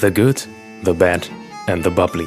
The 0.00 0.10
Good, 0.10 0.48
The 0.82 0.94
Bad 0.94 1.28
and 1.66 1.84
The 1.84 1.90
Bubbly. 1.90 2.26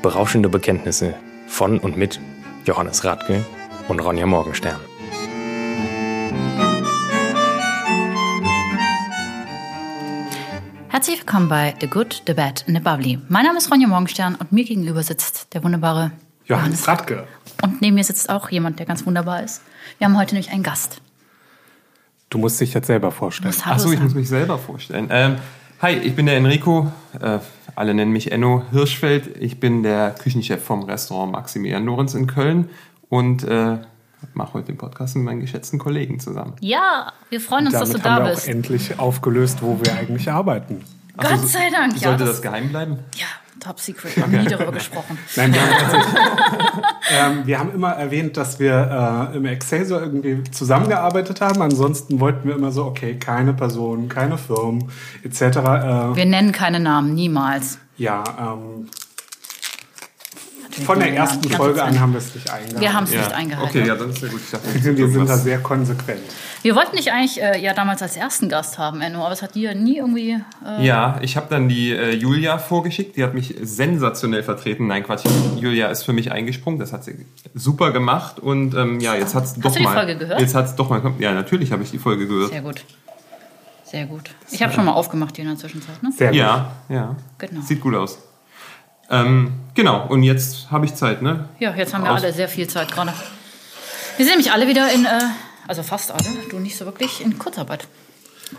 Berauschende 0.00 0.48
Bekenntnisse 0.48 1.14
von 1.46 1.78
und 1.78 1.98
mit 1.98 2.18
Johannes 2.64 3.04
Radke 3.04 3.44
und 3.88 4.00
Ronja 4.00 4.24
Morgenstern. 4.24 4.80
Herzlich 10.88 11.18
willkommen 11.18 11.50
bei 11.50 11.74
The 11.82 11.86
Good, 11.86 12.22
The 12.26 12.32
Bad 12.32 12.64
and 12.66 12.78
The 12.78 12.82
Bubbly. 12.82 13.18
Mein 13.28 13.44
Name 13.44 13.58
ist 13.58 13.70
Ronja 13.70 13.88
Morgenstern 13.88 14.34
und 14.36 14.52
mir 14.52 14.64
gegenüber 14.64 15.02
sitzt 15.02 15.52
der 15.52 15.62
wunderbare 15.62 16.12
Johannes 16.46 16.88
Radke. 16.88 17.28
Und 17.62 17.82
neben 17.82 17.96
mir 17.96 18.04
sitzt 18.04 18.30
auch 18.30 18.48
jemand, 18.48 18.78
der 18.78 18.86
ganz 18.86 19.04
wunderbar 19.04 19.42
ist. 19.42 19.60
Wir 19.98 20.06
haben 20.06 20.16
heute 20.16 20.34
nämlich 20.34 20.50
einen 20.50 20.62
Gast. 20.62 21.02
Du 22.30 22.38
musst 22.38 22.58
dich 22.58 22.72
jetzt 22.72 22.86
selber 22.86 23.12
vorstellen. 23.12 23.54
Achso, 23.66 23.92
ich 23.92 24.00
muss 24.00 24.14
mich 24.14 24.28
selber 24.28 24.56
vorstellen. 24.56 25.08
Ähm, 25.10 25.36
hi, 25.80 25.92
ich 25.92 26.14
bin 26.14 26.26
der 26.26 26.36
Enrico. 26.36 26.90
Äh, 27.20 27.38
alle 27.74 27.94
nennen 27.94 28.12
mich 28.12 28.32
Enno 28.32 28.62
Hirschfeld. 28.70 29.36
Ich 29.40 29.60
bin 29.60 29.82
der 29.82 30.10
Küchenchef 30.12 30.62
vom 30.62 30.82
Restaurant 30.84 31.32
Maximilian 31.32 31.84
Lorenz 31.84 32.14
in 32.14 32.26
Köln 32.26 32.70
und 33.08 33.44
äh, 33.44 33.78
mache 34.34 34.54
heute 34.54 34.66
den 34.68 34.78
Podcast 34.78 35.16
mit 35.16 35.24
meinen 35.24 35.40
geschätzten 35.40 35.78
Kollegen 35.78 36.18
zusammen. 36.20 36.54
Ja, 36.60 37.12
wir 37.28 37.40
freuen 37.40 37.66
uns, 37.66 37.74
dass 37.74 37.90
Damit 37.90 38.04
du 38.04 38.10
haben 38.10 38.20
da 38.24 38.26
wir 38.30 38.34
bist. 38.34 38.44
auch 38.46 38.50
endlich 38.50 38.98
aufgelöst, 38.98 39.58
wo 39.62 39.78
wir 39.82 39.92
eigentlich 39.94 40.30
arbeiten. 40.30 40.82
Gott 41.16 41.46
sei 41.46 41.70
Dank. 41.70 41.94
Ja, 41.94 42.08
Sollte 42.10 42.24
das, 42.24 42.34
das 42.36 42.42
geheim 42.42 42.68
bleiben? 42.70 42.98
ja, 43.16 43.26
top 43.60 43.80
secret. 43.80 44.16
Wir 44.16 44.22
haben 44.24 44.32
nie 44.32 44.44
darüber 44.48 44.72
gesprochen. 44.72 45.18
Nein, 45.36 45.52
wir 45.54 45.60
haben, 45.62 47.38
ähm, 47.38 47.46
wir 47.46 47.58
haben 47.58 47.72
immer 47.74 47.92
erwähnt, 47.92 48.36
dass 48.36 48.58
wir 48.58 49.30
äh, 49.32 49.36
im 49.36 49.44
Excelsior 49.46 50.00
irgendwie 50.02 50.42
zusammengearbeitet 50.50 51.40
haben. 51.40 51.62
Ansonsten 51.62 52.20
wollten 52.20 52.48
wir 52.48 52.54
immer 52.56 52.72
so, 52.72 52.84
okay, 52.84 53.18
keine 53.18 53.52
Personen, 53.54 54.08
keine 54.08 54.38
Firmen 54.38 54.90
etc. 55.24 55.40
Äh, 55.40 56.16
Wir 56.16 56.26
nennen 56.26 56.52
keine 56.52 56.80
Namen, 56.80 57.14
niemals. 57.14 57.78
ja, 57.96 58.22
ähm, 58.38 58.88
von 60.84 60.98
der 60.98 61.12
ersten 61.14 61.42
die 61.42 61.50
Folge 61.50 61.82
an 61.82 61.98
haben 62.00 62.12
wir 62.12 62.18
es 62.18 62.34
nicht 62.34 62.50
eingehalten. 62.50 62.80
Wir 62.80 62.92
haben 62.92 63.04
es 63.04 63.10
nicht 63.10 63.32
eingehalten. 63.32 63.68
Okay, 63.78 63.86
ja, 63.86 63.94
dann 63.94 64.10
ist 64.10 64.22
ja 64.22 64.28
gut. 64.28 64.40
Ich 64.44 64.50
dachte, 64.50 64.96
wir 64.96 65.08
sind 65.08 65.28
da 65.28 65.36
sehr 65.36 65.58
konsequent. 65.58 66.20
Wir 66.62 66.74
wollten 66.74 66.96
dich 66.96 67.12
eigentlich 67.12 67.40
äh, 67.40 67.60
ja 67.62 67.74
damals 67.74 68.02
als 68.02 68.16
ersten 68.16 68.48
Gast 68.48 68.78
haben, 68.78 69.00
Enno, 69.00 69.22
aber 69.24 69.32
es 69.32 69.42
hat 69.42 69.54
dir 69.54 69.74
nie 69.74 69.98
irgendwie. 69.98 70.38
Äh, 70.64 70.84
Ja, 70.84 71.18
ich 71.22 71.36
habe 71.36 71.46
dann 71.48 71.68
die 71.68 71.92
äh, 71.92 72.10
Julia 72.14 72.58
vorgeschickt. 72.58 73.16
Die 73.16 73.22
hat 73.22 73.34
mich 73.34 73.54
sensationell 73.62 74.42
vertreten. 74.42 74.86
Nein, 74.88 75.04
Quatsch. 75.04 75.24
Julia 75.56 75.88
ist 75.88 76.02
für 76.02 76.12
mich 76.12 76.32
eingesprungen. 76.32 76.80
Das 76.80 76.92
hat 76.92 77.04
sie 77.04 77.26
super 77.54 77.92
gemacht. 77.92 78.40
Und 78.40 78.74
ähm, 78.74 78.98
ja, 79.00 79.14
jetzt 79.14 79.34
hat 79.34 79.44
es 79.44 79.54
doch 79.54 79.72
du 79.72 79.78
die 79.78 79.84
mal. 79.84 79.94
Folge 79.94 80.16
gehört? 80.16 80.40
Jetzt 80.40 80.54
hat's 80.54 80.74
doch 80.74 80.90
mal. 80.90 81.02
Ja, 81.18 81.32
natürlich 81.34 81.70
habe 81.72 81.82
ich 81.82 81.90
die 81.90 81.98
Folge 81.98 82.26
gehört. 82.26 82.50
Sehr 82.50 82.62
gut. 82.62 82.84
Sehr 83.84 84.06
gut. 84.06 84.30
Ich 84.50 84.60
habe 84.62 84.72
schon 84.72 84.84
mal 84.84 84.92
aufgemacht 84.94 85.36
hier 85.36 85.44
in 85.44 85.50
der 85.52 85.58
Zwischenzeit, 85.58 86.02
ne? 86.02 86.10
Sehr 86.16 86.28
gut. 86.30 86.36
Ja, 86.36 86.72
ja. 86.88 87.14
Genau. 87.38 87.60
Sieht 87.60 87.80
gut 87.80 87.94
aus. 87.94 88.18
Ähm, 89.10 89.52
genau, 89.74 90.06
und 90.08 90.22
jetzt 90.22 90.70
habe 90.70 90.84
ich 90.86 90.94
Zeit, 90.94 91.22
ne? 91.22 91.48
Ja, 91.58 91.74
jetzt 91.74 91.94
haben 91.94 92.04
wir 92.04 92.12
Aus- 92.12 92.22
alle 92.22 92.32
sehr 92.32 92.48
viel 92.48 92.66
Zeit 92.68 92.90
gerade. 92.90 93.12
Wir 94.16 94.24
sind 94.24 94.34
nämlich 94.34 94.52
alle 94.52 94.66
wieder 94.66 94.90
in, 94.92 95.04
äh, 95.04 95.08
also 95.68 95.82
fast 95.82 96.10
alle, 96.10 96.24
du 96.50 96.58
nicht 96.58 96.76
so 96.76 96.84
wirklich, 96.86 97.20
in 97.24 97.38
Kurzarbeit. 97.38 97.86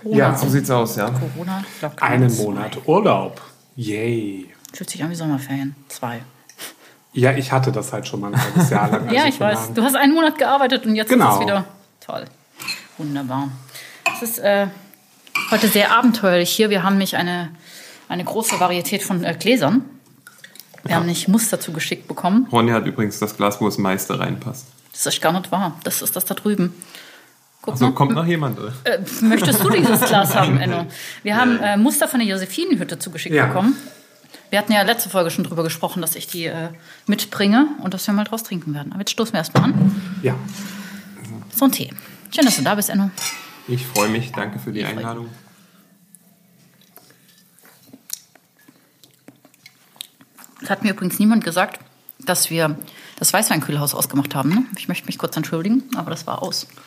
Corona, 0.04 0.18
Ja, 0.18 0.36
So 0.36 0.48
sieht's 0.50 0.70
aus, 0.70 0.96
ja. 0.96 1.10
Corona, 1.10 1.64
Lockdown 1.82 2.08
Einen 2.10 2.30
zwei. 2.30 2.44
Monat 2.44 2.78
Urlaub. 2.86 3.42
Yay. 3.76 4.54
Fühlt 4.74 4.90
sich 4.90 5.02
an 5.04 5.10
wie 5.10 5.16
Sommerferien. 5.16 5.76
Zwei. 5.88 6.20
Ja, 7.14 7.32
ich 7.32 7.52
hatte 7.52 7.72
das 7.72 7.94
halt 7.94 8.08
schon 8.08 8.20
mal 8.20 8.34
ein 8.34 8.42
halbes 8.42 8.70
Jahr 8.70 8.90
lang. 8.92 9.10
ja, 9.14 9.26
ich 9.26 9.40
weiß. 9.40 9.74
Du 9.74 9.82
hast 9.82 9.96
einen 9.96 10.14
Monat 10.14 10.38
gearbeitet 10.38 10.86
und 10.86 10.96
jetzt 10.96 11.10
Genau. 11.10 11.30
ist 11.30 11.36
es 11.36 11.42
wieder 11.42 11.66
toll. 12.00 12.26
Wunderbar. 12.98 13.50
Es 14.16 14.22
ist 14.22 14.40
äh, 14.40 14.68
heute 15.52 15.68
sehr 15.68 15.92
abenteuerlich 15.98 16.50
hier. 16.52 16.70
Wir 16.70 16.84
haben 16.84 16.94
nämlich 16.94 17.16
eine, 17.18 17.50
eine 18.10 18.24
große 18.24 18.60
Varietät 18.60 19.04
von 19.04 19.24
äh, 19.24 19.36
Gläsern. 19.40 19.86
Wir 20.88 20.96
haben 20.96 21.06
nicht 21.06 21.28
Muster 21.28 21.60
zugeschickt 21.60 22.08
bekommen. 22.08 22.48
Ronny 22.52 22.72
hat 22.72 22.86
übrigens 22.86 23.20
das 23.20 23.36
Glas, 23.38 23.60
wo 23.62 23.66
das 23.66 23.78
meiste 23.78 24.20
reinpasst. 24.20 24.66
Das 24.94 25.06
ist 25.06 25.22
gar 25.22 25.32
nicht 25.34 25.52
wahr. 25.52 25.78
Das 25.84 26.02
ist 26.02 26.16
das 26.16 26.26
da 26.26 26.34
drüben. 26.34 26.74
Guck 27.62 27.74
Also 27.74 27.86
mal. 27.88 27.94
kommt 27.94 28.14
noch 28.14 28.26
jemand, 28.26 28.60
oder? 28.60 28.74
Äh, 28.86 29.00
möchtest 29.22 29.64
du 29.64 29.70
dieses 29.70 30.02
Glas 30.02 30.36
haben, 30.36 30.58
Enno? 30.60 30.86
Wir 31.24 31.36
haben 31.36 31.60
äh, 31.60 31.78
Muster 31.78 32.08
von 32.08 32.20
der 32.20 32.28
Josephinenhütte 32.30 32.98
zugeschickt 32.98 33.36
Ja. 33.36 33.48
bekommen. 33.48 33.76
Wir 34.50 34.60
hatten 34.60 34.72
ja 34.72 34.82
letzte 34.84 35.10
Folge 35.10 35.30
schon 35.30 35.44
drüber 35.44 35.64
gesprochen, 35.64 36.02
dass 36.02 36.16
ich 36.16 36.28
die 36.28 36.46
äh, 36.46 36.70
mitbringe 37.06 37.68
und 37.84 37.94
dass 37.94 38.08
wir 38.08 38.14
mal 38.14 38.24
draus 38.24 38.44
trinken 38.44 38.74
werden. 38.74 38.92
Aber 38.94 39.02
jetzt 39.02 39.12
stoßen 39.12 39.34
wir 39.34 39.40
erstmal 39.40 39.66
an. 39.66 40.02
Ja. 40.24 40.36
So 41.54 41.66
ein 41.66 41.72
Tee. 41.74 41.90
Schön, 42.34 42.46
dass 42.46 42.56
du 42.56 42.62
da 42.64 42.76
bist, 42.76 42.90
Enno. 42.90 43.10
Ich 43.68 43.86
freue 43.86 44.08
mich, 44.10 44.32
danke 44.32 44.60
für 44.60 44.72
die 44.72 44.80
Ich 44.80 44.86
freu 44.86 44.96
mich. 44.96 45.06
Einladung. 45.06 45.30
Es 50.68 50.72
hat 50.72 50.84
mir 50.84 50.90
übrigens 50.90 51.18
niemand 51.18 51.46
gesagt, 51.46 51.80
dass 52.20 52.50
wir 52.50 52.78
das 53.18 53.32
Weißweinkühlhaus 53.32 53.96
ausgemacht 53.96 54.36
haben. 54.36 54.50
Ne? 54.50 54.66
Ich 54.78 54.90
möchte 54.90 55.06
mich 55.06 55.18
kurz 55.18 55.38
entschuldigen, 55.38 55.84
aber 55.96 56.10
das 56.10 56.28
war 56.28 56.44
aus. 56.44 56.68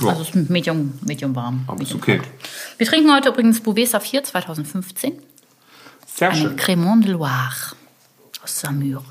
Ja. 0.00 0.08
Also 0.08 0.22
es 0.22 0.28
ist 0.34 0.48
medium, 0.48 0.98
medium 1.02 1.36
warm. 1.36 1.64
Aber 1.66 1.82
ist 1.82 1.92
medium 1.92 2.00
okay. 2.02 2.16
kalt. 2.18 2.30
Wir 2.78 2.86
trinken 2.86 3.12
heute 3.12 3.28
übrigens 3.28 3.60
Bouvet 3.60 3.88
Saphir 3.88 4.24
2015. 4.24 5.18
Sehr 6.06 6.30
Einen 6.30 6.40
schön. 6.40 6.56
Cremant 6.56 7.04
de 7.04 7.12
Loire 7.12 7.74
aus 8.42 8.60
Samur. 8.60 9.04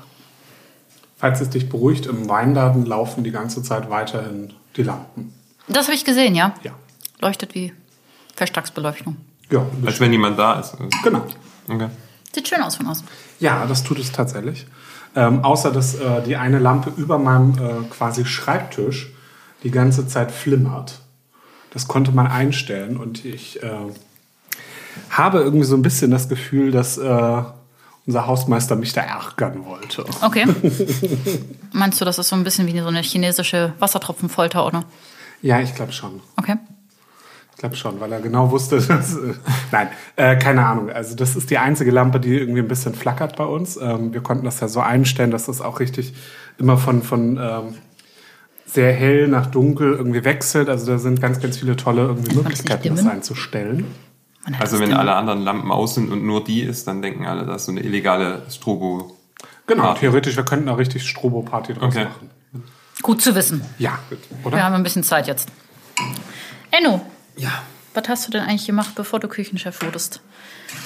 Falls 1.18 1.40
es 1.40 1.50
dich 1.50 1.68
beruhigt, 1.68 2.06
im 2.06 2.28
Weinladen 2.28 2.84
laufen 2.84 3.22
die 3.22 3.30
ganze 3.30 3.62
Zeit 3.62 3.90
weiterhin 3.90 4.52
die 4.76 4.82
Lampen. 4.82 5.32
Das 5.68 5.86
habe 5.86 5.94
ich 5.94 6.04
gesehen, 6.04 6.34
ja? 6.34 6.52
Ja. 6.64 6.72
Leuchtet 7.20 7.54
wie 7.54 7.72
Festtagsbeleuchtung. 8.34 9.16
Ja, 9.50 9.64
Als 9.86 10.00
wenn 10.00 10.10
niemand 10.10 10.36
da 10.38 10.58
ist. 10.58 10.76
genau. 11.04 11.24
Okay. 11.68 11.88
Sieht 12.38 12.46
schön 12.46 12.62
aus 12.62 12.76
von 12.76 12.86
außen. 12.86 13.04
Ja, 13.40 13.66
das 13.66 13.82
tut 13.82 13.98
es 13.98 14.12
tatsächlich. 14.12 14.64
Ähm, 15.16 15.44
außer 15.44 15.72
dass 15.72 15.96
äh, 15.96 16.22
die 16.22 16.36
eine 16.36 16.60
Lampe 16.60 16.92
über 16.96 17.18
meinem 17.18 17.54
äh, 17.54 17.88
quasi 17.90 18.24
Schreibtisch 18.24 19.12
die 19.64 19.72
ganze 19.72 20.06
Zeit 20.06 20.30
flimmert. 20.30 21.00
Das 21.70 21.88
konnte 21.88 22.12
man 22.12 22.28
einstellen 22.28 22.96
und 22.96 23.24
ich 23.24 23.60
äh, 23.60 23.70
habe 25.10 25.40
irgendwie 25.40 25.64
so 25.64 25.74
ein 25.74 25.82
bisschen 25.82 26.12
das 26.12 26.28
Gefühl, 26.28 26.70
dass 26.70 26.96
äh, 26.96 27.42
unser 28.06 28.26
Hausmeister 28.28 28.76
mich 28.76 28.92
da 28.92 29.00
ärgern 29.00 29.64
wollte. 29.64 30.04
Okay. 30.22 30.46
Meinst 31.72 32.00
du, 32.00 32.04
das 32.04 32.20
ist 32.20 32.28
so 32.28 32.36
ein 32.36 32.44
bisschen 32.44 32.68
wie 32.68 32.78
so 32.78 32.86
eine 32.86 33.02
chinesische 33.02 33.72
Wassertropfenfolter, 33.80 34.64
oder? 34.64 34.84
Ja, 35.42 35.58
ich 35.58 35.74
glaube 35.74 35.90
schon. 35.90 36.20
Okay. 36.36 36.54
Ich 37.58 37.60
glaube 37.60 37.74
schon, 37.74 37.98
weil 37.98 38.12
er 38.12 38.20
genau 38.20 38.52
wusste, 38.52 38.76
dass. 38.88 39.16
Äh, 39.16 39.34
nein, 39.72 39.88
äh, 40.14 40.36
keine 40.36 40.64
Ahnung. 40.64 40.90
Also, 40.90 41.16
das 41.16 41.34
ist 41.34 41.50
die 41.50 41.58
einzige 41.58 41.90
Lampe, 41.90 42.20
die 42.20 42.38
irgendwie 42.38 42.60
ein 42.60 42.68
bisschen 42.68 42.94
flackert 42.94 43.34
bei 43.34 43.42
uns. 43.44 43.76
Ähm, 43.76 44.12
wir 44.14 44.20
konnten 44.20 44.44
das 44.44 44.60
ja 44.60 44.68
so 44.68 44.78
einstellen, 44.78 45.32
dass 45.32 45.46
das 45.46 45.60
auch 45.60 45.80
richtig 45.80 46.14
immer 46.58 46.78
von, 46.78 47.02
von 47.02 47.36
ähm, 47.36 47.74
sehr 48.64 48.92
hell 48.92 49.26
nach 49.26 49.46
dunkel 49.46 49.92
irgendwie 49.92 50.22
wechselt. 50.24 50.68
Also, 50.68 50.86
da 50.92 50.98
sind 50.98 51.20
ganz, 51.20 51.40
ganz 51.40 51.56
viele 51.58 51.74
tolle 51.74 52.02
irgendwie 52.02 52.36
Möglichkeiten, 52.36 52.94
das 52.94 53.04
einzustellen. 53.04 53.86
Also 54.60 54.78
das 54.78 54.86
wenn 54.88 54.94
alle 54.96 55.16
anderen 55.16 55.42
Lampen 55.42 55.72
aus 55.72 55.96
sind 55.96 56.12
und 56.12 56.24
nur 56.24 56.44
die 56.44 56.62
ist, 56.62 56.86
dann 56.86 57.02
denken 57.02 57.26
alle, 57.26 57.44
das 57.44 57.62
ist 57.62 57.66
so 57.66 57.72
eine 57.72 57.80
illegale 57.80 58.42
Strobo. 58.48 59.16
Genau, 59.66 59.82
Party. 59.82 60.00
theoretisch, 60.02 60.36
wir 60.36 60.44
könnten 60.44 60.66
da 60.66 60.74
richtig 60.74 61.06
Strobo-Party 61.08 61.74
draus 61.74 61.92
Okay. 61.92 62.04
machen. 62.04 62.30
Gut 63.02 63.20
zu 63.20 63.34
wissen. 63.34 63.62
Ja, 63.78 63.98
Wir 64.10 64.18
oder? 64.46 64.62
haben 64.62 64.74
ein 64.76 64.84
bisschen 64.84 65.02
Zeit 65.02 65.26
jetzt. 65.26 65.48
Enno, 66.70 67.02
Ja. 67.38 67.62
was 67.94 68.08
hast 68.08 68.26
du 68.26 68.30
denn 68.32 68.42
eigentlich 68.42 68.66
gemacht, 68.66 68.92
bevor 68.94 69.18
du 69.20 69.28
Küchenchef 69.28 69.82
wurdest? 69.82 70.20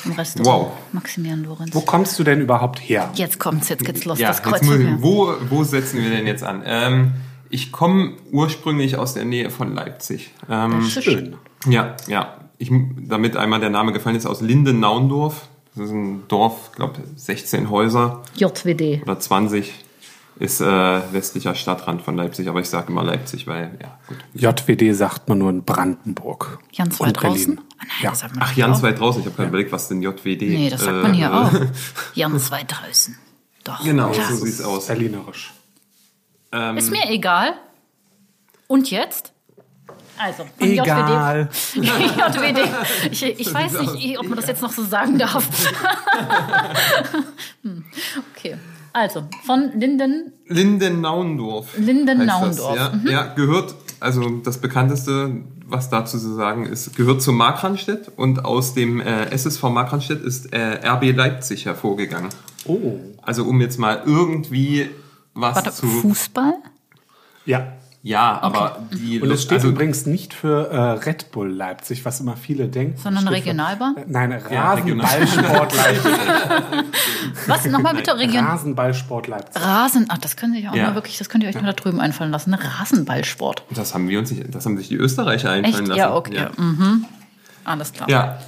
Im 0.04 0.12
Restaurant. 0.12 0.46
Wow. 0.70 0.72
Maximilian 0.92 1.44
Lorenz. 1.44 1.74
Wo 1.74 1.80
kommst 1.80 2.18
du 2.18 2.24
denn 2.24 2.40
überhaupt 2.40 2.78
her? 2.80 3.10
Jetzt 3.14 3.38
kommt's, 3.40 3.68
jetzt 3.68 3.84
geht's 3.84 4.04
los. 4.04 4.18
Ja, 4.18 4.28
das 4.28 4.42
Kreuz 4.42 4.62
ich- 4.62 4.68
mir. 4.68 4.96
wo, 5.02 5.34
wo 5.50 5.64
setzen 5.64 6.00
wir 6.02 6.10
denn 6.10 6.26
jetzt 6.26 6.44
an? 6.44 6.62
Ähm, 6.64 7.12
ich 7.50 7.72
komme 7.72 8.12
ursprünglich 8.30 8.96
aus 8.96 9.14
der 9.14 9.24
Nähe 9.24 9.50
von 9.50 9.74
Leipzig. 9.74 10.30
Ähm, 10.48 10.72
Das 10.80 10.96
ist 10.96 11.04
Schön. 11.04 11.36
ja, 11.66 11.96
ja. 12.06 12.36
Ich, 12.58 12.70
damit 13.08 13.36
einmal 13.36 13.58
der 13.60 13.70
Name 13.70 13.92
gefallen 13.92 14.14
ist, 14.16 14.24
aus 14.26 14.40
Lindennaundorf. 14.40 15.48
Das 15.74 15.86
ist 15.86 15.90
ein 15.92 16.22
Dorf, 16.28 16.70
glaube 16.72 17.00
16 17.16 17.68
Häuser 17.70 18.22
JWD. 18.36 19.02
oder 19.02 19.18
20. 19.18 19.72
Ist 20.38 20.60
äh, 20.60 20.64
westlicher 21.12 21.54
Stadtrand 21.54 22.02
von 22.02 22.16
Leipzig, 22.16 22.48
aber 22.48 22.60
ich 22.60 22.68
sage 22.68 22.90
immer 22.90 23.04
Leipzig, 23.04 23.46
weil, 23.46 23.78
ja, 23.80 23.98
gut. 24.08 24.18
JWD 24.34 24.94
sagt 24.94 25.28
man 25.28 25.38
nur 25.38 25.50
in 25.50 25.62
Brandenburg. 25.62 26.58
Ganz 26.76 26.98
weit 27.00 27.22
draußen. 27.22 27.60
Ah, 27.60 27.62
nein, 27.78 27.88
Ja. 28.00 28.10
das 28.10 28.20
sagt 28.20 28.34
man 28.36 28.44
Ach, 28.48 28.56
ganz 28.56 28.82
weit 28.82 28.98
draußen. 28.98 29.20
Ich 29.20 29.26
habe 29.26 29.36
gerade 29.36 29.48
überlegt, 29.50 29.72
was 29.72 29.88
denn 29.88 30.02
JWD 30.02 30.42
Nee, 30.42 30.70
das 30.70 30.80
sagt 30.80 30.96
äh, 30.96 31.02
man 31.02 31.14
hier 31.14 31.26
äh, 31.26 31.30
auch. 31.30 31.52
Ganz 32.16 32.50
weit 32.50 32.66
draußen. 32.68 33.18
Doch. 33.64 33.84
Genau, 33.84 34.10
klar. 34.10 34.30
so 34.30 34.44
sieht's 34.44 34.60
aus. 34.62 34.86
Berlinerisch. 34.86 35.52
Ähm, 36.50 36.76
Ist 36.76 36.90
mir 36.90 37.08
egal. 37.10 37.54
Und 38.66 38.90
jetzt? 38.90 39.32
Also, 40.18 40.44
von 40.58 40.68
Egal. 40.68 41.48
JWD. 41.74 41.84
JWD. 41.84 42.68
Ich, 43.10 43.22
ich 43.22 43.54
weiß 43.54 43.80
nicht, 43.80 44.18
ob 44.18 44.26
man 44.28 44.36
das 44.36 44.46
jetzt 44.46 44.62
noch 44.62 44.72
so 44.72 44.84
sagen 44.84 45.18
darf. 45.18 45.46
Hm, 47.62 47.84
okay. 48.34 48.56
Also, 48.92 49.24
von 49.44 49.70
Linden, 49.74 50.32
Lindennaundorf. 50.46 51.78
Lindennaundorf. 51.78 52.76
Ja, 52.76 52.92
ja, 53.10 53.34
gehört 53.34 53.74
also 54.02 54.28
das 54.28 54.58
bekannteste, 54.58 55.42
was 55.66 55.88
dazu 55.88 56.18
zu 56.18 56.34
sagen 56.34 56.66
ist, 56.66 56.96
gehört 56.96 57.22
zu 57.22 57.32
Markranstädt 57.32 58.10
und 58.16 58.44
aus 58.44 58.74
dem 58.74 59.00
äh, 59.00 59.26
SSV 59.30 59.62
Markranstädt 59.64 60.22
ist 60.22 60.52
äh, 60.52 60.80
RB 60.84 61.16
Leipzig 61.16 61.66
hervorgegangen. 61.66 62.30
Oh. 62.66 62.98
Also 63.22 63.44
um 63.44 63.60
jetzt 63.60 63.78
mal 63.78 64.02
irgendwie 64.04 64.90
was 65.34 65.56
Warte, 65.56 65.70
zu... 65.70 65.86
Fußball? 65.86 66.54
Ja. 67.46 67.74
Ja, 68.04 68.40
aber 68.42 68.80
die... 68.92 69.20
Und 69.20 69.30
es 69.30 69.42
steht 69.44 69.58
also, 69.58 69.68
übrigens 69.68 70.06
nicht 70.06 70.34
für 70.34 70.68
äh, 70.70 70.76
Red 71.08 71.30
Bull 71.30 71.48
Leipzig, 71.48 72.04
was 72.04 72.18
immer 72.18 72.36
viele 72.36 72.66
denken. 72.66 72.98
Sondern 72.98 73.28
Regionalbahn? 73.28 73.96
Äh, 73.96 74.04
Nein, 74.08 74.42
Ja, 74.50 74.72
Rasenballsport 74.74 75.76
Leipzig. 75.76 76.12
Was? 77.46 77.64
Nochmal 77.66 77.94
bitte 77.94 78.18
Region. 78.18 78.44
Rasenballsport 78.44 79.28
Leipzig. 79.28 79.62
Rasen, 79.62 80.06
ach, 80.08 80.18
das 80.18 80.34
können 80.36 80.52
Sie 80.52 80.60
sich 80.62 80.68
auch 80.68 80.74
Ja. 80.74 80.88
mal 80.88 80.94
wirklich, 80.96 81.16
das 81.18 81.28
könnt 81.28 81.44
ihr 81.44 81.48
euch 81.48 81.54
mal 81.54 81.62
da 81.64 81.72
drüben 81.74 82.00
einfallen 82.00 82.32
lassen. 82.32 82.50
Ne? 82.50 82.58
Rasenballsport. 82.80 83.62
Das 83.70 83.94
haben 83.94 84.08
wir 84.08 84.18
uns 84.18 84.32
nicht, 84.32 84.52
das 84.52 84.66
haben 84.66 84.76
sich 84.78 84.88
die 84.88 84.96
Österreicher 84.96 85.50
einfallen 85.50 85.74
Echt? 85.84 85.86
lassen. 85.88 85.98
Ja, 85.98 86.14
okay. 86.14 86.34
Ja, 86.34 86.50
Mhm. 86.56 87.04
Alles 87.64 87.92
klar. 87.92 88.08
ja. 88.10 88.38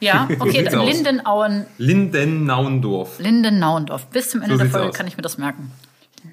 Ja, 0.00 0.28
okay. 0.38 0.68
Lindenauen, 0.86 1.66
Lindennaundorf. 1.76 3.18
Lindenauendorf. 3.18 4.06
Bis 4.06 4.30
zum 4.30 4.42
Ende 4.42 4.56
So 4.56 4.62
der 4.62 4.70
Folge 4.70 4.88
aus. 4.90 4.94
kann 4.94 5.06
ich 5.08 5.16
mir 5.16 5.22
das 5.22 5.38
merken. 5.38 5.72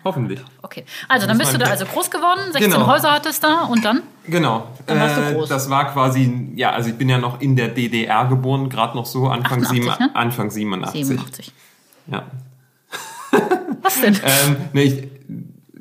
Hoffentlich. 0.03 0.39
Okay. 0.61 0.83
Also, 1.07 1.25
dann 1.27 1.37
bist 1.37 1.53
du 1.53 1.57
da 1.57 1.65
also 1.67 1.85
groß 1.85 2.11
geworden, 2.11 2.41
16 2.51 2.71
Genau. 2.71 2.87
Häuser 2.87 3.11
hattest 3.11 3.43
da 3.43 3.63
und 3.63 3.83
dann? 3.85 4.01
Genau. 4.27 4.67
Dann 4.87 4.99
warst 4.99 5.17
du 5.17 5.21
Äh, 5.21 5.33
groß. 5.33 5.49
Das 5.49 5.69
war 5.69 5.91
quasi, 5.93 6.51
ja, 6.55 6.71
also 6.71 6.89
ich 6.89 6.95
bin 6.95 7.09
ja 7.09 7.17
noch 7.17 7.41
in 7.41 7.55
der 7.55 7.69
DDR 7.69 8.25
geboren, 8.25 8.69
gerade 8.69 8.95
noch 8.95 9.05
so 9.05 9.27
Anfang, 9.27 9.63
88, 9.63 9.69
sieben, 9.83 9.85
ne? 9.99 10.15
Anfang 10.15 10.49
87. 10.51 11.05
87. 11.05 11.51
Ja. 12.07 12.23
Was 13.81 14.01
denn? 14.01 14.15
Ähm, 14.23 14.55
nee, 14.73 14.83
ich, 14.83 15.07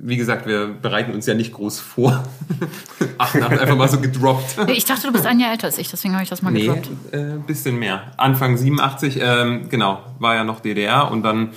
wie 0.07 0.17
gesagt, 0.17 0.47
wir 0.47 0.67
bereiten 0.69 1.13
uns 1.15 1.25
ja 1.27 1.35
nicht 1.35 1.53
groß 1.55 1.81
vor. 1.81 2.25
88 3.19 3.61
einfach 3.61 3.77
mal 3.77 3.89
so 3.89 4.01
gedroppt. 4.01 4.57
Ich 4.69 4.85
dachte, 4.85 5.07
du 5.07 5.13
bist 5.13 5.27
ein 5.27 5.41
Jahr 5.41 5.53
älter 5.53 5.67
als 5.67 5.79
ich, 5.79 5.89
deswegen 5.91 6.15
habe 6.15 6.23
ich 6.25 6.29
das 6.31 6.43
mal 6.43 6.51
Nee, 6.51 6.67
gedroppt. 6.67 6.89
äh, 7.13 7.39
bisschen 7.47 7.79
mehr. 7.79 8.13
Anfang 8.17 8.57
87, 8.57 9.19
ähm, 9.21 9.69
genau, 9.71 10.01
war 10.19 10.35
ja 10.35 10.45
noch 10.45 10.61
DDR 10.61 11.11
und 11.11 11.23
dann 11.23 11.51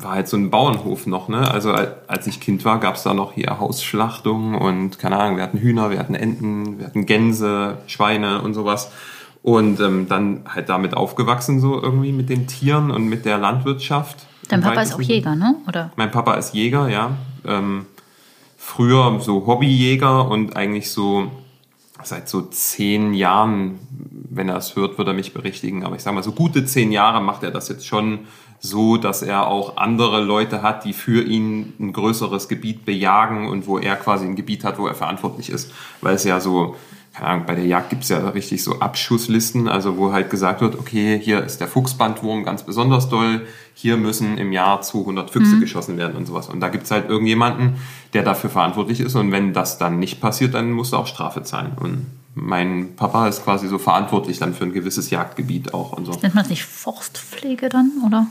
war 0.00 0.12
halt 0.12 0.28
so 0.28 0.36
ein 0.36 0.50
Bauernhof 0.50 1.06
noch, 1.06 1.28
ne? 1.28 1.50
Also 1.50 1.72
al- 1.72 1.96
als 2.06 2.26
ich 2.26 2.40
Kind 2.40 2.64
war, 2.64 2.78
gab's 2.78 3.02
da 3.02 3.14
noch 3.14 3.32
hier 3.32 3.58
Hausschlachtung 3.58 4.54
und 4.54 4.98
keine 4.98 5.18
Ahnung, 5.18 5.36
wir 5.36 5.42
hatten 5.42 5.58
Hühner, 5.58 5.90
wir 5.90 5.98
hatten 5.98 6.14
Enten, 6.14 6.78
wir 6.78 6.86
hatten 6.86 7.04
Gänse, 7.04 7.78
Schweine 7.86 8.42
und 8.42 8.54
sowas. 8.54 8.90
Und 9.42 9.80
ähm, 9.80 10.06
dann 10.08 10.42
halt 10.46 10.68
damit 10.68 10.94
aufgewachsen, 10.94 11.60
so 11.60 11.80
irgendwie 11.80 12.12
mit 12.12 12.28
den 12.28 12.46
Tieren 12.46 12.90
und 12.90 13.08
mit 13.08 13.24
der 13.24 13.38
Landwirtschaft. 13.38 14.26
Dein 14.48 14.60
Papa 14.60 14.82
ist 14.82 14.94
auch. 14.94 15.00
Jäger, 15.00 15.36
ne? 15.36 15.54
Oder? 15.66 15.92
Mein 15.96 16.10
Papa 16.10 16.34
ist 16.34 16.54
Jäger, 16.54 16.88
ja. 16.88 17.12
Ähm, 17.46 17.86
früher 18.56 19.18
so 19.20 19.46
Hobbyjäger 19.46 20.28
und 20.28 20.56
eigentlich 20.56 20.90
so 20.90 21.30
seit 22.02 22.28
so 22.28 22.42
zehn 22.42 23.14
Jahren, 23.14 23.78
wenn 24.30 24.48
er 24.48 24.56
es 24.56 24.76
hört, 24.76 24.98
wird 24.98 25.08
er 25.08 25.14
mich 25.14 25.34
berichtigen. 25.34 25.84
Aber 25.84 25.96
ich 25.96 26.02
sage 26.02 26.14
mal, 26.14 26.22
so 26.22 26.32
gute 26.32 26.64
zehn 26.64 26.92
Jahre 26.92 27.20
macht 27.20 27.42
er 27.42 27.50
das 27.50 27.68
jetzt 27.68 27.86
schon 27.86 28.20
so, 28.60 28.96
dass 28.96 29.22
er 29.22 29.46
auch 29.46 29.76
andere 29.76 30.22
Leute 30.22 30.62
hat, 30.62 30.84
die 30.84 30.92
für 30.92 31.22
ihn 31.22 31.74
ein 31.78 31.92
größeres 31.92 32.48
Gebiet 32.48 32.84
bejagen 32.84 33.48
und 33.48 33.66
wo 33.66 33.78
er 33.78 33.96
quasi 33.96 34.26
ein 34.26 34.36
Gebiet 34.36 34.64
hat, 34.64 34.78
wo 34.78 34.86
er 34.86 34.94
verantwortlich 34.94 35.50
ist. 35.50 35.70
Weil 36.00 36.14
es 36.14 36.24
ja 36.24 36.40
so, 36.40 36.74
keine 37.14 37.28
Ahnung, 37.28 37.46
bei 37.46 37.54
der 37.54 37.66
Jagd 37.66 37.90
gibt's 37.90 38.08
ja 38.08 38.28
richtig 38.30 38.62
so 38.62 38.80
Abschusslisten, 38.80 39.68
also 39.68 39.96
wo 39.96 40.12
halt 40.12 40.30
gesagt 40.30 40.60
wird, 40.60 40.78
okay, 40.78 41.20
hier 41.22 41.44
ist 41.44 41.60
der 41.60 41.68
Fuchsbandwurm 41.68 42.44
ganz 42.44 42.64
besonders 42.64 43.08
doll, 43.08 43.46
hier 43.74 43.96
müssen 43.96 44.38
im 44.38 44.52
Jahr 44.52 44.82
200 44.82 45.30
Füchse 45.30 45.60
geschossen 45.60 45.96
werden 45.96 46.16
und 46.16 46.26
sowas. 46.26 46.48
Und 46.48 46.60
da 46.60 46.68
gibt's 46.68 46.90
halt 46.90 47.08
irgendjemanden, 47.08 47.76
der 48.12 48.24
dafür 48.24 48.50
verantwortlich 48.50 49.00
ist 49.00 49.14
und 49.14 49.30
wenn 49.30 49.52
das 49.52 49.78
dann 49.78 50.00
nicht 50.00 50.20
passiert, 50.20 50.54
dann 50.54 50.72
musst 50.72 50.92
du 50.92 50.96
auch 50.96 51.06
Strafe 51.06 51.44
zahlen. 51.44 51.72
Und 51.80 52.06
mein 52.34 52.94
Papa 52.96 53.28
ist 53.28 53.44
quasi 53.44 53.68
so 53.68 53.78
verantwortlich 53.78 54.38
dann 54.38 54.54
für 54.54 54.64
ein 54.64 54.72
gewisses 54.72 55.10
Jagdgebiet 55.10 55.74
auch 55.74 55.92
und 55.92 56.06
so. 56.06 56.12
Nennt 56.12 56.34
man 56.34 56.44
das 56.44 56.50
nicht 56.50 56.64
Forstpflege 56.64 57.68
dann, 57.68 57.90
oder? 58.06 58.26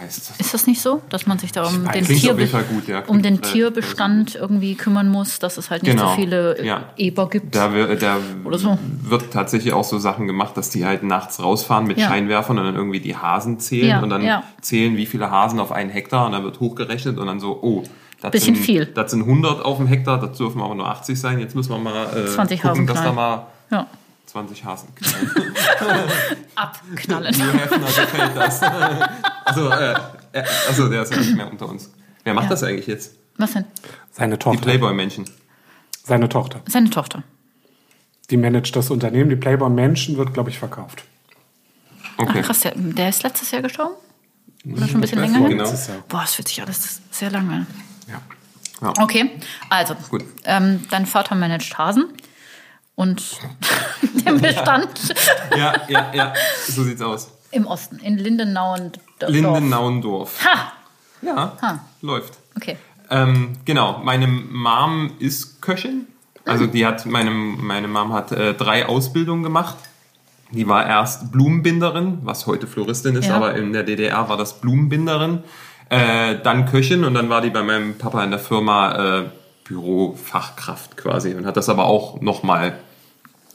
Wie 0.00 0.04
das 0.06 0.30
heißt. 0.30 0.40
Ist 0.40 0.54
das 0.54 0.66
nicht 0.66 0.80
so, 0.80 1.02
dass 1.08 1.26
man 1.26 1.38
sich 1.38 1.52
da 1.52 1.64
um 1.66 1.84
den, 1.90 2.04
Tier 2.04 2.34
gut, 2.34 2.88
ja. 2.88 3.02
um 3.06 3.22
den 3.22 3.36
äh, 3.36 3.40
Tierbestand 3.40 4.34
irgendwie 4.34 4.74
kümmern 4.74 5.08
muss, 5.08 5.38
dass 5.38 5.56
es 5.56 5.70
halt 5.70 5.82
nicht 5.82 5.92
Genau, 5.92 6.10
so 6.10 6.14
viele 6.16 6.64
ja. 6.64 6.84
Eber 6.96 7.28
gibt? 7.28 7.54
Da, 7.54 7.72
wir- 7.74 7.94
da 7.96 8.16
so. 8.52 8.78
wird 9.02 9.32
tatsächlich 9.32 9.72
auch 9.72 9.84
so 9.84 9.98
Sachen 9.98 10.26
gemacht, 10.26 10.56
dass 10.56 10.70
die 10.70 10.84
halt 10.86 11.02
nachts 11.02 11.42
rausfahren 11.42 11.86
mit 11.86 11.98
Ja. 11.98 12.08
Scheinwerfern 12.08 12.58
und 12.58 12.64
dann 12.64 12.74
irgendwie 12.76 13.00
die 13.00 13.16
Hasen 13.16 13.58
zählen 13.58 14.02
und 14.02 14.10
dann 14.10 14.42
zählen, 14.60 14.96
wie 14.96 15.06
viele 15.06 15.30
Hasen 15.30 15.60
auf 15.60 15.72
einen 15.72 15.90
Hektar 15.90 16.26
und 16.26 16.32
dann 16.32 16.44
wird 16.44 16.60
hochgerechnet 16.60 17.18
und 17.18 17.26
dann 17.26 17.40
so, 17.40 17.58
oh, 17.62 17.82
das 18.22 18.30
Bisschen 18.32 18.54
sind, 18.54 18.64
viel. 18.64 18.86
Das 18.86 19.10
sind 19.10 19.22
100 19.22 19.64
auf 19.64 19.76
dem 19.76 19.86
Hektar, 19.86 20.18
das 20.18 20.36
dürfen 20.38 20.60
aber 20.62 20.74
nur 20.74 20.88
80 20.88 21.20
sein. 21.20 21.38
Jetzt 21.38 21.54
müssen 21.54 21.70
wir 21.70 21.78
mal 21.78 22.06
äh, 22.16 22.26
20 22.26 22.62
gucken, 22.62 22.86
dass 22.86 23.02
da 23.02 23.12
mal 23.12 23.46
ja. 23.70 23.86
20 24.26 24.64
Hasen 24.64 24.94
knallen. 24.94 25.30
Abknallen. 26.54 27.38
Nur 27.38 27.52
Hefner 27.52 27.78
gefällt 27.86 28.36
das. 28.36 28.62
also, 29.44 29.70
äh, 29.70 29.92
äh, 30.32 30.44
also, 30.68 30.88
der 30.88 31.02
ist 31.02 31.12
ja 31.12 31.18
nicht 31.18 31.36
mehr 31.36 31.50
unter 31.50 31.68
uns. 31.68 31.90
Wer 32.24 32.34
macht 32.34 32.44
Ja. 32.44 32.50
das 32.50 32.62
eigentlich 32.62 32.86
jetzt? 32.86 33.12
Was 33.38 33.52
denn? 33.52 33.64
Seine 34.10 34.34
Die 34.34 34.38
Tochter. 34.38 34.62
Playboy-Menschen. 34.62 35.24
Seine 36.04 36.28
Tochter. 36.28 36.60
Seine 36.68 36.90
Tochter. 36.90 37.22
Die 38.30 38.36
managt 38.36 38.74
das 38.74 38.90
Unternehmen. 38.90 39.30
Die 39.30 39.36
Playboy 39.36 39.70
Menschen 39.70 40.16
wird, 40.16 40.34
glaube 40.34 40.50
ich, 40.50 40.58
verkauft. 40.58 41.04
Okay. 42.16 42.38
Ach 42.42 42.46
krass, 42.46 42.60
der, 42.60 42.72
der 42.76 43.08
ist 43.10 43.22
letztes 43.22 43.50
Jahr 43.50 43.62
gestorben? 43.62 43.94
Oder 44.64 44.86
schon 44.88 44.96
ein 44.96 45.00
bisschen 45.02 45.20
länger 45.20 45.48
genau. 45.48 45.62
Letztes 45.64 45.86
Jahr. 45.88 45.98
Boah, 46.08 46.22
das 46.22 46.34
fühlt 46.34 46.48
sich 46.48 46.60
alles 46.60 47.00
sehr 47.10 47.30
lange 47.30 47.52
an. 47.52 47.66
Ja. 48.80 48.92
Okay, 49.00 49.30
also, 49.70 49.94
Gut. 50.10 50.24
ähm, 50.44 50.82
dein 50.90 51.06
Vater 51.06 51.34
managt 51.34 51.78
Hasen 51.78 52.06
und 52.96 53.22
den 54.26 54.40
Bestand 54.40 55.14
Ja, 55.56 55.74
ja, 55.88 56.10
ja. 56.12 56.32
So 56.66 56.82
sieht's 56.82 57.00
aus. 57.02 57.30
im 57.52 57.66
Osten, 57.66 57.98
in 58.00 58.18
Lindenau 58.18 58.74
und 58.74 58.98
Dorf. 59.20 59.30
Lindenauendorf. 59.32 60.44
Ha! 60.44 60.72
Ja, 61.22 61.52
Ha. 61.62 61.78
läuft. 62.02 62.34
Okay. 62.56 62.76
Ähm, 63.10 63.52
genau, 63.64 64.00
meine 64.04 64.26
Mom 64.26 65.12
ist 65.20 65.62
Köchin. 65.62 66.06
Also 66.44 66.66
die 66.66 66.84
hat, 66.86 67.06
meine, 67.06 67.30
meine 67.30 67.88
Mom 67.88 68.12
hat 68.12 68.32
äh, 68.32 68.52
drei 68.54 68.86
Ausbildungen 68.86 69.42
gemacht. 69.42 69.76
Die 70.52 70.68
war 70.68 70.86
erst 70.86 71.32
Blumenbinderin, 71.32 72.18
was 72.22 72.46
heute 72.46 72.66
Floristin 72.66 73.16
ist, 73.16 73.26
Ja. 73.26 73.36
aber 73.36 73.54
in 73.56 73.72
der 73.72 73.82
DDR 73.82 74.28
war 74.28 74.36
das 74.36 74.60
Blumenbinderin. 74.60 75.42
Äh, 75.88 76.36
dann 76.42 76.66
Köchin 76.66 77.04
und 77.04 77.14
dann 77.14 77.28
war 77.30 77.40
die 77.40 77.50
bei 77.50 77.62
meinem 77.62 77.96
Papa 77.98 78.22
in 78.22 78.30
der 78.30 78.38
Firma 78.40 79.18
äh, 79.20 79.24
Bürofachkraft 79.68 80.96
quasi 80.96 81.34
und 81.34 81.46
hat 81.46 81.56
das 81.56 81.68
aber 81.68 81.86
auch 81.86 82.20
nochmal, 82.20 82.78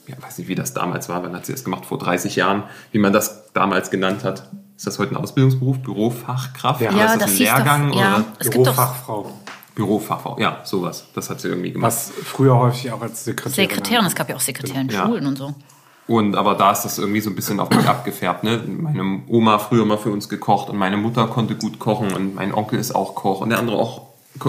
ja, 0.07 0.15
weiß 0.21 0.37
nicht, 0.39 0.47
wie 0.47 0.55
das 0.55 0.73
damals 0.73 1.09
war, 1.09 1.23
wann 1.23 1.35
hat 1.35 1.45
sie 1.45 1.51
das 1.51 1.63
gemacht? 1.63 1.85
Vor 1.85 1.97
30 1.97 2.35
Jahren, 2.35 2.63
wie 2.91 2.99
man 2.99 3.13
das 3.13 3.51
damals 3.53 3.89
genannt 3.91 4.23
hat. 4.23 4.49
Ist 4.77 4.87
das 4.87 4.97
heute 4.99 5.13
ein 5.13 5.17
Ausbildungsberuf? 5.17 5.79
Bürofachkraft? 5.79 6.81
Ja. 6.81 6.89
Ist 6.89 6.97
das, 6.99 7.17
das 7.19 7.21
ein 7.23 7.27
hieß 7.37 7.49
doch- 7.49 7.55
Lehrgang? 7.57 7.93
ja. 7.93 8.23
Oder? 8.39 8.49
Bürofachfrau. 8.49 9.31
Bürofachfrau, 9.75 10.37
ja, 10.39 10.59
sowas. 10.63 11.05
Das 11.13 11.29
hat 11.29 11.39
sie 11.39 11.47
irgendwie 11.47 11.71
gemacht. 11.71 11.87
Was 11.87 12.11
früher 12.25 12.57
häufig 12.57 12.91
auch 12.91 13.01
als 13.01 13.23
Sekretärin. 13.23 13.69
Sekretärin, 13.69 14.05
es 14.05 14.15
gab 14.15 14.27
ja 14.29 14.35
auch 14.35 14.39
Sekretären 14.41 14.89
in 14.89 14.95
Ja. 14.95 15.05
Schulen 15.05 15.25
und 15.27 15.37
so. 15.37 15.53
Und 16.07 16.35
aber 16.35 16.55
da 16.55 16.71
ist 16.71 16.81
das 16.81 16.97
irgendwie 16.99 17.21
so 17.21 17.29
ein 17.29 17.35
bisschen 17.35 17.59
auf 17.61 17.69
mich 17.69 17.87
abgefärbt. 17.87 18.43
Ne? 18.43 18.57
Meine 18.67 19.21
Oma 19.27 19.59
früher 19.59 19.85
mal 19.85 19.97
für 19.97 20.11
uns 20.11 20.27
gekocht 20.27 20.69
und 20.69 20.77
meine 20.77 20.97
Mutter 20.97 21.27
konnte 21.27 21.55
gut 21.55 21.79
kochen 21.79 22.11
und 22.13 22.35
mein 22.35 22.53
Onkel 22.53 22.79
ist 22.79 22.93
auch 22.93 23.15
Koch 23.15 23.39
und 23.41 23.49
der 23.49 23.59
andere 23.59 23.77
auch 23.77 24.07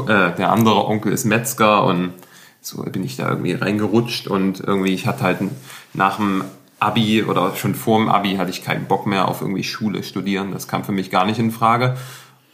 äh, 0.09 0.35
der 0.37 0.51
andere 0.51 0.87
Onkel 0.87 1.12
ist 1.12 1.25
Metzger 1.25 1.85
und 1.85 2.12
so 2.61 2.83
bin 2.85 3.03
ich 3.05 3.17
da 3.17 3.29
irgendwie 3.29 3.55
reingerutscht 3.55 4.29
und 4.29 4.61
irgendwie 4.61 4.95
ich 4.95 5.07
hatte 5.07 5.25
halt 5.25 5.39
nach 5.95 6.17
dem 6.17 6.45
Abi 6.79 7.23
oder 7.23 7.55
schon 7.55 7.75
vor 7.75 7.99
dem 7.99 8.09
Abi 8.09 8.35
hatte 8.37 8.51
ich 8.51 8.65
keinen 8.65 8.87
Bock 8.87 9.07
mehr 9.07 9.29
auf 9.29 9.41
irgendwie 9.41 9.65
Schule 9.65 10.03
studieren. 10.03 10.53
Das 10.53 10.67
kam 10.67 10.85
für 10.85 10.93
mich 10.93 11.11
gar 11.11 11.25
nicht 11.25 11.39
in 11.39 11.53
Frage. 11.53 11.97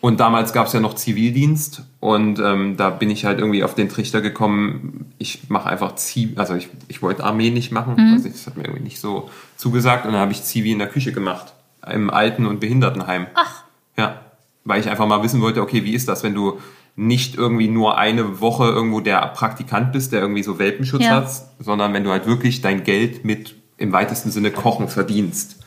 Und 0.01 0.21
damals 0.21 0.53
gab 0.53 0.69
es 0.69 0.73
ja 0.73 0.81
noch 0.81 0.95
Zivildienst 0.95 1.83
und 1.99 2.39
ähm, 2.39 2.77
da 2.77 2.91
bin 2.91 3.11
ich 3.11 3.25
halt 3.25 3.41
irgendwie 3.41 3.65
auf 3.65 3.75
den 3.75 3.89
Trichter 3.89 4.21
gekommen, 4.21 5.13
ich 5.19 5.51
mache 5.51 5.69
einfach 5.69 5.97
Zivi, 5.97 6.37
also 6.37 6.55
ich, 6.55 6.69
ich 6.87 7.03
wollte 7.03 7.25
Armee 7.25 7.51
nicht 7.51 7.73
machen, 7.73 7.97
also 8.13 8.29
das 8.29 8.47
hat 8.47 8.57
mir 8.57 8.63
irgendwie 8.63 8.85
nicht 8.85 9.01
so 9.01 9.29
zugesagt 9.57 10.07
und 10.07 10.13
dann 10.13 10.21
habe 10.21 10.31
ich 10.31 10.45
Zivi 10.45 10.71
in 10.71 10.79
der 10.79 10.87
Küche 10.87 11.11
gemacht, 11.11 11.53
im 11.91 12.11
Alten- 12.11 12.47
und 12.47 12.61
Behindertenheim. 12.61 13.27
Ach. 13.35 13.65
Ja, 13.97 14.21
weil 14.65 14.81
ich 14.81 14.89
einfach 14.89 15.09
mal 15.09 15.25
wissen 15.25 15.41
wollte, 15.41 15.63
okay, 15.63 15.83
wie 15.85 15.95
ist 15.95 16.07
das, 16.07 16.23
wenn 16.23 16.35
du 16.35 16.61
nicht 16.99 17.37
irgendwie 17.37 17.69
nur 17.69 17.97
eine 17.97 18.41
Woche 18.41 18.65
irgendwo 18.65 19.01
der 19.01 19.21
Praktikant 19.29 19.93
bist, 19.93 20.13
der 20.13 20.21
irgendwie 20.21 20.43
so 20.43 20.59
Welpenschutz 20.59 21.05
Ja. 21.05 21.11
hat, 21.11 21.31
sondern 21.59 21.93
wenn 21.95 22.05
du 22.05 22.11
halt 22.11 22.27
wirklich 22.27 22.61
dein 22.61 22.85
Geld 22.85 23.25
mit 23.25 23.55
im 23.77 23.93
weitesten 23.93 24.31
Sinne 24.31 24.51
Kochen 24.51 24.89
verdienst 24.89 25.59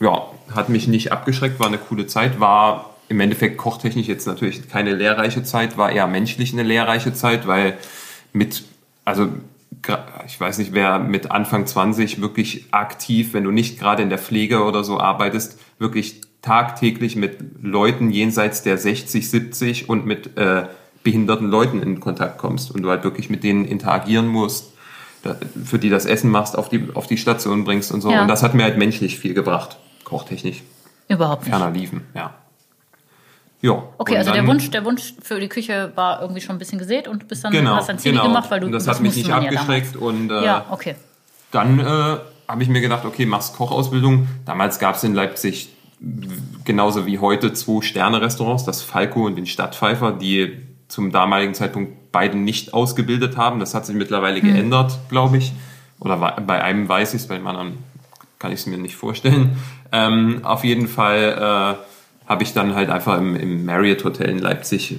ja, 0.00 0.26
hat 0.54 0.68
mich 0.68 0.88
nicht 0.88 1.12
abgeschreckt, 1.12 1.58
war 1.58 1.66
eine 1.68 1.78
coole 1.78 2.06
Zeit, 2.06 2.40
war 2.40 2.94
im 3.08 3.20
Endeffekt 3.20 3.56
kochtechnisch 3.56 4.08
jetzt 4.08 4.26
natürlich 4.26 4.68
keine 4.68 4.94
lehrreiche 4.94 5.42
Zeit, 5.42 5.76
war 5.76 5.90
eher 5.90 6.06
menschlich 6.06 6.52
eine 6.52 6.64
lehrreiche 6.64 7.14
Zeit, 7.14 7.46
weil 7.46 7.78
mit, 8.32 8.64
also 9.04 9.28
ich 10.26 10.40
weiß 10.40 10.58
nicht, 10.58 10.72
wer 10.72 10.98
mit 10.98 11.30
Anfang 11.30 11.66
20 11.66 12.20
wirklich 12.20 12.66
aktiv, 12.72 13.32
wenn 13.32 13.44
du 13.44 13.50
nicht 13.50 13.78
gerade 13.78 14.02
in 14.02 14.08
der 14.08 14.18
Pflege 14.18 14.64
oder 14.64 14.82
so 14.82 14.98
arbeitest, 14.98 15.58
wirklich 15.78 16.20
tagtäglich 16.46 17.16
mit 17.16 17.38
Leuten 17.60 18.10
jenseits 18.10 18.62
der 18.62 18.78
60, 18.78 19.28
70 19.28 19.88
und 19.88 20.06
mit 20.06 20.36
äh, 20.36 20.66
behinderten 21.02 21.50
Leuten 21.50 21.82
in 21.82 21.98
Kontakt 21.98 22.38
kommst 22.38 22.70
und 22.70 22.82
du 22.82 22.90
halt 22.90 23.02
wirklich 23.02 23.28
mit 23.30 23.42
denen 23.42 23.64
interagieren 23.64 24.28
musst, 24.28 24.72
da, 25.22 25.36
für 25.64 25.80
die 25.80 25.90
das 25.90 26.06
Essen 26.06 26.30
machst, 26.30 26.56
auf 26.56 26.68
die, 26.68 26.88
auf 26.94 27.08
die 27.08 27.18
Station 27.18 27.64
bringst 27.64 27.90
und 27.90 28.00
so. 28.00 28.12
Ja. 28.12 28.22
Und 28.22 28.28
das 28.28 28.44
hat 28.44 28.54
mir 28.54 28.62
halt 28.62 28.78
menschlich 28.78 29.18
viel 29.18 29.34
gebracht, 29.34 29.76
kochtechnisch. 30.04 30.62
Überhaupt 31.08 31.42
nicht. 31.42 31.50
Ferner 31.50 31.72
liefen, 31.72 32.02
ja. 32.14 32.34
Ja. 33.60 33.82
Okay, 33.98 34.16
also 34.16 34.32
der 34.32 34.46
Wunsch, 34.46 34.70
der 34.70 34.84
Wunsch 34.84 35.14
für 35.20 35.40
die 35.40 35.48
Küche 35.48 35.90
war 35.96 36.20
irgendwie 36.20 36.40
schon 36.40 36.54
ein 36.54 36.58
bisschen 36.60 36.78
gesät 36.78 37.08
und 37.08 37.26
bist 37.26 37.42
dann 37.42 37.52
Genau, 37.52 37.74
hast 37.74 37.88
dann 37.88 37.98
Ziele 37.98 38.14
genau. 38.14 38.28
gemacht, 38.28 38.50
weil 38.50 38.60
du 38.60 38.66
und 38.66 38.72
das, 38.72 38.86
hat 38.86 39.00
mich 39.00 39.16
nicht 39.16 39.28
man 39.28 39.42
ja 39.42 39.50
abgeschreckt 39.50 39.96
und 39.96 40.30
äh. 40.30 40.44
Ja, 40.44 40.66
okay. 40.70 40.94
dann 41.50 41.80
äh, 41.80 42.18
habe 42.46 42.62
ich 42.62 42.68
mir 42.68 42.80
gedacht, 42.80 43.04
okay, 43.04 43.26
machst 43.26 43.56
Kochausbildung. 43.56 44.28
Damals 44.44 44.78
gab 44.78 44.94
es 44.94 45.02
in 45.02 45.14
Leipzig 45.14 45.70
genauso 46.64 47.06
wie 47.06 47.18
heute 47.18 47.52
zwei 47.52 47.82
Sterne-Restaurants, 47.82 48.64
das 48.64 48.82
Falco 48.82 49.24
und 49.24 49.36
den 49.36 49.46
Stadtpfeifer, 49.46 50.12
die 50.12 50.52
zum 50.88 51.10
damaligen 51.10 51.54
Zeitpunkt 51.54 52.12
beide 52.12 52.36
nicht 52.36 52.74
ausgebildet 52.74 53.36
haben. 53.36 53.60
Das 53.60 53.74
hat 53.74 53.86
sich 53.86 53.96
mittlerweile 53.96 54.40
geändert, 54.40 54.98
glaube 55.08 55.38
ich. 55.38 55.52
Oder 55.98 56.16
bei 56.16 56.62
einem 56.62 56.88
weiß 56.88 57.14
ich 57.14 57.22
es, 57.22 57.28
bei 57.28 57.36
dem 57.36 57.46
anderen 57.46 57.78
kann 58.38 58.52
ich 58.52 58.60
es 58.60 58.66
mir 58.66 58.78
nicht 58.78 58.96
vorstellen. 58.96 59.56
Ähm, 59.92 60.40
auf 60.44 60.64
jeden 60.64 60.88
Fall 60.88 61.76
äh, 61.78 62.28
habe 62.28 62.42
ich 62.42 62.52
dann 62.52 62.74
halt 62.74 62.90
einfach 62.90 63.18
im, 63.18 63.36
im 63.36 63.64
Marriott 63.64 64.04
Hotel 64.04 64.28
in 64.28 64.40
Leipzig 64.40 64.98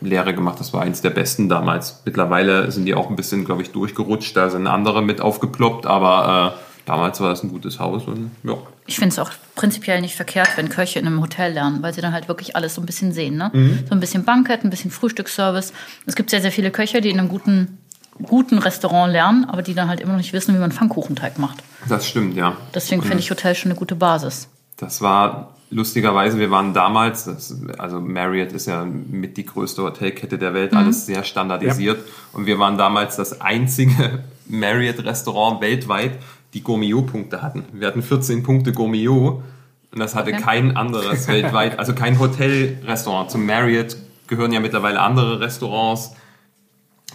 Lehre 0.00 0.34
gemacht. 0.34 0.58
Das 0.60 0.72
war 0.72 0.82
eins 0.82 1.02
der 1.02 1.10
besten 1.10 1.48
damals. 1.48 2.02
Mittlerweile 2.04 2.70
sind 2.72 2.86
die 2.86 2.94
auch 2.94 3.10
ein 3.10 3.16
bisschen, 3.16 3.44
glaube 3.44 3.62
ich, 3.62 3.70
durchgerutscht. 3.70 4.36
Da 4.36 4.50
sind 4.50 4.66
andere 4.66 5.02
mit 5.02 5.20
aufgeploppt, 5.20 5.86
aber 5.86 6.56
äh, 6.56 6.71
damals 6.86 7.20
war 7.20 7.30
das 7.30 7.42
ein 7.42 7.50
gutes 7.50 7.78
Haus 7.78 8.04
und 8.04 8.30
ja. 8.44 8.56
Ich 8.86 8.96
finde 8.96 9.10
es 9.10 9.18
auch 9.18 9.30
prinzipiell 9.54 10.00
nicht 10.00 10.16
verkehrt, 10.16 10.48
wenn 10.56 10.68
Köche 10.68 10.98
in 10.98 11.06
einem 11.06 11.20
Hotel 11.20 11.52
lernen, 11.52 11.82
weil 11.82 11.94
sie 11.94 12.00
dann 12.00 12.12
halt 12.12 12.28
wirklich 12.28 12.56
alles 12.56 12.74
so 12.74 12.82
ein 12.82 12.86
bisschen 12.86 13.12
sehen. 13.12 13.36
Ne? 13.36 13.50
Mhm. 13.52 13.84
So 13.88 13.94
ein 13.94 14.00
bisschen 14.00 14.24
Bankett, 14.24 14.64
ein 14.64 14.70
bisschen 14.70 14.90
Frühstücksservice. 14.90 15.72
Es 16.06 16.16
gibt 16.16 16.30
sehr, 16.30 16.40
sehr 16.40 16.52
viele 16.52 16.70
Köche, 16.70 17.00
die 17.00 17.10
in 17.10 17.18
einem 17.18 17.28
guten, 17.28 17.78
guten 18.22 18.58
Restaurant 18.58 19.12
lernen, 19.12 19.44
aber 19.44 19.62
die 19.62 19.74
dann 19.74 19.88
halt 19.88 20.00
immer 20.00 20.12
noch 20.12 20.18
nicht 20.18 20.32
wissen, 20.32 20.54
wie 20.54 20.58
man 20.58 20.72
Pfannkuchenteig 20.72 21.38
macht. 21.38 21.62
Das 21.88 22.08
stimmt, 22.08 22.36
ja. 22.36 22.56
Deswegen 22.74 23.02
finde 23.02 23.18
ich 23.18 23.30
Hotel 23.30 23.54
schon 23.54 23.70
eine 23.70 23.78
gute 23.78 23.94
Basis. 23.94 24.48
Das 24.76 25.00
war 25.00 25.54
lustigerweise, 25.72 26.38
wir 26.38 26.50
waren 26.50 26.74
damals, 26.74 27.24
das, 27.24 27.56
also 27.78 28.00
Marriott 28.00 28.52
ist 28.52 28.66
ja 28.66 28.84
mit 28.84 29.36
die 29.36 29.46
größte 29.46 29.82
Hotelkette 29.82 30.38
der 30.38 30.54
Welt, 30.54 30.74
alles 30.74 31.06
sehr 31.06 31.24
standardisiert. 31.24 32.04
Und 32.32 32.46
wir 32.46 32.58
waren 32.58 32.76
damals 32.76 33.16
das 33.16 33.40
einzige 33.40 34.24
Marriott-Restaurant 34.48 35.60
weltweit, 35.60 36.18
die 36.54 36.62
Gourmillot-Punkte 36.62 37.42
hatten. 37.42 37.64
Wir 37.72 37.86
hatten 37.88 38.02
14 38.02 38.42
Punkte 38.42 38.72
Gourmillot 38.72 39.42
und 39.92 39.98
das 39.98 40.14
hatte 40.14 40.32
Okay. 40.32 40.42
kein 40.42 40.76
anderes 40.76 41.28
weltweit, 41.28 41.78
also 41.78 41.94
kein 41.94 42.18
Hotelrestaurant. 42.18 43.30
Zum 43.30 43.46
Marriott 43.46 43.96
gehören 44.26 44.52
ja 44.52 44.60
mittlerweile 44.60 45.00
andere 45.00 45.40
Restaurants. 45.40 46.14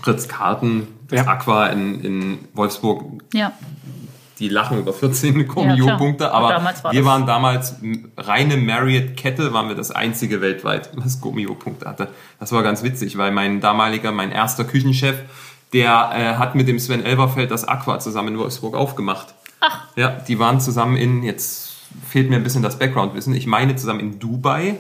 Ritz-Carlton, 0.06 0.88
das 1.10 1.25
Ja. 1.25 1.27
Aqua 1.32 1.67
in, 1.67 2.01
in 2.01 2.38
Wolfsburg 2.53 3.24
Ja, 3.34 3.51
die 4.39 4.48
lachen 4.50 4.77
über 4.77 4.94
14 4.94 5.34
klar. 5.34 5.46
Gourmillot-Punkte, 5.46 6.32
Aber 6.32 6.56
aber 6.56 6.74
war 6.84 6.94
wir 6.94 7.06
waren 7.06 7.25
damals 7.25 7.75
reine 8.15 8.58
Marriott-Kette, 8.58 9.53
waren 9.53 9.67
wir 9.70 9.75
das 9.75 9.89
einzige 9.89 10.41
weltweit, 10.41 10.91
was 10.96 11.20
Gourmillot-Punkte 11.22 11.88
hatte. 11.88 12.10
Das 12.39 12.51
war 12.51 12.62
ganz 12.62 12.84
witzig, 12.84 13.17
weil 13.17 13.32
mein 13.32 13.60
damaliger, 13.60 14.12
mein 14.12 14.32
erster 14.32 14.63
Küchenchef, 14.63 15.15
der 15.74 16.12
äh, 16.13 16.36
hat 16.36 16.55
mit 16.55 16.67
dem 16.67 16.79
Sven 16.79 17.03
Elberfeld 17.03 17.51
das 17.51 17.67
Aqua 17.67 18.00
zusammen 18.00 18.29
in 18.29 18.38
Wolfsburg 18.39 18.75
aufgemacht. 18.75 19.33
Ach. 19.59 19.86
Ja, 19.95 20.09
die 20.09 20.39
waren 20.39 20.59
zusammen 20.62 20.97
in, 20.97 21.24
jetzt 21.24 21.75
fehlt 22.07 22.29
mir 22.29 22.36
ein 22.38 22.43
bisschen 22.43 22.63
das 22.63 22.77
Background-Wissen, 22.79 23.33
ich 23.33 23.47
meine 23.47 23.75
zusammen 23.75 24.00
in 24.00 24.19
Dubai 24.19 24.75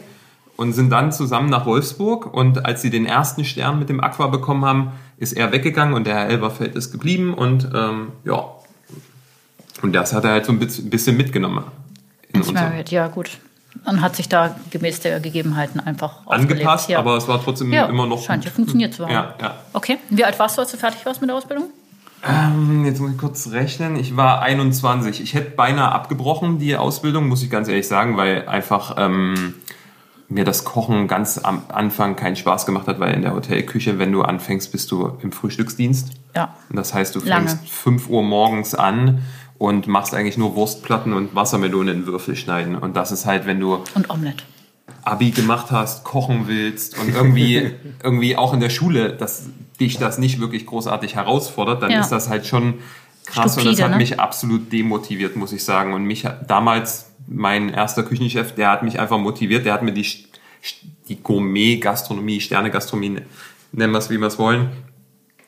und 0.55 0.73
sind 0.73 0.89
dann 0.91 1.11
zusammen 1.11 1.49
nach 1.49 1.65
Wolfsburg 1.65 2.33
und 2.33 2.65
als 2.65 2.81
sie 2.81 2.89
den 2.89 3.05
ersten 3.05 3.43
Stern 3.45 3.79
mit 3.79 3.89
dem 3.89 3.99
Aqua 4.03 4.27
bekommen 4.27 4.65
haben, 4.65 4.91
ist 5.17 5.33
er 5.33 5.51
weggegangen 5.51 5.93
und 5.95 6.05
der 6.05 6.15
Herr 6.15 6.27
Elberfeld 6.29 6.75
ist 6.75 6.91
geblieben 6.91 7.33
und 7.33 7.69
ähm, 7.73 8.11
ja, 8.23 8.43
und 9.81 9.93
das 9.93 10.13
hat 10.13 10.23
er 10.25 10.31
halt 10.31 10.45
so 10.45 10.51
ein 10.51 10.59
bisschen 10.59 11.17
mitgenommen. 11.17 11.63
In 12.29 12.39
ins 12.39 12.49
unser- 12.49 12.61
Marriott, 12.61 12.89
ja 12.89 13.07
gut. 13.07 13.39
Und 13.85 14.01
hat 14.01 14.15
sich 14.15 14.29
da 14.29 14.55
gemäß 14.69 14.99
der 15.01 15.19
Gegebenheiten 15.19 15.79
einfach 15.79 16.25
angepasst, 16.25 16.89
ja. 16.89 16.99
aber 16.99 17.17
es 17.17 17.27
war 17.27 17.43
trotzdem 17.43 17.71
ja, 17.73 17.85
immer 17.85 18.05
noch 18.05 18.23
scheint 18.23 18.45
ja 18.45 18.51
funktioniert 18.51 18.93
zu 18.93 19.03
haben. 19.03 19.13
Ja, 19.13 19.35
ja. 19.41 19.55
Okay, 19.73 19.97
wie 20.09 20.25
alt 20.25 20.37
warst 20.39 20.57
du, 20.57 20.61
als 20.61 20.71
du 20.71 20.77
fertig 20.77 21.05
warst 21.05 21.21
mit 21.21 21.29
der 21.29 21.37
Ausbildung? 21.37 21.69
Ähm, 22.27 22.83
jetzt 22.85 22.99
muss 22.99 23.11
ich 23.11 23.17
kurz 23.17 23.51
rechnen. 23.51 23.95
Ich 23.95 24.17
war 24.17 24.41
21. 24.41 25.21
Ich 25.21 25.33
hätte 25.33 25.51
beinahe 25.51 25.91
abgebrochen, 25.91 26.59
die 26.59 26.75
Ausbildung, 26.75 27.27
muss 27.27 27.43
ich 27.43 27.49
ganz 27.49 27.67
ehrlich 27.67 27.87
sagen, 27.87 28.17
weil 28.17 28.47
einfach 28.47 28.95
ähm, 28.97 29.53
mir 30.29 30.43
das 30.43 30.63
Kochen 30.63 31.07
ganz 31.07 31.37
am 31.37 31.63
Anfang 31.69 32.15
keinen 32.15 32.35
Spaß 32.35 32.65
gemacht 32.65 32.87
hat, 32.87 32.99
weil 32.99 33.13
in 33.13 33.21
der 33.21 33.33
Hotelküche, 33.33 33.97
wenn 33.97 34.11
du 34.11 34.23
anfängst, 34.23 34.71
bist 34.71 34.91
du 34.91 35.17
im 35.21 35.31
Frühstücksdienst. 35.31 36.11
Ja. 36.35 36.55
Und 36.69 36.75
das 36.75 36.93
heißt, 36.93 37.15
du 37.15 37.19
Lange. 37.19 37.49
fängst 37.49 37.69
5 37.69 38.09
Uhr 38.09 38.23
morgens 38.23 38.75
an 38.75 39.21
und 39.57 39.87
machst 39.87 40.13
eigentlich 40.13 40.37
nur 40.37 40.55
Wurstplatten 40.55 41.13
und 41.13 41.35
Wassermelone 41.35 41.91
in 41.91 42.05
Würfel 42.05 42.35
schneiden. 42.35 42.75
Und 42.75 42.95
das 42.95 43.11
ist 43.11 43.25
halt, 43.25 43.45
wenn 43.45 43.59
du 43.59 43.83
Und 43.95 44.09
Omelette. 44.09 44.43
Abi 45.03 45.31
gemacht 45.31 45.67
hast, 45.71 46.03
kochen 46.03 46.47
willst 46.47 46.97
und 46.99 47.13
irgendwie, 47.13 47.71
irgendwie 48.03 48.35
auch 48.35 48.53
in 48.53 48.59
der 48.59 48.69
Schule, 48.69 49.13
dass 49.13 49.47
dich 49.79 49.97
das 49.97 50.17
nicht 50.17 50.39
wirklich 50.39 50.65
großartig 50.65 51.15
herausfordert, 51.15 51.81
dann 51.81 51.91
Ja. 51.91 52.01
ist 52.01 52.09
das 52.09 52.29
halt 52.29 52.45
schon 52.45 52.75
krass 53.25 53.55
und 53.55 53.61
Stupide, 53.61 53.71
das 53.75 53.83
hat 53.83 53.91
ne? 53.91 53.97
mich 53.97 54.19
absolut 54.19 54.71
demotiviert, 54.71 55.35
muss 55.35 55.51
ich 55.51 55.63
sagen. 55.63 55.93
Und 55.93 56.03
mich 56.05 56.25
hat 56.25 56.49
damals 56.49 57.11
mein 57.27 57.69
erster 57.69 58.03
Küchenchef, 58.03 58.53
der 58.55 58.69
hat 58.71 58.83
mich 58.83 58.99
einfach 58.99 59.17
motiviert, 59.17 59.65
der 59.65 59.73
hat 59.73 59.83
mir 59.83 59.91
die, 59.91 60.05
die 61.09 61.21
Gourmet-Gastronomie, 61.21 62.39
Sterne-Gastronomie, 62.39 63.17
nennen 63.73 63.93
wir 63.93 63.99
es 63.99 64.09
wie 64.09 64.17
wir 64.17 64.27
es 64.27 64.39
wollen, 64.39 64.69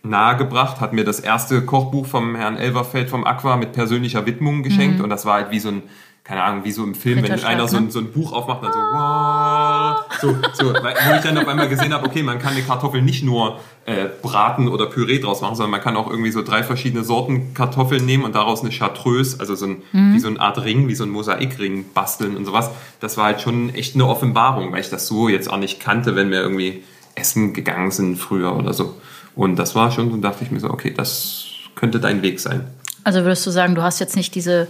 nahegebracht, 0.04 0.80
hat 0.80 0.94
mir 0.94 1.04
das 1.04 1.20
erste 1.20 1.62
Kochbuch 1.66 2.06
vom 2.06 2.36
Herrn 2.36 2.58
Elverfeld 2.58 3.10
vom 3.10 3.26
Aqua 3.26 3.58
mit 3.58 3.74
persönlicher 3.74 4.26
Widmung 4.26 4.64
geschenkt 4.64 5.02
und 5.02 5.10
das 5.10 5.26
war 5.26 5.36
halt 5.36 5.52
wie 5.52 5.60
so 5.60 5.70
ein, 5.70 5.84
keine 6.24 6.44
Ahnung, 6.44 6.64
wie 6.64 6.72
so 6.72 6.84
im 6.84 6.96
Film, 6.96 7.24
wenn 7.24 7.44
einer 7.44 7.68
so 7.68 7.78
ein, 7.78 7.86
ne? 7.86 7.92
so 7.92 8.00
ein 8.00 8.12
Buch 8.12 8.32
aufmacht 8.32 8.60
und 8.62 8.66
dann 8.66 8.74
so, 8.74 8.80
wow, 8.80 10.06
so, 10.22 10.64
so, 10.64 10.74
wo 10.74 11.16
ich 11.16 11.22
dann 11.22 11.38
auf 11.38 11.48
einmal 11.48 11.68
gesehen 11.68 11.92
habe, 11.92 12.06
okay, 12.06 12.24
man 12.24 12.40
kann 12.40 12.56
die 12.56 12.62
Kartoffel 12.62 13.02
nicht 13.02 13.24
nur 13.24 13.60
äh, 13.86 14.06
braten 14.22 14.68
oder 14.68 14.86
Püree 14.86 15.20
draus 15.20 15.42
machen, 15.42 15.56
sondern 15.56 15.72
man 15.72 15.82
kann 15.82 15.98
auch 15.98 16.10
irgendwie 16.10 16.32
so 16.32 16.44
drei 16.44 16.64
verschiedene 16.64 17.04
Sorten 17.04 17.54
Kartoffeln 17.54 18.06
nehmen 18.06 18.24
und 18.24 18.36
daraus 18.36 18.62
eine 18.62 18.70
Chartreuse, 18.70 19.40
also 19.40 19.56
so 19.56 19.66
ein, 19.66 19.82
wie 19.92 20.20
so 20.20 20.28
eine 20.28 20.40
Art 20.40 20.64
Ring, 20.64 20.88
wie 20.88 20.96
so 20.96 21.04
ein 21.04 21.10
Mosaikring 21.10 21.86
basteln 21.94 22.38
und 22.38 22.46
sowas. 22.46 22.70
Das 23.00 23.18
war 23.18 23.26
halt 23.26 23.42
schon 23.42 23.74
echt 23.74 23.96
eine 23.96 24.08
Offenbarung, 24.08 24.72
weil 24.72 24.82
ich 24.82 24.90
das 24.90 25.08
so 25.08 25.30
jetzt 25.30 25.52
auch 25.52 25.58
nicht 25.58 25.80
kannte, 25.80 26.16
wenn 26.16 26.30
wir 26.30 26.42
irgendwie 26.42 26.84
essen 27.16 27.54
gegangen 27.54 27.92
sind 27.92 28.18
früher 28.18 28.56
oder 28.56 28.74
so. 28.74 28.96
Und 29.40 29.56
das 29.58 29.74
war 29.74 29.90
schon, 29.90 30.12
so 30.12 30.18
dachte 30.18 30.44
ich 30.44 30.52
mir 30.52 30.60
so, 30.60 30.70
okay, 30.70 30.94
das 30.96 31.46
könnte 31.76 32.02
dein 32.02 32.22
Weg 32.22 32.42
sein. 32.42 32.68
Also 33.06 33.22
würdest 33.24 33.46
du 33.48 33.52
sagen, 33.52 33.74
du 33.74 33.82
hast 33.82 34.00
jetzt 34.00 34.18
nicht 34.18 34.36
diese, 34.36 34.68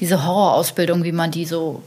diese 0.00 0.26
Horrorausbildung, 0.26 1.04
wie 1.04 1.12
man 1.12 1.30
die 1.30 1.44
so 1.44 1.80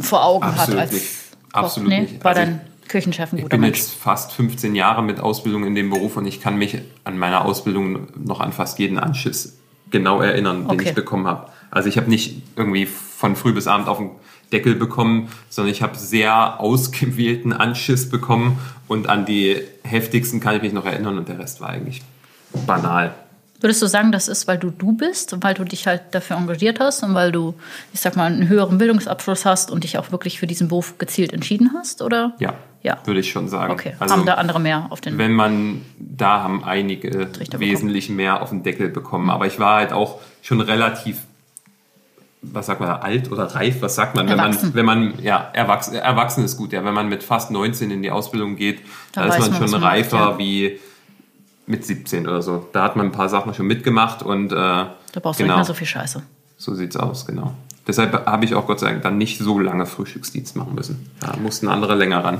vor 0.00 0.24
Augen 0.24 0.44
Absolut 0.44 0.70
hat 0.70 0.78
als 0.78 0.92
nicht. 0.92 1.06
Koch? 1.52 1.62
Absolut 1.62 1.88
nee? 1.88 2.00
nicht. 2.02 2.22
War 2.22 2.30
Also 2.36 2.42
dein 2.42 2.60
Küchenchef 2.86 3.32
ein 3.32 3.38
Ich 3.38 3.42
guter 3.42 3.56
bin 3.56 3.62
Mensch? 3.62 3.78
jetzt 3.78 3.94
fast 3.94 4.32
15 4.34 4.76
Jahre 4.76 5.02
mit 5.02 5.18
Ausbildung 5.18 5.64
in 5.64 5.74
dem 5.74 5.90
Beruf 5.90 6.16
und 6.16 6.26
ich 6.26 6.40
kann 6.40 6.56
mich 6.56 6.78
an 7.02 7.18
meiner 7.18 7.44
Ausbildung 7.44 8.06
noch 8.24 8.38
an 8.38 8.52
fast 8.52 8.78
jeden 8.78 8.98
Anschiss 9.00 9.56
genau 9.90 10.20
erinnern, 10.20 10.68
den 10.68 10.78
Okay. 10.78 10.90
ich 10.90 10.94
bekommen 10.94 11.26
habe. 11.26 11.48
Also 11.72 11.88
ich 11.88 11.96
habe 11.96 12.08
nicht 12.08 12.40
irgendwie 12.54 12.86
von 12.86 13.34
früh 13.34 13.52
bis 13.52 13.66
abend 13.66 13.88
auf 13.88 13.98
den 13.98 14.10
Deckel 14.54 14.74
bekommen, 14.76 15.28
sondern 15.50 15.72
ich 15.72 15.82
habe 15.82 15.96
sehr 15.98 16.60
ausgewählten 16.60 17.52
Anschiss 17.52 18.08
bekommen 18.08 18.58
und 18.88 19.08
an 19.08 19.26
die 19.26 19.60
heftigsten 19.82 20.38
kann 20.40 20.56
ich 20.56 20.62
mich 20.62 20.72
noch 20.72 20.86
erinnern 20.86 21.18
und 21.18 21.28
der 21.28 21.38
Rest 21.38 21.60
war 21.60 21.70
eigentlich 21.70 22.02
banal. 22.66 23.12
Würdest 23.60 23.80
du 23.80 23.86
sagen, 23.86 24.12
das 24.12 24.28
ist, 24.28 24.46
weil 24.46 24.58
du 24.58 24.70
du 24.70 24.92
bist 24.92 25.32
und 25.32 25.42
weil 25.42 25.54
du 25.54 25.64
dich 25.64 25.86
halt 25.86 26.02
dafür 26.10 26.36
engagiert 26.36 26.80
hast 26.80 27.02
und 27.02 27.14
weil 27.14 27.32
du, 27.32 27.54
ich 27.94 28.00
sag 28.00 28.14
mal, 28.14 28.26
einen 28.26 28.46
höheren 28.48 28.76
Bildungsabschluss 28.78 29.46
hast 29.46 29.70
und 29.70 29.84
dich 29.84 29.96
auch 29.96 30.12
wirklich 30.12 30.38
für 30.38 30.46
diesen 30.46 30.68
Beruf 30.68 30.98
gezielt 30.98 31.32
entschieden 31.32 31.70
hast, 31.74 32.02
oder? 32.02 32.34
Ja, 32.40 32.54
Ja. 32.82 32.98
würde 33.06 33.20
ich 33.20 33.30
schon 33.30 33.48
sagen. 33.48 33.72
Okay, 33.72 33.94
Also, 33.98 34.14
haben 34.14 34.26
da 34.26 34.34
andere 34.34 34.60
mehr 34.60 34.86
auf 34.90 35.00
den... 35.00 35.16
wenn 35.16 35.32
man, 35.32 35.80
da 35.98 36.42
haben 36.42 36.62
einige 36.62 37.28
wesentlich 37.58 38.10
mehr 38.10 38.42
auf 38.42 38.50
den 38.50 38.62
Deckel 38.64 38.90
bekommen. 38.90 39.30
Aber 39.30 39.46
ich 39.46 39.58
war 39.58 39.76
halt 39.76 39.92
auch 39.94 40.20
schon 40.42 40.60
relativ, 40.60 41.22
was 42.52 42.66
sagt 42.66 42.80
man, 42.80 42.88
da, 42.88 42.96
alt 42.96 43.30
oder 43.30 43.44
reif, 43.54 43.80
was 43.80 43.94
sagt 43.94 44.16
man, 44.16 44.28
wenn 44.28 44.36
man, 44.36 44.74
wenn 44.74 44.86
man, 44.86 45.14
ja, 45.22 45.50
erwachsen, 45.52 45.94
erwachsen 45.94 46.44
ist 46.44 46.56
gut, 46.56 46.72
ja, 46.72 46.84
wenn 46.84 46.94
man 46.94 47.08
mit 47.08 47.22
fast 47.22 47.50
19 47.50 47.90
in 47.90 48.02
die 48.02 48.10
Ausbildung 48.10 48.56
geht, 48.56 48.80
Da 49.12 49.26
da, 49.26 49.34
ist 49.34 49.40
man 49.40 49.50
man, 49.50 49.62
schon 49.62 49.70
man 49.70 49.82
reifer 49.82 50.18
macht, 50.18 50.30
ja. 50.32 50.38
wie 50.38 50.80
mit 51.66 51.84
17 51.84 52.26
oder 52.26 52.42
so. 52.42 52.68
Da 52.72 52.82
hat 52.82 52.96
man 52.96 53.06
ein 53.06 53.12
paar 53.12 53.28
Sachen 53.28 53.54
schon 53.54 53.66
mitgemacht 53.66 54.22
und 54.22 54.52
äh, 54.52 54.56
da 54.56 54.90
brauchst 55.14 55.40
du 55.40 55.44
genau, 55.44 55.54
nicht 55.54 55.58
mehr 55.58 55.64
so 55.64 55.74
viel 55.74 55.86
Scheiße. 55.86 56.22
so 56.56 56.74
sieht's 56.74 56.96
aus, 56.96 57.26
genau. 57.26 57.54
Deshalb 57.86 58.26
habe 58.26 58.44
ich 58.44 58.54
auch 58.54 58.66
Gott 58.66 58.80
sei 58.80 58.90
Dank 58.90 59.02
dann 59.02 59.18
nicht 59.18 59.38
so 59.38 59.58
lange 59.58 59.86
Frühstücksdienst 59.86 60.56
machen 60.56 60.74
müssen. 60.74 61.10
Da 61.20 61.36
mussten 61.36 61.68
andere 61.68 61.94
länger 61.94 62.24
ran. 62.24 62.38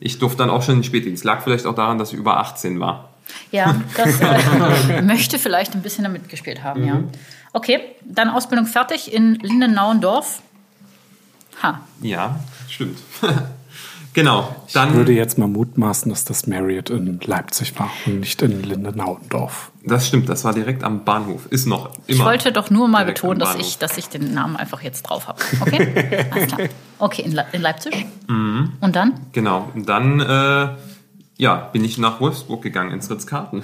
Ich 0.00 0.18
durfte 0.18 0.38
dann 0.38 0.50
auch 0.50 0.62
schon 0.62 0.74
in 0.74 0.80
den 0.80 0.84
Spätdienst. 0.84 1.24
Lag 1.24 1.42
vielleicht 1.42 1.66
auch 1.66 1.74
daran, 1.74 1.98
dass 1.98 2.12
ich 2.12 2.18
über 2.18 2.38
18 2.38 2.80
war. 2.80 3.10
Ja, 3.52 3.80
das 3.96 4.20
äh, 4.20 5.02
möchte 5.02 5.38
vielleicht 5.38 5.74
ein 5.74 5.82
bisschen 5.82 6.04
damit 6.04 6.28
gespielt 6.28 6.62
haben, 6.62 6.84
ja. 6.84 7.02
Okay, 7.52 7.80
dann 8.04 8.28
Ausbildung 8.28 8.66
fertig 8.66 9.12
in 9.12 9.34
Lindenauendorf. 9.34 10.40
Ha, 11.62 11.80
Ja, 12.00 12.40
stimmt. 12.68 12.98
Genau. 14.12 14.56
Dann, 14.72 14.90
Ich 14.90 14.94
würde 14.96 15.12
jetzt 15.12 15.38
mal 15.38 15.46
mutmaßen, 15.46 16.10
dass 16.10 16.24
das 16.24 16.46
Marriott 16.46 16.90
in 16.90 17.20
Leipzig 17.24 17.78
war 17.78 17.90
und 18.06 18.20
nicht 18.20 18.42
in 18.42 18.62
Lindenhaudendorf. 18.62 19.70
das 19.84 20.08
stimmt, 20.08 20.28
das 20.28 20.44
war 20.44 20.52
direkt 20.52 20.82
am 20.82 21.04
Bahnhof. 21.04 21.46
Ist 21.46 21.66
noch 21.66 21.86
immer. 21.86 21.94
Ich 22.06 22.24
wollte 22.24 22.52
doch 22.52 22.70
nur 22.70 22.88
mal 22.88 23.04
betonen, 23.04 23.38
dass 23.38 23.54
ich, 23.54 23.78
dass 23.78 23.98
ich 23.98 24.08
den 24.08 24.34
Namen 24.34 24.56
einfach 24.56 24.82
jetzt 24.82 25.02
drauf 25.02 25.28
habe. 25.28 25.40
Okay? 25.60 26.26
Alles 26.32 26.46
klar. 26.48 26.68
Okay, 26.98 27.22
in, 27.22 27.32
Le 27.32 27.46
in 27.52 27.62
Leipzig. 27.62 28.06
Mhm. 28.26 28.72
Und 28.80 28.96
dann? 28.96 29.14
Genau. 29.32 29.70
Und 29.74 29.88
dann 29.88 30.18
äh, 30.20 30.68
ja, 31.36 31.54
bin 31.72 31.84
ich 31.84 31.96
nach 31.96 32.20
Wolfsburg 32.20 32.62
gegangen, 32.62 32.90
ins 32.90 33.10
Ritz-Carlton. 33.10 33.62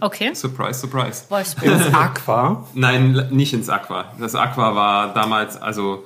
Okay. 0.00 0.34
surprise, 0.34 0.80
surprise. 0.80 1.24
Wolfsburg. 1.28 1.66
Ins 1.66 1.94
Aqua. 1.94 2.66
Nein, 2.74 3.28
nicht 3.30 3.52
ins 3.52 3.68
Aqua. 3.68 4.06
Das 4.18 4.34
Aqua 4.34 4.74
war 4.74 5.14
damals, 5.14 5.56
also 5.56 6.04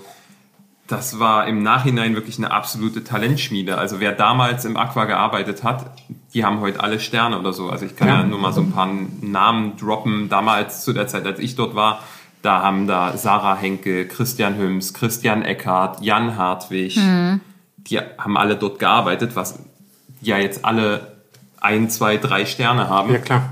das 0.87 1.19
war 1.21 1.47
im 1.47 1.63
Nachhinein 1.63 2.15
wirklich 2.15 2.39
eine 2.39 2.51
absolute 2.51 3.05
Talentschmiede. 3.05 3.79
Also 3.79 4.01
wer 4.01 4.13
damals 4.13 4.65
im 4.65 4.77
Aqua 4.77 5.05
gearbeitet 5.05 5.63
hat, 5.63 5.93
die 6.35 6.45
haben 6.45 6.61
heute 6.61 6.81
alle 6.81 6.99
Sterne 6.99 7.39
oder 7.39 7.53
so. 7.53 7.71
Also 7.71 7.87
ich 7.87 7.97
kann 7.97 8.09
ja, 8.09 8.23
nur 8.25 8.39
mal 8.39 8.53
so 8.53 8.61
ein 8.61 8.73
paar 8.73 8.89
Namen 9.21 9.77
droppen. 9.77 10.29
Damals, 10.29 10.85
zu 10.85 10.93
der 10.93 11.07
Zeit, 11.07 11.27
als 11.27 11.39
ich 11.39 11.55
dort 11.55 11.75
war, 11.75 12.03
da 12.43 12.63
haben 12.63 12.87
da 12.87 13.17
Sarah 13.17 13.57
Henke, 13.57 14.07
Christian 14.09 14.57
Hüms, 14.57 14.95
Christian 14.95 15.43
Eckhardt, 15.43 16.01
Jan 16.01 16.37
Hartwig, 16.37 16.99
die 17.77 17.99
haben 17.99 18.37
alle 18.37 18.57
dort 18.57 18.79
gearbeitet, 18.79 19.37
was 19.37 19.59
ja 20.21 20.39
jetzt 20.39 20.65
alle 20.65 21.17
ein, 21.61 21.91
zwei, 21.91 22.17
drei 22.17 22.47
Sterne 22.47 22.89
haben. 22.89 23.13
Ja, 23.13 23.19
klar. 23.19 23.51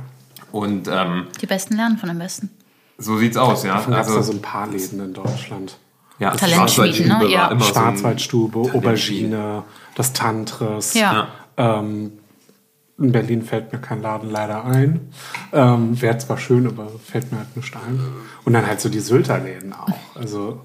Und 0.53 0.89
ähm, 0.91 1.27
Die 1.41 1.47
Besten 1.47 1.77
lernen 1.77 1.99
von 1.99 2.09
den 2.09 2.19
Besten. 2.19 2.51
so 2.99 3.19
sieht's 3.19 3.37
aus, 3.37 3.65
ja. 3.65 3.75
Davon 3.75 3.93
gab 3.93 4.03
es 4.03 4.09
da 4.09 4.15
Also, 4.17 4.33
so 4.33 4.39
ein 4.39 4.43
paar 4.43 4.67
Läden 4.69 5.01
in 5.01 5.13
Deutschland. 5.15 5.79
ja, 6.19 6.31
das 6.33 6.41
Talentschmieden, 6.41 7.09
ne? 7.09 7.27
Ja. 7.29 7.51
so 7.59 7.65
Schwarzwaldstube, 7.67 8.69
Talentschmiede. 8.71 9.37
Aubergine, 9.37 9.63
das 9.95 10.13
Tantris. 10.13 10.95
Ja. 10.95 11.29
Ähm, 11.57 12.13
in 13.01 13.13
Berlin 13.13 13.43
fällt 13.43 13.73
mir 13.73 13.79
kein 13.79 14.03
Laden 14.03 14.29
leider 14.31 14.65
ein. 14.65 15.13
Ähm, 15.53 16.01
Wäre 16.03 16.19
zwar 16.19 16.37
schön, 16.39 16.67
aber 16.67 16.89
fällt 17.05 17.31
mir 17.31 17.39
halt 17.39 17.57
nicht 17.57 17.75
ein. 17.77 18.01
Und 18.45 18.55
dann 18.55 18.67
halt 18.67 18.81
so 18.81 18.89
die 18.89 18.99
Sylter-Läden 18.99 19.73
auch. 19.73 19.93
Also 20.17 20.65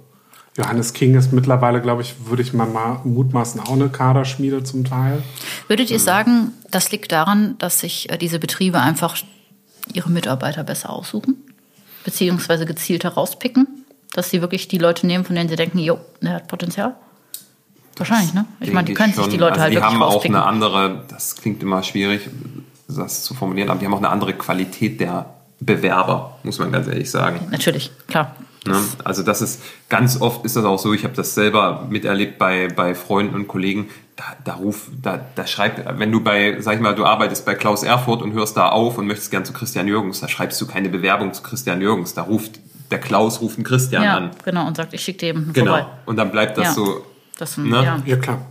Johannes 0.57 0.93
King 0.93 1.13
ist 1.15 1.31
mittlerweile, 1.31 1.79
glaube 1.81 2.01
ich, 2.01 2.15
würde 2.27 2.41
ich 2.41 2.53
mal 2.53 2.65
ma- 2.67 3.01
mutmaßen, 3.03 3.59
auch 3.61 3.73
eine 3.73 3.89
Kaderschmiede 3.89 4.63
zum 4.63 4.83
Teil. 4.83 5.21
Würdet 5.67 5.91
ihr 5.91 5.99
sagen, 5.99 6.53
das 6.71 6.91
liegt 6.91 7.11
daran, 7.11 7.55
dass 7.59 7.79
sich 7.81 8.09
äh, 8.11 8.17
diese 8.17 8.39
Betriebe 8.39 8.79
einfach 8.79 9.15
ihre 9.91 10.09
Mitarbeiter 10.09 10.63
besser 10.63 10.89
aussuchen? 10.91 11.37
Beziehungsweise 12.03 12.65
gezielt 12.65 13.03
herauspicken? 13.03 13.67
Dass 14.13 14.29
sie 14.29 14.41
wirklich 14.41 14.67
die 14.67 14.77
Leute 14.77 15.07
nehmen, 15.07 15.25
von 15.25 15.35
denen 15.35 15.49
sie 15.49 15.55
denken, 15.55 15.79
jo, 15.79 15.99
der 16.21 16.33
hat 16.33 16.47
Potenzial? 16.47 16.95
Wahrscheinlich, 17.97 18.33
ne? 18.33 18.45
Ich 18.59 18.71
meine, 18.71 18.85
die 18.85 18.93
können 18.93 19.13
sich 19.13 19.27
die 19.27 19.37
Leute 19.37 19.53
also 19.53 19.63
halt 19.63 19.71
die 19.71 19.75
wirklich 19.77 19.93
haben 19.93 20.03
auch 20.03 20.15
rauspicken. 20.15 20.35
eine 20.35 20.45
andere, 20.45 21.03
das 21.09 21.35
klingt 21.35 21.61
immer 21.61 21.83
schwierig, 21.83 22.29
das 22.87 23.23
zu 23.23 23.33
formulieren, 23.33 23.69
aber 23.69 23.79
die 23.79 23.85
haben 23.85 23.93
auch 23.93 23.99
eine 23.99 24.09
andere 24.09 24.33
Qualität 24.33 24.99
der 24.99 25.33
Bewerber, 25.59 26.37
muss 26.43 26.59
man 26.59 26.71
ganz 26.71 26.87
ehrlich 26.87 27.09
sagen. 27.09 27.39
Natürlich, 27.51 27.91
klar. 28.07 28.35
Ne? 28.65 28.79
Also 29.03 29.23
das 29.23 29.41
ist 29.41 29.61
ganz 29.89 30.19
oft 30.21 30.45
ist 30.45 30.55
das 30.55 30.63
auch 30.65 30.79
so. 30.79 30.93
Ich 30.93 31.03
habe 31.03 31.13
das 31.15 31.35
selber 31.35 31.85
miterlebt 31.89 32.37
bei 32.37 32.69
bei 32.69 32.95
Freunden 32.95 33.35
und 33.35 33.47
Kollegen. 33.47 33.89
Da, 34.15 34.23
da 34.43 34.53
ruf, 34.53 34.91
da, 35.01 35.25
da 35.33 35.47
schreibt, 35.47 35.81
wenn 35.99 36.11
du 36.11 36.21
bei, 36.21 36.57
sag 36.61 36.75
ich 36.75 36.81
mal, 36.81 36.93
du 36.93 37.03
arbeitest 37.03 37.45
bei 37.47 37.55
Klaus 37.55 37.81
Erfurt 37.81 38.21
und 38.21 38.33
hörst 38.33 38.55
da 38.55 38.69
auf 38.69 38.99
und 38.99 39.07
möchtest 39.07 39.31
gern 39.31 39.43
zu 39.43 39.53
Christian 39.53 39.87
Jürgens, 39.87 40.19
da 40.19 40.27
schreibst 40.27 40.61
du 40.61 40.67
keine 40.67 40.89
Bewerbung 40.89 41.33
zu 41.33 41.41
Christian 41.41 41.81
Jürgens. 41.81 42.13
Da 42.13 42.21
ruft 42.21 42.59
der 42.91 42.99
Klaus 42.99 43.41
ruft 43.41 43.57
einen 43.57 43.63
Christian 43.65 44.03
Ja, 44.03 44.17
an. 44.17 44.31
genau, 44.45 44.67
und 44.67 44.77
sagt, 44.77 44.93
ich 44.93 45.01
schicke 45.01 45.17
dir 45.19 45.29
eben 45.29 45.51
Genau. 45.53 45.71
vorbei. 45.77 45.87
Und 46.05 46.17
dann 46.17 46.31
bleibt 46.31 46.57
das 46.59 46.65
Ja. 46.67 46.73
so. 46.73 47.03
Das, 47.39 47.57
Ne? 47.57 47.83
ja. 47.83 48.03
Ja, 48.05 48.17
klar. 48.17 48.45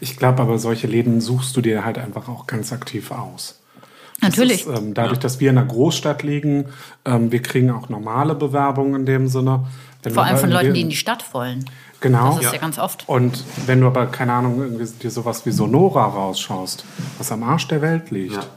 Ich 0.00 0.16
glaube 0.16 0.40
aber, 0.40 0.58
solche 0.58 0.86
Läden 0.86 1.20
suchst 1.20 1.54
du 1.56 1.60
dir 1.60 1.84
halt 1.84 1.98
einfach 1.98 2.28
auch 2.28 2.46
ganz 2.46 2.72
aktiv 2.72 3.10
aus. 3.10 3.60
Das 4.20 4.30
Natürlich. 4.30 4.66
Ist, 4.66 4.78
ähm, 4.78 4.94
dadurch, 4.94 5.18
dass 5.18 5.40
wir 5.40 5.50
in 5.50 5.58
einer 5.58 5.66
Großstadt 5.66 6.22
liegen, 6.22 6.66
ähm, 7.04 7.30
wir 7.32 7.42
kriegen 7.42 7.70
auch 7.70 7.88
normale 7.90 8.34
Bewerbungen 8.34 8.94
in 9.00 9.06
dem 9.06 9.28
Sinne. 9.28 9.66
Wenn 10.02 10.14
Vor 10.14 10.24
allem 10.24 10.38
von 10.38 10.50
Leuten, 10.50 10.72
die 10.74 10.80
in 10.80 10.88
die 10.88 10.96
Stadt 10.96 11.34
wollen. 11.34 11.66
Genau. 12.00 12.36
Das 12.36 12.46
ist 12.46 12.52
ja, 12.52 12.58
ganz 12.58 12.78
oft. 12.78 13.08
Und 13.08 13.44
wenn 13.66 13.80
du 13.80 13.86
aber, 13.86 14.06
keine 14.06 14.32
Ahnung, 14.32 14.60
irgendwie 14.60 14.86
dir 14.86 15.10
sowas 15.10 15.44
wie 15.44 15.50
Sonora 15.50 16.04
rausschaust, 16.06 16.84
was 17.18 17.30
am 17.30 17.42
Arsch 17.42 17.68
der 17.68 17.82
Welt 17.82 18.10
liegt, 18.10 18.48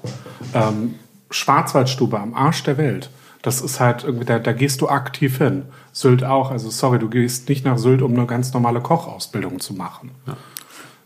ähm, 0.54 0.96
Schwarzwaldstube 1.30 2.20
am 2.20 2.34
Arsch 2.34 2.64
der 2.64 2.78
Welt, 2.78 3.10
das 3.42 3.60
ist 3.60 3.82
halt 3.82 4.06
irgendwie, 4.06 4.26
da, 4.26 4.40
da 4.40 4.54
gehst 4.54 4.80
du 4.80 4.88
aktiv 4.88 5.38
hin. 5.38 5.66
Sylt 5.92 6.24
auch, 6.24 6.52
also 6.52 6.70
sorry, 6.70 7.00
du 7.00 7.10
gehst 7.10 7.50
nicht 7.50 7.66
nach 7.66 7.78
Sylt, 7.78 8.02
um 8.02 8.14
eine 8.14 8.26
ganz 8.26 8.54
normale 8.54 8.80
Kochausbildung 8.80 9.60
zu 9.60 9.74
machen. 9.74 10.12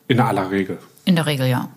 In 0.07 0.19
aller 0.19 0.51
Regel. 0.51 0.77
In 1.05 1.15
der 1.15 1.25
Regel, 1.25 1.47
ja. 1.47 1.69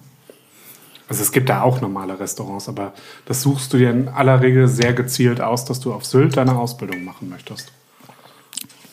Also 1.09 1.23
es 1.23 1.33
gibt 1.33 1.49
da 1.49 1.63
auch 1.63 1.81
normale 1.81 2.21
Restaurants, 2.21 2.69
aber 2.69 2.93
das 3.25 3.43
suchst 3.43 3.73
du 3.73 3.79
dir 3.79 3.91
in 3.91 4.09
aller 4.09 4.43
Regel 4.43 4.69
sehr 4.69 4.93
gezielt 4.93 5.41
aus, 5.41 5.65
dass 5.65 5.81
du 5.81 5.93
auf 5.93 6.05
Sylt 6.05 6.37
deine 6.37 6.57
Ausbildung 6.57 7.03
machen 7.03 7.31
möchtest. 7.31 7.73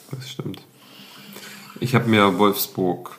Das 0.10 0.30
stimmt. 0.30 0.67
Ich 1.80 1.96
habe 1.96 2.08
mir 2.10 2.38
Wolfsburg 2.40 3.18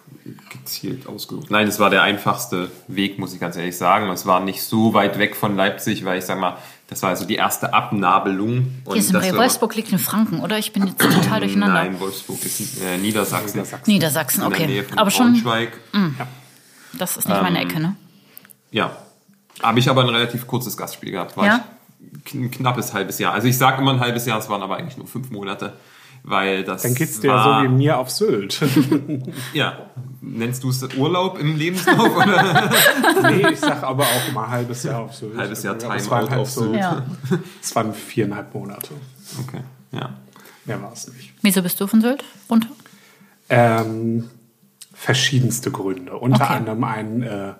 gezielt 0.50 1.06
ausgesucht. 1.06 1.50
Nein, 1.50 1.68
es 1.68 1.78
war 1.78 1.90
der 1.90 2.02
einfachste 2.02 2.70
Weg, 2.86 3.18
muss 3.18 3.32
ich 3.32 3.40
ganz 3.40 3.56
ehrlich 3.56 3.76
sagen. 3.76 4.08
Es 4.10 4.26
war 4.26 4.40
nicht 4.40 4.62
so 4.62 4.92
weit 4.94 5.18
weg 5.18 5.36
von 5.36 5.56
Leipzig, 5.56 6.04
weil 6.04 6.18
ich 6.18 6.24
sag 6.24 6.38
mal, 6.38 6.56
das 6.88 7.02
war 7.02 7.10
also 7.10 7.24
die 7.24 7.36
erste 7.36 7.72
Abnabelung. 7.72 8.72
Und 8.84 8.94
Hier 8.98 9.12
das 9.12 9.32
war- 9.32 9.38
Wolfsburg 9.38 9.74
liegt 9.76 9.92
in 9.92 9.98
Franken, 9.98 10.40
oder? 10.40 10.58
Ich 10.58 10.72
bin 10.72 10.86
jetzt 10.86 11.00
total 11.00 11.40
durcheinander. 11.40 11.74
Nein, 11.74 12.00
Wolfsburg 12.00 12.44
ist 12.44 12.82
äh, 12.82 12.98
Niedersachsen. 12.98 13.56
Niedersachsen. 13.58 13.90
Niedersachsen, 13.92 14.42
okay. 14.44 14.84
Aber 14.96 15.10
schon, 15.10 15.32
Braunschweig. 15.32 15.72
das 16.98 17.16
ist 17.16 17.28
nicht 17.28 17.42
meine 17.42 17.60
Ähm, 17.62 17.68
Ecke, 17.68 17.80
ne? 17.80 17.96
Ja. 18.70 18.96
Habe 19.62 19.78
ich 19.80 19.88
aber 19.88 20.02
ein 20.02 20.08
relativ 20.08 20.46
kurzes 20.46 20.76
Gastspiel 20.76 21.10
gehabt. 21.12 21.36
War 21.36 21.46
Ja? 21.46 21.64
ich 22.26 22.34
ein 22.34 22.50
knappes 22.50 22.92
halbes 22.92 23.18
Jahr. 23.18 23.32
Also 23.34 23.48
ich 23.48 23.56
sage 23.58 23.80
immer 23.82 23.92
ein 23.92 24.00
halbes 24.00 24.24
Jahr, 24.26 24.38
es 24.38 24.48
waren 24.48 24.62
aber 24.62 24.76
eigentlich 24.76 24.96
nur 24.98 25.06
fünf 25.06 25.30
Monate. 25.30 25.72
Weil 26.22 26.64
das 26.64 26.82
Dann 26.82 26.94
geht's 26.94 27.20
dir 27.20 27.30
war, 27.30 27.62
so 27.62 27.64
wie 27.64 27.72
mir 27.74 27.98
auf 27.98 28.10
Sylt. 28.10 28.60
Ja. 29.52 29.78
Nennst 30.20 30.62
du 30.62 30.68
es 30.70 30.82
Urlaub 30.96 31.38
im 31.38 31.56
Lebenslauf? 31.56 32.14
Oder? 32.16 32.70
nee, 33.30 33.46
ich 33.52 33.60
sag 33.60 33.82
aber 33.82 34.02
auch 34.04 34.28
immer 34.28 34.48
halbes 34.50 34.82
Jahr 34.82 35.00
auf 35.00 35.14
Sylt. 35.14 35.36
Halbes 35.38 35.62
Jahr 35.62 35.78
Timeout 35.78 36.10
waren 36.10 36.28
halt 36.30 36.40
auf 36.40 36.50
so, 36.50 36.62
Sylt. 36.62 36.76
Ja. 36.80 37.02
Es 37.62 37.74
waren 37.74 37.94
viereinhalb 37.94 38.52
Monate. 38.54 38.90
Okay, 39.46 39.60
ja. 39.92 40.10
Mehr 40.66 40.82
war 40.82 40.92
es 40.92 41.10
nicht. 41.12 41.32
Wieso 41.40 41.62
bist 41.62 41.80
du 41.80 41.86
von 41.86 42.00
Sylt 42.02 42.24
runter? 42.50 42.68
Ähm, 43.48 44.28
verschiedenste 44.92 45.70
Gründe. 45.70 46.12
Unter 46.18 46.44
Okay. 46.44 46.54
anderem 46.54 46.84
einen 46.84 47.22
äh, 47.22 47.54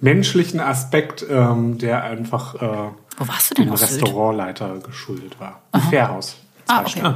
menschlichen 0.00 0.60
Aspekt, 0.60 1.24
ähm, 1.30 1.78
der 1.78 2.02
einfach 2.04 2.56
äh, 2.56 2.90
Wo 3.16 3.28
warst 3.28 3.50
du 3.50 3.54
denn 3.54 3.66
dem 3.66 3.72
auf 3.72 3.78
Sylt? 3.80 4.02
Restaurantleiter 4.02 4.78
geschuldet 4.80 5.40
war. 5.40 5.62
Im 5.72 5.80
Fährhaus. 5.82 6.36
Zwei 6.66 6.74
Ah, 6.74 6.80
okay. 6.86 7.14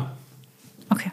Okay. 0.90 1.11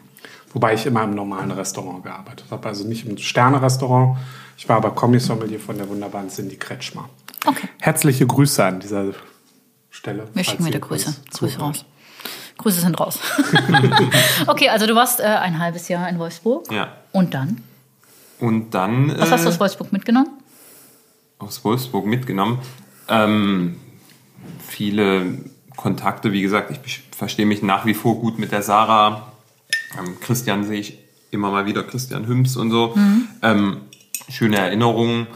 Wobei 0.52 0.74
ich 0.74 0.86
immer 0.86 1.02
im 1.02 1.14
normalen 1.14 1.50
Restaurant 1.50 2.04
gearbeitet 2.04 2.46
habe. 2.50 2.68
Also 2.68 2.86
nicht 2.86 3.06
im 3.06 3.18
Sterne-Restaurant. 3.18 4.18
Ich 4.56 4.68
war 4.68 4.76
aber 4.76 4.92
Kommissommelier 4.92 5.58
von 5.58 5.76
der 5.76 5.88
wunderbaren 5.88 6.28
Cindy 6.28 6.56
Kretschmer. 6.56 7.08
Okay. 7.46 7.68
Herzliche 7.80 8.26
Grüße 8.26 8.64
an 8.64 8.80
dieser 8.80 9.12
Stelle. 9.90 10.28
Wir 10.32 10.44
schicken 10.44 10.64
wieder 10.64 10.78
Grüße. 10.78 11.14
Grüße 11.32 11.58
raus. 11.58 11.84
Grüße 12.58 12.80
sind 12.80 12.98
raus. 13.00 13.18
okay, 14.46 14.68
also 14.68 14.86
du 14.86 14.94
warst 14.94 15.18
äh, 15.18 15.24
ein 15.24 15.58
halbes 15.58 15.88
Jahr 15.88 16.08
in 16.08 16.18
Wolfsburg. 16.20 16.70
Ja. 16.70 16.92
Und 17.10 17.34
dann? 17.34 17.62
Und 18.38 18.70
dann 18.70 19.18
Was 19.18 19.32
hast 19.32 19.44
du 19.44 19.48
äh, 19.48 19.52
aus 19.52 19.60
Wolfsburg 19.60 19.92
mitgenommen? 19.92 20.28
aus 21.38 21.64
Wolfsburg 21.64 22.06
mitgenommen. 22.06 22.58
Ähm, 23.08 23.76
viele 24.66 25.38
Kontakte, 25.76 26.32
wie 26.32 26.42
gesagt, 26.42 26.70
ich 26.86 27.02
verstehe 27.16 27.46
mich 27.46 27.62
nach 27.62 27.84
wie 27.86 27.94
vor 27.94 28.16
gut 28.16 28.38
mit 28.38 28.52
der 28.52 28.62
Sarah. 28.62 29.32
Ähm, 29.98 30.16
Christian 30.20 30.64
sehe 30.64 30.80
ich 30.80 30.98
immer 31.30 31.50
mal 31.50 31.66
wieder, 31.66 31.82
Christian 31.82 32.26
Hüms 32.26 32.56
und 32.56 32.70
so. 32.70 32.94
Ähm, 33.42 33.78
schöne 34.28 34.56
Erinnerungen. 34.56 35.26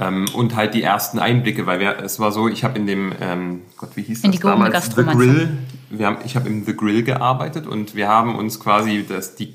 Ähm, 0.00 0.26
und 0.32 0.54
halt 0.54 0.74
die 0.74 0.82
ersten 0.82 1.18
Einblicke, 1.18 1.66
weil 1.66 1.80
wir, 1.80 1.98
es 1.98 2.20
war 2.20 2.30
so, 2.30 2.48
ich 2.48 2.62
habe 2.62 2.78
in 2.78 2.86
dem, 2.86 3.12
ähm, 3.20 3.62
Gott, 3.76 3.90
wie 3.96 4.02
hieß 4.02 4.22
In 4.22 4.30
das 4.30 4.40
damals? 4.40 4.94
The? 4.94 5.02
Grill. 5.02 5.48
Wir 5.90 6.06
haben, 6.06 6.18
ich 6.24 6.36
habe 6.36 6.48
im 6.48 6.64
The 6.64 6.76
Grill 6.76 7.02
gearbeitet 7.02 7.66
und 7.66 7.96
wir 7.96 8.08
haben 8.08 8.36
uns 8.36 8.60
quasi 8.60 9.04
das, 9.08 9.34
die, 9.34 9.54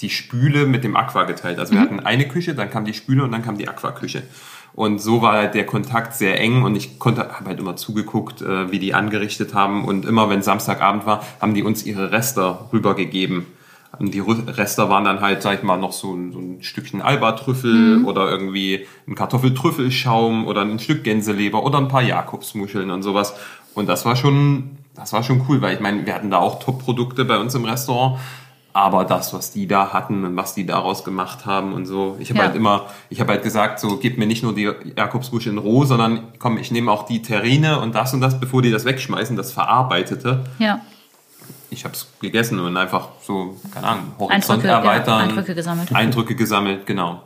die 0.00 0.10
Spüle 0.10 0.66
mit 0.66 0.84
dem 0.84 0.94
Aqua 0.94 1.24
geteilt. 1.24 1.58
Also 1.58 1.72
wir 1.72 1.80
hatten 1.80 2.00
eine 2.00 2.28
Küche, 2.28 2.54
dann 2.54 2.70
kam 2.70 2.84
die 2.84 2.92
Spüle 2.92 3.24
und 3.24 3.32
dann 3.32 3.42
kam 3.42 3.56
die 3.56 3.68
Aquaküche. 3.68 4.24
Und 4.74 5.00
so 5.00 5.22
war 5.22 5.32
halt 5.32 5.54
der 5.54 5.64
Kontakt 5.64 6.14
sehr 6.14 6.38
eng 6.38 6.62
und 6.62 6.76
ich 6.76 6.98
konnte, 6.98 7.22
habe 7.22 7.46
halt 7.46 7.58
immer 7.58 7.76
zugeguckt, 7.76 8.42
äh, 8.42 8.70
wie 8.70 8.78
die 8.78 8.92
angerichtet 8.92 9.54
haben 9.54 9.84
und 9.86 10.04
immer 10.04 10.28
wenn 10.28 10.42
Samstagabend 10.42 11.06
war, 11.06 11.24
haben 11.40 11.54
die 11.54 11.62
uns 11.62 11.84
ihre 11.84 12.12
Rester 12.12 12.68
rübergegeben. 12.72 13.46
Und 13.98 14.14
die 14.14 14.20
Rester 14.20 14.88
waren 14.90 15.04
dann 15.04 15.20
halt, 15.20 15.42
sag 15.42 15.58
ich 15.58 15.62
mal, 15.62 15.76
noch 15.76 15.92
so 15.92 16.14
ein, 16.14 16.32
so 16.32 16.38
ein 16.38 16.62
Stückchen 16.62 17.02
Alba-Trüffel 17.02 18.04
oder 18.04 18.30
irgendwie 18.30 18.86
ein 19.06 19.14
Kartoffeltrüffelschaum 19.14 20.46
oder 20.46 20.62
ein 20.62 20.78
Stück 20.78 21.04
Gänseleber 21.04 21.64
oder 21.64 21.78
ein 21.78 21.88
paar 21.88 22.02
Jakobsmuscheln 22.02 22.90
und 22.90 23.02
sowas. 23.02 23.34
Und 23.74 23.88
das 23.88 24.04
war 24.04 24.16
schon, 24.16 24.70
das 24.94 25.12
war 25.12 25.22
schon 25.22 25.42
cool, 25.48 25.60
weil 25.62 25.74
ich 25.74 25.80
meine, 25.80 26.06
wir 26.06 26.14
hatten 26.14 26.30
da 26.30 26.38
auch 26.38 26.60
Top-Produkte 26.60 27.24
bei 27.24 27.38
uns 27.38 27.54
im 27.54 27.64
Restaurant. 27.64 28.18
Aber 28.74 29.04
das, 29.04 29.32
was 29.34 29.50
die 29.50 29.66
da 29.66 29.92
hatten 29.92 30.24
und 30.24 30.36
was 30.36 30.54
die 30.54 30.64
daraus 30.64 31.02
gemacht 31.02 31.46
haben 31.46 31.72
und 31.72 31.86
so, 31.86 32.16
ich 32.20 32.28
habe 32.30 32.38
Ja. 32.40 32.44
halt 32.46 32.54
immer, 32.56 32.86
ich 33.10 33.18
habe 33.20 33.32
halt 33.32 33.42
gesagt, 33.42 33.80
so 33.80 33.96
gib 33.96 34.18
mir 34.18 34.26
nicht 34.26 34.44
nur 34.44 34.54
die 34.54 34.70
Jakobsbusch 34.96 35.48
in 35.48 35.58
roh, 35.58 35.84
sondern 35.84 36.28
komm, 36.38 36.58
ich 36.58 36.70
nehme 36.70 36.92
auch 36.92 37.04
die 37.04 37.20
Terrine 37.22 37.80
und 37.80 37.94
das 37.96 38.14
und 38.14 38.20
das, 38.20 38.38
bevor 38.38 38.62
die 38.62 38.70
das 38.70 38.84
wegschmeißen, 38.84 39.36
das 39.36 39.50
Verarbeitete. 39.50 40.44
Ja. 40.60 40.80
Ich 41.70 41.84
habe 41.84 41.94
es 41.94 42.08
gegessen 42.20 42.58
und 42.60 42.76
einfach 42.76 43.08
so, 43.22 43.56
keine 43.72 43.86
Ahnung, 43.86 44.12
Horizont 44.18 44.64
Eindrücke, 44.64 44.68
ja, 44.68 44.78
erweitern. 44.78 45.20
Eindrücke 45.20 45.54
gesammelt. 45.54 45.94
Eindrücke 45.94 46.34
gesammelt, 46.34 46.86
genau. 46.86 47.22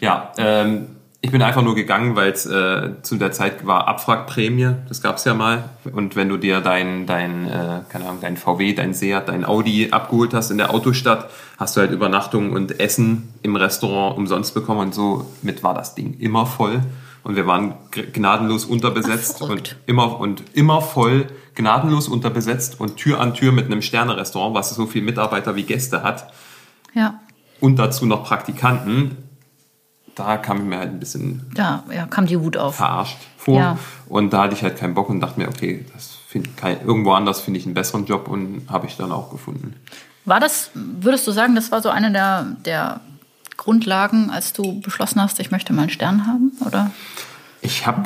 Ja, 0.00 0.32
ähm, 0.38 0.96
ich 1.20 1.32
bin 1.32 1.42
einfach 1.42 1.62
nur 1.62 1.74
gegangen, 1.74 2.14
weil 2.14 2.30
es 2.30 2.46
äh, 2.46 3.02
zu 3.02 3.16
der 3.16 3.32
Zeit 3.32 3.66
war 3.66 3.88
Abwrackprämie, 3.88 4.74
das 4.88 5.02
gab's 5.02 5.24
ja 5.24 5.34
mal. 5.34 5.70
Und 5.92 6.14
wenn 6.14 6.28
du 6.28 6.36
dir 6.36 6.60
dein, 6.60 7.06
dein, 7.06 7.48
äh, 7.48 7.80
keine 7.88 8.04
Ahnung, 8.04 8.18
dein 8.20 8.36
VW, 8.36 8.74
dein 8.74 8.94
Seat, 8.94 9.28
dein 9.28 9.44
Audi 9.44 9.88
abgeholt 9.90 10.34
hast 10.34 10.50
in 10.50 10.58
der 10.58 10.72
Autostadt, 10.72 11.30
hast 11.58 11.76
du 11.76 11.80
halt 11.80 11.90
Übernachtung 11.90 12.52
und 12.52 12.78
Essen 12.78 13.34
im 13.42 13.56
Restaurant 13.56 14.16
umsonst 14.16 14.54
bekommen 14.54 14.80
und 14.80 14.94
so 14.94 15.32
mit 15.42 15.62
war 15.62 15.74
das 15.74 15.94
Ding 15.94 16.16
immer 16.20 16.46
voll. 16.46 16.82
Und 17.26 17.34
wir 17.34 17.44
waren 17.44 17.74
gnadenlos 17.90 18.64
unterbesetzt 18.64 19.38
Ach, 19.42 19.48
und 19.48 19.74
immer 19.86 20.20
und 20.20 20.44
immer 20.54 20.80
voll, 20.80 21.26
gnadenlos 21.56 22.06
unterbesetzt 22.06 22.78
und 22.78 22.98
Tür 22.98 23.18
an 23.18 23.34
Tür 23.34 23.50
mit 23.50 23.64
einem 23.66 23.82
Sterne-Restaurant, 23.82 24.54
was 24.54 24.70
so 24.70 24.86
viel 24.86 25.02
Mitarbeiter 25.02 25.56
wie 25.56 25.64
Gäste 25.64 26.04
hat 26.04 26.32
Ja. 26.94 27.18
und 27.58 27.80
dazu 27.80 28.06
noch 28.06 28.22
Praktikanten, 28.22 29.16
da 30.14 30.36
kam 30.36 30.58
ich 30.58 30.62
mir 30.66 30.78
halt 30.78 30.90
ein 30.90 31.00
bisschen 31.00 31.50
Da 31.52 31.82
ja, 31.92 32.06
kam 32.06 32.26
die 32.26 32.40
Wut 32.40 32.56
auf. 32.56 32.76
verarscht 32.76 33.18
vor. 33.38 33.58
Ja. 33.58 33.78
Und 34.08 34.32
da 34.32 34.44
hatte 34.44 34.54
ich 34.54 34.62
halt 34.62 34.78
keinen 34.78 34.94
Bock 34.94 35.08
und 35.08 35.18
dachte 35.18 35.40
mir, 35.40 35.48
okay, 35.48 35.84
das 35.94 36.18
find, 36.28 36.56
kein, 36.56 36.80
irgendwo 36.86 37.10
anders 37.10 37.40
finde 37.40 37.58
ich 37.58 37.66
einen 37.66 37.74
besseren 37.74 38.06
Job 38.06 38.28
und 38.28 38.62
habe 38.70 38.86
ich 38.86 38.96
dann 38.96 39.10
auch 39.10 39.32
gefunden. 39.32 39.74
War 40.26 40.38
das, 40.38 40.70
würdest 40.74 41.26
du 41.26 41.32
sagen, 41.32 41.56
das 41.56 41.72
war 41.72 41.82
so 41.82 41.88
eine 41.88 42.12
der, 42.12 42.46
der 42.64 43.00
Grundlagen, 43.56 44.30
als 44.30 44.52
du 44.52 44.80
beschlossen 44.80 45.20
hast, 45.20 45.40
ich 45.40 45.50
möchte 45.50 45.72
mal 45.72 45.82
einen 45.82 45.90
Stern 45.90 46.26
haben? 46.26 46.52
Oder, 46.64 46.90
Ich 47.66 47.86
habe 47.86 48.02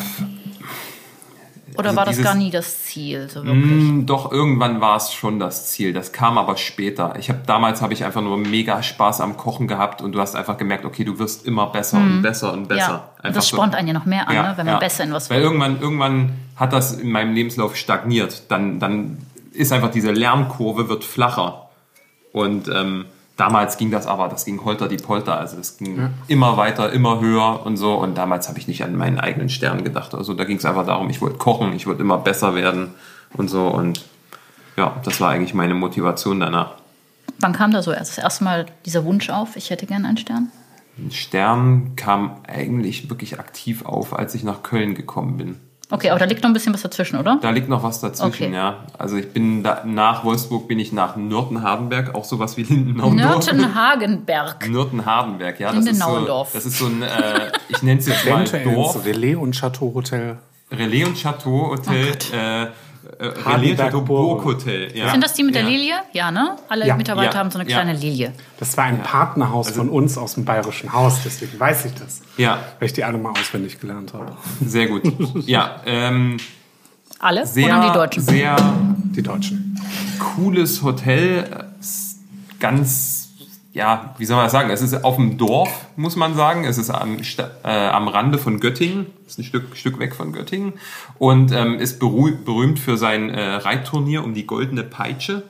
oder 1.77 1.91
Also 1.91 1.97
war 1.97 2.05
das 2.05 2.17
dieses- 2.17 2.25
gar 2.25 2.35
nie 2.35 2.51
das 2.51 2.85
Ziel? 2.85 3.29
So 3.31 3.45
wirklich? 3.45 3.65
Mm, 3.65 4.07
Doch, 4.07 4.33
irgendwann 4.33 4.81
war 4.81 4.97
es 4.97 5.13
schon 5.13 5.39
das 5.39 5.71
Ziel. 5.71 5.93
Das 5.93 6.13
kam 6.13 6.37
aber 6.37 6.57
später. 6.57 7.15
Ich 7.19 7.29
habe 7.29 7.41
damals 7.47 7.81
habe 7.81 7.93
ich 7.93 8.05
einfach 8.05 8.23
nur 8.23 8.37
mega 8.39 8.83
Spaß 8.83 9.21
am 9.21 9.37
Kochen 9.37 9.69
gehabt 9.69 10.03
und 10.03 10.13
du 10.13 10.21
hast 10.21 10.35
einfach 10.35 10.57
gemerkt, 10.57 10.85
okay, 10.85 11.05
du 11.05 11.19
wirst 11.19 11.47
immer 11.47 11.67
besser 11.69 11.99
und 11.99 12.23
besser 12.23 12.53
und 12.53 12.69
besser. 12.69 13.11
Mhm. 13.23 13.25
ja, 13.25 13.31
das 13.33 13.49
so- 13.49 13.57
spornt 13.57 13.75
einen 13.75 13.89
ja 13.89 13.95
noch 13.95 14.05
mehr 14.07 14.29
an, 14.29 14.35
ne? 14.35 14.53
wenn 14.57 14.67
man 14.67 14.75
ja. 14.75 14.79
besser 14.81 15.05
in 15.05 15.13
was 15.13 15.31
Weil 15.31 15.43
irgendwann, 15.43 15.81
irgendwann 15.81 16.33
hat 16.57 16.73
das 16.73 16.93
in 16.95 17.11
meinem 17.11 17.35
Lebenslauf 17.35 17.77
stagniert. 17.77 18.51
Dann, 18.51 18.81
dann 18.81 19.19
ist 19.53 19.73
einfach 19.73 19.91
diese 19.91 20.11
Lernkurve 20.11 20.89
wird 20.89 21.05
flacher. 21.05 21.69
Und 22.33 22.69
ähm, 22.69 23.07
damals 23.41 23.79
ging 23.79 23.91
das 23.91 24.07
aber, 24.07 24.29
das 24.29 24.45
ging 24.45 24.63
holter 24.65 24.87
die 24.87 24.99
Polter. 24.99 25.39
Also 25.39 25.57
das 25.57 25.79
ging 25.79 26.11
immer 26.29 26.59
weiter, 26.59 26.93
immer 26.93 27.21
höher 27.21 27.65
und 27.65 27.79
so. 27.79 27.95
Und 27.95 28.17
damals 28.17 28.49
habe 28.49 28.59
ich 28.59 28.69
nicht 28.69 28.85
an 28.85 28.95
meinen 28.95 29.19
eigenen 29.19 29.49
Stern 29.49 29.83
gedacht. 29.83 30.15
Also 30.15 30.35
da 30.35 30.45
ging 30.45 30.59
es 30.59 30.65
einfach 30.67 30.85
darum, 30.85 31.09
ich 31.09 31.23
wollte 31.23 31.39
kochen, 31.39 31.73
ich 31.73 31.87
wollte 31.87 32.03
immer 32.03 32.19
besser 32.19 32.55
werden 32.55 32.95
und 33.33 33.49
so. 33.49 33.69
Und 33.69 34.05
ja, 34.77 35.01
das 35.05 35.21
war 35.21 35.31
eigentlich 35.31 35.55
meine 35.55 35.75
Motivation 35.75 36.39
danach. 36.39 36.75
Wann 37.39 37.55
kam 37.55 37.73
da 37.73 37.83
so 37.83 37.93
erst 37.93 38.19
das 38.19 38.23
erste 38.23 38.45
Mal 38.45 38.67
dieser 38.85 39.05
Wunsch 39.07 39.31
auf, 39.31 39.57
ich 39.57 39.71
hätte 39.71 39.87
gern 39.87 40.05
einen 40.05 40.19
Stern? 40.19 40.53
Ein 40.99 41.11
Stern 41.11 41.97
kam 41.97 42.43
eigentlich 42.47 43.09
wirklich 43.09 43.41
aktiv 43.41 43.87
auf, 43.87 44.17
als 44.19 44.35
ich 44.35 44.45
nach 44.45 44.63
Köln 44.63 44.95
gekommen 44.95 45.39
bin. 45.39 45.61
Okay, 45.91 46.11
aber 46.11 46.19
da 46.21 46.25
liegt 46.27 46.43
noch 46.43 46.51
ein 46.51 46.53
bisschen 46.53 46.73
was 46.73 46.83
dazwischen, 46.83 47.19
oder? 47.19 47.39
Da 47.43 47.51
liegt 47.51 47.69
noch 47.69 47.83
was 47.83 48.01
dazwischen, 48.01 48.45
Okay. 48.45 48.55
ja. 48.55 48.77
Also 48.97 49.17
ich 49.17 49.33
bin 49.33 49.63
da, 49.63 49.83
nach 49.85 50.25
Wolfsburg 50.25 50.69
bin 50.69 50.79
ich 50.79 50.93
nach 50.93 51.17
Nürten-Hardenberg, 51.17 52.15
auch 52.15 52.25
sowas 52.25 52.57
wie 52.57 52.63
Lindenau. 52.63 53.11
Nürten-Hagenberg. 53.11 54.69
Nürten-Hardenberg, 54.71 55.59
ja. 55.61 55.73
Das 55.73 55.79
ist, 55.79 55.85
so, 55.85 55.91
Lindenauendorf. 55.91 56.53
das 56.53 56.67
ist 56.67 56.79
so 56.79 56.87
ein, 56.87 57.03
äh, 57.03 57.51
ich 57.69 57.83
nenne 57.83 58.01
es 58.01 58.07
jetzt 58.07 58.25
mal 58.29 58.45
Dorf. 58.45 59.05
Relais 59.05 59.35
und 59.37 59.53
Chateau 59.59 59.93
Hotel. 59.95 60.39
Relais 60.71 61.05
und 61.05 61.17
Chateau 61.21 61.71
Hotel. 61.71 62.13
Oh 62.33 62.90
äh, 63.21 63.27
äh, 63.27 63.49
Relais 63.49 63.71
und 63.73 63.77
Chateau 63.79 64.01
Burg 64.03 64.45
Hotel. 64.45 64.97
Ja. 64.97 65.11
Sind 65.11 65.23
das 65.23 65.35
die 65.35 65.43
mit 65.43 65.55
der 65.55 65.63
ja. 65.63 65.69
Lilie? 65.69 65.95
Ja, 66.13 66.31
ne? 66.31 66.57
Alle 66.69 66.87
Ja. 66.87 66.97
Mitarbeiter 66.97 67.33
Ja. 67.35 67.39
haben 67.39 67.51
so 67.51 67.59
eine 67.59 67.69
Ja. 67.69 67.77
kleine 67.81 67.99
Lilie. 67.99 68.33
Das 68.59 68.77
war 68.77 68.85
ein 68.85 69.03
Partnerhaus 69.03 69.71
von 69.71 69.89
uns 69.89 70.17
aus 70.19 70.35
dem 70.35 70.45
Bayerischen 70.45 70.93
Haus, 70.93 71.21
deswegen 71.25 71.59
weiß 71.61 71.85
ich 71.87 71.95
das. 71.95 72.23
Ja, 72.37 72.59
Weil 72.79 72.87
ich 72.87 72.93
die 72.95 73.05
alle 73.05 73.19
mal 73.19 73.31
auswendig 73.33 73.79
gelernt 73.81 74.15
habe. 74.15 74.33
sehr 74.65 74.87
gut. 74.89 75.03
Ja, 75.47 75.81
ähm, 75.87 76.39
Alle? 77.19 77.47
sehr, 77.47 77.77
oder 77.79 77.89
die 77.89 77.93
Deutschen? 77.95 78.23
sehr 78.23 78.57
Die 79.15 79.23
Deutschen. 79.23 79.79
cooles 80.19 80.83
Hotel. 80.83 81.67
Ganz, 82.59 83.20
ja, 83.73 84.15
wie 84.19 84.25
soll 84.25 84.37
man 84.37 84.47
das 84.47 84.53
sagen? 84.53 84.71
Es 84.71 84.83
ist 84.83 85.05
auf 85.05 85.17
dem 85.17 85.39
Dorf, 85.39 85.87
muss 85.95 86.17
man 86.17 86.35
sagen. 86.35 86.65
Es 86.65 86.77
ist 86.77 86.91
am, 86.91 87.19
äh, 87.63 87.69
am 87.69 88.09
Rande 88.09 88.39
von 88.39 88.59
Göttingen. 88.59 89.07
Ist 89.27 89.39
ein 89.39 89.45
Stück, 89.45 89.77
Stück 89.77 89.99
weg 90.01 90.17
von 90.17 90.33
Göttingen. 90.33 90.75
Und 91.19 91.53
ähm, 91.53 91.79
ist 91.79 92.01
berühmt 92.01 92.81
für 92.81 92.97
sein 92.97 93.31
äh, 93.31 93.41
Reitturnier 93.41 94.25
um 94.25 94.35
die 94.35 94.47
Goldene 94.47 94.83
Peitsche. 94.83 95.45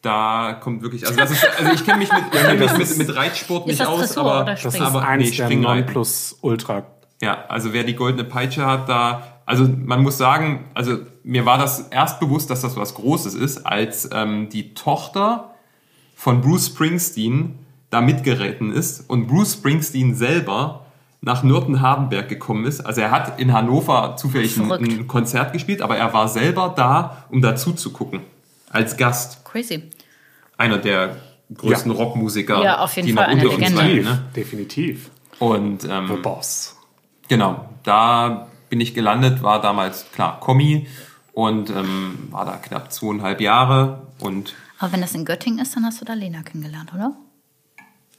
Da 0.00 0.58
kommt 0.62 0.82
wirklich, 0.82 1.06
also 1.06 1.18
das 1.18 1.32
ist, 1.32 1.46
also 1.58 1.72
ich 1.72 1.84
kenne 1.84 1.98
mich 1.98 2.10
mit, 2.10 2.22
ich 2.32 2.40
kenn 2.40 2.58
mich 2.58 2.78
mit, 2.78 2.98
mit 2.98 3.16
Reitsport 3.16 3.66
nicht 3.66 3.80
das 3.80 3.88
aus, 3.88 4.16
aber 4.16 4.44
Das 4.44 4.64
ist 4.64 4.80
aber 4.80 5.06
eins 5.06 5.24
nee, 5.24 5.36
der 5.36 5.44
Springreiten. 5.44 5.84
Nonplus-Ultra. 5.86 6.84
Ja, 7.20 7.44
also 7.48 7.72
wer 7.72 7.82
die 7.82 7.96
goldene 7.96 8.22
Peitsche 8.22 8.64
hat, 8.64 8.88
da, 8.88 9.40
also 9.44 9.68
man 9.68 10.02
muss 10.02 10.16
sagen, 10.16 10.66
also 10.72 10.98
mir 11.24 11.44
war 11.44 11.58
das 11.58 11.88
erst 11.88 12.20
bewusst, 12.20 12.48
dass 12.48 12.60
das 12.60 12.76
was 12.76 12.94
Großes 12.94 13.34
ist, 13.34 13.66
als 13.66 14.08
ähm, 14.12 14.48
die 14.50 14.72
Tochter 14.72 15.50
von 16.18 16.40
Bruce 16.40 16.66
Springsteen 16.66 17.54
da 17.90 18.00
mitgeritten 18.00 18.72
ist 18.72 19.08
und 19.08 19.28
Bruce 19.28 19.52
Springsteen 19.54 20.16
selber 20.16 20.84
nach 21.20 21.44
Nürten-Hardenberg 21.44 22.28
gekommen 22.28 22.64
ist. 22.64 22.80
Also 22.80 23.00
er 23.00 23.12
hat 23.12 23.38
in 23.40 23.52
Hannover 23.52 24.16
zufällig 24.16 24.56
ein, 24.58 24.70
ein 24.72 25.06
Konzert 25.06 25.52
gespielt, 25.52 25.80
aber 25.80 25.96
er 25.96 26.12
war 26.12 26.26
selber 26.28 26.74
da, 26.76 27.24
um 27.30 27.40
dazu 27.40 27.72
zu 27.72 27.92
gucken. 27.92 28.20
Als 28.68 28.96
Gast. 28.96 29.44
Crazy. 29.44 29.84
Einer 30.56 30.78
der 30.78 31.16
größten 31.54 31.92
Ja. 31.92 31.98
Rockmusiker, 31.98 32.62
Ja, 32.64 32.80
auf 32.80 32.94
jeden 32.96 33.06
die 33.06 33.14
Fall 33.14 33.34
noch 33.36 33.44
unter 33.44 33.54
uns 33.54 33.70
Legende. 33.70 33.76
sein. 33.76 33.88
Definitiv. 33.94 34.04
Ne? 34.04 34.22
Definitiv. 34.34 35.10
Und 35.38 35.84
ähm, 35.88 36.08
The 36.08 36.14
Boss. 36.20 36.76
Genau, 37.28 37.68
da 37.84 38.48
bin 38.68 38.80
ich 38.80 38.92
gelandet, 38.92 39.42
war 39.42 39.60
damals 39.60 40.06
klar 40.12 40.40
Kommi 40.40 40.88
und 41.32 41.70
ähm, 41.70 42.28
war 42.32 42.44
da 42.44 42.56
knapp 42.56 42.92
zweieinhalb 42.92 43.40
Jahre 43.40 44.02
und 44.18 44.54
Aber 44.78 44.92
wenn 44.92 45.00
das 45.00 45.14
in 45.14 45.24
Göttingen 45.24 45.58
ist, 45.60 45.74
dann 45.76 45.84
hast 45.84 46.00
du 46.00 46.04
da 46.04 46.14
Lena 46.14 46.42
kennengelernt, 46.42 46.92
oder? 46.94 47.16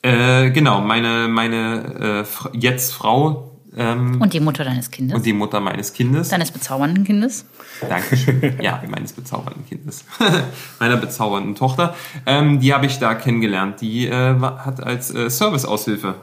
äh, 0.01 0.51
genau, 0.51 0.81
meine, 0.81 1.27
meine 1.27 2.25
äh, 2.53 2.57
jetzt 2.57 2.93
Frau 2.93 3.59
ähm, 3.77 4.19
Und 4.19 4.33
die 4.33 4.39
Mutter 4.39 4.63
deines 4.63 4.89
Kindes? 4.89 5.15
und 5.15 5.25
die 5.25 5.33
Mutter 5.33 5.59
meines 5.59 5.93
Kindes. 5.93 6.29
deines 6.29 6.51
bezaubernden 6.51 7.03
Kindes? 7.03 7.45
Dankeschön. 7.87 8.57
Ja, 8.61 8.81
meines 8.89 9.13
bezaubernden 9.13 9.65
Kindes. 9.67 10.05
Meiner 10.79 10.97
bezaubernden 10.97 11.55
Tochter. 11.55 11.95
Ähm, 12.25 12.59
die 12.59 12.73
habe 12.73 12.87
ich 12.87 12.97
da 12.99 13.13
kennengelernt. 13.13 13.79
Die 13.81 14.07
äh, 14.07 14.39
hat 14.39 14.81
als 14.83 15.13
äh, 15.13 15.29
Serviceaushilfe 15.29 16.15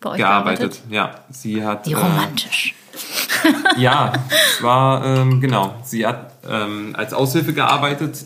Bei 0.00 0.10
euch 0.10 0.16
gearbeitet. 0.18 0.80
Ja, 0.88 1.16
sie 1.30 1.64
hat. 1.64 1.86
Wie 1.86 1.92
äh, 1.92 1.96
romantisch. 1.96 2.74
Ja, 3.76 4.12
es 4.28 4.62
war, 4.62 5.04
ähm, 5.04 5.40
genau. 5.40 5.74
Sie 5.82 6.06
hat 6.06 6.32
ähm, 6.48 6.94
als 6.96 7.12
Aushilfe 7.12 7.52
gearbeitet. 7.52 8.24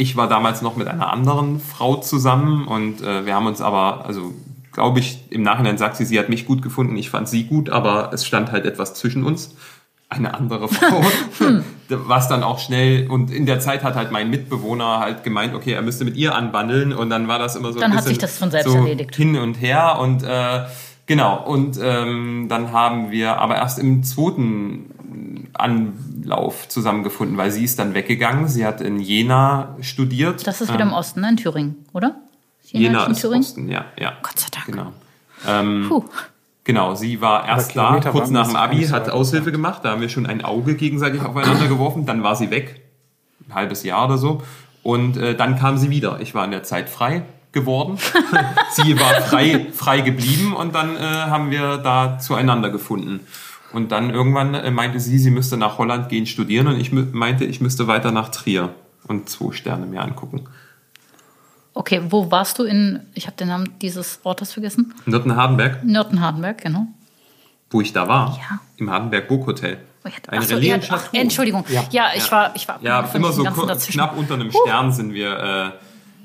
Ich 0.00 0.14
war 0.16 0.28
damals 0.28 0.62
noch 0.62 0.76
mit 0.76 0.86
einer 0.86 1.12
anderen 1.12 1.58
Frau 1.58 1.96
zusammen 1.96 2.68
und 2.68 3.02
äh, 3.02 3.26
wir 3.26 3.34
haben 3.34 3.46
uns 3.48 3.60
aber, 3.60 4.06
also 4.06 4.32
glaube 4.70 5.00
ich, 5.00 5.24
im 5.30 5.42
Nachhinein 5.42 5.76
sagt 5.76 5.96
sie, 5.96 6.04
sie 6.04 6.20
hat 6.20 6.28
mich 6.28 6.46
gut 6.46 6.62
gefunden, 6.62 6.96
ich 6.96 7.10
fand 7.10 7.28
sie 7.28 7.42
gut, 7.46 7.68
aber 7.68 8.12
es 8.12 8.24
stand 8.24 8.52
halt 8.52 8.64
etwas 8.64 8.94
zwischen 8.94 9.24
uns. 9.24 9.56
Eine 10.08 10.34
andere 10.34 10.68
Frau. 10.68 11.02
Was 11.88 12.28
dann 12.28 12.44
auch 12.44 12.60
schnell, 12.60 13.08
und 13.10 13.32
in 13.32 13.44
der 13.44 13.58
Zeit 13.58 13.82
hat 13.82 13.96
halt 13.96 14.12
mein 14.12 14.30
Mitbewohner 14.30 15.00
halt 15.00 15.24
gemeint, 15.24 15.52
okay, 15.52 15.72
er 15.72 15.82
müsste 15.82 16.04
mit 16.04 16.14
ihr 16.14 16.32
anbandeln 16.36 16.92
und 16.92 17.10
dann 17.10 17.26
war 17.26 17.40
das 17.40 17.56
immer 17.56 17.72
so 17.72 17.80
Dann 17.80 17.90
ein 17.90 17.96
hat 17.96 18.04
bisschen 18.04 18.10
sich 18.10 18.18
das 18.18 18.38
von 18.38 18.52
selbst 18.52 18.70
so 18.70 18.76
erledigt. 18.78 19.16
hin 19.16 19.36
und 19.36 19.54
her 19.60 19.98
und 20.00 20.22
äh, 20.22 20.60
genau 21.06 21.44
und 21.44 21.76
ähm, 21.82 22.46
dann 22.48 22.70
haben 22.70 23.10
wir 23.10 23.38
aber 23.38 23.56
erst 23.56 23.80
im 23.80 24.04
zweiten 24.04 24.90
Anlauf 26.28 26.68
zusammengefunden, 26.68 27.36
weil 27.38 27.50
sie 27.50 27.64
ist 27.64 27.78
dann 27.78 27.94
weggegangen. 27.94 28.48
Sie 28.48 28.66
hat 28.66 28.80
in 28.80 29.00
Jena 29.00 29.76
studiert. 29.80 30.46
Das 30.46 30.60
ist 30.60 30.72
wieder 30.72 30.84
im 30.84 30.92
Osten, 30.92 31.22
ne? 31.22 31.30
in 31.30 31.36
Thüringen, 31.36 31.86
oder? 31.94 32.16
Jena 32.62 33.06
in 33.06 33.12
ist 33.12 33.24
Osten, 33.24 33.68
ja, 33.68 33.86
ja. 33.98 34.12
Gott 34.22 34.38
sei 34.38 34.48
Dank. 34.52 34.66
Genau. 34.66 34.92
Ähm, 35.46 35.86
Puh. 35.88 36.04
Genau, 36.64 36.94
sie 36.94 37.22
war 37.22 37.48
erst 37.48 37.70
da, 37.70 37.86
Kilometer 37.86 38.10
kurz 38.10 38.28
nach 38.28 38.46
dem 38.46 38.56
Abi, 38.56 38.86
hat 38.88 39.08
Aushilfe 39.08 39.52
gemacht. 39.52 39.84
Da 39.84 39.92
haben 39.92 40.02
wir 40.02 40.10
schon 40.10 40.26
ein 40.26 40.44
Auge 40.44 40.74
gegenseitig 40.74 41.22
aufeinander 41.22 41.66
geworfen. 41.68 42.04
Dann 42.04 42.22
war 42.22 42.36
sie 42.36 42.50
weg, 42.50 42.82
ein 43.48 43.54
halbes 43.54 43.84
Jahr 43.84 44.04
oder 44.04 44.18
so. 44.18 44.42
Und 44.82 45.16
äh, 45.16 45.34
dann 45.34 45.58
kam 45.58 45.78
sie 45.78 45.88
wieder. 45.88 46.20
Ich 46.20 46.34
war 46.34 46.44
in 46.44 46.50
der 46.50 46.62
Zeit 46.62 46.90
frei 46.90 47.22
geworden. 47.52 47.96
sie 48.72 49.00
war 49.00 49.22
frei, 49.22 49.66
frei 49.72 50.02
geblieben 50.02 50.54
und 50.54 50.74
dann 50.74 50.94
äh, 50.96 51.00
haben 51.00 51.50
wir 51.50 51.78
da 51.78 52.18
zueinander 52.18 52.68
gefunden. 52.68 53.20
Und 53.72 53.92
dann 53.92 54.10
irgendwann 54.10 54.54
äh, 54.54 54.70
meinte 54.70 54.98
sie, 55.00 55.18
sie 55.18 55.30
müsste 55.30 55.56
nach 55.56 55.78
Holland 55.78 56.08
gehen 56.08 56.26
studieren 56.26 56.66
und 56.68 56.80
ich 56.80 56.90
meinte, 56.92 57.44
ich 57.44 57.60
müsste 57.60 57.86
weiter 57.86 58.12
nach 58.12 58.30
Trier 58.30 58.74
und 59.06 59.28
zwei 59.28 59.52
Sterne 59.52 59.86
mir 59.86 60.00
angucken. 60.02 60.44
Okay, 61.74 62.00
wo 62.08 62.30
warst 62.30 62.58
du 62.58 62.64
in, 62.64 63.00
ich 63.14 63.26
habe 63.26 63.36
den 63.36 63.48
Namen 63.48 63.68
dieses 63.80 64.20
Ortes 64.24 64.52
vergessen? 64.52 64.94
Nürten-Hardenberg, 65.06 65.84
Nürten-Hardenberg, 65.84 66.62
genau. 66.62 66.86
wo 67.70 67.80
ich 67.80 67.92
da 67.92 68.08
war, 68.08 68.38
Ja. 68.50 68.60
im 68.78 68.90
Hardenberg 68.90 69.28
Burghotel. 69.28 69.78
Oh, 70.04 70.08
ich 70.08 70.16
hatte- 70.16 70.32
Ein 70.32 70.38
ach 70.40 70.44
so, 70.44 70.54
Relais 70.56 70.66
ja, 70.68 70.78
ach. 70.90 71.08
Entschuldigung. 71.12 71.64
Ja, 71.90 72.08
ich 72.16 72.32
war, 72.32 72.54
ich 72.56 72.66
war 72.66 72.78
Ja, 72.82 73.00
immer 73.14 73.32
so 73.32 73.44
knapp 73.44 74.16
unter 74.16 74.34
einem 74.34 74.50
Stern 74.50 74.92
sind 74.92 75.12
wir 75.12 75.38
äh, 75.38 75.70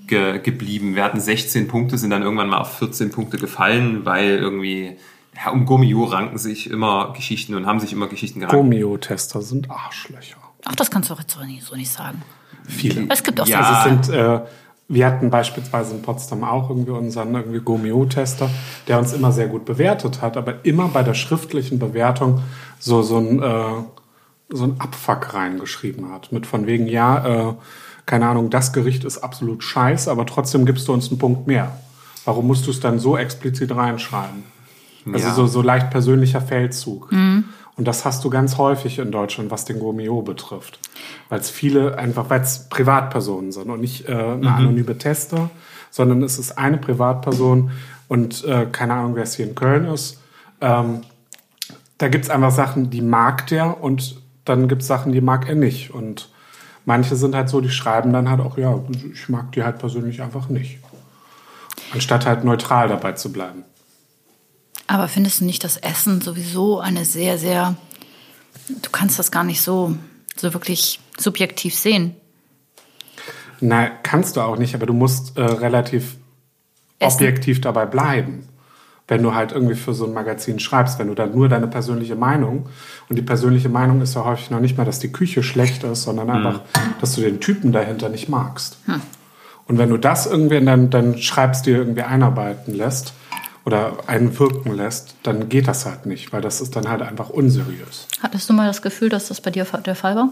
ge 0.08 0.40
geblieben. 0.40 0.96
Wir 0.96 1.04
hatten 1.04 1.20
16 1.20 1.68
Punkte, 1.68 1.98
sind 1.98 2.10
dann 2.12 2.24
irgendwann 2.24 2.50
mal 2.50 2.60
auf 2.60 2.78
14 2.78 3.12
Punkte 3.12 3.38
gefallen, 3.38 4.06
weil 4.06 4.38
irgendwie 4.38 4.98
ja, 5.36 5.52
um 5.52 5.66
Gomio 5.66 6.04
ranken 6.04 6.38
sich 6.38 6.70
immer 6.70 7.14
Geschichten 7.14 7.56
und 7.56 7.66
haben 7.66 7.80
sich 7.80 7.92
immer 7.94 8.08
Geschichten 8.08 8.40
gerankt. 8.40 8.56
Gomeo-Tester 8.56 9.42
sind 9.42 9.70
Arschlöcher. 9.70 10.38
Ach, 10.66 10.76
das 10.76 10.92
kannst 10.92 11.10
du 11.10 11.14
auch 11.14 11.20
jetzt 11.20 11.34
so 11.34 11.44
nicht, 11.44 11.64
so 11.64 11.76
nicht 11.76 11.92
sagen. 11.92 12.22
Viele. 12.68 13.08
Es 13.10 13.24
gibt 13.24 13.42
auch 13.42 13.48
Ja. 13.48 13.64
so 13.64 13.74
Also 13.74 13.90
sind, 13.90 14.16
äh, 14.16 14.42
wir 14.88 15.06
hatten 15.08 15.30
beispielsweise 15.30 15.96
in 15.96 16.02
Potsdam 16.02 16.44
auch 16.44 16.70
irgendwie 16.70 16.92
unseren 16.92 17.34
irgendwie 17.34 17.60
Gomeo-Tester, 17.60 18.50
der 18.88 19.00
uns 19.00 19.14
immer 19.14 19.32
sehr 19.32 19.48
gut 19.48 19.66
bewertet 19.66 20.22
hat, 20.22 20.38
aber 20.38 20.64
immer 20.66 20.88
bei 20.90 21.04
der 21.04 21.14
schriftlichen 21.14 21.80
Bewertung 21.80 22.42
so, 22.80 23.02
so 23.02 23.18
ein, 23.18 23.42
äh, 23.42 23.84
so 24.50 24.64
ein 24.66 24.76
Abfuck 24.80 25.34
reingeschrieben 25.34 26.12
hat. 26.12 26.32
Mit 26.32 26.46
von 26.46 26.68
wegen, 26.68 26.88
ja, 26.88 27.50
äh, 27.50 27.54
keine 28.06 28.28
Ahnung, 28.28 28.50
das 28.50 28.72
Gericht 28.72 29.04
ist 29.04 29.18
absolut 29.20 29.64
scheiße, 29.64 30.12
aber 30.12 30.26
trotzdem 30.26 30.66
gibst 30.66 30.88
du 30.88 30.94
uns 30.94 31.10
einen 31.10 31.18
Punkt 31.18 31.48
mehr. 31.48 31.78
Warum 32.26 32.48
musst 32.48 32.68
du 32.68 32.72
es 32.72 32.80
dann 32.80 33.00
so 33.00 33.18
explizit 33.18 33.76
reinschreiben? 33.76 34.44
Also 35.12 35.28
Ja. 35.28 35.34
so, 35.34 35.48
so 35.48 35.62
leicht 35.62 35.90
persönlicher 35.90 36.42
Feldzug. 36.42 37.12
Und 37.76 37.88
das 37.88 38.06
hast 38.06 38.24
du 38.24 38.30
ganz 38.30 38.58
häufig 38.58 39.00
in 39.00 39.12
Deutschland, 39.12 39.50
was 39.50 39.66
den 39.66 39.80
Gomeo 39.80 40.22
betrifft. 40.22 40.80
Weil 41.30 41.40
es 41.40 41.50
viele 41.50 41.98
einfach, 41.98 42.30
weil 42.30 42.42
es 42.42 42.70
Privatpersonen 42.70 43.52
sind 43.52 43.70
und 43.70 43.82
nicht 43.82 44.08
äh, 44.08 44.12
eine 44.14 44.54
anonyme 44.54 44.98
Tester, 44.98 45.50
sondern 45.90 46.22
es 46.22 46.38
ist 46.38 46.58
eine 46.58 46.78
Privatperson 46.78 47.72
und 48.08 48.44
äh, 48.46 48.68
keine 48.72 48.94
Ahnung, 48.94 49.16
wer 49.16 49.24
es 49.24 49.36
hier 49.36 49.48
in 49.48 49.56
Köln 49.56 49.86
ist. 49.86 50.20
Ähm, 50.62 51.02
da 51.98 52.08
gibt 52.10 52.26
es 52.26 52.30
einfach 52.30 52.52
Sachen, 52.52 52.90
die 52.92 53.02
mag 53.02 53.48
der 53.48 53.82
und 53.84 54.22
dann 54.46 54.68
gibt 54.68 54.82
es 54.84 54.88
Sachen, 54.88 55.12
die 55.12 55.22
mag 55.22 55.48
er 55.50 55.56
nicht. 55.56 55.92
Und 55.94 56.30
manche 56.86 57.16
sind 57.16 57.34
halt 57.34 57.50
so, 57.50 57.60
die 57.62 57.70
schreiben 57.70 58.14
dann 58.14 58.30
halt 58.30 58.42
auch, 58.42 58.58
ja, 58.58 58.80
ich 59.14 59.30
mag 59.30 59.52
die 59.54 59.64
halt 59.64 59.80
persönlich 59.80 60.22
einfach 60.22 60.50
nicht. 60.50 60.80
Anstatt 61.92 62.26
halt 62.26 62.44
neutral 62.44 62.88
dabei 62.88 63.14
zu 63.14 63.32
bleiben. 63.32 63.64
Aber 64.88 65.08
findest 65.08 65.42
du 65.42 65.46
nicht 65.46 65.64
das 65.64 65.78
Essen 65.78 66.22
sowieso 66.22 66.80
eine 66.80 67.06
sehr, 67.06 67.38
sehr, 67.38 67.76
du 68.68 68.90
kannst 68.92 69.18
das 69.20 69.32
gar 69.32 69.44
nicht 69.44 69.62
so, 69.62 69.96
so 70.36 70.54
wirklich 70.54 71.00
subjektiv 71.18 71.76
sehen. 71.76 72.16
Nein, 73.60 73.92
kannst 74.04 74.36
du 74.36 74.42
auch 74.42 74.58
nicht, 74.58 74.76
aber 74.76 74.86
du 74.86 74.94
musst 74.94 75.38
äh, 75.38 75.42
relativ 75.42 76.18
Essen. 77.00 77.16
objektiv 77.16 77.62
dabei 77.62 77.86
bleiben. 77.86 78.50
Wenn 79.08 79.22
du 79.22 79.34
halt 79.34 79.52
irgendwie 79.52 79.76
für 79.76 79.94
so 79.94 80.06
ein 80.06 80.14
Magazin 80.14 80.60
schreibst, 80.60 80.98
wenn 80.98 81.08
du 81.08 81.14
dann 81.14 81.36
nur 81.36 81.50
deine 81.50 81.68
persönliche 81.68 82.16
Meinung 82.16 82.70
und 83.10 83.18
die 83.18 83.22
persönliche 83.22 83.70
Meinung 83.70 84.02
ist 84.02 84.16
ja 84.16 84.24
häufig 84.24 84.50
noch 84.50 84.62
nicht 84.62 84.78
mal, 84.78 84.86
dass 84.86 85.00
die 85.00 85.12
Küche 85.12 85.44
schlecht 85.44 85.84
ist, 85.84 86.04
sondern 86.04 86.30
einfach, 86.30 86.62
dass 87.02 87.16
du 87.16 87.22
den 87.22 87.42
Typen 87.42 87.74
dahinter 87.74 88.08
nicht 88.08 88.30
magst. 88.30 88.78
Und 89.68 89.78
wenn 89.78 89.90
du 89.90 89.98
das 89.98 90.26
irgendwie 90.26 90.56
in 90.56 90.66
dein, 90.66 90.90
dein 90.90 91.18
Schreibstil 91.18 91.76
irgendwie 91.76 92.04
einarbeiten 92.04 92.74
lässt 92.74 93.14
oder 93.66 93.98
einwirken 94.08 94.76
lässt, 94.76 95.16
dann 95.24 95.50
geht 95.50 95.68
das 95.68 95.86
halt 95.86 96.06
nicht, 96.06 96.34
weil 96.34 96.42
das 96.42 96.62
ist 96.62 96.76
dann 96.76 96.90
halt 96.90 97.02
einfach 97.02 97.30
unseriös. 97.30 98.08
Hattest 98.22 98.50
du 98.50 98.54
mal 98.54 98.68
das 98.68 98.82
Gefühl, 98.82 99.10
dass 99.10 99.30
das 99.30 99.42
bei 99.42 99.52
dir 99.52 99.64
der 99.64 99.96
Fall 99.96 100.16
war? 100.16 100.30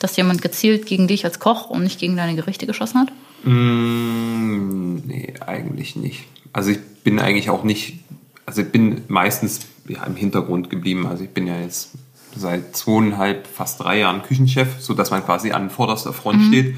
Dass 0.00 0.16
jemand 0.16 0.42
gezielt 0.42 0.86
gegen 0.86 1.08
dich 1.08 1.24
als 1.24 1.38
Koch 1.38 1.70
und 1.70 1.82
nicht 1.82 1.98
gegen 1.98 2.16
deine 2.16 2.34
Gerichte 2.34 2.66
geschossen 2.66 3.00
hat? 3.00 3.12
Mm, 3.44 4.96
nee, 5.06 5.34
eigentlich 5.40 5.96
nicht. 5.96 6.24
Also 6.52 6.70
ich 6.70 6.80
bin 7.04 7.18
eigentlich 7.18 7.48
auch 7.48 7.64
nicht, 7.64 8.00
also 8.44 8.62
ich 8.62 8.70
bin 8.70 9.02
meistens 9.08 9.60
ja, 9.88 10.04
im 10.04 10.16
Hintergrund 10.16 10.68
geblieben. 10.68 11.06
Also 11.06 11.24
ich 11.24 11.30
bin 11.30 11.46
ja 11.46 11.58
jetzt 11.58 11.90
seit 12.36 12.76
zweieinhalb, 12.76 13.46
fast 13.46 13.80
drei 13.80 14.00
Jahren 14.00 14.22
Küchenchef, 14.22 14.80
so 14.80 14.94
dass 14.94 15.10
man 15.10 15.24
quasi 15.24 15.52
an 15.52 15.70
vorderster 15.70 16.12
Front 16.12 16.42
steht 16.48 16.76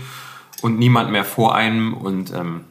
und 0.63 0.79
niemand 0.79 1.11
mehr 1.11 1.25
vor 1.25 1.55
einem 1.55 1.95
und 1.95 2.33
ähm, 2.33 2.63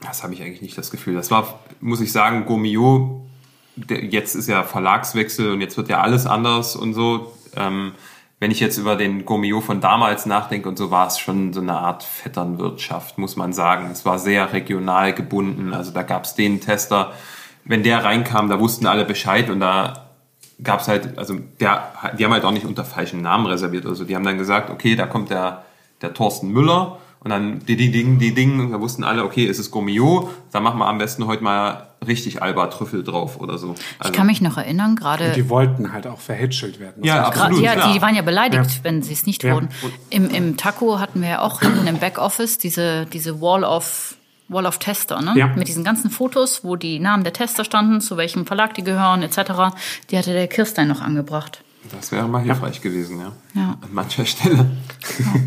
das 0.00 0.22
habe 0.22 0.34
ich 0.34 0.42
eigentlich 0.42 0.62
nicht 0.62 0.78
das 0.78 0.90
Gefühl. 0.90 1.14
Das 1.14 1.30
war, 1.30 1.60
muss 1.80 2.00
ich 2.00 2.12
sagen, 2.12 2.46
Gomio, 2.46 3.26
jetzt 3.88 4.34
ist 4.34 4.48
ja 4.48 4.62
Verlagswechsel 4.62 5.52
und 5.52 5.60
jetzt 5.60 5.76
wird 5.76 5.88
ja 5.88 6.00
alles 6.00 6.26
anders 6.26 6.76
und 6.76 6.94
so. 6.94 7.32
Ähm, 7.56 7.92
wenn 8.38 8.50
ich 8.50 8.60
jetzt 8.60 8.78
über 8.78 8.96
den 8.96 9.26
Gomio 9.26 9.60
von 9.60 9.82
damals 9.82 10.24
nachdenke 10.24 10.68
und 10.68 10.78
so, 10.78 10.90
war 10.90 11.06
es 11.06 11.18
schon 11.18 11.52
so 11.52 11.60
eine 11.60 11.74
Art 11.74 12.02
Vetternwirtschaft, 12.02 13.18
muss 13.18 13.36
man 13.36 13.52
sagen. 13.52 13.90
Es 13.92 14.06
war 14.06 14.18
sehr 14.18 14.54
regional 14.54 15.12
gebunden. 15.12 15.74
Also 15.74 15.90
da 15.90 16.02
gab 16.02 16.24
es 16.24 16.34
den 16.34 16.60
Tester, 16.60 17.12
wenn 17.64 17.82
der 17.82 18.02
reinkam, 18.02 18.48
da 18.48 18.58
wussten 18.58 18.86
alle 18.86 19.04
Bescheid 19.04 19.50
und 19.50 19.60
da 19.60 20.06
gab 20.62 20.80
es 20.80 20.88
halt, 20.88 21.18
also 21.18 21.38
der, 21.60 21.92
die 22.18 22.24
haben 22.24 22.32
halt 22.32 22.44
auch 22.44 22.52
nicht 22.52 22.64
unter 22.64 22.84
falschem 22.84 23.20
Namen 23.20 23.46
reserviert 23.46 23.84
oder 23.84 23.94
so. 23.94 24.04
Die 24.04 24.16
haben 24.16 24.24
dann 24.24 24.38
gesagt, 24.38 24.70
okay, 24.70 24.96
da 24.96 25.06
kommt 25.06 25.30
der, 25.30 25.64
der 26.00 26.14
Thorsten 26.14 26.48
Müller 26.48 26.98
und 27.22 27.30
dann 27.30 27.58
die, 27.66 27.76
die 27.76 27.90
Ding, 27.90 28.18
die 28.18 28.32
Ding, 28.34 28.70
da 28.72 28.80
wussten 28.80 29.04
alle, 29.04 29.24
okay, 29.24 29.46
es 29.46 29.58
ist 29.58 29.70
Gomio, 29.70 30.30
da 30.52 30.60
machen 30.60 30.78
wir 30.78 30.86
am 30.86 30.98
besten 30.98 31.26
heute 31.26 31.42
mal 31.44 31.88
richtig 32.06 32.42
Alba 32.42 32.68
Trüffel 32.68 33.04
drauf 33.04 33.38
oder 33.38 33.58
so. 33.58 33.74
Ich 33.74 33.82
Also, 33.98 34.12
kann 34.14 34.26
mich 34.26 34.40
noch 34.40 34.56
erinnern, 34.56 34.96
gerade 34.96 35.32
Die 35.32 35.50
wollten 35.50 35.92
halt 35.92 36.06
auch 36.06 36.18
verhätschelt 36.18 36.80
werden. 36.80 37.04
Ja, 37.04 37.24
absolut, 37.26 37.60
ja, 37.60 37.74
klar. 37.74 37.92
die 37.92 38.00
waren 38.00 38.14
ja 38.14 38.22
beleidigt, 38.22 38.70
Ja. 38.70 38.84
wenn 38.84 39.02
sie 39.02 39.12
es 39.12 39.26
nicht 39.26 39.42
Ja. 39.42 39.52
wurden. 39.54 39.68
Im, 40.08 40.30
Im 40.30 40.56
Taco 40.56 40.98
hatten 40.98 41.20
wir 41.20 41.28
ja 41.28 41.40
auch 41.42 41.60
hinten 41.60 41.86
im 41.86 41.98
Backoffice 41.98 42.56
diese, 42.58 43.04
diese 43.06 43.40
Wall 43.40 43.64
of 43.64 44.16
Wall 44.48 44.66
of 44.66 44.78
Tester, 44.78 45.20
ne? 45.22 45.34
Ja. 45.36 45.46
Mit 45.48 45.68
diesen 45.68 45.84
ganzen 45.84 46.10
Fotos, 46.10 46.64
wo 46.64 46.74
die 46.74 46.98
Namen 46.98 47.22
der 47.22 47.32
Tester 47.32 47.64
standen, 47.64 48.00
zu 48.00 48.16
welchem 48.16 48.46
Verlag 48.46 48.74
die 48.74 48.82
gehören, 48.82 49.22
etc. 49.22 49.76
Die 50.10 50.18
hatte 50.18 50.32
der 50.32 50.48
Kirstein 50.48 50.88
noch 50.88 51.00
angebracht. 51.02 51.62
das 51.92 52.10
wäre 52.10 52.26
mal 52.26 52.42
hilfreich 52.42 52.80
gewesen, 52.80 53.20
ja. 53.20 53.32
Ja. 53.54 53.76
An 53.80 53.92
mancher 53.92 54.26
Stelle. 54.26 54.66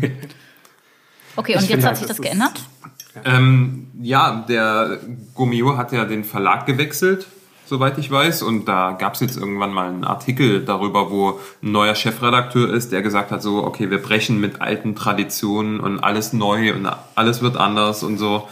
Okay, 1.36 1.56
und 1.56 1.62
Ich 1.64 1.68
jetzt 1.68 1.80
hat 1.82 1.88
halt, 1.88 1.96
sich 1.98 2.06
das 2.06 2.16
das 2.16 2.18
ist- 2.18 2.22
geändert? 2.30 2.60
Ähm, 3.24 3.88
ja, 4.00 4.44
der 4.48 4.98
Gomio 5.34 5.76
hat 5.76 5.92
ja 5.92 6.04
den 6.04 6.24
Verlag 6.24 6.66
gewechselt, 6.66 7.26
soweit 7.64 7.96
ich 7.98 8.10
weiß. 8.10 8.42
Und 8.42 8.66
da 8.66 8.92
gab 8.92 9.14
es 9.14 9.20
jetzt 9.20 9.36
irgendwann 9.36 9.72
mal 9.72 9.88
einen 9.88 10.04
Artikel 10.04 10.64
darüber, 10.64 11.10
wo 11.10 11.38
ein 11.62 11.70
neuer 11.72 11.94
Chefredakteur 11.94 12.72
ist, 12.74 12.90
der 12.92 13.02
gesagt 13.02 13.30
hat, 13.30 13.40
so, 13.42 13.62
okay, 13.64 13.90
wir 13.90 14.02
brechen 14.02 14.40
mit 14.40 14.60
alten 14.60 14.96
Traditionen 14.96 15.78
und 15.80 16.00
alles 16.00 16.32
neu 16.32 16.74
und 16.74 16.88
alles 17.14 17.40
wird 17.40 17.56
anders 17.56 18.02
und 18.02 18.18
so. 18.18 18.48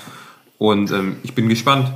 Und 0.59 0.93
ähm, 0.93 1.17
ich 1.25 1.35
bin 1.35 1.49
gespannt. 1.49 1.91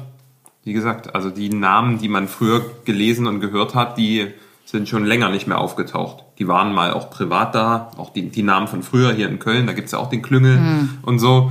Wie 0.64 0.72
gesagt, 0.72 1.14
also 1.14 1.30
die 1.30 1.48
Namen, 1.50 1.98
die 1.98 2.08
man 2.08 2.26
früher 2.26 2.64
gelesen 2.84 3.28
und 3.28 3.38
gehört 3.38 3.76
hat, 3.76 3.96
die 3.96 4.26
sind 4.64 4.88
schon 4.88 5.04
länger 5.04 5.28
nicht 5.30 5.46
mehr 5.46 5.58
aufgetaucht. 5.58 6.24
Die 6.38 6.48
waren 6.48 6.72
mal 6.72 6.92
auch 6.92 7.10
privat 7.10 7.54
da, 7.54 7.90
auch 7.96 8.10
die, 8.10 8.28
die 8.28 8.42
Namen 8.42 8.68
von 8.68 8.82
früher 8.82 9.12
hier 9.12 9.28
in 9.28 9.38
Köln, 9.38 9.66
da 9.66 9.72
gibt's 9.72 9.92
ja 9.92 9.98
auch 9.98 10.10
den 10.10 10.22
Klüngel 10.22 10.88
und 11.02 11.18
so 11.18 11.50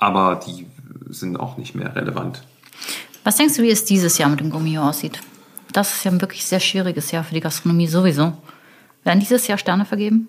aber 0.00 0.40
die 0.44 0.66
sind 1.10 1.38
auch 1.38 1.56
nicht 1.56 1.76
mehr 1.76 1.94
relevant. 1.94 2.42
Was 3.22 3.36
denkst 3.36 3.56
du, 3.56 3.62
wie 3.62 3.70
es 3.70 3.84
dieses 3.84 4.18
Jahr 4.18 4.30
mit 4.30 4.40
dem 4.40 4.50
Gummio 4.50 4.82
aussieht? 4.82 5.20
Das 5.72 5.94
ist 5.94 6.04
ja 6.04 6.10
ein 6.10 6.20
wirklich 6.20 6.44
sehr 6.44 6.58
schwieriges 6.58 7.12
Jahr 7.12 7.22
für 7.22 7.34
die 7.34 7.40
Gastronomie 7.40 7.86
sowieso. 7.86 8.32
Werden 9.04 9.20
dieses 9.20 9.46
Jahr 9.46 9.58
Sterne 9.58 9.84
vergeben? 9.84 10.28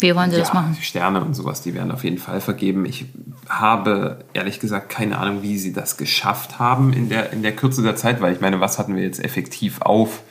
Wie 0.00 0.14
wollen 0.16 0.30
sie 0.30 0.38
das 0.38 0.52
machen? 0.52 0.76
Sterne 0.80 1.22
und 1.22 1.34
sowas, 1.34 1.62
die 1.62 1.74
werden 1.74 1.92
auf 1.92 2.02
jeden 2.02 2.18
Fall 2.18 2.40
vergeben. 2.40 2.84
Ich 2.84 3.06
habe 3.48 4.24
ehrlich 4.32 4.58
gesagt 4.58 4.88
keine 4.88 5.18
Ahnung, 5.18 5.42
wie 5.42 5.56
sie 5.58 5.72
das 5.72 5.96
geschafft 5.96 6.58
haben 6.58 6.92
in 6.92 7.08
der, 7.08 7.32
in 7.32 7.42
der 7.42 7.54
Kürze 7.54 7.82
der 7.82 7.94
Zeit, 7.94 8.20
weil 8.20 8.32
ich 8.32 8.40
meine, 8.40 8.58
was 8.58 8.78
hatten 8.78 8.96
wir 8.96 9.04
jetzt 9.04 9.22
effektiv 9.22 9.82
auf? 9.82 10.22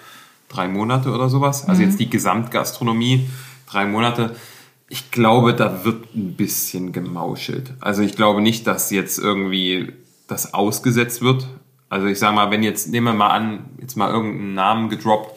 Drei 0.54 0.68
Monate 0.68 1.12
oder 1.12 1.30
sowas? 1.30 1.68
Also 1.68 1.82
jetzt 1.82 2.00
die 2.00 2.10
Gesamtgastronomie, 2.10 3.28
drei 3.68 3.86
Monate. 3.86 4.36
Ich 4.88 5.10
glaube, 5.10 5.56
da 5.56 5.84
wird 5.84 6.14
ein 6.16 6.36
bisschen 6.36 6.92
gemauschelt. 6.92 7.74
Also 7.80 8.04
ich 8.04 8.16
glaube 8.16 8.42
nicht, 8.42 8.68
dass 8.68 8.92
jetzt 8.92 9.18
irgendwie 9.18 9.94
das 10.28 10.54
ausgesetzt 10.54 11.24
wird. 11.24 11.48
Also 11.90 12.06
ich 12.06 12.20
sage 12.20 12.36
mal, 12.36 12.52
wenn 12.52 12.62
jetzt, 12.62 12.90
nehmen 12.90 13.08
wir 13.08 13.14
mal 13.14 13.30
an, 13.30 13.66
jetzt 13.82 13.96
mal 13.98 14.12
irgendeinen 14.12 14.54
Namen 14.54 14.90
gedroppt, 14.90 15.36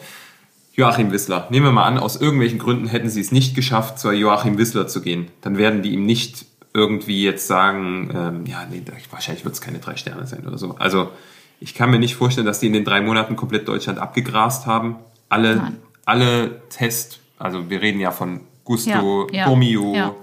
Joachim 0.73 1.11
Wissler. 1.11 1.47
Nehmen 1.49 1.65
wir 1.65 1.71
mal 1.71 1.85
an, 1.85 1.97
aus 1.97 2.15
irgendwelchen 2.15 2.59
Gründen 2.59 2.85
hätten 2.85 3.09
sie 3.09 3.21
es 3.21 3.31
nicht 3.31 3.55
geschafft, 3.55 3.97
zu 3.97 4.11
Joachim 4.11 4.59
Wissler 4.59 4.87
zu 4.87 5.01
gehen. 5.01 5.29
Dann 5.41 5.57
werden 5.57 5.81
die 5.81 5.93
ihm 5.93 6.05
nicht 6.05 6.45
irgendwie 6.75 7.23
jetzt 7.23 7.47
sagen, 7.47 8.11
ähm, 8.13 8.45
ja, 8.45 8.67
nee, 8.69 8.83
wahrscheinlich 9.09 9.43
wird 9.43 9.55
es 9.55 9.61
keine 9.61 9.79
drei 9.79 9.95
Sterne 9.95 10.27
sein 10.27 10.45
oder 10.45 10.59
so. 10.59 10.75
Also 10.77 11.09
ich 11.59 11.73
kann 11.73 11.89
mir 11.89 11.99
nicht 11.99 12.15
vorstellen, 12.15 12.45
dass 12.45 12.59
die 12.59 12.67
in 12.67 12.73
den 12.73 12.85
drei 12.85 13.01
Monaten 13.01 13.35
komplett 13.35 13.67
Deutschland 13.67 13.99
abgegrast 13.99 14.65
haben. 14.65 14.97
Alle, 15.29 15.55
Nein. 15.55 15.77
alle 16.05 16.61
Test, 16.69 17.19
also 17.39 17.69
wir 17.69 17.81
reden 17.81 17.99
ja 17.99 18.11
von 18.11 18.41
Gusto, 18.63 19.27
Ja, 19.31 19.39
ja, 19.39 19.45
Gomio, 19.47 19.95
ja. 19.95 20.15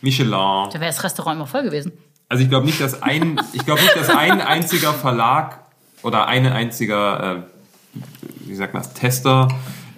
Michelin. 0.00 0.30
Da 0.30 0.74
wäre 0.74 0.86
das 0.86 1.02
Restaurant 1.02 1.36
immer 1.36 1.46
voll 1.46 1.62
gewesen. 1.62 1.92
Also 2.28 2.42
ich 2.42 2.50
glaube 2.50 2.66
nicht, 2.66 2.80
dass 2.80 3.02
ein, 3.02 3.40
ich 3.52 3.64
glaube 3.64 3.80
nicht, 3.82 3.96
dass 3.96 4.10
ein 4.10 4.40
einziger 4.40 4.92
Verlag 4.92 5.60
oder 6.02 6.26
ein 6.26 6.46
einziger, 6.46 7.36
äh, 7.36 8.00
wie 8.46 8.54
sagt 8.54 8.74
man 8.74 8.82
Tester 8.94 9.48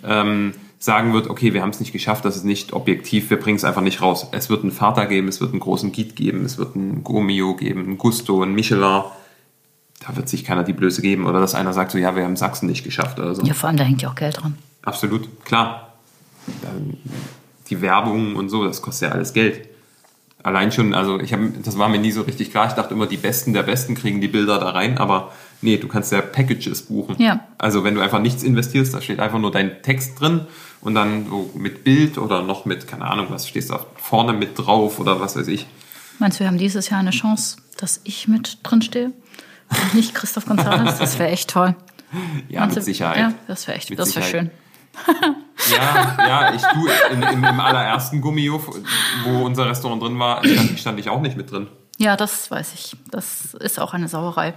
ähm, 0.04 0.54
sagen 0.78 1.14
wird, 1.14 1.28
okay, 1.28 1.54
wir 1.54 1.62
haben 1.62 1.70
es 1.70 1.80
nicht 1.80 1.92
geschafft, 1.92 2.24
das 2.24 2.37
ist 2.37 2.44
nicht 2.44 2.72
objektiv, 2.72 3.30
wir 3.30 3.38
bringen 3.38 3.57
es 3.57 3.64
einfach 3.64 3.80
nicht 3.80 4.02
raus. 4.02 4.28
Es 4.33 4.50
wird 4.50 4.62
einen 4.62 4.72
Vater 4.72 5.07
geben, 5.07 5.28
es 5.28 5.40
wird 5.40 5.52
einen 5.52 5.61
großen 5.61 5.92
Guide 5.92 6.14
geben, 6.14 6.44
es 6.44 6.59
wird 6.59 6.76
einen 6.76 7.02
Gomio 7.02 7.57
geben, 7.57 7.85
einen 7.85 7.98
Gusto, 7.98 8.42
einen 8.42 8.54
Michelin. 8.54 9.02
Da 10.07 10.14
wird 10.17 10.29
sich 10.29 10.45
keiner 10.45 10.64
die 10.64 10.75
Blöße 10.75 11.01
geben 11.01 11.27
oder 11.27 11.40
dass 11.40 11.55
einer 11.55 11.73
sagt 11.73 11.93
so, 11.93 11.99
ja, 11.99 12.14
wir 12.14 12.25
haben 12.25 12.37
Sachsen 12.37 12.67
nicht 12.67 12.85
geschafft 12.85 13.19
oder 13.19 13.35
so. 13.35 13.43
Ja, 13.43 13.55
vor 13.55 13.69
allem, 13.69 13.79
da 13.79 13.85
hängt 13.85 14.03
ja 14.03 14.11
auch 14.11 14.14
Geld 14.14 14.43
dran. 14.43 14.59
Absolut, 14.83 15.45
klar. 15.45 15.95
Dann 16.62 16.99
Die 17.71 17.81
Werbung 17.81 18.37
und 18.37 18.51
so, 18.51 18.64
das 18.64 18.83
kostet 18.83 19.09
ja 19.09 19.14
alles 19.14 19.33
Geld. 19.33 19.67
Allein 20.43 20.73
schon, 20.73 20.93
also 20.93 21.19
ich 21.21 21.33
habe, 21.33 21.51
das 21.64 21.79
war 21.79 21.88
mir 21.88 21.99
nie 21.99 22.11
so 22.11 22.21
richtig 22.21 22.51
klar. 22.51 22.67
Ich 22.67 22.75
dachte 22.75 22.93
immer, 22.93 23.07
die 23.07 23.17
Besten 23.17 23.55
der 23.55 23.62
Besten 23.62 23.95
kriegen 23.95 24.21
die 24.21 24.29
Bilder 24.29 24.59
da 24.59 24.71
rein, 24.71 24.99
aber 24.99 25.33
nee, 25.62 25.79
du 25.79 25.88
kannst 25.88 26.12
ja 26.12 26.21
Packages 26.21 26.83
buchen. 26.83 27.17
Ja. 27.19 27.40
Also 27.57 27.83
wenn 27.83 27.95
du 27.95 28.03
einfach 28.03 28.21
nichts 28.21 28.43
investierst, 28.43 28.93
da 28.93 29.01
steht 29.01 29.21
einfach 29.21 29.38
nur 29.38 29.53
dein 29.53 29.81
Text 29.83 30.21
drin 30.21 30.43
und 30.83 30.95
dann 30.95 31.27
so 31.31 31.51
mit 31.55 31.83
Bild 31.83 32.19
oder 32.19 32.43
noch 32.43 32.67
mit, 32.67 32.87
keine 32.87 33.07
Ahnung, 33.07 33.29
was 33.31 33.49
stehst 33.49 33.71
da 33.71 33.87
vorne 33.97 34.35
mit 34.35 34.59
drauf 34.59 35.01
oder 35.01 35.19
was 35.19 35.35
weiß 35.35 35.49
ich. 35.49 35.67
Meinst 36.19 36.38
du, 36.38 36.40
wir 36.45 36.49
haben 36.49 36.59
dieses 36.59 36.90
Jahr 36.90 37.01
eine 37.01 37.11
Chance, 37.11 37.57
dass 37.79 38.03
ich 38.05 38.29
mit 38.29 38.59
drin 38.62 38.83
stehe? 38.83 39.12
Nicht 39.94 40.14
Christoph 40.14 40.46
González? 40.46 40.98
Das 40.98 41.18
wäre 41.18 41.31
echt 41.31 41.50
toll. 41.50 41.74
Ja, 42.48 42.61
Meinst 42.61 42.77
mit 42.77 42.85
Sicherheit. 42.85 43.16
Ja, 43.18 43.33
das 43.48 43.66
wäre 43.66 43.77
echt, 43.79 43.90
Mit 43.90 43.98
das 43.98 44.14
wäre 44.16 44.27
schön. 44.27 44.50
Ja, 45.70 46.16
ja, 46.29 46.55
ich 46.55 46.62
du, 46.62 46.87
in, 47.12 47.22
in, 47.22 47.44
im 47.44 47.61
allerersten 47.61 48.20
Gummio, 48.20 48.61
wo 49.24 49.44
unser 49.44 49.66
Restaurant 49.68 50.03
drin 50.03 50.18
war, 50.18 50.44
stand, 50.44 50.79
stand 50.79 51.00
ich 51.00 51.09
auch 51.09 51.20
nicht 51.20 51.37
mit 51.37 51.50
drin. 51.50 51.68
Ja, 51.98 52.16
das 52.16 52.50
weiß 52.50 52.74
ich. 52.74 52.96
Das 53.11 53.55
ist 53.55 53.81
auch 53.81 53.94
eine 53.94 54.09
Sauerei. 54.09 54.55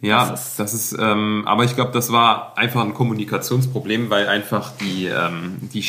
Ja, 0.00 0.26
Das 0.30 0.56
das 0.56 0.72
ist- 0.74 0.92
ist, 0.92 1.00
ähm, 1.00 1.42
aber 1.46 1.64
ich 1.64 1.74
glaube, 1.74 1.90
das 1.92 2.12
war 2.12 2.56
einfach 2.56 2.82
ein 2.82 2.94
Kommunikationsproblem, 2.94 4.08
weil 4.10 4.28
einfach 4.28 4.72
die, 4.80 5.06
ähm, 5.06 5.56
die, 5.72 5.84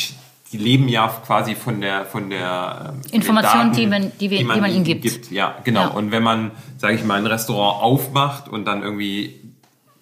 die 0.52 0.58
leben 0.58 0.88
ja 0.88 1.08
quasi 1.26 1.54
von 1.54 1.80
der, 1.80 2.04
von 2.06 2.30
der 2.30 2.94
ähm, 2.94 3.00
Information, 3.12 3.72
die 3.72 3.86
man- 3.86 4.12
die 4.18 4.30
wir- 4.30 4.38
die 4.38 4.44
man 4.44 4.70
ihnen 4.72 4.84
gibt. 4.84 5.30
Ja, 5.30 5.56
genau. 5.64 5.80
Ja. 5.82 5.86
Und 5.88 6.10
wenn 6.10 6.22
man, 6.22 6.52
sage 6.78 6.94
ich 6.94 7.04
mal, 7.04 7.16
ein 7.18 7.26
Restaurant 7.26 7.82
aufmacht 7.82 8.48
und 8.48 8.64
dann 8.64 8.82
irgendwie 8.82 9.40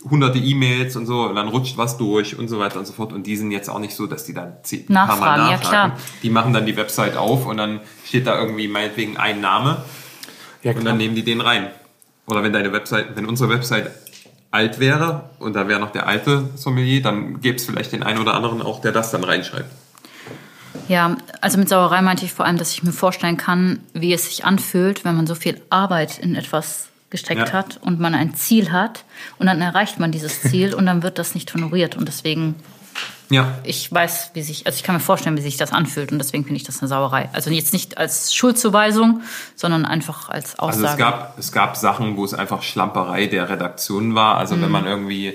hunderte 0.09 0.39
E-Mails 0.39 0.95
und 0.95 1.07
so, 1.07 1.23
und 1.23 1.35
dann 1.35 1.49
rutscht 1.49 1.77
was 1.79 1.97
durch 1.99 2.39
und 2.39 2.47
so 2.47 2.61
weiter 2.61 2.79
und 2.79 2.87
so 2.87 2.93
fort. 2.93 3.13
Und 3.13 3.27
die 3.27 3.37
sind 3.37 3.51
jetzt 3.51 3.69
auch 3.69 3.81
nicht 3.81 3.95
so, 3.97 4.07
dass 4.07 4.25
die 4.25 4.35
dann 4.35 4.53
zehn, 4.63 4.83
ein 4.89 4.95
paar 4.95 5.17
Mal 5.17 5.37
Nachfragen, 5.39 5.51
ja, 5.51 5.59
klar. 5.59 5.97
Die 6.23 6.31
machen 6.31 6.53
dann 6.53 6.65
die 6.65 6.77
Website 6.77 7.17
auf 7.17 7.45
und 7.47 7.57
dann 7.57 7.81
steht 8.05 8.27
da 8.29 8.39
irgendwie 8.39 8.69
meinetwegen 8.69 9.17
ein 9.17 9.41
Name 9.41 9.79
Ja, 10.63 10.73
und 10.73 10.85
dann 10.85 10.97
nehmen 10.97 11.17
die 11.17 11.25
den 11.25 11.41
rein. 11.41 11.67
Oder 12.29 12.45
wenn 12.45 12.53
deine 12.53 12.73
Website, 12.73 13.17
wenn 13.17 13.27
unsere 13.27 13.51
Website 13.51 13.91
alt 14.53 14.79
wäre 14.79 15.31
und 15.41 15.55
da 15.57 15.67
wäre 15.67 15.81
noch 15.81 15.91
der 15.91 16.07
alte 16.07 16.51
Sommelier, 16.55 17.03
dann 17.03 17.41
gäbe 17.41 17.57
es 17.57 17.65
vielleicht 17.67 17.91
den 17.93 18.05
einen 18.05 18.21
oder 18.21 18.35
anderen 18.35 18.63
auch, 18.63 18.81
der 18.81 18.93
das 18.93 19.11
dann 19.11 19.25
reinschreibt. 19.25 19.71
Ja, 20.89 21.17
also 21.41 21.59
mit 21.59 21.69
Sauerei 21.69 22.01
meinte 22.03 22.25
ich 22.25 22.33
vor 22.33 22.45
allem, 22.47 22.59
dass 22.59 22.73
ich 22.73 22.83
mir 22.83 22.93
vorstellen 22.93 23.37
kann, 23.37 23.81
wie 23.93 24.13
es 24.13 24.25
sich 24.27 24.45
anfühlt, 24.45 25.05
wenn 25.05 25.17
man 25.17 25.27
so 25.27 25.35
viel 25.35 25.61
Arbeit 25.71 26.19
in 26.19 26.35
etwas 26.37 26.89
gesteckt 27.11 27.49
Ja. 27.49 27.53
hat 27.53 27.79
und 27.81 28.01
man 28.01 28.15
ein 28.15 28.35
Ziel 28.35 28.73
hat 28.73 29.05
und 29.39 29.47
dann 29.47 29.61
erreicht 29.61 29.99
man 30.01 30.13
dieses 30.13 30.43
Ziel 30.51 30.75
und 30.75 30.87
dann 30.87 31.03
wird 31.03 31.19
das 31.19 31.35
nicht 31.35 31.53
honoriert 31.55 31.97
und 31.97 32.07
deswegen 32.09 32.55
Ja, 33.29 33.59
ich 33.65 33.93
weiß, 33.93 34.31
wie 34.35 34.43
sich, 34.43 34.67
also 34.67 34.77
ich 34.77 34.83
kann 34.85 34.95
mir 34.95 35.01
vorstellen, 35.01 35.37
wie 35.37 35.41
sich 35.43 35.57
das 35.57 35.73
anfühlt 35.73 36.13
und 36.13 36.19
deswegen 36.19 36.45
finde 36.45 36.59
ich 36.59 36.65
das 36.65 36.81
eine 36.81 36.89
Sauerei. 36.89 37.29
Also 37.33 37.51
jetzt 37.51 37.73
nicht 37.73 37.99
als 37.99 38.33
Schuldzuweisung, 38.35 39.23
sondern 39.57 39.85
einfach 39.85 40.29
als 40.29 40.57
also 40.59 40.81
Aussage. 40.85 40.93
es 40.93 40.97
gab, 40.99 41.39
es 41.39 41.53
gab 41.53 41.77
Sachen, 41.77 42.17
wo 42.17 42.25
es 42.25 42.35
einfach 42.35 42.63
Schlamperei 42.63 43.27
der 43.27 43.49
Redaktion 43.49 44.15
war. 44.15 44.37
Also 44.37 44.55
Mhm. 44.57 44.63
wenn 44.63 44.71
man 44.71 44.87
irgendwie 44.87 45.35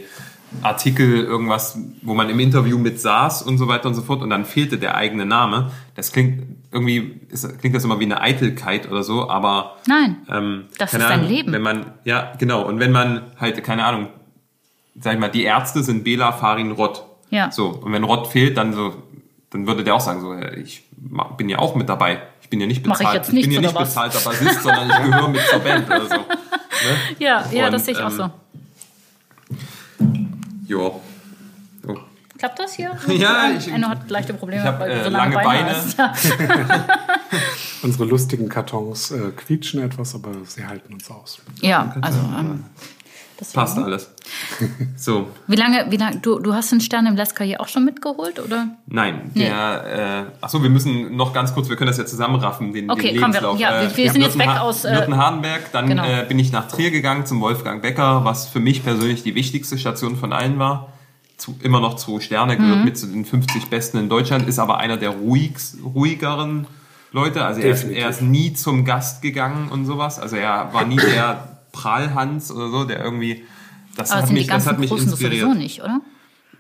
Artikel, 0.62 1.24
irgendwas, 1.24 1.78
wo 2.02 2.14
man 2.14 2.30
im 2.30 2.40
Interview 2.40 2.78
mit 2.78 3.00
saß 3.00 3.42
und 3.44 3.58
so 3.58 3.68
weiter 3.68 3.88
und 3.88 3.96
so 3.96 4.02
fort 4.02 4.22
und 4.22 4.30
dann 4.30 4.46
fehlte 4.46 4.78
der 4.78 4.96
eigene 4.96 5.26
Name. 5.26 5.72
Das 5.96 6.12
klingt 6.12 6.44
irgendwie, 6.72 7.22
ist, 7.30 7.60
klingt 7.60 7.76
das 7.76 7.84
immer 7.84 8.00
wie 8.00 8.06
eine 8.06 8.22
Eitelkeit 8.22 8.90
oder 8.90 9.04
so, 9.04 9.30
aber 9.30 9.78
Nein, 9.88 10.18
Ähm, 10.30 10.66
Das 10.78 10.94
ist 10.94 11.02
dein 11.02 11.12
Ahnung, 11.20 11.28
Leben. 11.28 11.52
Wenn 11.54 11.62
man, 11.62 11.86
ja, 12.04 12.34
genau. 12.38 12.64
Und 12.64 12.80
wenn 12.80 12.92
man 12.92 13.24
halt, 13.40 13.64
keine 13.64 13.86
Ahnung, 13.86 14.08
sag 15.00 15.14
ich 15.14 15.20
mal, 15.20 15.30
die 15.30 15.44
Ärzte 15.44 15.84
sind 15.84 16.04
Bela, 16.04 16.32
Farin, 16.32 16.72
Rott. 16.72 17.04
Ja. 17.30 17.50
So. 17.52 17.68
Und 17.68 17.94
wenn 17.94 18.04
Rott 18.04 18.28
fehlt, 18.28 18.58
dann 18.58 18.74
so, 18.74 18.94
dann 19.52 19.68
würde 19.68 19.84
der 19.84 19.96
auch 19.96 20.02
sagen, 20.02 20.22
so, 20.22 20.36
ich 20.58 20.84
bin 21.38 21.50
ja 21.50 21.60
auch 21.60 21.76
mit 21.76 21.90
dabei. 21.90 22.22
Ich 22.42 22.50
bin 22.50 22.60
ja 22.60 22.68
nicht 22.68 22.86
Mach 22.86 22.96
ich 22.96 23.00
bezahlt. 23.00 23.16
jetzt 23.18 23.28
bin 23.28 23.36
nichts 23.36 23.56
ja 23.56 23.62
nicht 23.62 23.76
was? 23.76 23.90
bezahlter 23.90 24.20
Bassist, 24.20 24.64
sondern 24.64 24.90
ich 24.90 24.98
gehöre 25.12 25.30
mit 25.30 25.42
zur 25.50 25.60
Band 25.60 25.88
oder 25.88 26.06
so. 26.06 26.16
Ne? 26.16 26.26
ja, 27.20 27.46
ja, 27.52 27.66
Und, 27.66 27.74
das 27.74 27.86
sehe 27.86 27.94
ich 27.94 28.00
auch 28.02 28.10
ähm, 28.12 28.18
so. 28.18 28.30
Jo. 30.72 31.02
So. 31.86 31.98
Klappt 32.38 32.60
das 32.60 32.74
hier? 32.74 32.98
Ja, 33.10 33.52
ich- 33.52 33.68
Enno 33.68 33.90
hat 33.90 34.10
leichte 34.10 34.34
Probleme, 34.34 34.62
ich 34.62 34.68
hab, 34.68 34.80
weil 34.80 34.90
du 34.90 34.96
äh, 35.02 35.04
so 35.04 35.10
lange, 35.10 35.36
lange 35.36 35.46
Beine, 35.48 35.64
Beine. 35.66 35.76
hast. 35.78 35.98
Ja. 35.98 36.14
Unsere 37.84 38.06
lustigen 38.06 38.48
Kartons 38.48 39.12
äh, 39.12 39.32
quietschen 39.36 39.82
etwas, 39.82 40.16
aber 40.16 40.32
sie 40.46 40.66
halten 40.66 40.94
uns 40.94 41.10
aus. 41.12 41.40
ja, 41.62 41.94
also 42.02 42.20
ähm, 42.20 42.64
deswegen- 43.42 43.56
Passt 43.60 43.78
alles. 43.78 44.12
So. 44.96 45.30
Wie 45.48 45.56
lange, 45.56 45.88
wie 45.90 45.98
lange, 45.98 46.18
du, 46.20 46.40
du 46.40 46.54
hast 46.54 46.72
den 46.72 46.80
Stern 46.80 47.06
im 47.08 47.16
Lesker 47.16 47.44
hier 47.44 47.60
auch 47.60 47.68
schon 47.68 47.84
mitgeholt, 47.84 48.40
oder? 48.40 48.68
Nein, 48.86 49.32
Nee. 49.34 49.46
der, 49.46 50.26
äh, 50.40 50.44
achso, 50.46 50.62
wir 50.64 50.70
müssen 50.70 51.16
noch 51.18 51.34
ganz 51.34 51.54
kurz, 51.54 51.68
wir 51.68 51.76
können 51.76 51.88
das 51.90 51.98
ja 51.98 52.06
zusammenraffen, 52.06 52.72
den, 52.72 52.90
Okay, 52.90 53.12
den 53.14 53.22
komm, 53.22 53.34
wir- 53.34 53.42
Lebenslauf. 53.42 53.60
ja, 53.60 53.82
wir- 53.82 53.98
wir 53.98 54.06
ich 54.06 54.12
sind 54.12 54.22
jetzt 54.22 54.38
weg 54.38 54.48
aus, 54.60 54.86
äh, 54.86 54.94
Nürten-Hardenberg, 54.94 55.72
dann 55.74 55.88
genau. 55.88 56.06
äh, 56.06 56.26
bin 56.28 56.38
ich 56.40 56.52
nach 56.52 56.68
Trier 56.68 56.92
gegangen 56.92 57.26
zum 57.26 57.42
Wolfgang 57.42 57.82
Becker, 57.82 58.24
was 58.24 58.48
für 58.48 58.60
mich 58.60 58.84
persönlich 58.84 59.24
die 59.24 59.36
wichtigste 59.36 59.78
Station 59.78 60.16
von 60.16 60.32
allen 60.32 60.60
war. 60.60 60.90
Zu, 61.38 61.56
immer 61.64 61.80
noch 61.80 61.96
zwei 61.96 62.20
Sterne, 62.20 62.56
gehört 62.56 62.78
Mhm. 62.80 62.86
mit 62.86 62.98
zu 63.00 63.08
den 63.08 63.26
50 63.26 63.66
Besten 63.72 63.98
in 63.98 64.10
Deutschland, 64.10 64.48
ist 64.48 64.60
aber 64.60 64.78
einer 64.78 64.98
der 64.98 65.10
ruhigs, 65.10 65.76
ruhigeren 65.84 66.68
Leute. 67.12 67.44
Also 67.44 67.62
er 67.62 67.72
ist, 67.72 67.84
er 67.86 68.10
ist 68.10 68.22
nie 68.22 68.54
zum 68.54 68.86
Gast 68.86 69.24
gegangen 69.24 69.70
und 69.70 69.86
sowas. 69.86 70.20
Also 70.20 70.36
er 70.36 70.70
war 70.72 70.86
nie 70.86 70.98
der 70.98 71.51
Prahlhans 71.72 72.52
oder 72.52 72.70
so, 72.70 72.84
der 72.86 73.04
irgendwie... 73.04 73.44
Das 73.96 74.12
Aber 74.12 74.22
hat 74.22 74.28
sind 74.28 74.36
mich, 74.36 74.44
die 74.44 74.50
das 74.50 74.68
hat 74.68 74.80
mich 74.80 74.90
Großen 74.90 75.10
inspiriert. 75.10 75.42
sowieso 75.42 75.58
nicht, 75.58 75.82
oder? 75.82 76.02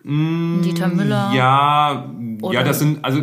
Dieter 0.04 0.88
Müller, 0.88 1.32
Ja, 1.34 2.10
ja, 2.52 2.63
das 2.63 2.80
sind, 2.80 3.06
also, 3.06 3.21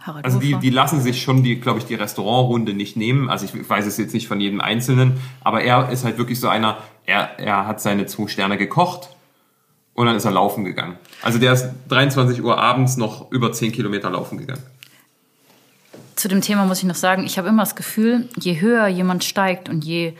Harald 0.00 0.24
also 0.24 0.38
die, 0.38 0.54
die 0.56 0.70
lassen 0.70 1.00
sich 1.00 1.22
schon, 1.22 1.42
die, 1.42 1.56
glaube 1.60 1.78
ich, 1.78 1.86
die 1.86 1.94
Restaurantrunde 1.94 2.74
nicht 2.74 2.96
nehmen. 2.96 3.28
Also 3.30 3.46
ich 3.46 3.68
weiß 3.68 3.86
es 3.86 3.96
jetzt 3.96 4.14
nicht 4.14 4.28
von 4.28 4.40
jedem 4.40 4.60
Einzelnen, 4.60 5.14
aber 5.42 5.62
er 5.62 5.88
ist 5.90 6.04
halt 6.04 6.18
wirklich 6.18 6.38
so 6.38 6.48
einer, 6.48 6.78
er, 7.06 7.38
er 7.38 7.66
hat 7.66 7.80
seine 7.80 8.06
zwei 8.06 8.28
Sterne 8.28 8.58
gekocht 8.58 9.08
und 9.94 10.06
dann 10.06 10.14
ist 10.16 10.24
er 10.26 10.32
laufen 10.32 10.64
gegangen. 10.64 10.96
Also 11.22 11.38
der 11.38 11.54
ist 11.54 11.70
23 11.88 12.42
Uhr 12.42 12.58
abends 12.58 12.96
noch 12.96 13.30
über 13.32 13.52
10 13.52 13.72
Kilometer 13.72 14.10
laufen 14.10 14.38
gegangen. 14.38 14.62
Zu 16.16 16.28
dem 16.28 16.40
Thema 16.40 16.66
muss 16.66 16.78
ich 16.78 16.84
noch 16.84 16.94
sagen, 16.94 17.24
ich 17.24 17.38
habe 17.38 17.48
immer 17.48 17.62
das 17.62 17.74
Gefühl, 17.74 18.28
je 18.38 18.60
höher 18.60 18.86
jemand 18.86 19.24
steigt 19.24 19.68
und 19.68 19.84
je 19.84 20.12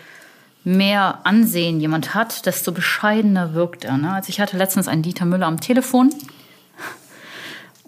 mehr 0.64 1.20
Ansehen 1.24 1.79
jemand 1.81 2.14
hat, 2.14 2.46
desto 2.46 2.72
bescheidener 2.72 3.55
wirkt 3.55 3.85
er. 3.85 3.98
Ne? 3.98 4.12
Also 4.12 4.31
ich 4.31 4.40
hatte 4.40 4.57
letztens 4.57 4.88
einen 4.88 5.03
Dieter 5.03 5.27
Müller 5.27 5.46
am 5.46 5.61
Telefon 5.61 6.11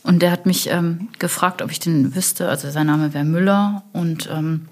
und 0.03 0.21
der 0.21 0.31
hat 0.31 0.47
mich 0.47 0.69
ähm, 0.71 1.09
gefragt, 1.19 1.63
ob 1.63 1.71
ich 1.71 1.81
den 1.81 2.15
wüsste. 2.15 2.49
Also 2.49 2.71
sein 2.71 2.87
Name 2.87 3.15
wäre 3.15 3.25
Müller 3.25 3.83
und 3.93 4.29
ähm, 4.31 4.69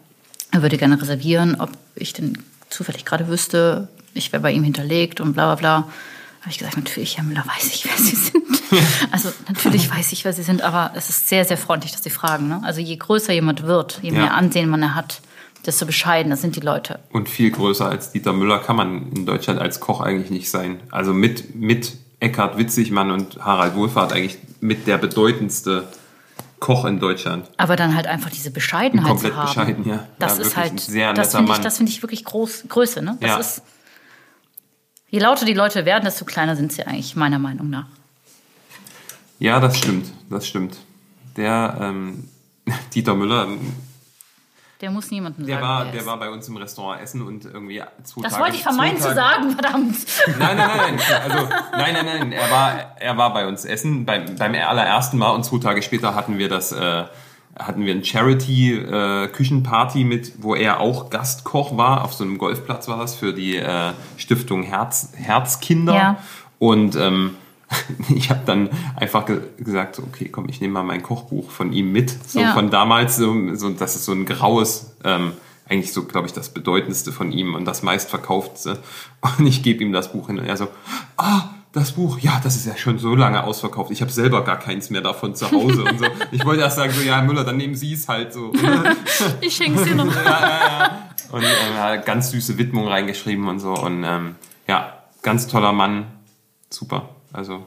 er 0.52 0.62
würde 0.62 0.76
gerne 0.78 1.00
reservieren, 1.00 1.56
ob 1.60 1.70
ich 1.96 2.12
den 2.12 2.38
zufällig 2.70 3.04
gerade 3.04 3.26
wüsste. 3.28 3.88
Ich 4.12 4.32
wäre 4.32 4.42
bei 4.42 4.52
ihm 4.52 4.62
hinterlegt 4.64 5.20
und 5.20 5.32
bla 5.32 5.46
bla 5.46 5.54
bla. 5.56 5.76
Habe 6.42 6.50
ich 6.50 6.58
gesagt, 6.58 6.76
natürlich, 6.76 7.16
Herr 7.16 7.24
Müller, 7.24 7.44
weiß 7.46 7.74
ich, 7.74 7.84
wer 7.86 7.96
Sie 7.96 8.16
sind. 8.16 8.44
Also 9.12 9.30
natürlich 9.48 9.88
weiß 9.88 10.10
ich, 10.12 10.24
wer 10.24 10.32
Sie 10.32 10.42
sind, 10.42 10.62
aber 10.62 10.90
es 10.96 11.08
ist 11.08 11.28
sehr, 11.28 11.44
sehr 11.44 11.56
freundlich, 11.56 11.92
dass 11.92 12.02
Sie 12.02 12.10
fragen. 12.10 12.48
Ne? 12.48 12.60
Also 12.64 12.80
je 12.80 12.96
größer 12.96 13.32
jemand 13.32 13.62
wird, 13.62 14.00
je 14.02 14.10
Ja. 14.10 14.18
mehr 14.18 14.34
Ansehen 14.34 14.68
man 14.68 14.82
er 14.82 14.94
hat, 14.96 15.20
desto 15.66 15.86
bescheidener 15.86 16.36
sind 16.36 16.56
die 16.56 16.60
Leute. 16.60 17.00
Und 17.12 17.28
viel 17.28 17.50
größer 17.50 17.86
als 17.88 18.12
Dieter 18.12 18.32
Müller 18.32 18.58
kann 18.58 18.76
man 18.76 19.12
in 19.12 19.26
Deutschland 19.26 19.60
als 19.60 19.80
Koch 19.80 20.00
eigentlich 20.00 20.30
nicht 20.30 20.50
sein. 20.50 20.80
Also 20.90 21.12
mit, 21.12 21.54
mit 21.54 21.96
Eckhard 22.20 22.58
Witzigmann 22.58 23.10
und 23.10 23.44
Harald 23.44 23.74
Wohlfahrt 23.74 24.12
eigentlich 24.12 24.38
mit 24.60 24.86
der 24.86 24.98
bedeutendste 24.98 25.88
Koch 26.60 26.84
in 26.86 26.98
Deutschland. 27.00 27.50
Aber 27.58 27.76
dann 27.76 27.94
halt 27.94 28.06
einfach 28.06 28.30
diese 28.30 28.50
Bescheidenheit 28.50 29.08
Komplett 29.08 29.32
zu 29.32 29.38
haben. 29.38 29.46
bescheiden, 29.48 29.88
ja. 29.88 30.06
Das 30.18 30.38
Ja, 30.38 30.44
ist 30.44 30.56
halt, 30.56 30.80
sehr 30.80 31.12
das 31.12 31.34
finde 31.34 31.52
ich, 31.52 31.58
das 31.58 31.76
finde 31.76 31.92
ich 31.92 32.02
wirklich 32.02 32.24
groß, 32.24 32.64
Größe. 32.68 33.02
Ne? 33.02 33.18
Das 33.20 33.30
Ja. 33.30 33.38
ist, 33.38 33.62
je 35.10 35.18
lauter 35.18 35.44
die 35.44 35.52
Leute 35.54 35.84
werden, 35.84 36.04
desto 36.04 36.24
kleiner 36.24 36.56
sind 36.56 36.72
sie 36.72 36.86
eigentlich, 36.86 37.16
meiner 37.16 37.38
Meinung 37.38 37.68
nach. 37.70 37.86
Ja, 39.38 39.60
das 39.60 39.76
stimmt, 39.78 40.06
das 40.30 40.46
stimmt. 40.46 40.76
Der 41.36 41.76
ähm, 41.80 42.28
Dieter 42.94 43.14
Müller, 43.14 43.48
Der 44.80 44.90
muss 44.90 45.10
niemandem 45.10 45.46
der 45.46 45.56
sagen, 45.56 45.66
war, 45.66 45.84
der 45.84 45.94
ist. 46.00 46.06
war 46.06 46.18
bei 46.18 46.30
uns 46.30 46.48
im 46.48 46.56
Restaurant 46.56 47.00
essen 47.00 47.22
und 47.22 47.44
irgendwie 47.44 47.82
zwei 48.02 48.22
Das 48.22 48.32
Tage, 48.32 48.44
wollte 48.44 48.56
ich 48.56 48.62
vermeiden 48.62 49.00
zu 49.00 49.14
sagen, 49.14 49.50
verdammt. 49.52 49.96
Nein, 50.38 50.56
nein, 50.56 50.56
nein, 50.56 50.96
nein. 50.96 51.20
Also, 51.22 51.48
nein, 51.72 51.94
nein, 51.94 52.06
nein. 52.06 52.32
Er 52.32 52.50
war, 52.50 52.96
er 52.98 53.16
war 53.16 53.32
bei 53.32 53.46
uns 53.46 53.64
essen 53.64 54.04
beim, 54.04 54.36
beim 54.36 54.54
allerersten 54.54 55.16
Mal 55.16 55.30
und 55.30 55.44
zwei 55.44 55.58
Tage 55.58 55.80
später 55.82 56.14
hatten 56.14 56.38
wir 56.38 56.48
das, 56.48 56.72
äh, 56.72 57.04
hatten 57.56 57.86
wir 57.86 57.94
ein 57.94 58.04
Charity 58.04 58.74
äh, 58.74 59.28
Küchenparty 59.28 60.02
mit, 60.04 60.42
wo 60.42 60.56
er 60.56 60.80
auch 60.80 61.08
Gastkoch 61.08 61.76
war. 61.76 62.04
Auf 62.04 62.12
so 62.12 62.24
einem 62.24 62.36
Golfplatz 62.38 62.88
war 62.88 62.98
das 62.98 63.14
für 63.14 63.32
die 63.32 63.56
äh, 63.56 63.92
Stiftung 64.16 64.64
Herz, 64.64 65.12
Herzkinder. 65.14 65.94
Ja. 65.94 66.16
Und 66.58 66.96
ähm, 66.96 67.36
ich 68.14 68.30
habe 68.30 68.40
dann 68.46 68.70
einfach 68.96 69.26
ge 69.26 69.40
gesagt, 69.58 69.96
so, 69.96 70.02
okay, 70.02 70.28
komm, 70.28 70.48
ich 70.48 70.60
nehme 70.60 70.74
mal 70.74 70.82
mein 70.82 71.02
Kochbuch 71.02 71.50
von 71.50 71.72
ihm 71.72 71.92
mit, 71.92 72.14
so 72.28 72.40
Ja. 72.40 72.52
von 72.54 72.70
damals, 72.70 73.16
so, 73.16 73.34
so, 73.54 73.70
das 73.70 73.94
ist 73.96 74.04
so 74.04 74.12
ein 74.12 74.24
graues, 74.26 74.92
ähm, 75.04 75.32
eigentlich 75.68 75.92
so, 75.92 76.04
glaube 76.04 76.26
ich, 76.26 76.32
das 76.32 76.50
bedeutendste 76.50 77.10
von 77.12 77.32
ihm 77.32 77.54
und 77.54 77.64
das 77.64 77.82
meistverkauftste. 77.82 78.78
Und 79.38 79.46
ich 79.46 79.62
gebe 79.62 79.82
ihm 79.82 79.92
das 79.92 80.12
Buch 80.12 80.26
hin 80.26 80.38
und 80.38 80.44
er 80.44 80.56
so, 80.58 80.68
ah, 81.16 81.48
das 81.72 81.92
Buch, 81.92 82.18
ja, 82.20 82.40
das 82.44 82.54
ist 82.54 82.66
ja 82.66 82.76
schon 82.76 82.98
so 82.98 83.16
lange 83.16 83.42
ausverkauft. 83.42 83.90
Ich 83.90 84.00
habe 84.00 84.12
selber 84.12 84.44
gar 84.44 84.58
keins 84.58 84.90
mehr 84.90 85.00
davon 85.00 85.34
zu 85.34 85.50
Hause 85.50 85.82
und 85.84 85.98
so. 85.98 86.04
Ich 86.30 86.44
wollte 86.44 86.62
erst 86.62 86.76
sagen, 86.76 86.92
so, 86.92 87.00
ja, 87.02 87.20
Müller, 87.22 87.42
dann 87.44 87.56
nehmen 87.56 87.74
Sie 87.74 87.92
es 87.94 88.06
halt 88.08 88.32
so. 88.32 88.52
Ich 89.40 89.56
schenke 89.56 89.84
dir 89.84 89.94
noch. 89.96 90.04
Und 90.04 91.42
ähm, 91.42 91.78
hat 91.78 92.06
ganz 92.06 92.30
süße 92.30 92.58
Widmung 92.58 92.86
reingeschrieben 92.86 93.48
und 93.48 93.58
so. 93.58 93.72
Und 93.74 94.04
ähm, 94.04 94.36
ja, 94.68 94.92
ganz 95.22 95.48
toller 95.48 95.72
Mann. 95.72 96.06
Super. 96.70 97.08
Also 97.34 97.66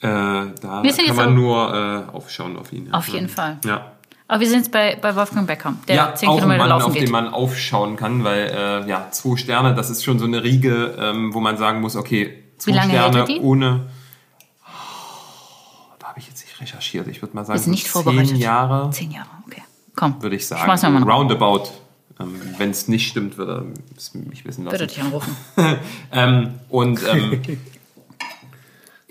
äh, 0.00 0.06
da 0.08 0.82
kann 0.82 1.16
man 1.16 1.34
nur 1.34 2.06
äh, 2.10 2.16
aufschauen 2.16 2.56
auf 2.56 2.72
ihn. 2.72 2.86
ja. 2.86 2.92
Auf 2.94 3.08
jeden 3.08 3.28
Fall. 3.28 3.58
Ja. 3.64 3.92
Aber 4.26 4.40
wir 4.40 4.48
sind 4.48 4.58
jetzt 4.60 4.72
bei, 4.72 4.96
bei 5.00 5.14
Wolfgang 5.16 5.46
Becker, 5.46 5.74
der 5.86 5.96
ja, 5.96 6.14
10 6.14 6.28
auch 6.28 6.36
Kilometer 6.36 6.58
Mann, 6.58 6.68
laufen 6.70 6.84
auf 6.86 6.92
geht. 6.94 7.02
den 7.02 7.10
man 7.10 7.28
aufschauen 7.28 7.96
kann, 7.96 8.24
weil 8.24 8.48
äh, 8.48 8.88
ja, 8.88 9.08
zwei 9.10 9.36
Sterne, 9.36 9.74
das 9.74 9.90
ist 9.90 10.02
schon 10.02 10.18
so 10.18 10.24
eine 10.24 10.42
Riege, 10.42 10.96
ähm, 10.98 11.34
wo 11.34 11.40
man 11.40 11.58
sagen 11.58 11.82
muss, 11.82 11.94
okay, 11.94 12.42
zwei 12.56 12.72
Wie 12.72 12.76
lange 12.76 12.92
hält 12.92 13.14
Sterne 13.14 13.36
er 13.36 13.42
ohne. 13.44 13.86
Oh, 14.64 15.92
da 15.98 16.08
habe 16.08 16.18
ich 16.18 16.26
jetzt 16.28 16.42
nicht 16.44 16.58
recherchiert. 16.58 17.06
Ich 17.08 17.20
würde 17.20 17.36
mal 17.36 17.44
sagen, 17.44 17.70
nicht 17.70 17.90
so 17.90 18.02
zehn 18.02 18.36
Jahre, 18.36 18.90
Zehn 18.90 19.10
Jahre, 19.10 19.28
okay. 19.46 19.62
Komm, 19.94 20.20
würde 20.22 20.36
ich 20.36 20.46
sagen. 20.46 20.66
mal 20.66 21.00
noch. 21.00 21.06
Roundabout. 21.06 21.68
Ähm, 22.18 22.40
Wenn 22.58 22.70
es 22.70 22.88
nicht 22.88 23.08
stimmt, 23.08 23.36
würde 23.36 23.66
er 23.66 23.96
es 23.96 24.14
mich 24.14 24.44
wissen 24.44 24.64
lassen. 24.64 24.72
Würde 24.72 24.86
dich 24.86 25.00
anrufen. 25.00 25.36
Ähm, 26.12 26.60
und 26.68 27.00
ähm, 27.12 27.42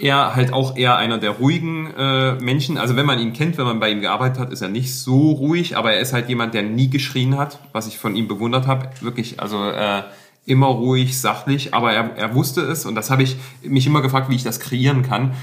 er 0.03 0.35
halt 0.35 0.51
auch 0.51 0.75
eher 0.75 0.97
einer 0.97 1.17
der 1.17 1.31
ruhigen 1.31 1.87
äh, 1.95 2.33
Menschen. 2.33 2.77
Also 2.77 2.95
wenn 2.97 3.05
man 3.05 3.19
ihn 3.19 3.31
kennt, 3.31 3.57
wenn 3.57 3.65
man 3.65 3.79
bei 3.79 3.89
ihm 3.89 4.01
gearbeitet 4.01 4.37
hat, 4.37 4.51
ist 4.51 4.61
er 4.61 4.67
nicht 4.67 4.93
so 4.93 5.31
ruhig, 5.31 5.77
aber 5.77 5.93
er 5.93 6.01
ist 6.01 6.11
halt 6.11 6.27
jemand, 6.27 6.53
der 6.53 6.61
nie 6.63 6.89
geschrien 6.89 7.37
hat, 7.37 7.59
was 7.71 7.87
ich 7.87 7.97
von 7.97 8.15
ihm 8.15 8.27
bewundert 8.27 8.67
habe. 8.67 8.89
Wirklich, 8.99 9.39
also 9.39 9.63
äh, 9.69 10.03
immer 10.45 10.67
ruhig, 10.67 11.19
sachlich, 11.19 11.73
aber 11.73 11.93
er, 11.93 12.17
er 12.17 12.35
wusste 12.35 12.61
es 12.61 12.85
und 12.85 12.95
das 12.95 13.09
habe 13.09 13.23
ich 13.23 13.37
mich 13.63 13.87
immer 13.87 14.01
gefragt, 14.01 14.29
wie 14.29 14.35
ich 14.35 14.43
das 14.43 14.59
kreieren 14.59 15.03
kann. 15.03 15.33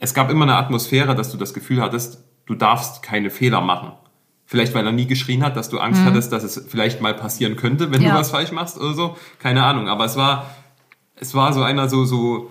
Es 0.00 0.14
gab 0.14 0.30
immer 0.30 0.44
eine 0.44 0.56
Atmosphäre, 0.56 1.14
dass 1.14 1.30
du 1.30 1.36
das 1.38 1.54
Gefühl 1.54 1.80
hattest, 1.80 2.24
du 2.46 2.54
darfst 2.56 3.02
keine 3.04 3.30
Fehler 3.30 3.60
machen. 3.60 3.92
Vielleicht, 4.46 4.74
weil 4.74 4.84
er 4.84 4.92
nie 4.92 5.06
geschrien 5.06 5.44
hat, 5.44 5.56
dass 5.56 5.68
du 5.68 5.78
Angst 5.78 6.02
hattest, 6.04 6.32
dass 6.32 6.42
es 6.42 6.64
vielleicht 6.68 7.00
mal 7.02 7.14
passieren 7.14 7.54
könnte, 7.54 7.92
wenn 7.92 8.02
Ja. 8.02 8.12
du 8.12 8.18
was 8.18 8.30
falsch 8.30 8.50
machst 8.50 8.78
oder 8.78 8.94
so. 8.94 9.16
Keine 9.38 9.62
Ahnung. 9.62 9.88
Aber 9.88 10.06
es 10.06 10.16
war, 10.16 10.46
es 11.16 11.34
war 11.34 11.52
so 11.52 11.62
einer 11.62 11.88
so, 11.90 12.04
so, 12.06 12.50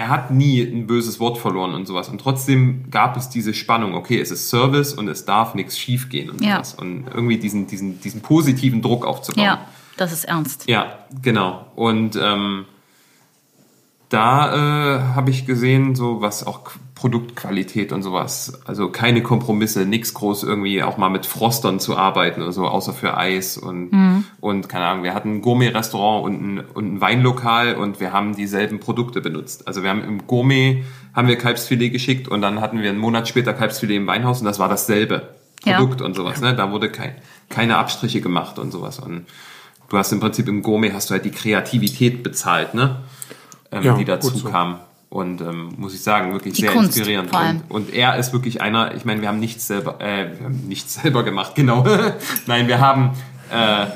er 0.00 0.08
hat 0.08 0.30
nie 0.30 0.62
ein 0.62 0.86
böses 0.86 1.20
Wort 1.20 1.36
verloren 1.36 1.74
und 1.74 1.86
sowas. 1.86 2.08
Und 2.08 2.20
trotzdem 2.20 2.90
gab 2.90 3.16
es 3.18 3.28
diese 3.28 3.52
Spannung, 3.52 3.94
okay, 3.94 4.18
es 4.18 4.30
ist 4.30 4.48
Service 4.48 4.94
und 4.94 5.08
es 5.08 5.26
darf 5.26 5.54
nichts 5.54 5.78
schiefgehen 5.78 6.30
und 6.30 6.40
Ja. 6.42 6.54
sowas. 6.54 6.74
Und 6.74 7.06
irgendwie 7.14 7.36
diesen, 7.36 7.66
diesen, 7.66 8.00
diesen 8.00 8.22
positiven 8.22 8.80
Druck 8.80 9.04
aufzubauen. 9.04 9.44
Ja, 9.44 9.66
das 9.98 10.12
ist 10.12 10.24
ernst. 10.24 10.66
Ja, 10.68 11.00
genau. 11.20 11.66
Und 11.76 12.18
ähm, 12.20 12.64
da 14.10 14.54
äh, 14.54 15.00
habe 15.14 15.30
ich 15.30 15.46
gesehen, 15.46 15.94
so 15.94 16.20
was 16.20 16.44
auch 16.46 16.62
Produktqualität 16.96 17.92
und 17.92 18.02
sowas. 18.02 18.60
Also 18.66 18.90
keine 18.90 19.22
Kompromisse, 19.22 19.86
nichts 19.86 20.12
groß 20.12 20.42
irgendwie 20.42 20.82
auch 20.82 20.98
mal 20.98 21.08
mit 21.08 21.24
Frostern 21.24 21.80
zu 21.80 21.96
arbeiten 21.96 22.42
oder 22.42 22.52
so, 22.52 22.66
außer 22.66 22.92
für 22.92 23.16
Eis 23.16 23.56
und, 23.56 23.90
und 24.40 24.68
keine 24.68 24.86
Ahnung. 24.86 25.04
Wir 25.04 25.14
hatten 25.14 25.36
ein 25.36 25.40
Gourmet-Restaurant 25.42 26.24
und 26.26 26.42
ein, 26.42 26.58
und 26.74 26.94
ein 26.94 27.00
Weinlokal 27.00 27.76
und 27.76 28.00
wir 28.00 28.12
haben 28.12 28.34
dieselben 28.34 28.80
Produkte 28.80 29.20
benutzt. 29.20 29.66
Also 29.68 29.82
wir 29.82 29.90
haben 29.90 30.04
im 30.04 30.26
Gourmet 30.26 30.84
haben 31.14 31.28
wir 31.28 31.38
Kalbsfilet 31.38 31.90
geschickt 31.90 32.28
und 32.28 32.42
dann 32.42 32.60
hatten 32.60 32.82
wir 32.82 32.90
einen 32.90 32.98
Monat 32.98 33.28
später 33.28 33.54
Kalbsfilet 33.54 33.96
im 33.96 34.06
Weinhaus 34.08 34.40
und 34.40 34.46
das 34.46 34.58
war 34.58 34.68
dasselbe 34.68 35.28
Ja. 35.64 35.76
Produkt 35.76 36.02
und 36.02 36.16
sowas. 36.16 36.40
Ne? 36.40 36.54
Da 36.56 36.72
wurde 36.72 36.90
kein, 36.90 37.14
keine 37.48 37.78
Abstriche 37.78 38.20
gemacht 38.20 38.58
und 38.58 38.72
sowas. 38.72 38.98
Und 38.98 39.26
du 39.88 39.96
hast 39.96 40.10
im 40.12 40.18
Prinzip 40.20 40.48
im 40.48 40.62
Gourmet 40.62 40.92
hast 40.92 41.10
du 41.10 41.14
halt 41.14 41.24
die 41.24 41.30
Kreativität 41.30 42.22
bezahlt, 42.24 42.74
ne? 42.74 42.96
Ähm, 43.72 43.82
Ja, 43.84 43.94
die 43.94 44.04
dazu 44.04 44.30
so. 44.30 44.48
kam. 44.48 44.80
Und 45.08 45.40
ähm, 45.40 45.70
muss 45.76 45.92
ich 45.94 46.02
sagen, 46.02 46.32
wirklich 46.32 46.54
Die 46.54 46.60
sehr 46.62 46.70
Kunst, 46.70 46.96
inspirierend. 46.96 47.30
vor 47.30 47.40
allem. 47.40 47.62
Und, 47.68 47.88
und 47.88 47.94
er 47.94 48.16
ist 48.16 48.32
wirklich 48.32 48.62
einer, 48.62 48.94
ich 48.94 49.04
meine, 49.04 49.20
wir 49.22 49.28
haben 49.28 49.40
nichts 49.40 49.66
selber, 49.66 50.00
äh, 50.00 50.38
wir 50.38 50.44
haben 50.46 50.60
nichts 50.68 50.94
selber 51.02 51.24
gemacht, 51.24 51.54
genau. 51.56 51.84
Nein, 52.46 52.68
wir 52.68 52.78
haben 52.80 53.10
äh, 53.52 53.86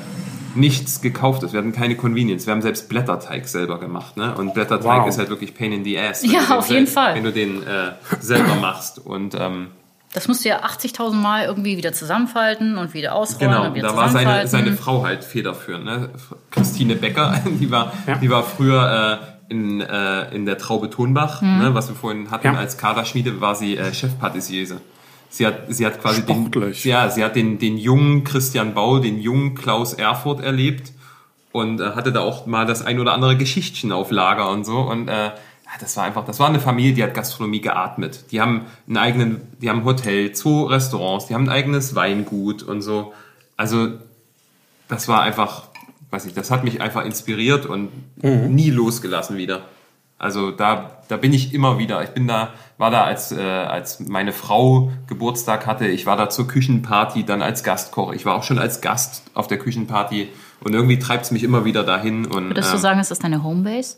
nichts 0.55 0.99
gekauftes, 1.01 1.53
wir 1.53 1.59
hatten 1.59 1.71
keine 1.73 1.95
Convenience, 1.95 2.45
wir 2.47 2.53
haben 2.53 2.61
selbst 2.61 2.89
Blätterteig 2.89 3.47
selber 3.47 3.79
gemacht, 3.79 4.17
ne? 4.17 4.35
Und 4.35 4.53
Blätterteig 4.53 5.01
Wow. 5.03 5.07
ist 5.07 5.17
halt 5.17 5.29
wirklich 5.29 5.53
pain 5.55 5.71
in 5.71 5.83
the 5.85 5.97
ass. 5.99 6.21
Ja, 6.25 6.57
auf 6.57 6.69
jeden 6.69 6.87
Fall. 6.87 7.15
Wenn 7.15 7.23
du 7.23 7.31
den 7.31 7.63
äh, 7.63 7.91
selber 8.19 8.55
machst. 8.55 8.99
Und 8.99 9.35
ähm, 9.39 9.67
Das 10.13 10.27
musst 10.27 10.43
du 10.45 10.49
ja 10.49 10.63
80.000 10.65 11.13
Mal 11.13 11.45
irgendwie 11.45 11.77
wieder 11.77 11.93
zusammenfalten 11.93 12.77
und 12.77 12.93
wieder 12.93 13.15
ausrollen 13.15 13.51
Genau, 13.53 13.67
und 13.67 13.75
wieder 13.75 13.87
da 13.89 13.95
war 13.97 14.09
seine, 14.09 14.47
seine 14.47 14.73
Frau 14.73 15.03
halt 15.05 15.23
federführend. 15.23 15.85
Ne? 15.85 16.09
Christine 16.51 16.95
Becker, 16.95 17.39
die 17.45 17.71
war, 17.71 17.93
Ja. 18.07 18.15
die 18.15 18.29
war 18.29 18.43
früher 18.43 19.19
äh, 19.21 19.34
in, 19.49 19.81
äh, 19.81 20.33
in 20.35 20.45
der 20.45 20.57
Traube 20.57 20.89
Tonbach, 20.89 21.41
ne? 21.41 21.69
was 21.73 21.87
wir 21.89 21.95
vorhin 21.95 22.31
hatten 22.31 22.47
Ja. 22.47 22.53
als 22.55 22.77
Kaderschmiede, 22.77 23.41
war 23.41 23.55
sie 23.55 23.77
äh, 23.77 23.93
Chefpatissiere. 23.93 24.81
Sie 25.29 25.45
hat, 25.45 25.63
sie 25.69 25.85
hat 25.85 26.01
quasi 26.01 26.25
den, 26.25 26.51
ja, 26.83 27.09
sie 27.09 27.23
hat 27.23 27.35
den, 27.35 27.59
den 27.59 27.77
jungen 27.77 28.23
Christian 28.23 28.73
Bau, 28.73 28.99
den 28.99 29.19
jungen 29.19 29.53
Klaus 29.55 29.93
Erfurt 29.93 30.41
erlebt 30.41 30.93
und 31.51 31.81
äh, 31.81 31.91
hatte 31.91 32.11
da 32.11 32.21
auch 32.21 32.45
mal 32.45 32.65
das 32.65 32.85
ein 32.85 32.99
oder 32.99 33.13
andere 33.13 33.35
Geschichtchen 33.37 33.91
auf 33.91 34.11
Lager 34.11 34.49
und 34.49 34.65
so 34.65 34.79
und 34.79 35.07
äh, 35.09 35.31
das 35.79 35.97
war 35.97 36.05
einfach, 36.05 36.23
das 36.25 36.39
war 36.39 36.47
eine 36.47 36.61
Familie, 36.61 36.93
die 36.93 37.03
hat 37.03 37.13
Gastronomie 37.13 37.59
geatmet. 37.59 38.31
Die 38.31 38.39
haben 38.39 38.61
einen 38.87 38.97
eigenen, 38.97 39.41
die 39.61 39.69
haben 39.69 39.79
ein 39.79 39.85
Hotel, 39.85 40.31
zwei 40.31 40.67
Restaurants, 40.73 41.27
die 41.27 41.33
haben 41.33 41.45
ein 41.45 41.49
eigenes 41.49 41.95
Weingut 41.95 42.63
und 42.63 42.81
so. 42.81 43.11
Also 43.57 43.89
das 44.87 45.07
war 45.09 45.21
einfach, 45.23 45.63
weiß 46.11 46.25
ich, 46.25 46.33
das 46.33 46.51
hat 46.51 46.63
mich 46.63 46.81
einfach 46.81 47.05
inspiriert 47.05 47.65
und 47.65 47.89
nie 48.23 48.69
losgelassen 48.69 49.37
wieder. 49.37 49.65
Also 50.17 50.51
da, 50.51 51.01
da 51.09 51.17
bin 51.17 51.33
ich 51.33 51.53
immer 51.53 51.77
wieder. 51.77 52.01
Ich 52.03 52.11
bin 52.11 52.25
da, 52.25 52.53
war 52.77 52.89
da 52.89 53.03
als, 53.03 53.33
äh, 53.33 53.41
als 53.41 53.99
meine 53.99 54.31
Frau 54.31 54.91
Geburtstag 55.07 55.67
hatte. 55.67 55.87
Ich 55.87 56.05
war 56.05 56.15
da 56.15 56.29
zur 56.29 56.47
Küchenparty, 56.47 57.25
dann 57.25 57.41
als 57.41 57.63
Gastkoch. 57.63 58.13
Ich 58.13 58.25
war 58.25 58.35
auch 58.35 58.43
schon 58.43 58.57
als 58.57 58.79
Gast 58.79 59.23
auf 59.33 59.47
der 59.47 59.59
Küchenparty 59.59 60.29
und 60.61 60.73
irgendwie 60.73 60.99
treibt 60.99 61.25
es 61.25 61.31
mich 61.31 61.43
immer 61.43 61.65
wieder 61.65 61.83
dahin. 61.83 62.25
Und, 62.25 62.47
Würdest 62.47 62.71
du 62.71 62.75
ähm, 62.77 62.81
sagen, 62.81 62.99
ist 63.01 63.11
das 63.11 63.19
deine 63.19 63.43
Homebase? 63.43 63.97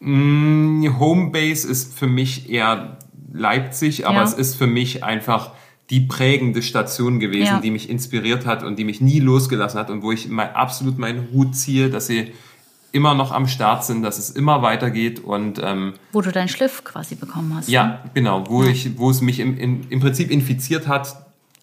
die 0.00 0.90
Homebase 0.96 1.66
ist 1.68 1.98
für 1.98 2.06
mich 2.06 2.48
eher 2.48 2.98
Leipzig, 3.32 4.06
aber 4.06 4.18
Ja. 4.18 4.22
es 4.22 4.32
ist 4.34 4.54
für 4.54 4.68
mich 4.68 5.02
einfach 5.02 5.50
die 5.90 6.00
prägende 6.00 6.60
Station 6.62 7.18
gewesen, 7.18 7.46
Ja. 7.46 7.60
die 7.60 7.70
mich 7.70 7.88
inspiriert 7.88 8.44
hat 8.46 8.62
und 8.62 8.78
die 8.78 8.84
mich 8.84 9.00
nie 9.00 9.20
losgelassen 9.20 9.80
hat 9.80 9.88
und 9.90 10.02
wo 10.02 10.12
ich 10.12 10.28
mein, 10.28 10.54
absolut 10.54 10.98
meinen 10.98 11.28
Hut 11.32 11.56
ziehe, 11.56 11.88
dass 11.88 12.06
sie 12.08 12.32
immer 12.92 13.14
noch 13.14 13.32
am 13.32 13.46
Start 13.48 13.84
sind, 13.84 14.02
dass 14.02 14.18
es 14.18 14.30
immer 14.30 14.62
weitergeht 14.62 15.20
und 15.22 15.60
ähm, 15.62 15.94
Wo 16.12 16.20
du 16.22 16.30
deinen 16.32 16.48
Schliff 16.48 16.84
quasi 16.84 17.14
bekommen 17.14 17.54
hast. 17.56 17.68
ne? 17.68 17.74
ja, 17.74 18.04
genau, 18.14 18.44
wo 18.48 18.64
ich, 18.64 18.98
wo 18.98 19.10
es 19.10 19.20
mich 19.20 19.40
im, 19.40 19.56
im, 19.58 19.80
im 19.88 20.00
Prinzip 20.00 20.30
infiziert 20.30 20.88
hat. 20.88 21.14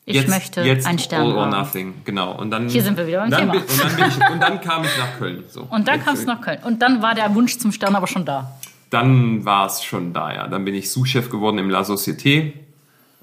Ich 0.07 0.28
möchte 0.28 0.61
einen 0.61 0.99
Stern 0.99 1.21
all 1.23 1.32
or 1.34 1.41
haben. 1.45 1.49
nothing, 1.51 1.93
genau. 2.03 2.38
Und 2.39 2.51
dann 2.51 2.69
Hier 2.69 2.84
sind 2.84 2.95
wir 2.95 3.07
wieder 3.07 3.21
beim 3.28 3.32
Thema. 3.32 3.53
Bin, 3.53 3.61
und, 3.61 3.99
dann 3.99 4.09
ich, 4.09 4.30
und 4.34 4.39
dann 4.39 4.61
kam 4.61 4.84
ich 4.84 4.97
nach 4.99 5.17
Köln. 5.17 5.43
So. 5.49 5.61
Und 5.63 5.88
dann 5.88 5.95
Jetzt- 5.95 6.05
kamst 6.05 6.23
du 6.23 6.28
nach 6.28 6.41
Köln. 6.41 6.59
Und 6.63 6.82
dann 6.84 7.01
war 7.01 7.15
der 7.15 7.34
Wunsch 7.34 7.57
zum 7.57 7.71
Stern 7.71 7.95
aber 7.95 8.05
schon 8.05 8.23
da. 8.23 8.51
dann 8.91 9.45
war 9.45 9.65
es 9.65 9.84
schon 9.84 10.13
da, 10.13 10.32
ja. 10.32 10.47
Dann 10.47 10.63
bin 10.63 10.76
ich 10.76 10.91
Sous-Chef 10.91 11.30
geworden 11.32 11.57
im 11.57 11.71
La 11.71 11.82
Société. 11.82 12.53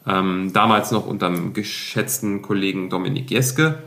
Ähm, 0.06 0.50
damals 0.52 0.90
noch 0.90 1.06
unter 1.06 1.30
dem 1.30 1.52
geschätzten 1.52 2.42
Kollegen 2.42 2.90
Dominik 2.90 3.30
Jeske, 3.30 3.82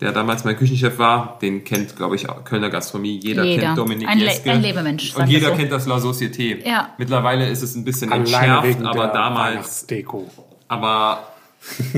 der 0.00 0.12
damals 0.12 0.44
mein 0.44 0.56
Küchenchef 0.56 0.98
war. 0.98 1.38
Den 1.40 1.64
kennt, 1.64 1.96
glaube 1.96 2.14
ich, 2.16 2.28
auch 2.28 2.44
Kölner 2.44 2.70
Gastronomie. 2.70 3.18
Jeder, 3.20 3.42
Jeder. 3.44 3.62
kennt 3.62 3.78
Dominik 3.78 4.08
Ein 4.08 4.18
Le- 4.18 4.26
Jeske. 4.26 4.50
ein 4.52 4.62
Lebemensch, 4.62 5.16
Und 5.16 5.26
jeder 5.28 5.50
so. 5.50 5.54
kennt 5.56 5.72
das 5.72 5.86
La 5.86 5.96
Société. 5.96 6.64
Ja. 6.68 6.90
Mittlerweile 6.98 7.48
ist 7.48 7.62
es 7.62 7.74
ein 7.74 7.84
bisschen 7.84 8.12
Alleine 8.12 8.68
entschärft, 8.68 8.84
aber 8.84 9.04
der 9.06 9.12
damals 9.12 9.54
Weihnachtsdeko. 9.54 10.30
aber 10.68 11.26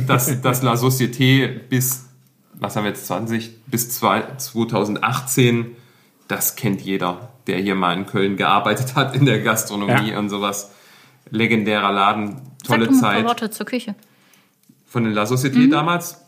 das, 0.06 0.40
das 0.40 0.62
La 0.62 0.72
Société 0.74 1.48
bis, 1.48 2.06
was 2.54 2.74
haben 2.74 2.84
wir 2.84 2.90
jetzt, 2.90 3.06
20, 3.06 3.50
bis 3.66 3.90
zwei- 3.90 4.22
2018, 4.38 5.76
das 6.28 6.56
kennt 6.56 6.80
jeder, 6.80 7.30
der 7.46 7.58
hier 7.58 7.74
mal 7.74 7.94
in 7.96 8.06
Köln 8.06 8.36
gearbeitet 8.36 8.94
hat, 8.94 9.14
in 9.14 9.26
der 9.26 9.40
Gastronomie 9.40 10.10
Ja. 10.12 10.18
und 10.18 10.28
sowas. 10.30 10.72
Legendärer 11.30 11.92
Laden, 11.92 12.40
tolle 12.64 12.86
Sag 12.86 12.88
du 12.90 12.94
mal 12.94 12.96
ein 12.96 13.00
Zeit. 13.00 13.16
paar 13.22 13.28
Worte 13.30 13.50
zur 13.50 13.66
Küche. 13.66 13.94
Von 14.86 15.04
den 15.04 15.12
La 15.12 15.24
Société 15.24 15.58
Mhm. 15.58 15.70
damals, 15.70 16.22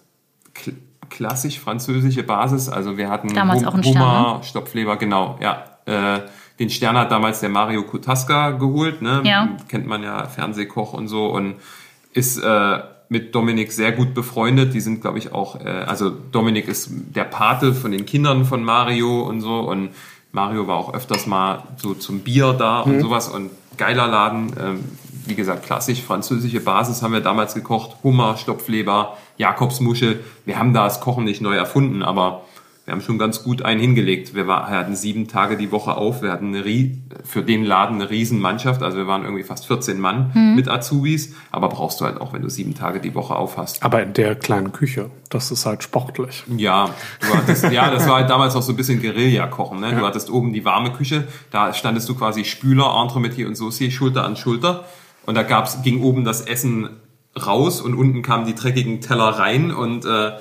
kl 0.55 0.72
klassisch 1.09 1.59
französische 1.59 2.22
Basis, 2.22 2.68
also 2.68 2.97
wir 2.97 3.09
hatten 3.09 3.35
Damals 3.35 3.62
Hum- 3.62 3.68
auch 3.68 3.74
einen 3.74 3.83
Stern, 3.83 3.97
Hummer, 4.03 4.43
Stopfleber, 4.45 4.97
genau, 4.97 5.39
ja. 5.43 5.64
Äh, 5.87 6.20
den 6.61 6.70
Stern 6.70 6.97
hat 6.97 7.11
damals 7.11 7.41
der 7.41 7.49
Mario 7.49 7.83
Kutaska 7.83 8.51
geholt, 8.53 9.03
ne? 9.03 9.22
Ja. 9.24 9.49
kennt 9.66 9.87
man 9.89 10.05
ja, 10.05 10.26
Fernsehkoch 10.28 10.93
und 10.93 11.09
so 11.09 11.26
und 11.26 11.57
ist 12.12 12.39
äh, 12.39 12.78
mit 13.09 13.35
Dominik 13.35 13.72
sehr 13.72 13.91
gut 13.91 14.14
befreundet. 14.14 14.72
Die 14.72 14.81
sind, 14.81 15.01
glaube 15.01 15.18
ich, 15.18 15.33
auch, 15.33 15.57
äh, 15.59 15.68
also 15.68 16.11
Dominik 16.11 16.68
ist 16.68 16.91
der 16.93 17.24
Pate 17.24 17.74
von 17.74 17.91
den 17.91 18.07
Kindern 18.07 18.45
von 18.45 18.62
Mario 18.62 19.22
und 19.22 19.41
so 19.41 19.59
und 19.61 19.91
Mario 20.31 20.68
war 20.68 20.76
auch 20.76 20.95
öfters 20.95 21.26
mal 21.26 21.64
so 21.76 21.95
zum 21.95 22.20
Bier 22.20 22.53
da 22.53 22.81
und 22.83 23.01
sowas 23.01 23.28
und 23.28 23.51
geiler 23.78 24.07
Laden. 24.07 24.53
Ähm, 24.61 24.85
wie 25.31 25.35
gesagt, 25.35 25.64
klassisch 25.64 26.03
französische 26.03 26.61
Basis 26.61 27.03
haben 27.03 27.12
wir 27.12 27.20
damals 27.20 27.55
gekocht. 27.55 27.97
Hummer, 28.03 28.37
Stopfleber, 28.37 29.16
Jakobsmuschel. 29.39 30.20
Wir 30.45 30.59
haben 30.59 30.74
da 30.74 30.85
das 30.85 31.01
Kochen 31.01 31.24
nicht 31.24 31.41
neu 31.41 31.55
erfunden, 31.55 32.03
aber 32.03 32.43
wir 32.91 32.97
haben 32.97 33.03
schon 33.03 33.18
ganz 33.18 33.45
gut 33.45 33.62
einen 33.62 33.81
hingelegt. 33.81 34.35
Wir, 34.35 34.49
war, 34.49 34.68
wir 34.68 34.76
hatten 34.76 34.97
sieben 34.97 35.28
Tage 35.28 35.57
die 35.57 35.70
Woche 35.70 35.97
auf. 35.97 36.22
Wir 36.22 36.33
hatten 36.33 36.53
eine, 36.53 36.64
für 37.22 37.45
den 37.45 37.62
Laden 37.62 38.01
eine 38.01 38.11
Riesenmannschaft. 38.11 38.83
Also 38.83 38.97
wir 38.97 39.07
waren 39.07 39.22
irgendwie 39.22 39.45
fast 39.45 39.68
14 39.68 40.01
Mann 40.01 40.33
mit 40.57 40.68
Azubis. 40.68 41.35
Aber 41.53 41.68
brauchst 41.68 42.01
du 42.01 42.07
halt 42.07 42.20
auch, 42.20 42.33
wenn 42.33 42.43
du 42.43 42.51
sieben 42.51 42.74
Tage 42.74 42.99
die 42.99 43.14
Woche 43.14 43.37
auf 43.37 43.59
hast. 43.59 43.85
Aber 43.85 44.03
in 44.03 44.12
der 44.14 44.35
kleinen 44.35 44.72
Küche, 44.72 45.09
das 45.28 45.53
ist 45.53 45.66
halt 45.66 45.85
sportlich. 45.85 46.43
Ja, 46.57 46.91
du 47.20 47.33
hattest, 47.33 47.70
ja, 47.70 47.93
das 47.93 48.09
war 48.09 48.16
halt 48.16 48.28
damals 48.31 48.57
auch 48.57 48.62
so 48.62 48.72
ein 48.72 48.76
bisschen 48.76 49.01
Guerilla-Kochen. 49.01 49.78
Ne? 49.78 49.95
Du 49.95 50.05
hattest 50.05 50.28
oben 50.28 50.53
die 50.53 50.64
warme 50.64 50.93
Küche, 50.93 51.28
da 51.53 51.72
standest 51.72 52.09
du 52.09 52.16
quasi 52.16 52.45
Spüler, 52.45 52.93
Entremetier 53.01 53.47
und 53.47 53.55
Saucier 53.55 53.93
Schulter 53.93 54.24
an 54.24 54.35
Schulter. 54.35 54.85
Und 55.27 55.35
da 55.35 55.43
gab's, 55.43 55.83
ging 55.83 56.03
oben 56.03 56.25
das 56.25 56.41
Essen 56.43 56.91
raus 57.37 57.81
und 57.81 57.95
unten 57.95 58.23
kamen 58.23 58.47
die 58.47 58.55
dreckigen 58.55 59.01
Teller 59.01 59.29
rein 59.29 59.71
und 59.73 60.05
äh, 60.05 60.33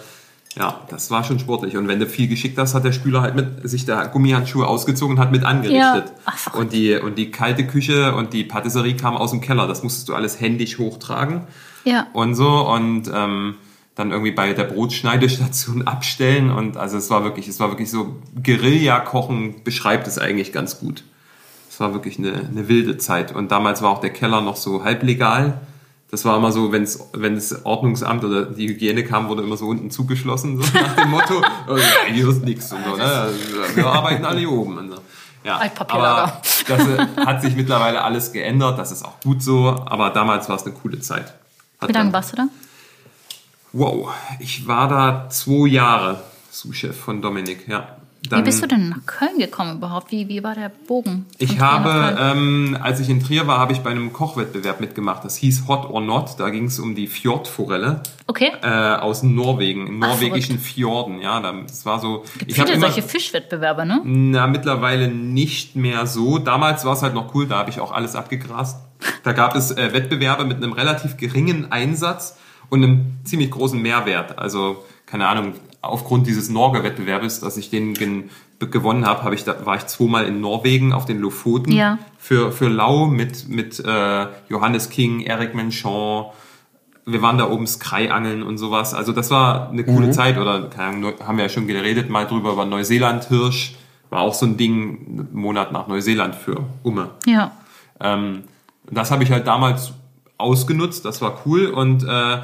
ja, 0.57 0.82
das 0.89 1.11
war 1.11 1.23
schon 1.23 1.38
sportlich. 1.39 1.77
Und 1.77 1.88
wenn 1.88 1.99
du 1.99 2.07
viel 2.07 2.27
geschickt 2.27 2.57
hast, 2.57 2.73
hat 2.73 2.84
der 2.84 2.91
Spüler 2.91 3.21
halt 3.21 3.36
mit 3.36 3.69
sich 3.69 3.86
der 3.86 4.07
Gummihandschuhe 4.07 4.67
ausgezogen 4.67 5.15
und 5.15 5.21
hat 5.21 5.32
mit 5.32 5.43
angerichtet. 5.43 6.05
Ja. 6.07 6.11
Ach, 6.25 6.53
und 6.55 6.73
die 6.73 6.95
und 6.95 7.17
die 7.19 7.30
kalte 7.30 7.67
Küche 7.67 8.15
und 8.15 8.34
die 8.34 8.43
Patisserie 8.43 8.95
kam 8.95 9.15
aus 9.15 9.30
dem 9.32 9.41
Keller. 9.41 9.67
Das 9.67 9.84
musstest 9.84 10.09
du 10.09 10.15
alles 10.15 10.41
händisch 10.41 10.80
hochtragen 10.80 11.41
Ja. 11.86 12.07
und 12.13 12.34
so 12.34 12.67
und 12.67 13.09
ähm, 13.13 13.55
dann 13.93 14.11
irgendwie 14.11 14.32
bei 14.32 14.53
der 14.53 14.63
Brotschneidestation 14.63 15.82
abstellen 15.88 16.49
und 16.49 16.77
also 16.77 16.97
es 16.97 17.09
war 17.11 17.23
wirklich, 17.23 17.47
es 17.47 17.59
war 17.59 17.69
wirklich 17.69 17.91
so 17.91 18.15
Guerilla-Kochen 18.41 19.63
beschreibt 19.63 20.07
es 20.07 20.17
eigentlich 20.17 20.51
ganz 20.51 20.80
gut. 20.80 21.03
Es 21.80 21.82
war 21.82 21.93
wirklich 21.93 22.19
eine, 22.19 22.34
eine 22.34 22.67
wilde 22.67 22.97
Zeit 22.97 23.34
und 23.34 23.51
damals 23.51 23.82
war 23.82 23.89
auch 23.89 24.01
der 24.01 24.09
Keller 24.09 24.41
noch 24.41 24.57
so 24.57 24.84
halblegal. 24.84 25.61
Das 26.11 26.25
war 26.25 26.36
immer 26.36 26.51
so, 26.51 26.73
wenn's, 26.73 27.07
wenn 27.13 27.36
das 27.36 27.63
Ordnungsamt 27.65 28.25
oder 28.25 28.47
die 28.47 28.67
Hygiene 28.67 29.05
kam, 29.05 29.30
wurde 29.30 29.43
immer 29.43 29.55
so 29.55 29.67
unten 29.67 29.89
zugeschlossen, 29.89 30.61
so 30.61 30.77
nach 30.77 30.97
dem 30.97 31.09
Motto, 31.09 31.41
ja, 31.41 32.13
hier 32.13 32.27
ist 32.27 32.43
nichts 32.43 32.73
und 32.73 32.84
so, 32.84 32.97
ne? 32.97 33.03
Also, 33.05 33.38
Wir 33.75 33.86
arbeiten 33.88 34.25
alle 34.25 34.39
hier 34.39 34.51
oben. 34.51 34.77
Und 34.77 34.91
so. 34.91 34.97
Ja, 35.45 35.55
Altpapierlager. 35.55 36.23
aber 36.23 36.41
das 36.67 36.86
äh, 36.86 37.25
hat 37.25 37.41
sich 37.41 37.55
mittlerweile 37.55 38.03
alles 38.03 38.34
geändert, 38.34 38.77
das 38.77 38.91
ist 38.91 39.05
auch 39.05 39.17
gut 39.21 39.41
so, 39.41 39.69
aber 39.69 40.09
damals 40.09 40.49
war 40.49 40.57
es 40.57 40.65
eine 40.65 40.73
coole 40.73 40.99
Zeit. 40.99 41.34
Hat 41.80 41.88
Wie 41.88 41.93
lange 41.93 42.11
warst 42.11 42.34
du 42.34 42.36
da? 42.36 42.47
Wow, 43.71 44.09
ich 44.39 44.67
war 44.67 44.89
da 44.89 45.30
zwei 45.30 45.69
Jahre 45.69 46.21
Sous-Chef 46.51 46.99
von 46.99 47.21
Dominik, 47.21 47.69
ja. 47.69 47.95
Dann, 48.28 48.39
Wie 48.41 48.43
bist 48.43 48.61
du 48.61 48.67
denn 48.67 48.89
nach 48.89 49.05
Köln 49.05 49.38
gekommen 49.39 49.78
überhaupt? 49.78 50.11
Wie, 50.11 50.28
wie 50.28 50.43
war 50.43 50.53
der 50.53 50.70
Bogen? 50.88 51.26
Ich 51.38 51.59
habe, 51.59 52.17
ähm, 52.20 52.78
als 52.82 52.99
ich 52.99 53.09
in 53.09 53.24
Trier 53.24 53.47
war, 53.47 53.59
habe 53.59 53.72
ich 53.72 53.80
bei 53.80 53.91
einem 53.91 54.11
Kochwettbewerb 54.11 54.82
mitgemacht. 54.82 55.24
Das 55.24 55.38
hieß 55.38 55.67
Hot 55.70 55.89
or 55.89 56.01
Not. 56.01 56.32
Da 56.38 56.49
ging 56.49 56.65
es 56.65 56.80
um 56.80 56.95
die 56.95 57.07
Fjordforelle 57.07 58.03
okay. 58.28 58.51
äh, 58.61 58.67
aus 58.67 59.24
Norwegen, 59.24 59.88
in 59.88 60.03
Ach, 60.03 60.09
norwegischen 60.09 60.59
Fjorden. 60.59 61.22
Ja, 61.22 61.39
da- 61.39 61.53
das 61.61 61.86
war 61.86 61.99
so. 62.01 62.26
Gibt 62.38 62.51
ich 62.51 62.55
viele 62.57 62.74
immer, 62.74 62.88
solche 62.88 63.03
Fischwettbewerbe, 63.03 63.86
ne? 63.86 64.01
na, 64.03 64.47
mittlerweile 64.47 65.07
nicht 65.07 65.78
mehr 65.78 66.05
so. 66.05 66.39
Damals 66.39 66.84
war 66.84 66.93
es 66.93 67.01
halt 67.01 67.13
noch 67.13 67.34
cool, 67.34 67.47
da 67.47 67.59
habe 67.59 67.70
ich 67.70 67.80
auch 67.80 67.93
alles 67.93 68.15
abgegrast. 68.15 68.82
Da 69.24 69.32
gab 69.32 69.55
es 69.55 69.72
äh, 69.72 69.93
Wettbewerbe 69.93 70.43
mit 70.43 70.57
einem 70.57 70.74
relativ 70.74 71.15
geringen 71.15 71.72
Einsatz 71.72 72.38
und 72.70 72.84
einem 72.84 73.17
ziemlich 73.24 73.49
großen 73.49 73.82
Mehrwert. 73.82 74.38
Also, 74.38 74.84
keine 75.05 75.28
Ahnung, 75.28 75.53
aufgrund 75.82 76.27
dieses 76.27 76.49
Norge-Wettbewerbes, 76.49 77.39
dass 77.39 77.57
ich 77.57 77.69
den 77.69 77.93
gen 77.93 78.30
gewonnen 78.59 79.05
habe, 79.05 79.23
habe 79.23 79.36
ich 79.36 79.45
da, 79.45 79.65
war 79.65 79.77
ich 79.77 79.86
zweimal 79.88 80.25
in 80.25 80.41
Norwegen 80.41 80.91
auf 80.91 81.05
den 81.05 81.19
Lofoten 81.19 81.71
Ja. 81.71 81.97
für, 82.17 82.51
für 82.51 82.67
Lau 82.67 83.05
mit, 83.05 83.47
mit 83.47 83.80
äh, 83.80 84.27
Johannes 84.49 84.89
King, 84.89 85.21
Eric 85.21 85.55
Menchon, 85.55 86.25
wir 87.05 87.21
waren 87.21 87.38
da 87.38 87.49
oben 87.49 87.65
Skrei-Angeln 87.65 88.43
und 88.43 88.57
sowas. 88.57 88.93
Also 88.93 89.13
das 89.13 89.32
war 89.32 89.69
eine 89.69 89.84
coole 89.84 90.11
Zeit. 90.11 90.38
Oder 90.38 90.63
keine 90.69 90.95
Ahnung, 90.97 91.13
haben 91.25 91.38
wir 91.38 91.45
ja 91.45 91.49
schon 91.49 91.65
geredet 91.65 92.09
mal 92.09 92.27
drüber 92.27 92.51
über 92.51 92.65
Neuseeland-Hirsch. 92.65 93.75
War 94.11 94.21
auch 94.21 94.34
so 94.34 94.45
ein 94.45 94.57
Ding, 94.57 95.07
einen 95.07 95.30
Monat 95.34 95.71
nach 95.71 95.88
Neuseeland 95.88 96.36
für 96.36 96.65
Umme. 96.84 97.11
Ja. 97.25 97.51
Ähm, 97.99 98.43
das 98.91 99.09
habe 99.11 99.23
ich 99.23 99.32
halt 99.32 99.47
damals 99.47 99.93
ausgenutzt, 100.38 101.03
das 101.05 101.21
war 101.21 101.41
cool. 101.45 101.67
Und 101.67 102.03
äh, 102.03 102.38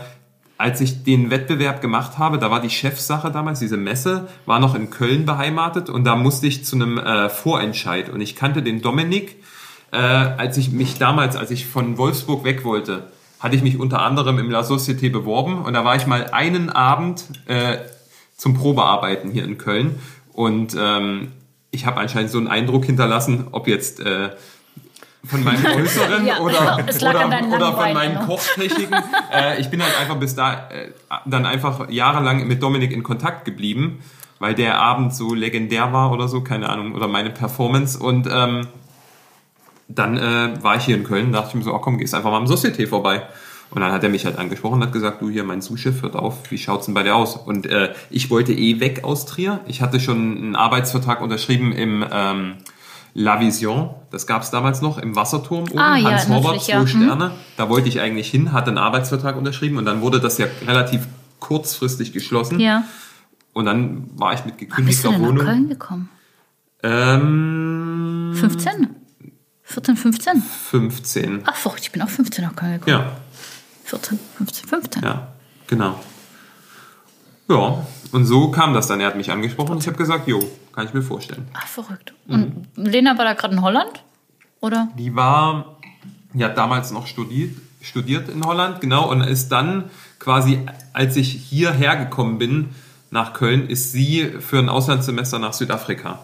als 0.58 0.80
ich 0.80 1.04
den 1.04 1.32
Wettbewerb 1.32 1.82
gemacht 1.82 2.18
habe, 2.18 2.38
da 2.38 2.50
war 2.50 2.62
die 2.62 2.70
Chefsache 2.70 3.32
damals, 3.32 3.60
diese 3.60 3.78
Messe, 3.78 4.28
war 4.46 4.60
noch 4.60 4.74
in 4.76 4.90
Köln 4.90 5.26
beheimatet 5.26 5.90
und 5.90 6.06
da 6.06 6.16
musste 6.16 6.48
ich 6.48 6.64
zu 6.64 6.76
einem 6.76 6.98
äh, 6.98 7.30
Vorentscheid. 7.30 8.10
Und 8.10 8.22
ich 8.22 8.36
kannte 8.36 8.64
den 8.64 8.82
Dominik, 8.82 9.36
äh, 9.92 9.98
als 9.98 10.58
ich 10.58 10.72
mich 10.72 10.98
damals, 10.98 11.36
als 11.36 11.52
ich 11.52 11.66
von 11.66 11.98
Wolfsburg 11.98 12.44
weg 12.46 12.64
wollte, 12.64 13.08
hatte 13.40 13.56
ich 13.56 13.64
mich 13.64 13.80
unter 13.80 14.02
anderem 14.02 14.40
im 14.40 14.50
La 14.50 14.62
Société 14.62 15.12
beworben 15.12 15.64
und 15.64 15.74
da 15.74 15.84
war 15.84 15.96
ich 15.96 16.08
mal 16.08 16.28
einen 16.32 16.70
Abend 16.70 17.26
äh, 17.48 17.78
zum 18.38 18.54
Probearbeiten 18.54 19.32
hier 19.32 19.44
in 19.44 19.58
Köln 19.58 20.00
und 20.32 20.76
ähm, 20.80 21.32
ich 21.72 21.86
habe 21.86 22.00
anscheinend 22.00 22.32
so 22.32 22.38
einen 22.38 22.48
Eindruck 22.48 22.86
hinterlassen, 22.86 23.48
ob 23.52 23.68
jetzt 23.68 24.00
äh, 24.00 24.30
von 25.26 25.44
meinem 25.44 25.66
Äußeren 25.66 26.26
Ja, 26.26 26.40
oder, 26.40 26.78
oder, 26.86 27.56
oder 27.56 27.74
von 27.74 27.94
meinen 27.94 28.16
ne? 28.16 28.26
Kochtechniken. 28.26 28.96
äh, 29.34 29.60
ich 29.60 29.70
bin 29.70 29.82
halt 29.82 30.00
einfach 30.00 30.16
bis 30.16 30.36
da 30.36 30.70
äh, 30.70 30.92
dann 31.26 31.46
einfach 31.46 31.90
jahrelang 31.90 32.48
mit 32.48 32.62
Dominik 32.62 32.92
in 32.92 33.04
Kontakt 33.04 33.46
geblieben, 33.46 34.00
weil 34.40 34.56
der 34.56 34.80
Abend 34.80 35.14
so 35.14 35.34
legendär 35.34 35.94
war 35.94 36.12
oder 36.12 36.28
so, 36.28 36.42
keine 36.42 36.70
Ahnung, 36.70 36.94
oder 36.96 37.08
meine 37.08 37.30
Performance. 37.30 37.98
Und 38.00 38.28
ähm, 38.32 38.68
dann 39.88 40.18
äh, 40.18 40.64
war 40.64 40.76
ich 40.78 40.86
hier 40.86 40.96
in 40.96 41.04
Köln, 41.04 41.32
dachte 41.32 41.50
ich 41.50 41.56
mir 41.56 41.64
so, 41.64 41.74
oh 41.74 41.80
komm, 41.80 41.98
gehst 41.98 42.14
einfach 42.14 42.32
mal 42.32 42.38
am 42.38 42.46
Société 42.46 42.88
vorbei. 42.88 43.24
Und 43.72 43.82
dann 43.82 43.92
hat 43.92 44.04
er 44.04 44.10
mich 44.10 44.26
halt 44.26 44.38
angesprochen 44.38 44.76
und 44.76 44.84
hat 44.84 44.94
gesagt, 44.94 45.22
du 45.22 45.30
hier, 45.30 45.44
mein 45.44 45.62
Sous-Chef 45.62 46.02
hört 46.02 46.16
auf, 46.16 46.52
wie 46.52 46.58
schaut's 46.58 46.86
denn 46.86 46.94
bei 46.94 47.04
dir 47.04 47.16
aus? 47.16 47.36
Und 47.36 47.66
äh, 47.66 47.94
ich 48.10 48.30
wollte 48.30 48.54
eh 48.54 48.80
weg 48.80 49.04
aus 49.04 49.26
Trier. 49.26 49.60
Ich 49.68 49.82
hatte 49.82 50.00
schon 50.00 50.38
einen 50.38 50.56
Arbeitsvertrag 50.56 51.22
unterschrieben 51.22 51.72
im 51.72 52.06
ähm, 52.12 52.54
La 53.18 53.40
Vision, 53.40 53.92
das 54.12 54.28
gab's 54.28 54.52
damals 54.52 54.82
noch, 54.82 54.98
im 54.98 55.16
Wasserturm 55.16 55.64
oben, 55.64 55.80
Ah, 55.80 55.96
ja, 55.96 56.12
Hans 56.12 56.28
natürlich, 56.28 56.64
zwei 56.64 56.74
ja. 56.74 56.82
Mhm. 56.82 56.88
Sterne. 56.88 57.32
Da 57.56 57.70
wollte 57.70 57.88
ich 57.88 58.02
eigentlich 58.02 58.30
hin, 58.30 58.52
hatte 58.52 58.68
einen 58.68 58.78
Arbeitsvertrag 58.78 59.38
unterschrieben 59.38 59.78
und 59.78 59.86
dann 59.86 60.02
wurde 60.02 60.20
das 60.20 60.38
ja 60.38 60.48
relativ 60.68 61.08
kurzfristig 61.40 62.12
geschlossen. 62.12 62.60
Ja. 62.60 62.84
Und 63.54 63.66
dann 63.66 64.10
war 64.20 64.34
ich 64.34 64.44
mit 64.44 64.56
Wann 64.56 64.86
bist 64.86 65.04
gekündigter 65.04 65.08
du 65.08 65.14
denn 65.14 65.22
nach 65.22 65.28
Wohnung. 65.30 65.46
Köln 65.46 65.70
gekommen? 65.70 66.10
Ähm, 66.84 68.34
15? 68.36 68.90
14, 69.64 69.96
15? 69.96 70.42
15. 70.42 71.42
Ach, 71.46 71.56
verrückt, 71.56 71.82
ich 71.84 71.92
bin 71.94 72.02
auch 72.02 72.10
15 72.10 72.44
nach 72.44 72.56
Köln 72.56 72.74
gekommen. 72.82 72.98
Ja, 72.98 73.12
14, 73.86 74.20
15, 74.38 74.68
15. 74.68 75.04
ja, 75.04 75.28
genau. 75.68 76.00
Ja, 77.48 77.86
und 78.12 78.26
so 78.26 78.52
kam 78.52 78.74
das 78.74 78.88
dann. 78.88 79.00
Er 79.00 79.08
hat 79.08 79.16
mich 79.16 79.32
angesprochen 79.32 79.72
und 79.74 79.82
ich 79.82 79.88
habe 79.88 79.98
gesagt, 79.98 80.28
jo, 80.28 80.40
kann 80.76 80.86
ich 80.86 80.94
mir 80.94 81.02
vorstellen. 81.02 81.48
Ach, 81.54 81.68
verrückt. 81.68 82.14
Mhm. 82.28 82.66
Und 82.76 82.86
Lena 82.88 83.18
war 83.18 83.26
da 83.26 83.34
gerade 83.34 83.56
in 83.56 83.62
Holland? 83.62 84.04
Oder? 84.60 84.90
Die 84.98 85.16
war, 85.16 85.78
hat 86.40 86.58
damals 86.58 86.92
noch 86.92 87.08
studiert, 87.08 87.56
studiert 87.82 88.30
in 88.30 88.44
Holland, 88.46 88.82
genau, 88.82 89.10
und 89.10 89.22
ist 89.22 89.50
dann 89.50 89.90
quasi, 90.20 90.60
als 90.94 91.16
ich 91.16 91.32
hierher 91.32 91.96
gekommen 91.96 92.38
bin, 92.38 92.70
nach 93.12 93.34
Köln, 93.34 93.70
ist 93.70 93.92
sie 93.92 94.34
für 94.40 94.60
ein 94.60 94.68
Auslandssemester 94.70 95.40
nach 95.40 95.54
Südafrika. 95.54 96.20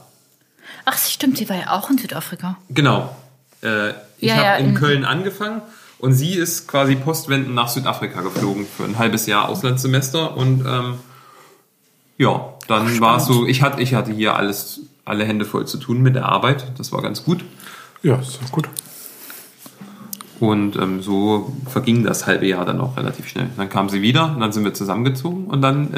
Ach, 0.86 0.97
stimmt, 0.97 1.38
sie 1.38 1.47
war 1.47 1.56
ja 1.56 1.72
auch 1.72 1.89
in 1.89 1.97
Südafrika. 1.97 2.58
Genau. 2.70 3.16
Äh, 3.62 3.89
ich 4.18 4.30
Ja, 4.30 4.36
habe 4.36 4.45
ja, 4.45 4.56
in 4.56 4.70
in- 4.70 4.76
Köln 4.76 5.06
angefangen 5.06 5.62
und 5.99 6.14
sie 6.14 6.34
ist 6.34 6.68
quasi 6.68 6.95
postwendend 6.95 7.54
nach 7.54 7.68
Südafrika 7.70 8.22
geflogen 8.22 8.66
für 8.66 8.84
ein 8.86 8.97
halbes 8.97 9.28
Jahr 9.28 9.47
Auslandssemester 9.49 10.36
und 10.36 10.66
ähm, 10.66 10.95
ja, 12.18 12.54
dann 12.72 12.99
war 12.99 13.17
es 13.17 13.26
so, 13.26 13.45
ich 13.45 13.61
hatte, 13.61 13.82
ich 13.82 13.93
hatte 13.93 14.11
hier 14.11 14.36
alles, 14.36 14.82
alle 15.05 15.26
Hände 15.26 15.45
voll 15.45 15.65
zu 15.67 15.78
tun 15.78 16.01
mit 16.01 16.15
der 16.15 16.26
Arbeit, 16.26 16.72
das 16.78 16.91
war 16.91 17.01
ganz 17.01 17.24
gut. 17.24 17.43
Ja, 18.03 18.15
ist 18.15 18.51
gut. 18.51 18.67
Und 20.39 20.76
ähm, 20.76 21.03
so 21.03 21.55
verging 21.67 22.03
das 22.03 22.26
halbe 22.26 22.47
Jahr 22.47 22.65
dann 22.65 22.82
auch 22.82 22.97
relativ 22.97 23.28
schnell. 23.28 23.47
Dann 23.57 23.69
kam 23.69 23.89
sie 23.89 24.01
wieder 24.01 24.34
und 24.34 24.39
dann 24.39 24.51
sind 24.51 24.63
wir 24.63 24.74
zusammengezogen 24.74 25.45
und 25.45 25.61
dann 25.61 25.93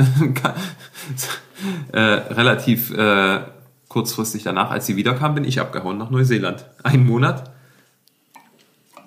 äh, 1.94 1.98
äh, 1.98 2.00
relativ 2.34 2.92
äh, 2.92 3.40
kurzfristig 3.88 4.44
danach, 4.44 4.70
als 4.70 4.86
sie 4.86 4.98
wiederkam, 4.98 5.36
bin 5.36 5.46
ich 5.46 5.62
abgehauen 5.62 5.98
nach 5.98 6.10
Neuseeland. 6.10 6.66
Einen 6.84 7.06
Monat. 7.06 7.52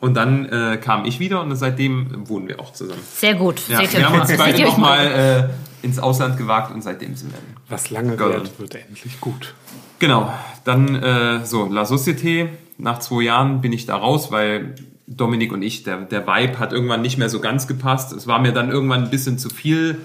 Und 0.01 0.15
dann 0.15 0.47
äh, 0.47 0.79
kam 0.79 1.05
ich 1.05 1.21
wieder 1.21 1.41
und 1.43 1.55
seitdem 1.57 2.29
wohnen 2.29 2.49
wir 2.49 2.61
auch 2.61 2.73
zusammen. 2.73 3.01
Sehr 3.13 3.35
gut. 3.35 3.61
Ja, 3.69 3.79
Seht 3.79 3.95
ihr 3.95 4.01
wir 4.01 4.09
haben 4.09 4.21
uns 4.21 4.37
beide 4.37 4.63
nochmal 4.63 5.07
äh, 5.07 5.66
ins 5.83 5.99
Ausland 5.99 6.37
gewagt 6.37 6.75
und 6.75 6.83
seitdem 6.83 7.15
sind 7.15 7.33
wir. 7.33 7.39
Was 7.69 7.91
lange 7.91 8.17
Geil. 8.17 8.31
währt, 8.31 8.59
wird 8.59 8.75
endlich 8.75 9.21
gut. 9.21 9.55
Genau, 9.99 10.33
dann 10.65 10.95
äh, 10.95 11.45
so, 11.45 11.67
La 11.67 11.85
Société, 11.85 12.49
nach 12.79 12.99
zwei 12.99 13.23
Jahren 13.23 13.61
bin 13.61 13.73
ich 13.73 13.87
da 13.87 13.97
raus, 13.97 14.31
weil 14.31 14.75
Dominik 15.07 15.53
und 15.53 15.63
ich, 15.63 15.85
der, 15.85 16.03
der 16.03 16.27
Vibe 16.27 16.59
hat 16.59 16.73
irgendwann 16.73 17.03
nicht 17.03 17.17
mehr 17.19 17.29
so 17.29 17.41
ganz 17.41 17.67
gepasst. 17.67 18.13
Es 18.13 18.27
war 18.27 18.41
mir 18.41 18.53
dann 18.53 18.71
irgendwann 18.71 19.05
ein 19.05 19.11
bisschen 19.11 19.39
zu 19.39 19.49
viel 19.49 19.99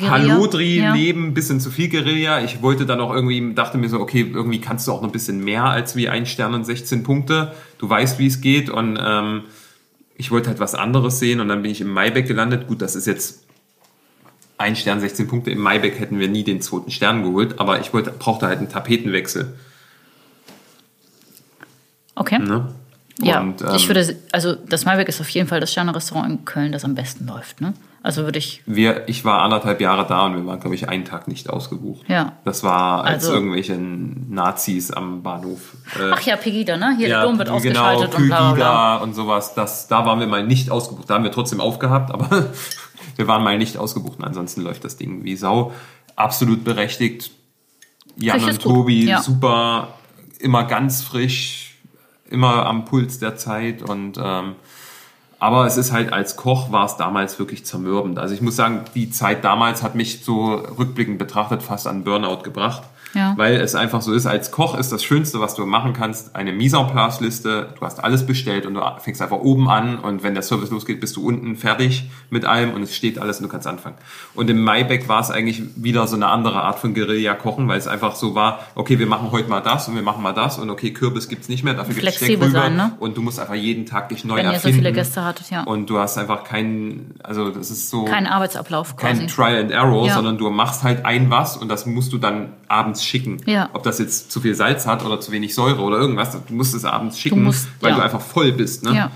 Halodri-Leben, 0.00 1.32
bisschen 1.32 1.60
zu 1.60 1.70
viel 1.70 1.88
Guerilla. 1.88 2.42
Ich 2.42 2.60
wollte 2.60 2.86
dann 2.86 3.00
auch 3.00 3.12
irgendwie, 3.12 3.54
dachte 3.54 3.78
mir 3.78 3.88
so, 3.88 4.00
okay, 4.00 4.30
irgendwie 4.32 4.60
kannst 4.60 4.86
du 4.86 4.92
auch 4.92 5.00
noch 5.00 5.08
ein 5.08 5.12
bisschen 5.12 5.42
mehr 5.42 5.64
als 5.64 5.96
wie 5.96 6.08
ein 6.08 6.26
Stern 6.26 6.54
und 6.54 6.64
16 6.64 7.02
Punkte. 7.02 7.54
Du 7.78 7.88
weißt, 7.88 8.18
wie 8.18 8.26
es 8.26 8.40
geht 8.40 8.68
und 8.68 8.98
ähm, 9.00 9.44
ich 10.16 10.30
wollte 10.30 10.48
halt 10.48 10.60
was 10.60 10.74
anderes 10.74 11.18
sehen 11.18 11.40
und 11.40 11.48
dann 11.48 11.62
bin 11.62 11.70
ich 11.70 11.80
im 11.80 11.90
Maibeck 11.90 12.26
gelandet. 12.26 12.66
Gut, 12.66 12.82
das 12.82 12.96
ist 12.96 13.06
jetzt 13.06 13.45
ein 14.58 14.76
Stern, 14.76 15.00
16 15.00 15.28
Punkte. 15.28 15.50
Im 15.50 15.60
Maibeck 15.60 15.98
hätten 15.98 16.18
wir 16.18 16.28
nie 16.28 16.44
den 16.44 16.60
zweiten 16.60 16.90
Stern 16.90 17.22
geholt, 17.22 17.60
aber 17.60 17.80
ich 17.80 17.92
wollte, 17.92 18.10
brauchte 18.10 18.46
halt 18.46 18.58
einen 18.58 18.68
Tapetenwechsel. 18.68 19.54
Okay. 22.14 22.38
Ne? 22.38 22.74
Ja, 23.20 23.40
Und, 23.40 23.62
ich 23.62 23.82
ähm, 23.82 23.88
würde, 23.88 24.16
also 24.32 24.54
das 24.54 24.84
Maibeck 24.84 25.08
ist 25.08 25.20
auf 25.20 25.28
jeden 25.30 25.48
Fall 25.48 25.60
das 25.60 25.72
Sterne-Restaurant 25.72 26.30
in 26.30 26.44
Köln, 26.44 26.72
das 26.72 26.84
am 26.84 26.94
besten 26.94 27.26
läuft. 27.26 27.60
Ne? 27.62 27.72
Also 28.02 28.22
würde 28.24 28.38
ich, 28.38 28.62
Wir, 28.66 29.08
ich 29.08 29.24
war 29.24 29.42
anderthalb 29.42 29.80
Jahre 29.80 30.06
da 30.06 30.26
und 30.26 30.36
wir 30.36 30.46
waren, 30.46 30.60
glaube 30.60 30.74
ich, 30.76 30.88
einen 30.88 31.04
Tag 31.04 31.26
nicht 31.26 31.50
ausgebucht. 31.50 32.08
Ja. 32.08 32.34
Das 32.44 32.62
war 32.62 33.04
als 33.04 33.24
Also- 33.24 33.34
irgendwelche 33.34 33.76
Nazis 33.76 34.90
am 34.90 35.22
Bahnhof. 35.22 35.76
Äh, 35.98 36.10
ach 36.12 36.20
ja, 36.20 36.36
Pegida, 36.36 36.76
ne? 36.76 36.94
Hier 36.98 37.08
ja, 37.08 37.20
der 37.20 37.26
Dom 37.26 37.38
wird 37.38 37.48
genau, 37.48 37.56
ausgeschaltet 37.56 38.14
und 38.14 38.26
bla 38.28 38.38
bla. 38.38 38.50
Pegida 38.52 38.96
und 38.98 39.14
sowas. 39.14 39.54
Das, 39.54 39.88
da 39.88 40.04
waren 40.06 40.20
wir 40.20 40.26
mal 40.26 40.46
nicht 40.46 40.70
ausgebucht. 40.70 41.08
Da 41.10 41.14
haben 41.14 41.24
wir 41.24 41.32
trotzdem 41.32 41.60
aufgehabt, 41.60 42.12
aber 42.12 42.46
wir 43.16 43.26
waren 43.26 43.42
mal 43.42 43.56
nicht 43.58 43.76
ausgebucht. 43.76 44.18
Und 44.18 44.24
ansonsten 44.24 44.60
läuft 44.60 44.84
das 44.84 44.96
Ding 44.96 45.24
wie 45.24 45.34
Sau. 45.36 45.72
Absolut 46.16 46.64
berechtigt. 46.64 47.30
Jan 48.18 48.40
Frisch 48.40 48.54
und 48.54 48.62
Tobi, 48.62 49.06
ja. 49.06 49.20
super, 49.20 49.94
immer 50.38 50.64
ganz 50.64 51.02
frisch, 51.02 51.65
immer 52.30 52.66
am 52.66 52.84
Puls 52.84 53.18
der 53.18 53.36
Zeit 53.36 53.82
und 53.82 54.18
ähm, 54.22 54.56
aber 55.38 55.66
es 55.66 55.76
ist 55.76 55.92
halt 55.92 56.12
als 56.12 56.36
Koch 56.36 56.72
war 56.72 56.86
es 56.86 56.96
damals 56.96 57.38
wirklich 57.38 57.66
zermürbend. 57.66 58.18
Also 58.18 58.34
ich 58.34 58.40
muss 58.40 58.56
sagen, 58.56 58.84
die 58.94 59.10
Zeit 59.10 59.44
damals 59.44 59.82
hat 59.82 59.94
mich 59.94 60.24
so 60.24 60.54
rückblickend 60.54 61.18
betrachtet 61.18 61.62
fast 61.62 61.86
an 61.86 62.04
Burnout 62.04 62.42
gebracht. 62.42 62.84
Ja. 63.14 63.32
Weil 63.36 63.56
es 63.56 63.74
einfach 63.74 64.02
so 64.02 64.12
ist, 64.12 64.26
als 64.26 64.50
Koch 64.50 64.76
ist 64.76 64.92
das 64.92 65.02
Schönste, 65.02 65.40
was 65.40 65.54
du 65.54 65.64
machen 65.64 65.92
kannst, 65.94 66.36
eine 66.36 66.52
Mise 66.52 66.76
en 66.76 66.86
place 66.88 67.20
Liste. 67.20 67.68
Du 67.78 67.86
hast 67.86 68.02
alles 68.02 68.26
bestellt 68.26 68.66
und 68.66 68.74
du 68.74 68.80
fängst 68.98 69.22
einfach 69.22 69.38
oben 69.38 69.70
an 69.70 69.98
und 69.98 70.22
wenn 70.22 70.34
der 70.34 70.42
Service 70.42 70.70
losgeht, 70.70 71.00
bist 71.00 71.16
du 71.16 71.26
unten 71.26 71.56
fertig 71.56 72.10
mit 72.30 72.44
allem 72.44 72.74
und 72.74 72.82
es 72.82 72.94
steht 72.94 73.18
alles 73.18 73.38
und 73.38 73.44
du 73.44 73.48
kannst 73.48 73.66
anfangen. 73.66 73.96
Und 74.34 74.50
im 74.50 74.62
Maibeck 74.62 75.08
war 75.08 75.20
es 75.20 75.30
eigentlich 75.30 75.62
wieder 75.76 76.06
so 76.06 76.16
eine 76.16 76.28
andere 76.28 76.62
Art 76.62 76.78
von 76.78 76.92
Guerilla-Kochen, 76.94 77.66
weil 77.68 77.78
es 77.78 77.86
einfach 77.88 78.16
so 78.16 78.34
war, 78.34 78.60
okay, 78.74 78.98
wir 78.98 79.06
machen 79.06 79.30
heute 79.32 79.48
mal 79.48 79.60
das 79.62 79.88
und 79.88 79.94
wir 79.94 80.02
machen 80.02 80.22
mal 80.22 80.32
das 80.34 80.58
und 80.58 80.68
okay, 80.68 80.92
Kürbis 80.92 81.28
gibt's 81.28 81.48
nicht 81.48 81.64
mehr, 81.64 81.74
dafür 81.74 81.94
gibt's 81.94 82.16
Flexibel 82.18 82.48
Steckrübe 82.48 82.50
sein, 82.52 82.76
ne? 82.76 82.92
und 82.98 83.16
du 83.16 83.22
musst 83.22 83.40
einfach 83.40 83.54
jeden 83.54 83.86
Tag 83.86 84.10
dich 84.10 84.24
neu 84.24 84.36
Wenn 84.36 84.44
ihr 84.46 84.50
so 84.50 84.54
erfinden. 84.56 84.76
viele 84.78 84.92
Gäste 84.92 85.24
hattet, 85.24 85.50
ja. 85.50 85.62
Und 85.62 85.88
du 85.88 85.98
hast 85.98 86.18
einfach 86.18 86.44
keinen, 86.44 87.14
also 87.22 87.50
das 87.50 87.70
ist 87.70 87.88
so 87.88 88.04
Kein 88.04 88.26
Arbeitsablauf 88.26 88.96
quasi. 88.96 89.18
kein 89.20 89.28
Trial 89.28 89.60
and 89.62 89.70
Error, 89.70 90.06
Ja. 90.06 90.14
sondern 90.14 90.36
du 90.38 90.50
machst 90.50 90.82
halt 90.82 91.04
ein 91.06 91.30
was 91.30 91.56
und 91.56 91.68
das 91.68 91.86
musst 91.86 92.12
du 92.12 92.18
dann 92.18 92.52
abends 92.68 92.95
schicken. 93.04 93.38
Ja. 93.46 93.70
Ob 93.72 93.82
das 93.82 93.98
jetzt 93.98 94.30
zu 94.30 94.40
viel 94.40 94.54
Salz 94.54 94.86
hat 94.86 95.04
oder 95.04 95.20
zu 95.20 95.32
wenig 95.32 95.54
Säure 95.54 95.80
oder 95.82 95.98
irgendwas, 95.98 96.32
du 96.32 96.54
musst 96.54 96.74
es 96.74 96.84
abends 96.84 97.18
schicken, 97.18 97.42
musst- 97.44 97.68
weil 97.80 97.90
ja. 97.90 97.96
du 97.96 98.02
einfach 98.02 98.20
voll 98.20 98.52
bist. 98.52 98.84
Ne? 98.84 98.94
Ja. 98.94 99.10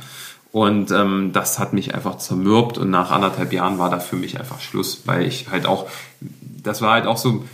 Und 0.53 0.91
ähm, 0.91 1.31
das 1.33 1.59
hat 1.61 1.73
mich 1.73 1.95
einfach 1.95 2.19
zermürbt 2.19 2.77
und 2.77 2.91
nach 2.91 3.11
anderthalb 3.13 3.53
Jahren 3.53 3.79
war 3.79 3.89
da 3.89 4.01
für 4.01 4.17
mich 4.17 4.39
einfach 4.39 4.61
Schluss, 4.61 5.03
weil 5.05 5.23
ich 5.27 5.49
halt 5.49 5.65
auch, 5.67 5.89
das 6.41 6.83
war 6.83 6.93
halt 6.95 7.07
auch 7.07 7.19
so, 7.19 7.45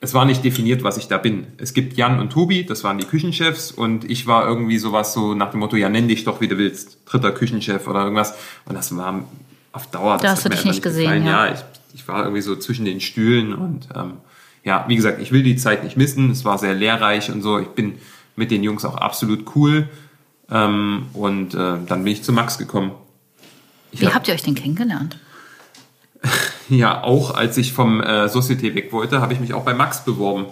es 0.00 0.14
war 0.14 0.24
nicht 0.26 0.44
definiert, 0.44 0.84
was 0.84 0.96
ich 0.96 1.08
da 1.08 1.18
bin. 1.18 1.48
Es 1.58 1.74
gibt 1.74 1.96
Jan 1.96 2.20
und 2.20 2.30
Tobi, 2.30 2.64
das 2.64 2.84
waren 2.84 2.98
die 2.98 3.04
Küchenchefs 3.06 3.72
und 3.72 4.08
ich 4.08 4.28
war 4.28 4.46
irgendwie 4.46 4.78
sowas 4.78 5.12
so 5.12 5.34
nach 5.34 5.50
dem 5.50 5.58
Motto, 5.60 5.74
ja 5.74 5.88
nenn 5.88 6.06
dich 6.06 6.22
doch, 6.24 6.40
wie 6.40 6.46
du 6.46 6.56
willst, 6.56 6.98
dritter 7.06 7.32
Küchenchef 7.32 7.88
oder 7.88 8.02
irgendwas. 8.02 8.34
Und 8.66 8.76
das 8.76 8.96
war 8.96 9.24
auf 9.72 9.88
Dauer, 9.88 10.12
das 10.14 10.22
Da 10.22 10.28
hast 10.30 10.44
du 10.44 10.48
dich 10.50 10.64
nicht 10.64 10.82
gesehen, 10.82 11.02
gefallen. 11.04 11.26
ja. 11.26 11.46
Ja, 11.46 11.52
ich, 11.54 11.60
ich 11.94 12.06
war 12.06 12.22
irgendwie 12.22 12.42
so 12.42 12.54
zwischen 12.54 12.84
den 12.84 13.00
Stühlen 13.00 13.54
und 13.54 13.88
ähm, 13.96 14.12
ja, 14.66 14.84
wie 14.88 14.96
gesagt, 14.96 15.22
ich 15.22 15.30
will 15.32 15.42
die 15.44 15.54
Zeit 15.56 15.84
nicht 15.84 15.96
missen. 15.96 16.30
Es 16.30 16.44
war 16.44 16.58
sehr 16.58 16.74
lehrreich 16.74 17.30
und 17.30 17.40
so. 17.40 17.58
Ich 17.60 17.68
bin 17.68 17.98
mit 18.34 18.50
den 18.50 18.64
Jungs 18.64 18.84
auch 18.84 18.96
absolut 18.96 19.54
cool. 19.54 19.88
Ähm, 20.50 21.06
und 21.14 21.54
äh, 21.54 21.78
dann 21.86 22.04
bin 22.04 22.08
ich 22.08 22.22
zu 22.24 22.32
Max 22.32 22.58
gekommen. 22.58 22.90
Ich 23.92 24.00
Wie 24.00 24.06
hab- 24.06 24.14
habt 24.16 24.28
ihr 24.28 24.34
euch 24.34 24.42
denn 24.42 24.56
kennengelernt? 24.56 25.18
ja, 26.68 27.02
auch 27.04 27.34
als 27.34 27.56
ich 27.58 27.72
vom 27.72 28.00
äh, 28.00 28.26
Société 28.26 28.74
weg 28.74 28.92
wollte, 28.92 29.20
habe 29.20 29.32
ich 29.32 29.40
mich 29.40 29.54
auch 29.54 29.64
bei 29.64 29.72
Max 29.72 30.04
beworben. 30.04 30.46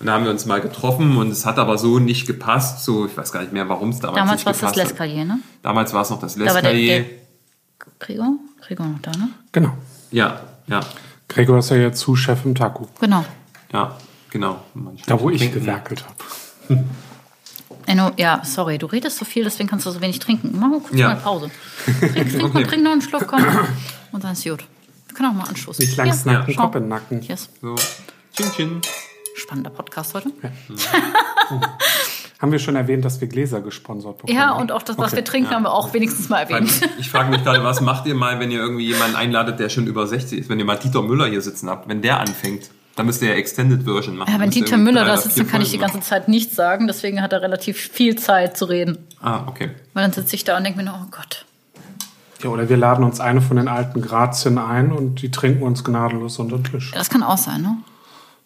Und 0.00 0.06
da 0.06 0.12
haben 0.12 0.24
wir 0.24 0.30
uns 0.30 0.44
mal 0.44 0.60
getroffen 0.60 1.16
und 1.16 1.30
es 1.30 1.46
hat 1.46 1.58
aber 1.58 1.78
so 1.78 1.98
nicht 1.98 2.26
gepasst. 2.26 2.84
So, 2.84 3.06
ich 3.06 3.16
weiß 3.16 3.32
gar 3.32 3.40
nicht 3.40 3.52
mehr, 3.52 3.68
warum 3.68 3.88
es 3.90 4.00
damals, 4.00 4.18
Damals 4.18 4.38
nicht 4.40 4.46
war 4.46 4.52
es 4.52 4.60
das 4.60 4.72
gepasst 4.72 4.80
hat. 4.80 4.90
Lescalier, 4.90 5.24
ne? 5.24 5.38
Damals 5.62 5.94
war 5.94 6.02
es 6.02 6.10
noch 6.10 6.20
das 6.20 6.34
Da 6.34 6.42
Lescalier. 6.44 6.98
der 7.00 7.04
Gregor? 7.98 8.34
Gregor 8.60 8.86
noch 8.86 8.98
da, 9.00 9.10
ne? 9.12 9.28
Genau. 9.52 9.72
Ja, 10.10 10.40
ja, 10.66 10.80
Gregor 11.28 11.58
ist 11.58 11.70
ja 11.70 11.76
jetzt 11.76 12.00
Sous-Chef 12.00 12.44
im 12.44 12.54
Taku. 12.54 12.86
Genau. 13.00 13.24
Ja, 13.72 13.96
genau. 14.30 14.60
Da, 15.06 15.20
wo 15.20 15.30
ich 15.30 15.52
gewerkelt 15.52 16.04
habe. 16.04 16.82
Enno, 17.86 18.12
ja, 18.16 18.40
sorry, 18.44 18.78
du 18.78 18.86
redest 18.86 19.18
so 19.18 19.26
viel, 19.26 19.44
deswegen 19.44 19.68
kannst 19.68 19.84
du 19.84 19.90
so 19.90 20.00
wenig 20.00 20.18
trinken. 20.18 20.52
Mach 20.58 20.68
mal 20.68 20.80
kurz 20.80 20.98
Ja. 20.98 21.08
mal 21.08 21.16
Pause. 21.16 21.50
Trink, 21.84 22.12
trink, 22.14 22.42
mal, 22.54 22.60
Okay. 22.60 22.64
trink 22.64 22.82
noch 22.82 22.92
einen 22.92 23.02
Schluck, 23.02 23.26
komm. 23.26 23.44
Und 24.12 24.24
dann 24.24 24.32
ist 24.32 24.44
gut. 24.44 24.64
Wir 25.08 25.14
können 25.14 25.28
auch 25.30 25.34
mal 25.34 25.48
anstoßen. 25.48 25.84
Nicht 25.84 25.96
lang 25.96 26.06
Ja, 26.06 26.12
snacken, 26.14 26.54
schau. 26.54 26.62
Kopf 26.62 26.76
in 26.76 26.82
den 26.84 26.88
Nacken. 26.88 27.22
Yes. 27.22 27.50
So, 27.60 27.74
chin 28.34 28.50
chin. 28.52 28.80
Spannender 29.36 29.70
Podcast 29.70 30.14
heute. 30.14 30.30
Haben 32.40 32.52
wir 32.52 32.58
schon 32.58 32.76
erwähnt, 32.76 33.04
dass 33.04 33.20
wir 33.20 33.28
Gläser 33.28 33.60
gesponsert 33.60 34.18
bekommen? 34.18 34.36
Ja, 34.36 34.52
und 34.52 34.70
auch 34.72 34.82
das, 34.82 34.98
was 34.98 35.08
Okay. 35.08 35.16
wir 35.16 35.24
trinken, 35.24 35.50
haben 35.50 35.62
wir 35.64 35.72
auch 35.72 35.92
wenigstens 35.94 36.28
mal 36.28 36.40
erwähnt. 36.40 36.70
Ich 36.98 37.08
frage 37.10 37.30
mich 37.30 37.42
gerade, 37.42 37.62
was 37.64 37.80
macht 37.80 38.06
ihr 38.06 38.14
mal, 38.14 38.38
wenn 38.40 38.50
ihr 38.50 38.58
irgendwie 38.58 38.86
jemanden 38.86 39.16
einladet, 39.16 39.60
der 39.60 39.68
schon 39.68 39.86
über 39.86 40.06
60 40.06 40.40
ist? 40.40 40.48
Wenn 40.48 40.58
ihr 40.58 40.64
mal 40.64 40.76
Dieter 40.76 41.02
Müller 41.02 41.26
hier 41.26 41.40
sitzen 41.42 41.70
habt, 41.70 41.88
wenn 41.88 42.02
der 42.02 42.20
anfängt, 42.20 42.70
dann 42.96 43.06
müsst 43.06 43.22
ihr 43.22 43.28
ja 43.28 43.34
Extended 43.34 43.82
Version 43.82 44.16
machen. 44.16 44.32
Ja, 44.32 44.38
wenn 44.38 44.50
Dieter 44.50 44.76
Müller 44.76 45.04
da 45.04 45.16
sitzt, 45.16 45.38
dann 45.38 45.48
kann 45.48 45.62
ich 45.62 45.70
die 45.70 45.78
ganze 45.78 46.00
Zeit 46.00 46.28
nichts 46.28 46.54
sagen. 46.54 46.86
Deswegen 46.86 47.20
hat 47.22 47.32
er 47.32 47.42
relativ 47.42 47.76
viel 47.76 48.16
Zeit 48.16 48.56
zu 48.56 48.66
reden. 48.66 48.98
Ah, 49.20 49.42
okay. 49.46 49.70
Weil 49.94 50.04
dann 50.04 50.12
sitze 50.12 50.36
ich 50.36 50.44
da 50.44 50.56
und 50.56 50.64
denke 50.64 50.78
mir 50.78 50.84
nur, 50.84 51.00
oh 51.02 51.10
Gott. 51.10 51.44
Ja, 52.42 52.50
oder 52.50 52.68
wir 52.68 52.76
laden 52.76 53.04
uns 53.04 53.20
eine 53.20 53.40
von 53.40 53.56
den 53.56 53.68
alten 53.68 54.00
Grazien 54.02 54.58
ein 54.58 54.92
und 54.92 55.22
die 55.22 55.30
trinken 55.30 55.62
uns 55.62 55.82
gnadenlos 55.82 56.38
unter 56.38 56.58
den 56.58 56.64
Tisch. 56.64 56.92
Ja, 56.92 56.98
das 56.98 57.10
kann 57.10 57.22
auch 57.22 57.38
sein, 57.38 57.62
ne? 57.62 57.78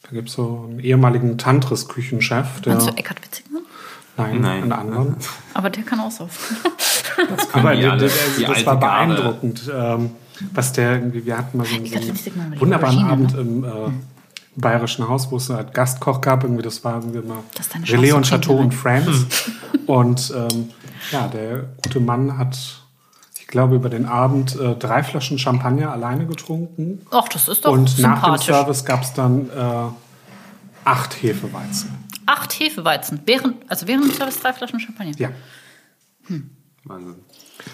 Da 0.02 0.10
gibt 0.12 0.28
es 0.28 0.36
so 0.36 0.66
einen 0.68 0.80
ehemaligen 0.80 1.36
Tantris-Küchenchef, 1.36 2.60
der. 2.62 2.74
Meinst 2.74 2.88
du 2.88 2.92
Eckhard 2.92 3.22
Witzigmann? 3.22 3.62
Nein, 4.16 4.40
Nein. 4.40 4.62
einen 4.62 4.72
anderen. 4.72 5.16
Aber 5.54 5.68
der 5.68 5.82
kann 5.82 6.00
auch 6.00 6.10
saufen. 6.10 6.56
Aber 7.52 7.74
die 7.74 7.82
der, 7.82 7.92
alle, 7.92 8.10
die 8.38 8.44
das 8.44 8.64
war 8.64 8.78
Garde. 8.78 9.14
beeindruckend, 9.14 9.70
ähm, 9.74 10.10
was 10.54 10.72
der 10.72 10.92
irgendwie, 10.92 11.26
wir 11.26 11.36
hatten 11.36 11.58
mal 11.58 11.66
so 11.66 11.74
einen, 11.74 11.86
so 11.86 11.96
einen 11.96 12.60
wunderbaren 12.60 12.98
Aubergine, 12.98 13.12
Abend 13.12 13.34
im 13.34 13.64
äh, 13.64 13.68
Bayerischen 14.60 15.08
Haus, 15.08 15.30
wo 15.30 15.36
es 15.36 15.50
einen 15.50 15.72
Gastkoch 15.72 16.20
gab, 16.20 16.42
irgendwie, 16.42 16.62
das 16.62 16.84
war 16.84 16.96
irgendwie 16.96 17.20
mal 17.26 17.38
Das 17.54 17.66
ist 17.66 17.74
deine 17.74 17.88
Relais 17.88 18.12
und 18.12 18.26
Chateau 18.26 18.56
und 18.56 18.74
Friends. 18.74 19.50
und 19.86 20.32
ähm, 20.36 20.70
ja, 21.12 21.28
der 21.28 21.64
gute 21.82 22.00
Mann 22.00 22.36
hat, 22.36 22.58
ich 23.38 23.46
glaube, 23.46 23.76
über 23.76 23.88
den 23.88 24.06
Abend 24.06 24.58
äh, 24.58 24.74
drei 24.74 25.02
Flaschen 25.02 25.38
Champagner 25.38 25.92
alleine 25.92 26.26
getrunken. 26.26 27.06
Ach, 27.10 27.28
das 27.28 27.48
ist 27.48 27.64
doch 27.64 27.72
und 27.72 27.98
nach 27.98 28.22
dem. 28.22 28.38
Service 28.38 28.84
gab 28.84 29.02
es 29.02 29.12
dann 29.14 29.48
äh, 29.50 29.88
acht 30.84 31.22
Hefeweizen. 31.22 31.90
Acht 32.26 32.52
Hefeweizen. 32.52 33.20
Während, 33.24 33.56
also 33.70 33.86
während 33.86 34.04
dem 34.04 34.12
Service 34.12 34.40
drei 34.40 34.52
Flaschen 34.52 34.80
Champagner. 34.80 35.14
Ja. 35.18 35.30
Wahnsinn. 36.84 37.16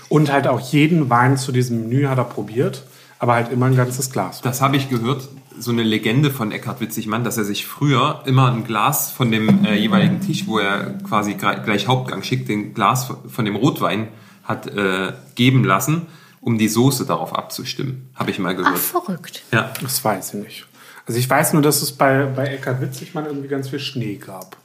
Und 0.08 0.32
halt 0.32 0.46
auch 0.46 0.60
jeden 0.60 1.10
Wein 1.10 1.36
zu 1.36 1.52
diesem 1.52 1.82
Menü 1.82 2.06
hat 2.06 2.18
er 2.18 2.24
probiert, 2.24 2.84
aber 3.18 3.34
halt 3.34 3.50
immer 3.50 3.66
ein 3.66 3.76
ganzes 3.76 4.10
Glas. 4.10 4.40
Das 4.40 4.60
habe 4.60 4.76
ich 4.76 4.88
gehört, 4.88 5.28
so 5.58 5.70
eine 5.70 5.82
Legende 5.82 6.30
von 6.30 6.52
Eckhard 6.52 6.80
Witzigmann, 6.80 7.24
dass 7.24 7.36
er 7.36 7.44
sich 7.44 7.66
früher 7.66 8.22
immer 8.26 8.52
ein 8.52 8.64
Glas 8.64 9.10
von 9.10 9.30
dem 9.30 9.64
äh, 9.64 9.74
jeweiligen 9.76 10.20
Tisch, 10.20 10.46
wo 10.46 10.58
er 10.58 10.98
quasi 11.08 11.34
gleich 11.34 11.86
Hauptgang 11.86 12.22
schickt, 12.22 12.48
den 12.48 12.74
Glas 12.74 13.12
von 13.28 13.44
dem 13.44 13.56
Rotwein 13.56 14.08
hat 14.42 14.66
äh, 14.66 15.12
geben 15.34 15.64
lassen, 15.64 16.06
um 16.40 16.58
die 16.58 16.68
Soße 16.68 17.06
darauf 17.06 17.34
abzustimmen. 17.34 18.10
Habe 18.14 18.30
ich 18.30 18.38
mal 18.38 18.52
Ach, 18.52 18.58
gehört. 18.58 18.78
verrückt. 18.78 19.42
Ja. 19.52 19.72
Das 19.80 20.04
weiß 20.04 20.34
ich 20.34 20.40
nicht. 20.42 20.66
Also 21.06 21.18
ich 21.18 21.28
weiß 21.28 21.52
nur, 21.52 21.62
dass 21.62 21.82
es 21.82 21.92
bei, 21.92 22.24
bei 22.24 22.46
Eckhard 22.46 22.80
Witzigmann 22.80 23.26
irgendwie 23.26 23.48
ganz 23.48 23.68
viel 23.68 23.78
Schnee 23.78 24.16
gab. 24.16 24.56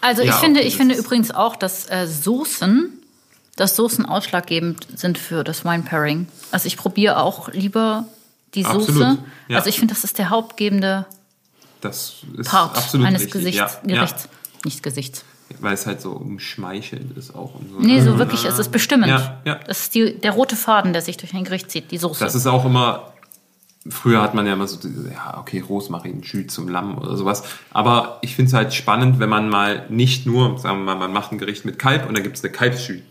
Also 0.00 0.22
Ja, 0.22 0.34
ich 0.34 0.34
finde, 0.36 0.60
okay, 0.60 0.68
ich 0.68 0.76
finde 0.76 0.94
übrigens 0.94 1.30
auch, 1.30 1.56
dass 1.56 1.90
äh, 1.90 2.06
Soßen, 2.06 2.92
dass 3.56 3.76
Soßen 3.76 4.04
ausschlaggebend 4.04 4.86
sind 4.94 5.18
für 5.18 5.44
das 5.44 5.64
Wine 5.64 5.82
Pairing. 5.82 6.26
Also 6.50 6.66
ich 6.66 6.76
probiere 6.76 7.18
auch 7.18 7.50
lieber 7.52 8.06
die 8.54 8.62
Soße. 8.62 8.76
Absolut, 8.76 9.18
ja. 9.48 9.56
Also 9.56 9.68
ich 9.68 9.78
finde, 9.78 9.94
das 9.94 10.04
ist 10.04 10.18
der 10.18 10.30
hauptgebende 10.30 11.06
Part 11.80 12.94
eines 12.94 13.22
richtig. 13.22 13.30
Gesichts, 13.32 13.58
ja, 13.58 13.96
Gerichts. 13.96 14.28
Nicht 14.64 14.82
Gesichts. 14.82 15.24
Ja, 15.50 15.56
weil 15.60 15.74
es 15.74 15.86
halt 15.86 16.00
so 16.00 16.12
umschmeichelt 16.12 17.16
ist 17.18 17.34
auch. 17.34 17.54
Und 17.54 17.70
so. 17.70 17.78
Nee, 17.80 18.00
so 18.00 18.18
wirklich, 18.18 18.44
es 18.44 18.58
ist 18.58 18.72
bestimmend. 18.72 19.08
Ja, 19.08 19.42
ja. 19.44 19.60
Das 19.66 19.80
ist 19.80 19.94
die, 19.94 20.18
der 20.18 20.32
rote 20.32 20.56
Faden, 20.56 20.92
der 20.92 21.02
sich 21.02 21.18
durch 21.18 21.34
ein 21.34 21.44
Gericht 21.44 21.70
zieht, 21.70 21.90
die 21.90 21.98
Soße. 21.98 22.24
Das 22.24 22.34
ist 22.34 22.46
auch 22.46 22.64
immer. 22.64 23.10
Früher 23.86 24.22
hat 24.22 24.32
man 24.32 24.46
ja 24.46 24.54
immer 24.54 24.66
so, 24.66 24.78
diese, 24.78 25.10
ja, 25.12 25.36
okay, 25.38 25.60
Rosmarin, 25.60 26.22
Jus 26.22 26.46
zum 26.46 26.68
Lamm 26.68 26.96
oder 26.96 27.18
sowas. 27.18 27.42
Aber 27.70 28.18
ich 28.22 28.34
finde 28.34 28.48
es 28.48 28.54
halt 28.54 28.72
spannend, 28.72 29.18
wenn 29.18 29.28
man 29.28 29.50
mal 29.50 29.84
nicht 29.90 30.24
nur, 30.24 30.58
sagen 30.58 30.78
wir 30.78 30.84
mal, 30.84 30.94
man 30.94 31.12
macht 31.12 31.32
ein 31.32 31.38
Gericht 31.38 31.66
mit 31.66 31.78
Kalb 31.78 32.08
und 32.08 32.16
dann 32.16 32.22
gibt 32.22 32.38
es 32.38 32.42
eine 32.42 32.50
Kalbsjus, 32.50 33.02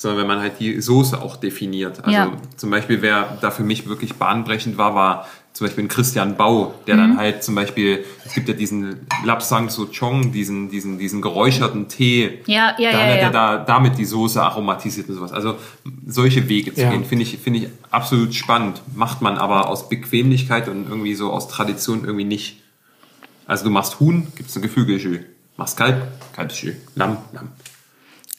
sondern 0.00 0.20
wenn 0.20 0.26
man 0.28 0.40
halt 0.40 0.54
die 0.60 0.80
Soße 0.80 1.20
auch 1.20 1.36
definiert. 1.36 1.98
Also 1.98 2.10
Ja. 2.10 2.32
zum 2.56 2.70
Beispiel, 2.70 3.02
wer 3.02 3.36
da 3.42 3.50
für 3.50 3.62
mich 3.64 3.86
wirklich 3.86 4.14
bahnbrechend 4.14 4.78
war, 4.78 4.94
war 4.94 5.26
zum 5.52 5.66
Beispiel 5.66 5.84
ein 5.84 5.88
Christian 5.88 6.36
Bau, 6.38 6.72
der 6.86 6.94
Mhm. 6.94 6.98
dann 7.00 7.16
halt 7.18 7.44
zum 7.44 7.54
Beispiel, 7.54 8.02
es 8.24 8.32
gibt 8.32 8.48
ja 8.48 8.54
diesen 8.54 9.06
Lapsang 9.26 9.68
Souchong, 9.68 10.32
diesen, 10.32 10.70
diesen, 10.70 10.96
diesen 10.98 11.20
geräucherten 11.20 11.88
Tee. 11.88 12.38
Ja, 12.46 12.74
ja, 12.78 12.92
da 12.92 12.98
ja, 12.98 13.06
hat 13.08 13.08
ja. 13.08 13.14
er 13.26 13.30
da, 13.30 13.56
damit 13.58 13.98
die 13.98 14.06
Soße 14.06 14.40
aromatisiert 14.42 15.10
und 15.10 15.16
sowas. 15.16 15.32
Also 15.32 15.56
solche 16.06 16.48
Wege 16.48 16.72
zu 16.72 16.80
Ja. 16.80 16.90
gehen, 16.90 17.04
finde 17.04 17.24
ich, 17.24 17.36
finde 17.36 17.58
ich 17.58 17.68
absolut 17.90 18.32
spannend. 18.34 18.80
Macht 18.94 19.20
man 19.20 19.36
aber 19.36 19.68
aus 19.68 19.90
Bequemlichkeit 19.90 20.66
und 20.68 20.88
irgendwie 20.88 21.14
so 21.14 21.30
aus 21.30 21.46
Tradition 21.48 22.04
irgendwie 22.04 22.24
nicht. 22.24 22.62
Also 23.46 23.64
du 23.64 23.70
machst 23.70 24.00
Huhn, 24.00 24.28
gibt's 24.36 24.56
ein 24.56 24.62
Geflügelschü. 24.62 25.20
Machst 25.58 25.76
Kalb, 25.76 26.06
Kalbsschü. 26.34 26.72
Lamm, 26.94 27.18
Lamm. 27.34 27.48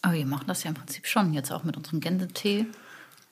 Aber 0.01 0.13
wir 0.13 0.25
machen 0.25 0.45
das 0.47 0.63
ja 0.63 0.69
im 0.69 0.75
Prinzip 0.75 1.05
schon, 1.07 1.33
jetzt 1.33 1.51
auch 1.51 1.63
mit 1.63 1.77
unserem 1.77 1.99
Gänsetee 1.99 2.65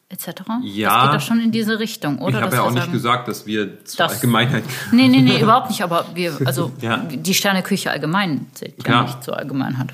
etc. 0.10 0.28
Ja. 0.64 0.90
Das 1.06 1.12
geht 1.12 1.22
doch 1.22 1.28
schon 1.28 1.40
in 1.40 1.52
diese 1.52 1.80
Richtung, 1.80 2.20
oder? 2.20 2.40
ich 2.40 2.44
habe 2.46 2.56
ja 2.56 2.62
auch 2.64 2.72
nicht 2.72 2.82
sagen- 2.82 2.92
gesagt, 2.94 3.28
dass 3.28 3.46
wir 3.46 3.84
zur 3.86 3.98
Das- 4.06 4.14
Allgemeinheit. 4.14 4.64
Nee, 4.92 5.08
nee, 5.08 5.22
nee, 5.22 5.42
überhaupt 5.42 5.70
nicht. 5.70 5.84
Aber 5.84 6.06
wir, 6.14 6.38
also 6.46 6.72
Ja. 6.82 6.98
die 6.98 7.34
Sterneküche 7.34 7.92
allgemein 7.92 8.48
zählt 8.54 8.76
ja 8.80 8.84
Klar. 8.84 9.04
nicht 9.04 9.24
zur 9.24 9.38
Allgemeinheit. 9.38 9.94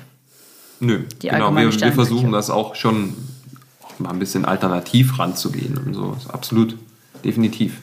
Nö, 0.80 1.04
Die 1.22 1.28
genau. 1.28 1.54
Wir, 1.54 1.72
wir 1.72 1.92
versuchen 1.92 2.32
das 2.32 2.50
auch 2.50 2.74
schon 2.74 3.14
auch 3.82 3.98
mal 3.98 4.10
ein 4.10 4.18
bisschen 4.18 4.44
alternativ 4.44 5.18
ranzugehen 5.18 5.78
und 5.78 5.94
so. 5.94 6.14
Ist 6.18 6.28
absolut, 6.30 6.76
definitiv. 7.24 7.80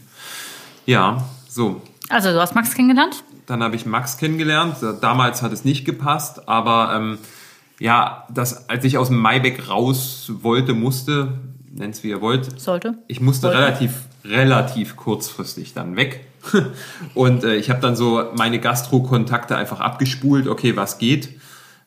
Ja, 0.86 1.24
so. 1.50 1.82
Also, 2.10 2.32
du 2.32 2.40
hast 2.40 2.54
Max 2.54 2.74
kennengelernt? 2.76 3.24
Dann 3.48 3.64
habe 3.64 3.76
ich 3.76 3.86
Max 3.88 4.18
kennengelernt. 4.18 4.78
Damals 5.02 5.42
hat 5.42 5.52
es 5.54 5.66
nicht 5.66 5.86
gepasst, 5.86 6.48
aber 6.48 6.94
ähm, 6.96 7.18
ja, 7.84 8.26
das, 8.34 8.70
als 8.70 8.86
ich 8.86 8.98
aus 8.98 9.10
dem 9.10 9.18
Maibeck 9.18 9.68
raus 9.68 10.32
wollte, 10.42 10.74
musste, 10.74 11.34
nennt 11.70 11.96
es 11.96 12.02
wie 12.02 12.12
ihr 12.12 12.22
wollt, 12.22 12.58
Sollte. 12.58 12.94
ich 13.10 13.20
musste 13.20 13.48
Wollte. 13.48 13.60
relativ, 13.60 13.92
relativ 14.24 14.96
kurzfristig 14.96 15.74
dann 15.74 15.98
weg. 15.98 16.26
Und 17.14 17.44
äh, 17.44 17.56
ich 17.56 17.70
habe 17.70 17.82
dann 17.82 17.98
so 17.98 18.24
meine 18.38 18.60
Gastro-Kontakte 18.60 19.58
einfach 19.58 19.82
abgespult, 19.82 20.48
okay, 20.48 20.78
was 20.78 20.98
geht. 20.98 21.42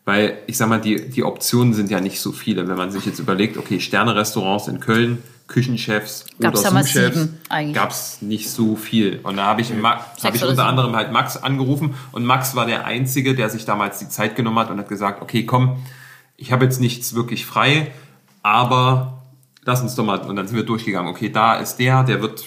Weil 0.05 0.37
ich 0.47 0.59
sag 0.59 0.69
mal, 0.69 0.83
die, 0.83 1.09
die 1.09 1.25
Optionen 1.25 1.73
sind 1.73 1.91
ja 1.91 2.03
nicht 2.03 2.21
so 2.21 2.31
viele. 2.31 2.69
Wenn 2.69 2.77
man 2.77 2.91
sich 2.91 3.07
jetzt 3.07 3.19
überlegt, 3.19 3.57
okay, 3.57 3.81
Sterne-Restaurants 3.81 4.69
in 4.69 4.81
Köln, 4.81 5.23
Küchenchefs 5.49 6.25
Gab's 6.41 6.61
oder 6.61 6.71
Sous-Chefs, 6.83 7.29
gab 7.73 7.91
es 7.91 8.21
nicht 8.21 8.51
so 8.51 8.75
viel. 8.77 9.21
Und 9.23 9.37
da 9.37 9.45
habe 9.45 9.61
ich, 9.61 9.73
Ma- 9.75 10.01
hab 10.23 10.35
ich 10.35 10.43
unter 10.45 10.67
anderem 10.67 10.97
halt 10.97 11.13
Max 11.13 11.37
angerufen. 11.37 11.95
Und 12.13 12.25
Max 12.25 12.57
war 12.57 12.67
der 12.67 12.85
Einzige, 12.85 13.35
der 13.35 13.49
sich 13.49 13.65
damals 13.65 13.99
die 14.01 14.09
Zeit 14.09 14.35
genommen 14.35 14.59
hat 14.59 14.71
und 14.71 14.79
hat 14.79 14.89
gesagt, 14.89 15.23
okay, 15.23 15.47
komm, 15.47 15.77
ich 16.37 16.51
habe 16.53 16.65
jetzt 16.65 16.81
nichts 16.81 17.15
wirklich 17.15 17.47
frei, 17.47 17.93
aber 18.43 19.23
lass 19.65 19.83
uns 19.83 19.95
doch 19.95 20.05
mal, 20.05 20.19
und 20.21 20.37
dann 20.37 20.47
sind 20.49 20.57
wir 20.57 20.65
durchgegangen, 20.65 21.09
okay, 21.11 21.31
da 21.31 21.55
ist 21.55 21.77
der, 21.77 22.03
der 22.05 22.21
wird 22.23 22.45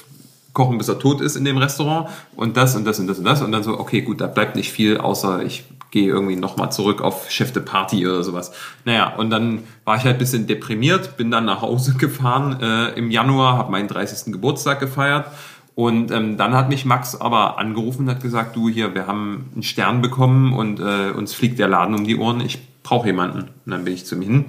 kochen, 0.54 0.78
bis 0.78 0.88
er 0.90 1.00
tot 1.00 1.22
ist 1.22 1.36
in 1.36 1.46
dem 1.46 1.58
Restaurant. 1.58 2.10
Und 2.36 2.58
das 2.58 2.76
und 2.76 2.84
das 2.86 3.00
und 3.00 3.08
das 3.08 3.18
und 3.18 3.24
das. 3.26 3.42
Und 3.42 3.52
dann 3.52 3.64
so, 3.64 3.80
okay, 3.80 4.02
gut, 4.02 4.20
da 4.20 4.28
bleibt 4.28 4.56
nicht 4.56 4.72
viel, 4.72 4.98
außer 4.98 5.42
ich 5.44 5.64
gehe 5.92 6.08
irgendwie 6.08 6.36
nochmal 6.36 6.72
zurück 6.72 7.02
auf 7.02 7.30
Chef 7.32 7.52
de 7.52 7.64
Party 7.64 8.08
oder 8.08 8.24
sowas. 8.24 8.52
Naja, 8.86 9.16
und 9.16 9.30
dann 9.30 9.64
war 9.86 9.98
ich 9.98 10.04
halt 10.04 10.16
ein 10.16 10.20
bisschen 10.20 10.48
deprimiert, 10.48 11.18
bin 11.18 11.32
dann 11.32 11.46
nach 11.46 11.62
Hause 11.62 11.94
gefahren 11.98 12.60
äh, 12.62 12.90
im 12.98 13.12
Januar, 13.12 13.58
habe 13.58 13.72
meinen 13.72 13.88
30. 13.88 14.32
Geburtstag 14.32 14.80
gefeiert 14.80 15.28
und 15.76 16.12
ähm, 16.12 16.38
dann 16.38 16.54
hat 16.54 16.70
mich 16.70 16.86
Max 16.86 17.20
aber 17.20 17.58
angerufen 17.58 18.04
und 18.04 18.10
hat 18.10 18.22
gesagt, 18.22 18.56
du 18.56 18.70
hier, 18.70 18.94
wir 18.94 19.08
haben 19.08 19.50
einen 19.54 19.64
Stern 19.64 20.02
bekommen 20.02 20.54
und 20.54 20.80
äh, 20.80 21.12
uns 21.12 21.34
fliegt 21.34 21.58
der 21.60 21.68
Laden 21.68 21.96
um 21.96 22.06
die 22.06 22.18
Ohren, 22.18 22.42
ich 22.42 22.60
brauche 22.84 23.08
jemanden. 23.08 23.44
Und 23.66 23.72
dann 23.72 23.86
bin 23.86 23.94
ich 23.94 24.06
zu 24.06 24.16
ihm 24.16 24.22
hin 24.22 24.46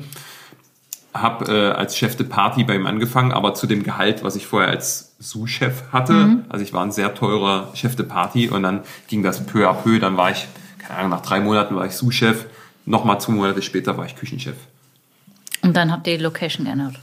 habe 1.12 1.44
äh, 1.52 1.70
als 1.72 1.96
Chef 1.96 2.16
de 2.16 2.26
Party 2.26 2.64
bei 2.64 2.76
ihm 2.76 2.86
angefangen, 2.86 3.32
aber 3.32 3.54
zu 3.54 3.66
dem 3.66 3.82
Gehalt, 3.82 4.22
was 4.22 4.36
ich 4.36 4.46
vorher 4.46 4.70
als 4.70 5.16
Sous-Chef 5.18 5.82
hatte. 5.92 6.44
Also 6.48 6.64
ich 6.64 6.72
war 6.72 6.84
ein 6.84 6.92
sehr 6.92 7.14
teurer 7.14 7.68
Chef 7.74 7.96
de 7.96 8.06
Party 8.06 8.48
und 8.48 8.62
dann 8.62 8.80
ging 9.08 9.22
das 9.22 9.44
peu 9.44 9.68
à 9.68 9.74
peu. 9.74 9.98
Dann 9.98 10.16
war 10.16 10.30
ich, 10.30 10.46
keine 10.90 10.98
Ahnung, 10.98 11.10
nach 11.10 11.22
drei 11.22 11.40
Monaten 11.40 11.76
war 11.76 11.86
ich 11.86 11.92
Sous-Chef. 11.92 12.46
Nochmal 12.84 13.20
zwei 13.20 13.32
Monate 13.32 13.62
später 13.62 13.96
war 13.96 14.06
ich 14.06 14.16
Küchenchef. 14.16 14.56
Und 15.62 15.76
dann 15.76 15.92
habt 15.92 16.06
ihr 16.08 16.16
die 16.16 16.22
Location 16.24 16.64
geändert. 16.64 16.94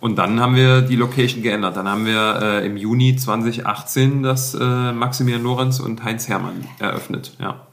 Und 0.00 0.16
dann 0.16 0.40
haben 0.40 0.54
wir 0.54 0.80
die 0.80 0.96
Location 0.96 1.42
geändert. 1.42 1.76
Dann 1.76 1.86
haben 1.88 2.06
wir 2.06 2.40
äh, 2.40 2.66
im 2.66 2.76
Juni 2.76 3.16
2018 3.16 4.22
das 4.22 4.54
äh, 4.54 4.92
Maximilian 4.92 5.42
Lorenz 5.42 5.80
und 5.80 6.02
Heinz 6.02 6.28
Hermann 6.28 6.64
eröffnet. 6.78 7.32
Ja. 7.38 7.66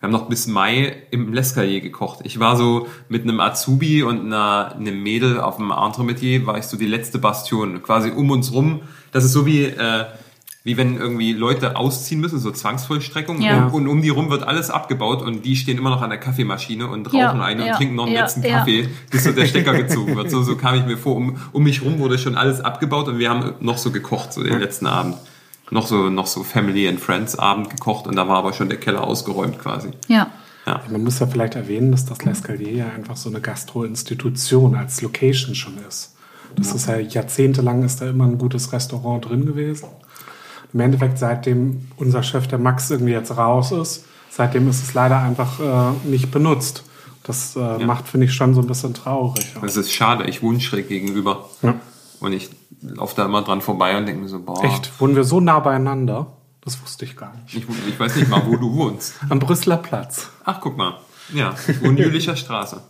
Wir 0.00 0.06
haben 0.06 0.12
noch 0.12 0.28
bis 0.28 0.46
Mai 0.46 0.96
im 1.10 1.34
L'Escalier 1.34 1.80
gekocht. 1.80 2.20
Ich 2.22 2.38
war 2.38 2.56
so 2.56 2.86
mit 3.08 3.24
einem 3.24 3.40
Azubi 3.40 4.02
und 4.04 4.20
einer, 4.20 4.74
einem 4.76 5.02
Mädel 5.02 5.40
auf 5.40 5.56
dem 5.56 5.70
Entremetier, 5.70 6.46
war 6.46 6.56
ich 6.56 6.64
so 6.64 6.78
die 6.78 6.86
letzte 6.86 7.18
Bastion. 7.18 7.82
Quasi 7.82 8.10
um 8.10 8.30
uns 8.30 8.52
rum. 8.52 8.80
Das 9.12 9.24
ist 9.24 9.32
so 9.32 9.44
wie, 9.44 9.64
äh, 9.64 10.04
wie 10.68 10.76
wenn 10.76 10.98
irgendwie 10.98 11.32
Leute 11.32 11.76
ausziehen 11.76 12.20
müssen, 12.20 12.38
so 12.38 12.50
Zwangsvollstreckung. 12.50 13.40
Ja. 13.40 13.68
Und, 13.68 13.72
und 13.72 13.88
um 13.88 14.02
die 14.02 14.10
rum 14.10 14.28
wird 14.28 14.42
alles 14.42 14.68
abgebaut 14.68 15.22
und 15.22 15.46
die 15.46 15.56
stehen 15.56 15.78
immer 15.78 15.88
noch 15.88 16.02
an 16.02 16.10
der 16.10 16.20
Kaffeemaschine 16.20 16.88
und 16.88 17.06
rauchen 17.06 17.18
Ja, 17.18 17.32
eine 17.42 17.64
ja, 17.64 17.72
und 17.72 17.76
trinken 17.78 17.94
noch 17.94 18.04
einen 18.04 18.14
ja, 18.14 18.20
letzten 18.20 18.42
ja. 18.42 18.58
Kaffee, 18.58 18.86
bis 19.10 19.24
so 19.24 19.32
der 19.32 19.46
Stecker 19.46 19.72
gezogen 19.72 20.14
wird. 20.14 20.30
So, 20.30 20.42
so 20.42 20.56
kam 20.56 20.74
ich 20.74 20.84
mir 20.84 20.98
vor. 20.98 21.16
Um, 21.16 21.38
um 21.52 21.62
mich 21.62 21.82
rum 21.82 21.98
wurde 22.00 22.18
schon 22.18 22.36
alles 22.36 22.60
abgebaut 22.60 23.08
und 23.08 23.18
wir 23.18 23.30
haben 23.30 23.54
noch 23.60 23.78
so 23.78 23.90
gekocht, 23.90 24.34
so 24.34 24.42
den 24.42 24.58
letzten 24.58 24.86
Abend. 24.86 25.16
Noch 25.70 25.86
so, 25.86 26.10
noch 26.10 26.26
so 26.26 26.44
Family 26.44 26.86
and 26.86 27.00
Friends 27.00 27.38
Abend 27.38 27.70
gekocht 27.70 28.06
und 28.06 28.16
da 28.16 28.28
war 28.28 28.36
aber 28.36 28.52
schon 28.52 28.68
der 28.68 28.78
Keller 28.78 29.04
ausgeräumt 29.04 29.58
quasi. 29.58 29.88
Ja. 30.06 30.30
Man 30.90 31.02
muss 31.02 31.18
ja 31.18 31.26
vielleicht 31.26 31.54
erwähnen, 31.54 31.92
dass 31.92 32.04
das 32.04 32.20
L'Escalier 32.20 32.72
ja 32.72 32.88
einfach 32.94 33.16
so 33.16 33.30
eine 33.30 33.40
Gastro-Institution 33.40 34.74
als 34.74 35.00
Location 35.00 35.54
schon 35.54 35.78
ist. 35.88 36.14
Das 36.56 36.74
ist 36.74 36.88
ja 36.88 36.98
jahrzehntelang 36.98 37.84
ist 37.84 38.02
da 38.02 38.10
immer 38.10 38.24
ein 38.24 38.36
gutes 38.36 38.72
Restaurant 38.72 39.24
drin 39.24 39.46
gewesen. 39.46 39.88
Im 40.72 40.80
Endeffekt, 40.80 41.18
seitdem 41.18 41.88
unser 41.96 42.22
Chef, 42.22 42.46
der 42.46 42.58
Max, 42.58 42.90
irgendwie 42.90 43.12
jetzt 43.12 43.36
raus 43.36 43.72
ist, 43.72 44.04
seitdem 44.30 44.68
ist 44.68 44.82
es 44.82 44.94
leider 44.94 45.18
einfach 45.18 45.60
äh, 45.60 46.08
nicht 46.08 46.30
benutzt. 46.30 46.84
Das 47.22 47.56
äh, 47.56 47.78
macht, 47.84 48.08
finde 48.08 48.26
ich, 48.26 48.34
schon 48.34 48.54
so 48.54 48.60
ein 48.60 48.66
bisschen 48.66 48.94
traurig. 48.94 49.54
Das 49.60 49.76
ist 49.76 49.92
schade, 49.92 50.24
ich 50.24 50.42
wohne 50.42 50.60
schräg 50.60 50.88
gegenüber. 50.88 51.48
Ja. 51.62 51.74
Und 52.20 52.32
ich 52.32 52.50
laufe 52.80 53.14
da 53.16 53.24
immer 53.24 53.42
dran 53.42 53.60
vorbei 53.60 53.96
und 53.96 54.06
denke 54.06 54.22
mir 54.22 54.28
so, 54.28 54.40
boah, 54.40 54.64
Echt, 54.64 54.98
wohnen 55.00 55.14
wir 55.16 55.24
so 55.24 55.40
nah 55.40 55.60
beieinander? 55.60 56.38
Das 56.62 56.80
wusste 56.82 57.04
ich 57.04 57.16
gar 57.16 57.34
nicht. 57.34 57.54
ich, 57.54 57.66
ich 57.88 57.98
weiß 57.98 58.16
nicht 58.16 58.28
mal, 58.28 58.42
wo 58.46 58.56
du 58.56 58.74
wohnst. 58.74 59.14
Am 59.28 59.38
Brüsseler 59.38 59.78
Platz. 59.78 60.28
Ach, 60.44 60.60
guck 60.60 60.76
mal. 60.76 60.98
Ja, 61.32 61.54
ich 61.66 61.82
wohne 61.82 62.00
Jülicher 62.00 62.36
Straße. 62.36 62.82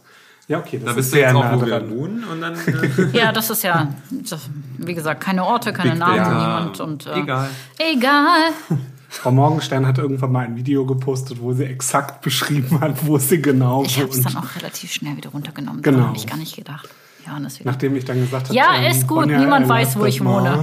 Ja, 0.49 0.59
okay, 0.61 0.79
das 0.79 0.85
Da 0.87 0.91
ist 0.93 0.97
bist 0.97 1.13
du 1.13 1.17
sehr 1.17 1.27
jetzt 1.29 1.35
auch, 1.37 1.45
nah 1.45 1.57
wo 1.61 1.67
wir 1.67 1.79
dran. 1.79 1.91
wohnen 1.91 2.25
und 2.25 2.41
dann... 2.41 2.55
Äh, 3.13 3.17
Ja, 3.19 3.33
das 3.33 3.51
ist 3.51 3.63
ja, 3.63 3.89
das, 4.11 4.49
wie 4.79 4.95
gesagt, 4.95 5.21
keine 5.23 5.45
Orte, 5.45 5.73
keine 5.75 5.91
Big 5.91 5.99
Namen, 6.01 6.17
Data. 6.17 6.31
niemand 6.39 6.81
und 6.81 7.07
äh, 7.07 7.21
Egal. 7.21 7.51
Egal. 7.79 8.51
Frau 9.11 9.31
Morgenstern 9.31 9.87
hat 9.87 9.99
irgendwann 9.99 10.33
mal 10.33 10.45
ein 10.47 10.57
Video 10.57 10.85
gepostet, 10.87 11.41
wo 11.41 11.53
sie 11.53 11.65
exakt 11.65 12.21
beschrieben 12.23 12.79
hat, 12.81 13.07
wo 13.07 13.17
sie 13.19 13.41
genau 13.41 13.83
Ich 13.85 13.99
habe 13.99 14.09
es 14.11 14.21
dann 14.23 14.37
auch 14.37 14.57
relativ 14.57 14.91
schnell 14.93 15.17
wieder 15.17 15.31
runtergenommen. 15.31 15.81
Genau. 15.83 16.09
Habe 16.09 16.17
ich 16.17 16.27
gar 16.27 16.37
nicht 16.39 16.55
gedacht. 16.57 16.89
Johannes 17.27 17.59
wieder. 17.61 17.71
Nachdem 17.71 17.97
ich 17.97 18.05
dann 18.07 18.19
gesagt 18.21 18.49
habe, 18.49 18.55
Ja, 18.57 18.75
ähm, 18.77 18.91
ist 18.91 19.07
gut, 19.07 19.25
Ronja, 19.25 19.39
niemand 19.41 19.67
äh, 19.67 19.69
weiß, 19.69 19.99
wo 19.99 20.05
ich 20.07 20.23
wohne. 20.25 20.63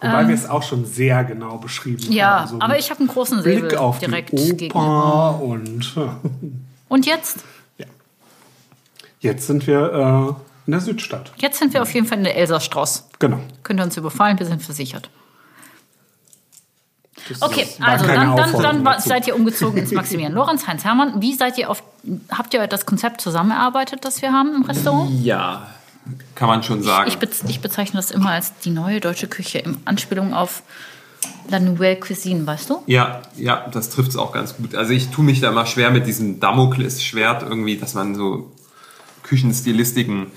Wobei 0.00 0.28
wir 0.28 0.34
es 0.34 0.48
auch 0.48 0.62
schon 0.62 0.84
sehr 0.84 1.24
genau 1.24 1.56
beschrieben 1.58 2.02
Ähm. 2.06 2.12
Ja, 2.12 2.40
haben. 2.40 2.48
so 2.48 2.60
aber 2.60 2.78
ich 2.78 2.90
habe 2.90 3.00
einen 3.00 3.08
großen 3.08 3.42
Säbel 3.42 3.68
Blick 3.68 3.76
auf 3.78 3.98
direkt 3.98 4.32
die 4.32 4.36
Oper 4.36 4.54
gegenüber. 4.54 5.40
und 5.42 5.94
Und 6.94 7.06
jetzt? 7.06 7.38
ja. 7.76 7.86
Jetzt 9.18 9.48
sind 9.48 9.66
wir 9.66 9.92
äh, 9.92 10.42
in 10.66 10.70
der 10.70 10.80
Südstadt. 10.80 11.32
Jetzt 11.38 11.58
sind 11.58 11.74
wir 11.74 11.82
auf 11.82 11.92
jeden 11.92 12.06
Fall 12.06 12.18
in 12.18 12.24
der 12.24 12.36
Elsastrauß. 12.36 13.08
Genau. 13.18 13.40
Könnt 13.64 13.80
ihr 13.80 13.82
uns 13.82 13.96
überfallen, 13.96 14.38
wir 14.38 14.46
sind 14.46 14.62
versichert. 14.62 15.10
Das 17.28 17.42
Okay, 17.42 17.66
also 17.80 18.06
dann, 18.06 18.36
dann, 18.36 18.84
dann 18.84 19.00
seid 19.00 19.26
ihr 19.26 19.34
umgezogen 19.34 19.78
ins 19.78 19.90
Maximilian 19.90 20.32
Lorenz, 20.34 20.68
Heinz 20.68 20.84
Hermann. 20.84 21.20
Wie 21.20 21.34
seid 21.34 21.58
ihr 21.58 21.68
auf, 21.68 21.82
habt 22.30 22.54
ihr 22.54 22.64
das 22.68 22.86
Konzept 22.86 23.20
zusammengearbeitet, 23.20 24.04
das 24.04 24.22
wir 24.22 24.30
haben 24.30 24.54
im 24.54 24.62
Restaurant? 24.62 25.10
ja, 25.20 25.66
kann 26.36 26.46
man 26.46 26.62
schon 26.62 26.84
sagen. 26.84 27.08
Ich, 27.08 27.18
bez 27.18 27.42
ich 27.42 27.60
bezeichne 27.60 27.98
das 27.98 28.12
immer 28.12 28.30
als 28.30 28.56
die 28.58 28.70
neue 28.70 29.00
deutsche 29.00 29.26
Küche 29.26 29.58
in 29.58 29.78
Anspielung 29.84 30.32
auf 30.32 30.62
La 31.48 31.60
Nouvelle 31.60 31.96
Cuisine, 32.00 32.46
weißt 32.46 32.70
du? 32.70 32.82
Ja, 32.86 33.22
ja, 33.36 33.68
das 33.70 33.90
trifft 33.90 34.10
es 34.10 34.16
auch 34.16 34.32
ganz 34.32 34.56
gut. 34.56 34.74
Also 34.74 34.92
ich 34.92 35.08
tue 35.10 35.24
mich 35.24 35.40
da 35.40 35.50
immer 35.50 35.66
schwer 35.66 35.90
mit 35.90 36.06
diesem 36.06 36.40
Damoklesschwert 36.40 37.42
irgendwie, 37.42 37.76
dass 37.76 37.94
man 37.94 38.14
so 38.14 38.52
Küchenstilistiken 39.22 40.28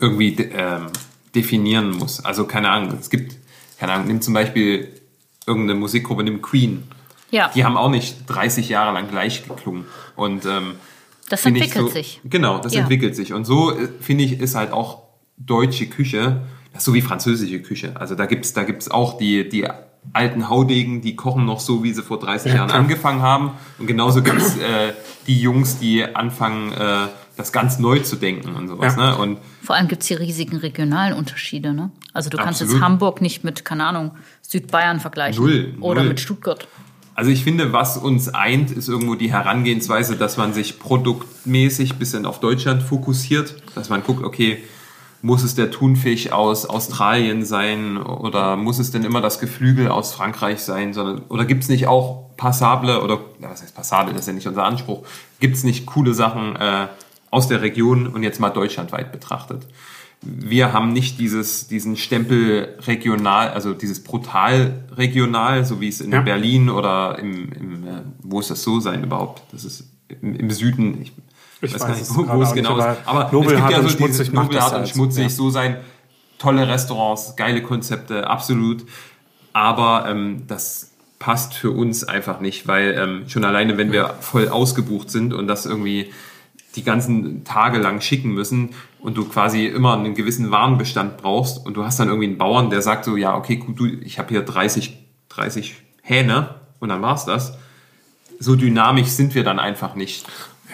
irgendwie 0.00 0.36
ähm, 0.52 0.86
definieren 1.34 1.90
muss. 1.90 2.24
Also 2.24 2.46
keine 2.46 2.70
Ahnung, 2.70 2.96
es 3.00 3.10
gibt, 3.10 3.36
keine 3.78 3.92
Ahnung, 3.92 4.06
nimm 4.06 4.20
zum 4.22 4.34
Beispiel 4.34 4.88
irgendeine 5.46 5.78
Musikgruppe, 5.78 6.22
nimm 6.24 6.42
Queen. 6.42 6.84
Ja, 7.30 7.50
Die 7.54 7.64
haben 7.64 7.76
auch 7.76 7.88
nicht 7.90 8.16
30 8.26 8.68
Jahre 8.68 8.92
lang 8.92 9.08
gleich 9.08 9.46
geklungen. 9.48 9.86
Und 10.16 10.44
ähm, 10.44 10.74
das 11.30 11.44
entwickelt 11.46 11.86
so, 11.86 11.88
sich. 11.88 12.20
Genau, 12.24 12.58
das 12.58 12.74
Ja. 12.74 12.80
entwickelt 12.82 13.16
sich. 13.16 13.32
Und 13.32 13.44
so, 13.46 13.70
äh, 13.76 13.88
finde 14.00 14.24
ich, 14.24 14.38
ist 14.38 14.54
halt 14.54 14.72
auch 14.72 15.02
deutsche 15.38 15.86
Küche, 15.86 16.42
das 16.72 16.82
ist 16.82 16.84
so 16.86 16.94
wie 16.94 17.02
französische 17.02 17.60
Küche. 17.60 17.94
Also 17.98 18.14
da 18.14 18.26
gibt's 18.26 18.52
da 18.52 18.64
gibt's 18.64 18.90
auch 18.90 19.18
die, 19.18 19.48
die 19.48 19.66
alten 20.12 20.48
Haudegen, 20.48 21.00
die 21.00 21.14
kochen 21.14 21.44
noch 21.44 21.60
so, 21.60 21.84
wie 21.84 21.92
sie 21.92 22.02
vor 22.02 22.18
30 22.18 22.54
Jahren 22.54 22.70
angefangen 22.70 23.22
haben. 23.22 23.52
Und 23.78 23.86
genauso 23.86 24.22
gibt's 24.22 24.56
äh, 24.58 24.92
die 25.26 25.40
Jungs, 25.40 25.78
die 25.78 26.04
anfangen, 26.04 26.72
äh, 26.72 27.08
das 27.36 27.52
ganz 27.52 27.78
neu 27.78 28.00
zu 28.00 28.16
denken 28.16 28.54
und 28.54 28.68
sowas. 28.68 28.96
Ja. 28.96 29.12
Ne? 29.12 29.16
Und 29.16 29.38
Vor 29.62 29.76
allem 29.76 29.88
gibt 29.88 30.02
es 30.02 30.08
hier 30.08 30.20
riesigen 30.20 30.56
regionalen 30.58 31.14
Unterschiede. 31.14 31.72
Ne? 31.72 31.90
Also 32.12 32.30
du 32.30 32.36
kannst 32.36 32.60
Absolut. 32.60 32.74
jetzt 32.74 32.82
Hamburg 32.82 33.22
nicht 33.22 33.44
mit, 33.44 33.64
keine 33.64 33.84
Ahnung, 33.84 34.12
Südbayern 34.42 35.00
vergleichen. 35.00 35.42
Null, 35.42 35.74
Oder 35.80 36.00
null. 36.00 36.10
mit 36.10 36.20
Stuttgart. 36.20 36.68
Also 37.14 37.30
ich 37.30 37.44
finde, 37.44 37.72
was 37.72 37.98
uns 37.98 38.28
eint, 38.30 38.70
ist 38.70 38.88
irgendwo 38.88 39.14
die 39.14 39.30
Herangehensweise, 39.30 40.16
dass 40.16 40.38
man 40.38 40.54
sich 40.54 40.78
produktmäßig 40.78 41.92
ein 41.92 41.98
bisschen 41.98 42.26
auf 42.26 42.40
Deutschland 42.40 42.82
fokussiert. 42.82 43.62
Dass 43.74 43.90
man 43.90 44.02
guckt, 44.02 44.24
okay, 44.24 44.62
muss 45.22 45.42
es 45.42 45.54
der 45.54 45.70
Thunfisch 45.70 46.32
aus 46.32 46.66
Australien 46.66 47.44
sein 47.44 47.96
oder 47.96 48.56
muss 48.56 48.78
es 48.78 48.90
denn 48.90 49.04
immer 49.04 49.20
das 49.20 49.38
Geflügel 49.38 49.88
aus 49.88 50.12
Frankreich 50.12 50.60
sein? 50.60 50.92
Sondern, 50.92 51.22
oder 51.28 51.44
gibt 51.44 51.62
es 51.62 51.68
nicht 51.68 51.86
auch 51.86 52.36
passable 52.36 53.02
oder, 53.02 53.20
ja, 53.40 53.50
was 53.50 53.62
heißt 53.62 53.74
passable, 53.74 54.12
das 54.12 54.22
ist 54.22 54.26
ja 54.26 54.32
nicht 54.32 54.48
unser 54.48 54.64
Anspruch, 54.64 55.06
gibt 55.40 55.56
es 55.56 55.64
nicht 55.64 55.86
coole 55.86 56.12
Sachen 56.12 56.56
äh, 56.56 56.88
aus 57.30 57.48
der 57.48 57.62
Region 57.62 58.08
und 58.08 58.22
jetzt 58.22 58.40
mal 58.40 58.50
deutschlandweit 58.50 59.12
betrachtet? 59.12 59.66
wir 60.22 60.72
haben 60.72 60.92
nicht 60.92 61.18
dieses, 61.18 61.66
diesen 61.66 61.96
Stempel 61.96 62.76
regional, 62.86 63.48
also 63.48 63.74
dieses 63.74 64.04
brutal 64.04 64.84
regional, 64.96 65.64
so 65.64 65.80
wie 65.80 65.88
es 65.88 66.00
in 66.00 66.12
Ja. 66.12 66.20
Berlin 66.20 66.70
oder 66.70 67.18
im, 67.18 67.52
im 67.52 67.84
äh, 67.84 68.02
wo 68.22 68.38
ist 68.40 68.50
das 68.50 68.62
so 68.62 68.78
sein 68.78 69.02
überhaupt? 69.02 69.42
Das 69.52 69.64
ist 69.64 69.84
im, 70.08 70.34
im 70.36 70.50
Süden. 70.50 71.02
Ich, 71.02 71.12
Ich 71.62 71.78
gar 71.78 71.88
weiß 71.88 71.98
nicht, 71.98 72.14
wo, 72.14 72.42
es 72.42 72.54
nicht, 72.54 72.64
genau 72.64 72.76
ist. 72.78 72.84
aber 73.06 73.26
Aber 73.26 73.44
es 73.44 73.48
gibt 73.48 73.70
ja 73.70 73.82
so 73.82 73.88
schmutzig 73.88 74.32
Nobelhart 74.32 74.74
und 74.74 74.88
schmutzig 74.88 75.22
ja. 75.24 75.28
so 75.28 75.48
sein. 75.50 75.76
Tolle 76.38 76.66
Restaurants, 76.66 77.36
geile 77.36 77.62
Konzepte, 77.62 78.28
absolut. 78.28 78.84
Aber 79.52 80.06
ähm, 80.08 80.44
das 80.48 80.90
passt 81.20 81.54
für 81.54 81.70
uns 81.70 82.02
einfach 82.02 82.40
nicht, 82.40 82.66
weil 82.66 82.96
ähm, 82.98 83.28
schon 83.28 83.44
alleine, 83.44 83.78
wenn 83.78 83.92
wir 83.92 84.14
voll 84.20 84.48
ausgebucht 84.48 85.08
sind 85.08 85.32
und 85.32 85.46
das 85.46 85.66
irgendwie 85.66 86.10
die 86.74 86.82
ganzen 86.82 87.44
Tage 87.44 87.78
lang 87.78 88.00
schicken 88.00 88.30
müssen 88.30 88.70
und 88.98 89.16
du 89.16 89.24
quasi 89.26 89.66
immer 89.66 89.96
einen 89.96 90.14
gewissen 90.14 90.50
Warenbestand 90.50 91.18
brauchst 91.18 91.64
und 91.64 91.74
du 91.76 91.84
hast 91.84 92.00
dann 92.00 92.08
irgendwie 92.08 92.26
einen 92.26 92.38
Bauern, 92.38 92.70
der 92.70 92.82
sagt 92.82 93.04
so, 93.04 93.16
ja, 93.16 93.36
okay, 93.36 93.56
gut, 93.56 93.78
du, 93.78 93.86
ich 93.86 94.18
habe 94.18 94.30
hier 94.30 94.42
30, 94.42 94.98
30 95.28 95.76
Hähne 96.02 96.56
und 96.80 96.88
dann 96.88 97.02
war's 97.02 97.24
das. 97.24 97.56
So 98.40 98.56
dynamisch 98.56 99.08
sind 99.08 99.36
wir 99.36 99.44
dann 99.44 99.60
einfach 99.60 99.94
nicht 99.94 100.26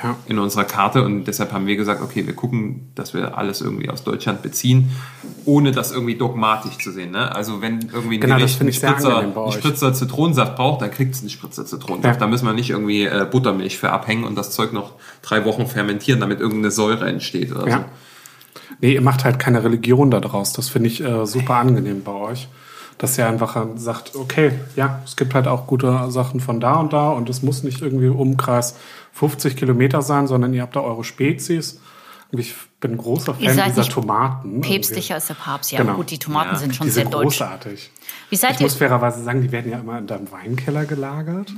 Ja. 0.02 0.16
in 0.26 0.38
unserer 0.38 0.64
Karte 0.64 1.02
und 1.02 1.24
deshalb 1.24 1.52
haben 1.52 1.66
wir 1.66 1.76
gesagt, 1.76 2.00
okay, 2.02 2.26
wir 2.26 2.34
gucken, 2.34 2.92
dass 2.94 3.14
wir 3.14 3.36
alles 3.36 3.60
irgendwie 3.60 3.90
aus 3.90 4.04
Deutschland 4.04 4.42
beziehen, 4.42 4.90
ohne 5.44 5.72
das 5.72 5.90
irgendwie 5.92 6.14
dogmatisch 6.14 6.78
zu 6.78 6.92
sehen. 6.92 7.10
Ne? 7.10 7.34
Also 7.34 7.60
wenn 7.62 7.80
irgendwie 7.92 8.16
ein 8.18 8.20
Genau, 8.20 8.36
Gericht 8.36 8.60
einen 8.60 8.72
Spritzer, 8.72 9.18
einen. 9.18 9.52
Spritzer 9.52 9.92
Zitronensaft 9.94 10.56
braucht, 10.56 10.82
dann 10.82 10.90
kriegt 10.90 11.14
es 11.14 11.20
einen 11.20 11.30
Spritzer 11.30 11.66
Zitronensaft. 11.66 12.16
Ja. 12.16 12.20
Da 12.20 12.26
müssen 12.26 12.46
wir 12.46 12.52
nicht 12.52 12.70
irgendwie 12.70 13.04
äh, 13.04 13.26
Buttermilch 13.30 13.78
für 13.78 13.90
abhängen 13.90 14.24
und 14.24 14.36
das 14.36 14.50
Zeug 14.52 14.72
noch 14.72 14.92
drei 15.22 15.44
Wochen 15.44 15.66
fermentieren, 15.66 16.20
damit 16.20 16.40
irgendeine 16.40 16.70
Säure 16.70 17.08
entsteht 17.08 17.50
oder 17.52 17.66
Ja. 17.68 17.84
Nee, 18.80 18.94
ihr 18.94 19.00
macht 19.02 19.24
halt 19.24 19.38
keine 19.38 19.64
Religion 19.64 20.10
daraus. 20.10 20.52
Das 20.52 20.68
finde 20.68 20.88
ich 20.88 21.02
äh, 21.02 21.26
super 21.26 21.54
angenehm 21.56 22.02
bei 22.04 22.12
euch. 22.12 22.48
Dass 22.98 23.16
ihr 23.16 23.28
einfach 23.28 23.56
sagt, 23.76 24.16
okay, 24.16 24.52
ja, 24.74 25.00
es 25.04 25.14
gibt 25.16 25.34
halt 25.34 25.46
auch 25.46 25.66
gute 25.68 26.10
Sachen 26.10 26.40
von 26.40 26.58
da 26.60 26.74
und 26.80 26.92
da 26.92 27.10
und 27.10 27.30
es 27.30 27.42
muss 27.42 27.62
nicht 27.62 27.80
irgendwie 27.80 28.08
Umkreis 28.08 28.74
50 29.12 29.56
Kilometer 29.56 30.02
sein, 30.02 30.26
sondern 30.26 30.52
ihr 30.52 30.62
habt 30.62 30.74
da 30.76 30.80
eure 30.80 31.04
Spezies. 31.04 31.80
Und 32.32 32.40
ich 32.40 32.54
bin 32.80 32.96
großer 32.98 33.34
Ihr 33.38 33.48
Fan 33.50 33.56
seid 33.56 33.68
dieser 33.68 33.80
nicht 33.82 33.92
Tomaten. 33.92 34.60
Päpstlicher 34.60 35.14
als 35.14 35.28
der 35.28 35.34
Papst. 35.34 35.72
Ja, 35.72 35.78
Genau. 35.80 35.94
gut, 35.94 36.10
die 36.10 36.18
Tomaten 36.18 36.50
Ja, 36.52 36.56
sind 36.58 36.74
schon 36.74 36.86
Die 36.88 36.90
sehr 36.92 37.04
sind 37.04 37.14
deutsch. 37.14 37.24
großartig. 37.38 37.90
Wie 38.30 38.36
seid 38.36 38.54
Ich 38.56 38.60
ihr? 38.60 38.64
muss 38.64 38.74
fairerweise 38.74 39.22
sagen, 39.24 39.40
die 39.40 39.50
werden 39.52 39.70
ja 39.72 39.78
immer 39.78 39.98
in 39.98 40.06
deinem 40.06 40.30
Weinkeller 40.30 40.84
gelagert. 40.84 41.50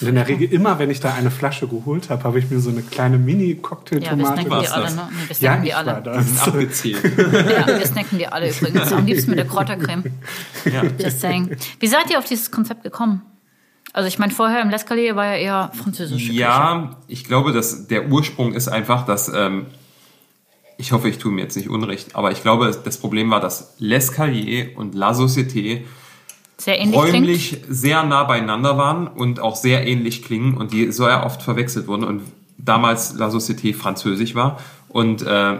Und 0.00 0.08
in 0.08 0.14
der 0.14 0.28
Regel 0.28 0.52
immer, 0.52 0.78
wenn 0.78 0.90
ich 0.90 1.00
da 1.00 1.14
eine 1.14 1.30
Flasche 1.30 1.66
geholt 1.68 2.10
habe, 2.10 2.22
habe 2.24 2.38
ich 2.38 2.50
mir 2.50 2.60
so 2.60 2.68
eine 2.70 2.82
kleine 2.82 3.16
Ja, 3.16 3.26
wir 3.26 3.34
Mini-Cocktailtomate. 3.34 4.42
snacken 4.42 4.60
die 4.60 4.68
alle, 4.68 4.82
das? 4.84 4.96
ne? 4.96 5.08
Nee, 5.10 5.16
wir 5.20 5.28
ja, 5.28 5.34
snacken 5.34 5.62
ich 5.62 5.68
die 5.70 5.74
alle. 5.74 6.02
da. 6.02 6.22
Sind 6.22 6.46
abgezählt. 6.48 7.02
Ja, 7.58 7.66
wir 7.66 7.86
snacken 7.86 8.18
die 8.18 8.26
alle 8.26 8.50
übrigens. 8.50 8.92
Am 8.92 9.06
liebsten 9.06 9.30
mit 9.30 9.38
der 9.38 9.46
Kräutercreme. 9.46 10.04
ja. 10.66 10.82
Just 10.98 11.20
saying. 11.20 11.56
Wie 11.80 11.86
seid 11.86 12.10
ihr 12.10 12.18
auf 12.18 12.24
dieses 12.26 12.50
Konzept 12.50 12.82
gekommen? 12.82 13.22
Also 13.94 14.06
ich 14.06 14.18
meine, 14.18 14.32
vorher 14.32 14.60
im 14.60 14.68
L'Escalier 14.68 15.16
war 15.16 15.24
ja 15.24 15.36
eher 15.36 15.70
französische 15.74 16.26
Küche. 16.26 16.38
Ja, 16.40 16.96
ich 17.08 17.24
glaube, 17.24 17.52
dass 17.52 17.86
der 17.86 18.08
Ursprung 18.10 18.52
ist 18.52 18.68
einfach, 18.68 19.06
dass 19.06 19.28
ähm, 19.34 19.66
ich 20.76 20.92
hoffe, 20.92 21.08
ich 21.08 21.18
tue 21.18 21.32
mir 21.32 21.40
jetzt 21.42 21.56
nicht 21.56 21.68
Unrecht, 21.70 22.14
aber 22.14 22.30
ich 22.30 22.42
glaube, 22.42 22.70
das 22.84 22.98
Problem 22.98 23.30
war, 23.30 23.40
dass 23.40 23.76
L'Escalier 23.80 24.74
und 24.76 24.94
La 24.94 25.12
Société 25.12 25.80
Sehr 26.60 26.78
ähnlich 26.80 27.00
klingt. 27.00 27.14
räumlich 27.14 27.60
sehr 27.68 28.02
nah 28.02 28.24
beieinander 28.24 28.76
waren 28.76 29.06
und 29.06 29.40
auch 29.40 29.56
sehr 29.56 29.86
ähnlich 29.86 30.24
klingen 30.24 30.56
und 30.56 30.72
die 30.72 30.90
sehr 30.90 31.24
oft 31.24 31.42
verwechselt 31.42 31.86
wurden 31.86 32.04
und 32.04 32.22
damals 32.58 33.14
La 33.14 33.28
Société 33.28 33.74
französisch 33.74 34.34
war 34.34 34.58
und 34.88 35.22
äh, 35.22 35.58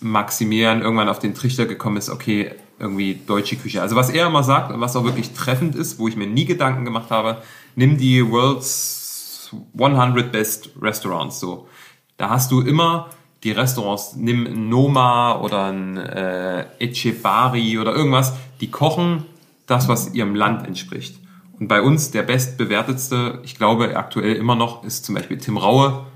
Maximilian 0.00 0.82
irgendwann 0.82 1.08
auf 1.08 1.18
den 1.18 1.34
Trichter 1.34 1.66
gekommen 1.66 1.96
ist, 1.98 2.10
okay, 2.10 2.50
irgendwie 2.80 3.20
deutsche 3.26 3.56
Küche. 3.56 3.82
Also 3.82 3.94
was 3.94 4.10
er 4.10 4.26
immer 4.26 4.42
sagt 4.42 4.72
und 4.72 4.80
was 4.80 4.96
auch 4.96 5.04
wirklich 5.04 5.32
treffend 5.32 5.76
ist, 5.76 5.98
wo 5.98 6.08
ich 6.08 6.16
mir 6.16 6.26
nie 6.26 6.46
Gedanken 6.46 6.84
gemacht 6.84 7.10
habe, 7.10 7.42
nimm 7.76 7.98
die 7.98 8.28
World's 8.28 9.50
100 9.78 10.32
Best 10.32 10.70
Restaurants 10.80 11.38
so. 11.38 11.68
Da 12.16 12.30
hast 12.30 12.50
du 12.50 12.60
immer 12.60 13.10
die 13.44 13.52
Restaurants, 13.52 14.16
nimm 14.16 14.68
Noma 14.68 15.38
oder 15.40 15.66
ein 15.66 15.96
äh, 15.96 16.66
Echebari 16.78 17.78
oder 17.78 17.94
irgendwas, 17.94 18.34
die 18.60 18.70
kochen 18.70 19.24
das, 19.70 19.88
was 19.88 20.14
ihrem 20.14 20.34
Land 20.34 20.66
entspricht. 20.66 21.18
Und 21.58 21.68
bei 21.68 21.82
uns 21.82 22.10
der 22.10 22.22
bestbewertetste, 22.22 23.40
ich 23.44 23.54
glaube 23.56 23.96
aktuell 23.96 24.34
immer 24.36 24.54
noch, 24.54 24.82
ist 24.84 25.04
zum 25.04 25.14
Beispiel 25.14 25.38
Tim 25.38 25.56
Raue 25.56 26.06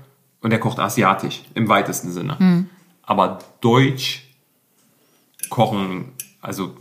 und 0.41 0.49
der 0.49 0.59
kocht 0.59 0.79
asiatisch 0.79 1.43
im 1.53 1.69
weitesten 1.69 2.11
Sinne. 2.11 2.67
Aber 3.03 3.39
deutsch 3.61 4.27
kochen, 5.49 6.13
also 6.41 6.75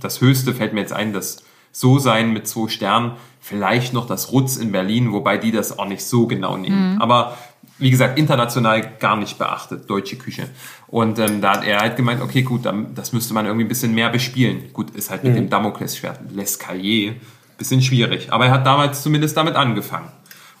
das 0.00 0.20
Höchste 0.20 0.52
fällt 0.54 0.74
mir 0.74 0.80
jetzt 0.80 0.92
ein, 0.92 1.12
das 1.12 1.44
So 1.70 1.98
sein 1.98 2.32
mit 2.32 2.46
zwei 2.46 2.68
Sternen, 2.68 3.12
vielleicht 3.40 3.92
noch 3.92 4.06
das 4.06 4.32
Rutz 4.32 4.56
in 4.56 4.72
Berlin, 4.72 5.12
wobei 5.12 5.38
die 5.38 5.52
das 5.52 5.78
auch 5.78 5.86
nicht 5.86 6.04
so 6.04 6.26
genau 6.26 6.56
nehmen. 6.56 7.00
Aber 7.00 7.36
wie 7.78 7.90
gesagt, 7.90 8.18
international 8.18 8.92
gar 9.00 9.16
nicht 9.16 9.38
beachtet, 9.38 9.90
deutsche 9.90 10.16
Küche. 10.16 10.48
Und 10.86 11.18
ähm, 11.18 11.40
da 11.40 11.56
hat 11.56 11.64
er 11.64 11.80
halt 11.80 11.96
gemeint, 11.96 12.22
okay, 12.22 12.42
gut, 12.42 12.64
dann, 12.66 12.94
das 12.94 13.12
müsste 13.12 13.34
man 13.34 13.46
irgendwie 13.46 13.64
ein 13.64 13.68
bisschen 13.68 13.94
mehr 13.94 14.10
bespielen. 14.10 14.72
Gut, 14.72 14.90
ist 14.90 15.10
halt 15.10 15.24
mit 15.24 15.36
dem 15.36 15.50
Damoklesschwert, 15.50 16.20
L'Escalier, 16.32 17.14
bisschen 17.58 17.82
schwierig. 17.82 18.32
Aber 18.32 18.46
er 18.46 18.52
hat 18.52 18.66
damals 18.66 19.02
zumindest 19.02 19.36
damit 19.36 19.56
angefangen. 19.56 20.08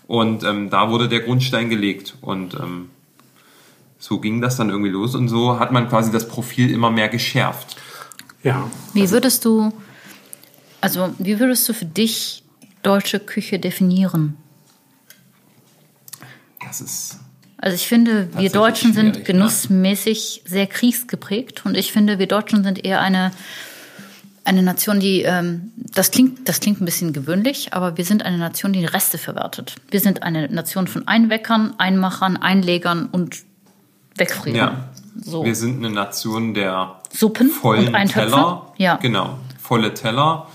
Und 0.06 0.42
ähm, 0.44 0.70
da 0.70 0.90
wurde 0.90 1.08
der 1.08 1.20
Grundstein 1.20 1.70
gelegt. 1.70 2.16
Und 2.20 2.54
ähm, 2.54 2.90
so 3.98 4.18
ging 4.18 4.40
das 4.40 4.56
dann 4.56 4.70
irgendwie 4.70 4.90
los. 4.90 5.14
Und 5.14 5.28
so 5.28 5.58
hat 5.58 5.72
man 5.72 5.88
quasi 5.88 6.10
das 6.10 6.28
Profil 6.28 6.70
immer 6.70 6.90
mehr 6.90 7.08
geschärft. 7.08 7.76
Ja, 8.42 8.68
Wie 8.92 9.10
würdest 9.10 9.44
du, 9.44 9.72
also 10.80 11.14
wie 11.18 11.40
würdest 11.40 11.66
du 11.68 11.72
für 11.72 11.86
dich 11.86 12.42
deutsche 12.82 13.18
Küche 13.18 13.58
definieren? 13.58 14.36
Das 16.74 16.80
ist 16.80 17.18
Also 17.58 17.76
ich 17.76 17.86
finde, 17.86 18.28
wir 18.36 18.50
Deutschen 18.50 18.92
sind 18.92 19.14
schwierig, 19.14 19.26
genussmäßig 19.26 20.42
sehr 20.44 20.66
kriegsgeprägt 20.66 21.64
und 21.64 21.76
ich 21.76 21.92
finde, 21.92 22.18
wir 22.18 22.26
Deutschen 22.26 22.64
sind 22.64 22.84
eher 22.84 23.00
eine 23.00 23.30
eine 24.46 24.62
Nation, 24.62 25.00
die 25.00 25.22
ähm, 25.22 25.72
das 25.76 26.10
klingt 26.10 26.48
das 26.48 26.60
klingt 26.60 26.80
ein 26.80 26.84
bisschen 26.84 27.12
gewöhnlich, 27.12 27.72
aber 27.72 27.96
wir 27.96 28.04
sind 28.04 28.24
eine 28.24 28.38
Nation, 28.38 28.72
die 28.72 28.84
Reste 28.84 29.18
verwertet. 29.18 29.76
Wir 29.90 30.00
sind 30.00 30.22
eine 30.22 30.48
Nation 30.48 30.86
von 30.86 31.06
Einweckern, 31.06 31.74
Einmachern, 31.78 32.36
Einlegern 32.36 33.06
und 33.06 33.38
Wegfrieren. 34.16 34.56
Ja. 34.56 34.88
So. 35.22 35.44
Wir 35.44 35.54
sind 35.54 35.78
eine 35.78 35.94
Nation 35.94 36.54
der 36.54 37.00
Suppen 37.12 37.50
vollen 37.50 37.88
und 37.88 37.94
Eintöpfe. 37.94 38.30
Teller. 38.30 38.72
Ja. 38.78 38.96
Genau. 38.96 39.38
Volle 39.62 39.94
Teller. 39.94 40.48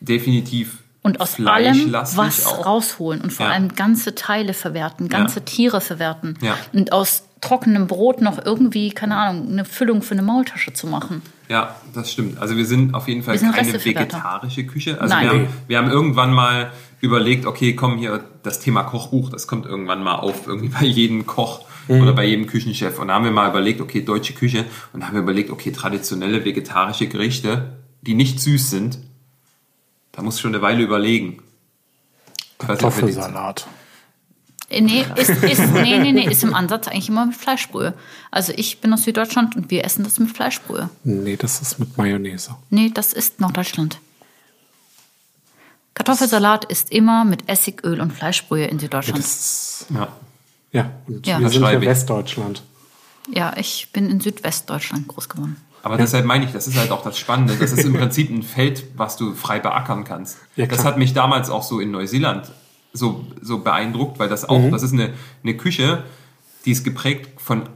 Definitiv 0.00 0.83
Und 1.04 1.20
aus 1.20 1.38
allem 1.38 1.92
was 1.92 2.46
auch. 2.46 2.64
rausholen 2.66 3.20
und 3.20 3.32
vor 3.32 3.46
Ja. 3.46 3.52
allem 3.52 3.74
ganze 3.76 4.14
Teile 4.14 4.54
verwerten, 4.54 5.08
ganze 5.10 5.40
Ja. 5.40 5.44
Tiere 5.44 5.80
verwerten. 5.82 6.36
Ja. 6.40 6.56
Und 6.72 6.92
aus 6.92 7.24
trockenem 7.42 7.86
Brot 7.86 8.22
noch 8.22 8.42
irgendwie, 8.44 8.88
keine 8.90 9.16
Ahnung, 9.16 9.48
eine 9.52 9.66
Füllung 9.66 10.00
für 10.00 10.12
eine 10.14 10.22
Maultasche 10.22 10.72
zu 10.72 10.86
machen. 10.86 11.20
Ja, 11.50 11.74
das 11.92 12.10
stimmt. 12.10 12.38
Also 12.40 12.56
wir 12.56 12.64
sind 12.64 12.94
auf 12.94 13.06
jeden 13.06 13.22
Fall 13.22 13.38
keine 13.38 13.84
vegetarische 13.84 14.64
Küche. 14.64 14.98
Also 14.98 15.14
Nein. 15.14 15.24
wir 15.24 15.30
haben, 15.30 15.48
wir 15.68 15.78
haben 15.78 15.90
irgendwann 15.90 16.32
mal 16.32 16.72
überlegt, 17.02 17.44
okay, 17.44 17.74
komm 17.76 17.98
hier, 17.98 18.24
das 18.42 18.60
Thema 18.60 18.82
Kochbuch, 18.84 19.28
das 19.28 19.46
kommt 19.46 19.66
irgendwann 19.66 20.02
mal 20.02 20.14
auf, 20.14 20.46
irgendwie 20.46 20.68
bei 20.68 20.86
jedem 20.86 21.26
Koch 21.26 21.60
oder 21.88 22.14
bei 22.14 22.24
jedem 22.24 22.46
Küchenchef. 22.46 22.98
Und 22.98 23.08
da 23.08 23.14
haben 23.14 23.26
wir 23.26 23.30
mal 23.30 23.50
überlegt, 23.50 23.82
okay, 23.82 24.00
deutsche 24.00 24.32
Küche. 24.32 24.64
Und 24.94 25.00
da 25.00 25.08
haben 25.08 25.14
wir 25.14 25.20
überlegt, 25.22 25.50
okay, 25.50 25.70
traditionelle 25.70 26.46
vegetarische 26.46 27.08
Gerichte, 27.08 27.74
die 28.00 28.14
nicht 28.14 28.40
süß 28.40 28.70
sind, 28.70 28.98
da 30.16 30.22
muss 30.22 30.36
ich 30.36 30.40
schon 30.42 30.54
eine 30.54 30.62
Weile 30.62 30.82
überlegen. 30.82 31.42
Kartoffelsalat. 32.58 33.62
Äh, 33.62 34.80
Nee, 34.80 35.04
ist, 35.16 35.28
ist, 35.30 35.60
nee, 35.72 35.98
nee, 35.98 36.10
nee, 36.12 36.26
ist 36.26 36.42
im 36.42 36.54
Ansatz 36.54 36.88
eigentlich 36.88 37.08
immer 37.08 37.26
mit 37.26 37.36
Fleischbrühe. 37.36 37.94
Also 38.32 38.52
ich 38.56 38.80
bin 38.80 38.92
aus 38.92 39.04
Süddeutschland 39.04 39.54
und 39.54 39.70
wir 39.70 39.84
essen 39.84 40.02
das 40.04 40.18
mit 40.18 40.30
Fleischbrühe. 40.34 40.88
Nee, 41.04 41.36
das 41.36 41.60
ist 41.60 41.78
mit 41.78 41.96
Mayonnaise. 41.96 42.56
Nee, 42.70 42.90
das 42.92 43.12
ist 43.12 43.40
Norddeutschland. 43.40 44.00
Kartoffelsalat 45.94 46.64
ist 46.64 46.90
immer 46.90 47.24
mit 47.24 47.48
Essigöl 47.48 48.00
und 48.00 48.12
Fleischbrühe 48.12 48.64
in 48.66 48.78
Süddeutschland. 48.80 49.20
ist, 49.20 49.86
Ja. 49.94 50.08
ja. 50.72 50.90
und 51.06 51.24
Ja. 51.26 51.38
wir 51.38 51.48
sind 51.50 51.62
ich. 51.64 51.80
Westdeutschland. 51.82 52.62
Ja, 53.32 53.54
ich 53.56 53.90
bin 53.92 54.10
in 54.10 54.20
Südwestdeutschland 54.20 55.06
groß 55.06 55.28
geworden. 55.28 55.56
Aber 55.84 55.98
deshalb 55.98 56.24
meine 56.24 56.46
ich, 56.46 56.52
das 56.52 56.66
ist 56.66 56.78
halt 56.78 56.90
auch 56.90 57.02
das 57.02 57.18
Spannende. 57.18 57.56
Das 57.56 57.72
ist 57.72 57.84
im 57.84 57.92
Prinzip 57.92 58.30
ein 58.30 58.42
Feld, 58.42 58.84
was 58.96 59.18
du 59.18 59.34
frei 59.34 59.60
beackern 59.60 60.04
kannst. 60.04 60.38
Ja, 60.56 60.64
das 60.64 60.82
hat 60.82 60.96
mich 60.96 61.12
damals 61.12 61.50
auch 61.50 61.62
so 61.62 61.78
in 61.78 61.90
Neuseeland 61.90 62.50
so, 62.94 63.26
so 63.42 63.58
beeindruckt, 63.58 64.18
weil 64.18 64.30
das 64.30 64.48
auch, 64.48 64.70
das 64.70 64.82
ist 64.82 64.94
eine, 64.94 65.12
eine 65.42 65.56
Küche, 65.56 66.04
die 66.64 66.70
ist 66.70 66.84
geprägt 66.84 67.38
von 67.38 67.68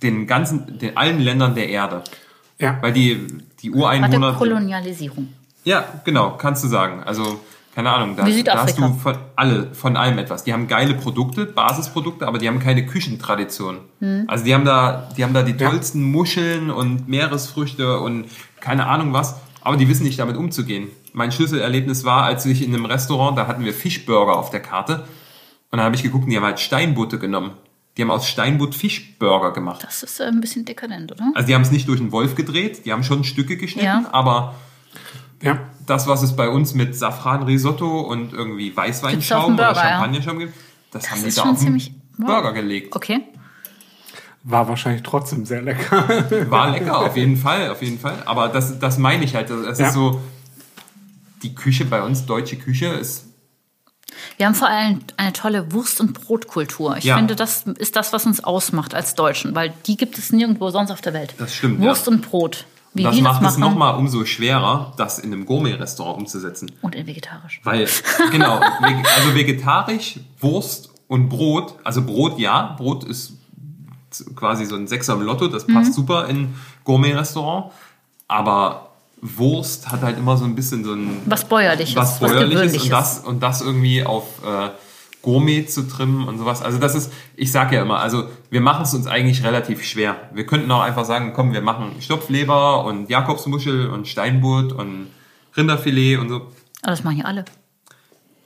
den 0.00 0.28
ganzen, 0.28 0.78
den 0.78 0.96
allen 0.96 1.18
Ländern 1.18 1.56
der 1.56 1.68
Erde. 1.68 2.04
Ja. 2.58 2.78
Weil 2.82 2.92
die, 2.92 3.26
die 3.60 3.72
Warte, 3.72 3.80
Ureinwohner. 3.80 4.34
Kolonialisierung. 4.34 5.28
Ja, 5.64 5.84
genau, 6.04 6.36
kannst 6.36 6.62
du 6.62 6.68
sagen. 6.68 7.02
Also, 7.02 7.40
keine 7.74 7.90
Ahnung, 7.92 8.16
da, 8.16 8.24
da 8.44 8.62
hast 8.64 8.78
du 8.78 8.92
von, 8.94 9.16
alle, 9.36 9.72
von 9.74 9.96
allem 9.96 10.18
etwas. 10.18 10.42
Die 10.44 10.52
haben 10.52 10.66
geile 10.66 10.94
Produkte, 10.94 11.46
Basisprodukte, 11.46 12.26
aber 12.26 12.38
die 12.38 12.48
haben 12.48 12.58
keine 12.58 12.84
Küchentradition. 12.84 13.78
Hm. 14.00 14.24
Also 14.26 14.44
die 14.44 14.54
haben 14.54 14.64
da, 14.64 15.08
die 15.16 15.22
haben 15.22 15.34
da 15.34 15.42
die 15.42 15.52
Ja. 15.52 15.70
tollsten 15.70 16.02
Muscheln 16.02 16.70
und 16.70 17.08
Meeresfrüchte 17.08 18.00
und 18.00 18.26
keine 18.60 18.86
Ahnung 18.86 19.12
was, 19.12 19.36
aber 19.62 19.76
die 19.76 19.88
wissen 19.88 20.02
nicht 20.04 20.18
damit 20.18 20.36
umzugehen. 20.36 20.88
Mein 21.12 21.30
Schlüsselerlebnis 21.32 22.04
war, 22.04 22.24
als 22.24 22.44
ich 22.46 22.62
in 22.62 22.74
einem 22.74 22.86
Restaurant, 22.86 23.38
da 23.38 23.46
hatten 23.46 23.64
wir 23.64 23.72
Fischburger 23.72 24.36
auf 24.36 24.50
der 24.50 24.60
Karte 24.60 25.04
und 25.70 25.78
da 25.78 25.84
habe 25.84 25.94
ich 25.94 26.02
geguckt, 26.02 26.30
die 26.30 26.36
haben 26.36 26.44
halt 26.44 26.58
Steinbutte 26.60 27.18
genommen. 27.18 27.52
Die 27.96 28.02
haben 28.02 28.10
aus 28.10 28.26
Steinbutt 28.28 28.74
Fischburger 28.74 29.52
gemacht. 29.52 29.82
Das 29.84 30.02
ist 30.02 30.20
äh, 30.20 30.24
ein 30.24 30.40
bisschen 30.40 30.64
dekadent, 30.64 31.12
oder? 31.12 31.32
Also 31.34 31.46
die 31.48 31.54
haben 31.54 31.62
es 31.62 31.70
nicht 31.70 31.88
durch 31.88 32.00
einen 32.00 32.12
Wolf 32.12 32.34
gedreht, 32.34 32.84
die 32.84 32.92
haben 32.92 33.02
schon 33.04 33.24
Stücke 33.24 33.56
geschnitten, 33.56 33.84
Ja. 33.86 34.04
aber 34.12 34.54
Ja. 35.42 35.58
Das, 35.90 36.06
was 36.06 36.22
es 36.22 36.34
bei 36.36 36.48
uns 36.48 36.72
mit 36.74 36.96
Safran-Risotto 36.96 38.00
und 38.00 38.32
irgendwie 38.32 38.74
Weißweinschaum 38.76 39.54
oder. 39.54 39.74
Champagnerschaum 39.74 40.38
gibt, 40.38 40.54
das, 40.92 41.10
haben 41.10 41.18
die 41.22 41.26
da 41.26 41.42
schon 41.42 41.50
auf 41.50 41.56
den 41.58 41.64
ziemlich- 41.66 41.92
wow. 42.18 42.26
Burger 42.26 42.52
gelegt. 42.52 42.94
Okay. 42.96 43.20
War 44.42 44.68
wahrscheinlich 44.68 45.02
trotzdem 45.02 45.44
sehr 45.44 45.60
lecker. 45.62 46.08
War 46.50 46.70
lecker, 46.70 46.98
auf 46.98 47.16
jeden 47.16 47.36
Fall, 47.36 47.68
auf 47.70 47.82
jeden 47.82 47.98
Fall. 47.98 48.22
Aber 48.24 48.48
das, 48.48 48.78
das 48.78 48.96
meine 48.96 49.24
ich 49.24 49.34
halt. 49.34 49.50
Das 49.50 49.78
Ja. 49.78 49.88
ist 49.88 49.94
so, 49.94 50.20
die 51.42 51.54
Küche 51.54 51.84
bei 51.84 52.02
uns, 52.02 52.24
deutsche 52.26 52.56
Küche, 52.56 52.86
ist 52.86 53.26
Wir 54.38 54.46
haben 54.46 54.54
vor 54.54 54.68
allem 54.68 55.00
eine 55.18 55.32
tolle 55.34 55.72
Wurst- 55.72 56.00
und 56.00 56.14
Brotkultur. 56.14 56.96
Ich 56.96 57.04
Ja. 57.04 57.16
finde, 57.16 57.36
das 57.36 57.64
ist 57.78 57.96
das, 57.96 58.12
was 58.14 58.24
uns 58.24 58.42
ausmacht 58.42 58.94
als 58.94 59.14
Deutschen, 59.14 59.54
weil 59.54 59.74
die 59.86 59.96
gibt 59.98 60.16
es 60.16 60.32
nirgendwo 60.32 60.70
sonst 60.70 60.90
auf 60.90 61.02
der 61.02 61.12
Welt. 61.12 61.34
Das 61.38 61.54
stimmt, 61.54 61.80
Wurst 61.80 62.06
ja. 62.06 62.12
und 62.12 62.22
Brot. 62.22 62.64
Wie 62.92 63.02
das 63.04 63.20
macht 63.20 63.42
das 63.44 63.52
es 63.52 63.58
nochmal 63.58 63.94
umso 63.96 64.24
schwerer, 64.24 64.92
das 64.96 65.18
in 65.20 65.32
einem 65.32 65.46
Gourmet-Restaurant 65.46 66.18
umzusetzen. 66.18 66.72
Und 66.82 66.94
in 66.96 67.06
vegetarisch. 67.06 67.60
Weil, 67.62 67.88
genau, 68.32 68.58
also 68.58 69.34
vegetarisch, 69.34 70.18
Wurst 70.40 70.90
und 71.06 71.28
Brot, 71.28 71.74
also 71.84 72.02
Brot 72.04 72.38
ja, 72.38 72.74
Brot 72.76 73.04
ist 73.04 73.34
quasi 74.34 74.64
so 74.66 74.74
ein 74.74 74.88
Sechser 74.88 75.14
im 75.14 75.22
Lotto, 75.22 75.46
das 75.46 75.68
Mhm. 75.68 75.74
passt 75.74 75.94
super 75.94 76.26
in 76.28 76.54
Gourmet-Restaurant, 76.84 77.70
aber 78.26 78.88
Wurst 79.22 79.90
hat 79.92 80.00
halt 80.02 80.18
immer 80.18 80.36
so 80.36 80.44
ein 80.44 80.54
bisschen 80.54 80.82
so 80.82 80.94
ein 80.94 81.22
Was 81.26 81.44
bäuerliches, 81.44 81.94
was 81.94 82.20
was, 82.20 82.30
bäuerliches 82.32 82.72
gewöhnliches. 82.72 82.82
und 82.84 82.90
das, 82.90 83.18
und 83.20 83.40
das 83.42 83.60
irgendwie 83.60 84.04
auf 84.04 84.24
äh, 84.44 84.70
Gourmet 85.22 85.66
zu 85.66 85.86
trimmen 85.86 86.26
und 86.26 86.38
sowas. 86.38 86.62
Also 86.62 86.78
das 86.78 86.94
ist, 86.94 87.12
ich 87.36 87.52
sage 87.52 87.76
ja 87.76 87.82
immer, 87.82 88.00
also 88.00 88.28
wir 88.50 88.60
machen 88.60 88.82
es 88.84 88.94
uns 88.94 89.06
eigentlich 89.06 89.44
relativ 89.44 89.84
schwer. 89.84 90.16
Wir 90.32 90.46
könnten 90.46 90.70
auch 90.70 90.80
einfach 90.80 91.04
sagen, 91.04 91.32
komm, 91.34 91.52
wir 91.52 91.60
machen 91.60 91.96
Stopfleber 92.00 92.84
und 92.84 93.10
Jakobsmuschel 93.10 93.90
und 93.90 94.08
Steinbutt 94.08 94.72
und 94.72 95.08
Rinderfilet 95.56 96.18
und 96.18 96.28
so. 96.28 96.36
Aber 96.82 96.92
das 96.92 97.04
machen 97.04 97.18
ja 97.18 97.24
alle. 97.26 97.44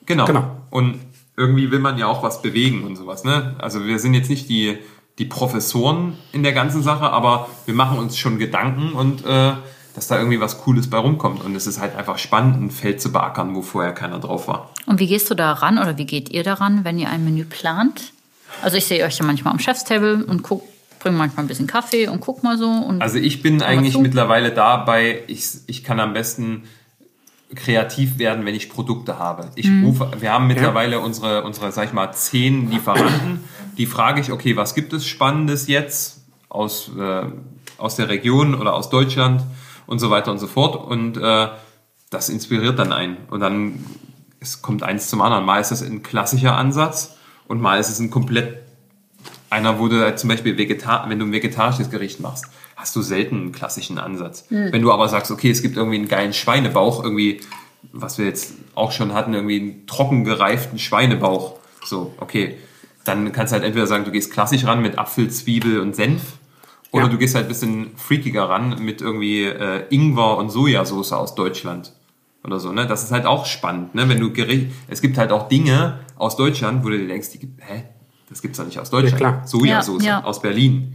Genau. 0.07 0.27
Genau. 0.27 0.57
Und 0.71 1.01
irgendwie 1.37 1.71
will 1.71 1.79
man 1.79 1.99
ja 1.99 2.07
auch 2.07 2.23
was 2.23 2.43
bewegen 2.43 2.85
und 2.85 2.97
sowas. 2.97 3.25
Ne? 3.25 3.55
Also 3.59 3.87
wir 3.87 3.99
sind 3.99 4.15
jetzt 4.15 4.31
nicht 4.31 4.49
die, 4.49 4.79
die 5.19 5.25
Professoren 5.25 6.19
in 6.33 6.43
der 6.43 6.53
ganzen 6.53 6.83
Sache, 6.83 7.11
aber 7.11 7.49
wir 7.67 7.75
machen 7.75 7.99
uns 7.99 8.17
schon 8.17 8.39
Gedanken 8.39 8.93
und 8.93 9.25
äh, 9.25 9.53
dass 9.95 10.09
da 10.09 10.19
irgendwie 10.19 10.41
was 10.41 10.61
Cooles 10.63 10.91
bei 10.91 10.99
rumkommt. 10.99 11.45
Und 11.45 11.55
es 11.55 11.67
ist 11.67 11.81
halt 11.81 11.95
einfach 11.97 12.19
spannend, 12.19 12.61
ein 12.63 12.71
Feld 12.71 13.01
zu 13.01 13.13
beackern, 13.13 13.55
wo 13.55 13.63
vorher 13.63 13.93
keiner 13.93 14.19
drauf 14.19 14.49
war. 14.49 14.71
Und 14.87 14.99
wie 15.01 15.07
gehst 15.07 15.31
du 15.31 15.35
da 15.35 15.53
ran 15.53 15.79
oder 15.79 15.97
wie 15.99 16.05
geht 16.07 16.31
ihr 16.31 16.43
daran, 16.43 16.85
wenn 16.85 16.99
ihr 16.99 17.09
ein 17.09 17.25
Menü 17.25 17.45
plant? 17.45 18.13
Also 18.63 18.77
ich 18.77 18.87
sehe 18.87 19.05
euch 19.05 19.19
ja 19.19 19.25
manchmal 19.25 19.53
am 19.53 19.59
Chefstable 19.61 20.25
und 20.25 20.43
guck, 20.43 20.63
bringe 21.01 21.17
manchmal 21.19 21.45
ein 21.45 21.49
bisschen 21.49 21.67
Kaffee 21.67 22.09
und 22.09 22.21
guck 22.21 22.43
mal 22.43 22.57
so. 22.59 22.69
Und 22.69 23.03
Also 23.03 23.19
ich 23.19 23.43
bin 23.43 23.63
eigentlich 23.63 23.95
zu. 23.95 24.01
mittlerweile 24.01 24.51
dabei, 24.53 25.23
ich, 25.27 25.47
ich 25.67 25.85
kann 25.85 26.01
am 26.01 26.13
besten 26.13 26.65
kreativ 27.55 28.19
werden, 28.19 28.45
wenn 28.47 28.55
ich 28.55 28.69
Produkte 28.69 29.19
habe. 29.19 29.49
Ich 29.55 29.67
Mhm. 29.69 29.85
rufe, 29.85 30.11
wir 30.19 30.33
haben 30.33 30.47
mittlerweile 30.49 30.99
unsere, 31.01 31.45
unsere, 31.45 31.71
sag 31.73 31.87
ich 31.87 31.93
mal, 31.93 32.13
zehn 32.13 32.71
Lieferanten. 32.71 33.45
Die 33.79 33.87
frage 33.87 34.21
ich, 34.21 34.33
okay, 34.33 34.57
was 34.57 34.75
gibt 34.75 34.93
es 34.93 35.07
Spannendes 35.07 35.69
jetzt 35.69 36.23
aus, 36.49 36.91
äh, 36.99 37.23
aus 37.79 37.97
der 37.97 38.09
Region 38.09 38.55
oder 38.55 38.75
aus 38.75 38.91
Deutschland 38.91 39.43
und 39.87 39.99
so 39.99 40.11
weiter 40.11 40.31
und 40.31 40.39
so 40.39 40.47
fort. 40.47 40.77
Und 40.77 41.17
äh, 41.17 41.49
das 42.11 42.29
inspiriert 42.29 42.79
dann 42.79 42.93
einen. 42.93 43.17
Und 43.31 43.41
dann 43.41 43.85
es 44.41 44.63
kommt 44.63 44.83
eins 44.83 45.09
zum 45.09 45.23
anderen. 45.23 45.45
Mal 45.45 45.61
ist 45.61 45.73
es 45.73 45.83
ein 45.83 46.03
klassischer 46.03 46.57
Ansatz 46.57 47.17
und 47.49 47.61
mal 47.61 47.81
ist 47.81 47.89
es 47.89 47.99
ein 47.99 48.11
komplett 48.11 48.59
einer, 49.51 49.79
wo 49.79 49.89
du 49.89 50.01
halt 50.01 50.19
zum 50.19 50.29
Beispiel 50.29 50.59
Vegetar 50.59 51.09
wenn 51.09 51.19
du 51.19 51.27
ein 51.27 51.33
vegetarisches 51.33 51.91
Gericht 51.91 52.21
machst, 52.21 52.47
hast 52.77 52.95
du 52.97 53.03
selten 53.03 53.37
einen 53.37 53.53
klassischen 53.53 53.99
Ansatz. 53.99 54.47
Wenn 54.73 54.83
du 54.83 54.93
aber 54.93 55.09
sagst, 55.09 55.31
okay, 55.31 55.51
es 55.51 55.63
gibt 55.63 55.77
irgendwie 55.77 55.97
einen 55.97 56.09
geilen 56.09 56.33
Schweinebauch, 56.33 57.03
irgendwie, 57.03 57.41
was 57.93 58.19
wir 58.19 58.27
jetzt 58.27 58.55
auch 58.75 58.93
schon 58.93 59.15
hatten, 59.15 59.33
irgendwie 59.33 59.61
einen 59.61 59.87
trocken 59.87 60.25
gereiften 60.25 60.79
Schweinebauch, 60.79 61.55
so, 61.85 62.15
okay, 62.19 62.57
dann 63.05 63.33
kannst 63.33 63.53
du 63.53 63.55
halt 63.55 63.65
entweder 63.65 63.87
sagen, 63.87 64.05
du 64.05 64.11
gehst 64.11 64.33
klassisch 64.33 64.65
ran 64.65 64.83
mit 64.83 64.99
Apfel, 64.99 65.31
Zwiebel 65.31 65.79
und 65.81 65.95
Senf, 65.95 66.23
oder 66.95 67.05
Ja. 67.05 67.09
du 67.11 67.19
gehst 67.19 67.35
halt 67.35 67.47
ein 67.47 67.49
bisschen 67.49 67.97
freakiger 67.97 68.49
ran 68.49 68.77
mit 68.83 69.01
irgendwie 69.03 69.45
äh, 69.45 69.85
Ingwer 69.91 70.37
und 70.39 70.51
Sojasauce 70.51 71.13
aus 71.13 71.35
Deutschland 71.35 71.93
oder 72.45 72.61
so, 72.61 72.73
ne? 72.73 72.87
Das 72.87 73.03
ist 73.03 73.11
halt 73.11 73.27
auch 73.27 73.47
spannend, 73.47 73.95
ne? 73.95 74.09
Wenn 74.09 74.21
du 74.21 74.33
Gericht, 74.33 74.69
es 74.89 75.01
gibt 75.03 75.19
halt 75.19 75.33
auch 75.33 75.49
Dinge 75.49 76.01
aus 76.17 76.37
Deutschland, 76.37 76.85
wo 76.85 76.89
du 76.91 76.99
dir 76.99 77.09
denkst, 77.09 77.31
die 77.33 77.39
gibt, 77.41 77.61
hä? 77.63 77.85
Das 78.29 78.41
gibt's 78.43 78.59
doch 78.59 78.65
nicht 78.67 78.79
aus 78.79 78.91
Deutschland. 78.91 79.21
Ja, 79.21 79.31
klar. 79.33 79.47
Sojasauce 79.47 80.05
Ja, 80.05 80.21
ja. 80.21 80.25
aus 80.25 80.41
Berlin 80.41 80.95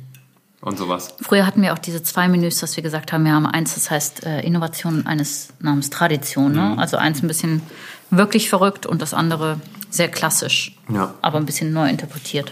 und 0.62 0.78
sowas. 0.78 1.16
früher 1.22 1.45
hatten 1.45 1.62
wir 1.62 1.74
auch 1.74 1.78
diese 1.80 2.02
zwei 2.04 2.28
Menüs, 2.28 2.60
dass 2.60 2.76
wir 2.76 2.84
gesagt 2.84 3.12
haben, 3.14 3.24
wir 3.26 3.32
haben 3.34 3.45
eins, 3.45 3.76
das 3.76 3.91
heißt 3.91 4.26
äh, 4.26 4.41
Innovation 4.41 5.06
eines 5.06 5.54
namens 5.60 5.89
Tradition. 5.89 6.54
Ne? 6.54 6.62
Mhm. 6.74 6.80
Also 6.80 6.97
eins 6.97 7.22
ein 7.24 7.28
bisschen 7.28 7.62
wirklich 8.10 8.50
verrückt 8.50 8.86
und 8.86 9.02
das 9.02 9.14
andere 9.14 9.60
sehr 9.89 10.08
klassisch, 10.10 10.78
Ja. 10.93 11.14
aber 11.22 11.38
ein 11.38 11.45
bisschen 11.45 11.72
neu 11.74 11.89
interpretiert. 11.89 12.52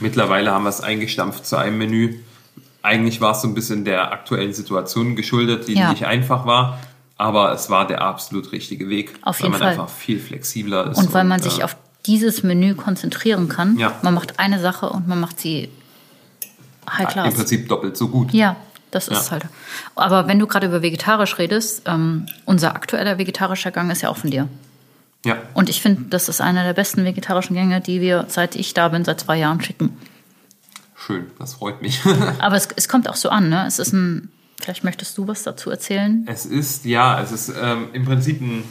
Mittlerweile 0.00 0.50
haben 0.52 0.64
wir 0.64 0.70
es 0.70 0.80
eingestampft 0.80 1.44
zu 1.46 1.56
einem 1.56 1.76
Menü. 1.78 2.20
Eigentlich 2.82 3.20
war 3.20 3.32
es 3.32 3.42
so 3.42 3.48
ein 3.48 3.54
bisschen 3.54 3.84
der 3.84 4.12
aktuellen 4.12 4.52
Situation 4.54 5.16
geschuldet, 5.16 5.68
die 5.68 5.74
Ja. 5.74 5.90
nicht 5.90 6.06
einfach 6.06 6.46
war. 6.46 6.78
Aber 7.16 7.52
es 7.52 7.68
war 7.68 7.86
der 7.86 8.00
absolut 8.00 8.50
richtige 8.52 8.88
Weg. 8.88 9.12
Auf 9.22 9.40
weil 9.40 9.46
jeden 9.48 9.52
man 9.52 9.60
Fall. 9.60 9.68
einfach 9.72 9.88
viel 9.90 10.18
flexibler 10.18 10.90
ist. 10.90 10.96
Und 10.98 11.12
weil 11.12 11.24
man 11.24 11.42
sich 11.42 11.60
äh, 11.60 11.64
auf 11.64 11.76
dieses 12.06 12.42
Menü 12.42 12.74
konzentrieren 12.74 13.48
kann. 13.50 13.78
Ja. 13.78 13.92
Man 14.02 14.14
macht 14.14 14.38
eine 14.38 14.58
Sache 14.58 14.88
und 14.88 15.06
man 15.06 15.20
macht 15.20 15.38
sie 15.38 15.68
high 16.88 17.00
im 17.00 17.06
class. 17.08 17.34
Prinzip 17.34 17.68
doppelt 17.68 17.96
so 17.98 18.08
gut. 18.08 18.32
Ja, 18.32 18.56
das 18.90 19.08
ist 19.08 19.26
Ja. 19.26 19.32
halt. 19.32 19.44
Aber 19.94 20.26
wenn 20.28 20.38
du 20.38 20.46
gerade 20.46 20.66
über 20.66 20.80
vegetarisch 20.80 21.36
redest, 21.38 21.82
ähm, 21.86 22.24
unser 22.46 22.74
aktueller 22.74 23.18
vegetarischer 23.18 23.70
Gang 23.70 23.90
ist 23.92 24.00
ja 24.00 24.08
auch 24.08 24.16
von 24.16 24.30
dir. 24.30 24.48
Ja. 25.26 25.36
Und 25.52 25.68
ich 25.68 25.82
finde, 25.82 26.04
das 26.08 26.30
ist 26.30 26.40
einer 26.40 26.64
der 26.64 26.72
besten 26.72 27.04
vegetarischen 27.04 27.54
Gänge, 27.54 27.82
die 27.82 28.00
wir, 28.00 28.24
seit 28.28 28.56
ich 28.56 28.72
da 28.72 28.88
bin, 28.88 29.04
seit 29.04 29.20
zwei 29.20 29.36
Jahren 29.36 29.60
schicken. 29.60 29.94
Schön, 31.10 31.26
das 31.38 31.54
freut 31.54 31.82
mich. 31.82 32.00
Aber 32.38 32.56
es, 32.56 32.68
es 32.76 32.88
kommt 32.88 33.08
auch 33.08 33.16
so 33.16 33.30
an, 33.30 33.48
ne? 33.48 33.64
Es 33.66 33.78
ist 33.78 33.92
ein, 33.92 34.30
vielleicht 34.60 34.84
möchtest 34.84 35.18
du 35.18 35.26
was 35.26 35.42
dazu 35.42 35.70
erzählen? 35.70 36.24
Es 36.28 36.46
ist, 36.46 36.84
ja, 36.84 37.20
es 37.20 37.32
ist 37.32 37.52
ähm, 37.60 37.88
im 37.92 38.04
Prinzip 38.04 38.40
ein, 38.40 38.62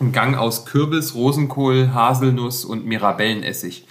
ein 0.00 0.12
Gang 0.12 0.36
aus 0.36 0.64
Kürbis, 0.64 1.14
Rosenkohl, 1.14 1.92
Haselnuss 1.92 2.64
und 2.64 2.86
Mirabellenessig. 2.86 3.86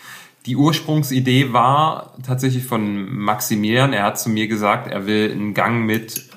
Die 0.47 0.55
Ursprungsidee 0.55 1.53
war 1.53 2.15
tatsächlich 2.25 2.63
von 2.63 3.13
Maximilian. 3.15 3.93
Er 3.93 4.03
hat 4.03 4.19
zu 4.19 4.29
mir 4.29 4.47
gesagt, 4.47 4.89
er 4.89 5.05
will 5.05 5.31
einen 5.31 5.53
Gang 5.53 5.85
mit 5.85 6.29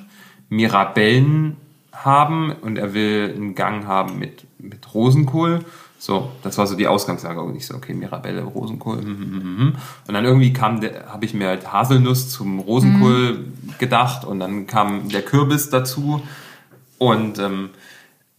Mirabellen 0.49 1.57
haben 1.93 2.53
und 2.53 2.76
er 2.76 2.93
will 2.93 3.32
einen 3.34 3.55
Gang 3.55 3.86
haben 3.86 4.18
mit, 4.18 4.45
mit 4.59 4.93
Rosenkohl. 4.93 5.61
So, 6.01 6.33
das 6.43 6.57
war 6.57 6.67
so 6.67 6.77
die 6.77 6.89
Ausgangslage. 6.89 7.43
Und 7.43 7.55
ich 7.57 7.67
so, 7.67 7.75
okay, 7.75 7.93
Mirabelle, 7.93 8.43
Rosenkohl. 8.43 9.03
hm, 9.03 9.19
hm, 9.19 9.59
hm. 9.59 9.75
Und 10.09 10.15
dann 10.15 10.25
irgendwie 10.25 10.51
kam 10.55 10.81
der, 10.81 11.13
habe 11.13 11.27
ich 11.27 11.35
mir 11.35 11.49
halt 11.49 11.71
Haselnuss 11.71 12.31
zum 12.31 12.59
Rosenkohl 12.59 13.45
gedacht 13.79 14.25
und 14.25 14.41
dann 14.41 14.67
kam 14.67 15.11
der 15.11 15.21
Kürbis 15.21 15.69
dazu. 15.69 16.23
Und 16.97 17.39
ähm, 17.39 17.69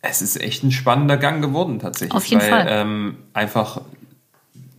es 0.01 0.23
ist 0.23 0.41
echt 0.41 0.63
ein 0.63 0.71
spannender 0.71 1.17
Gang 1.17 1.39
geworden 1.39 1.77
tatsächlich. 1.77 2.15
Auf 2.15 2.25
jeden 2.25 2.41
weil, 2.41 2.49
Fall. 2.49 2.65
Ähm, 2.67 3.17
einfach 3.33 3.81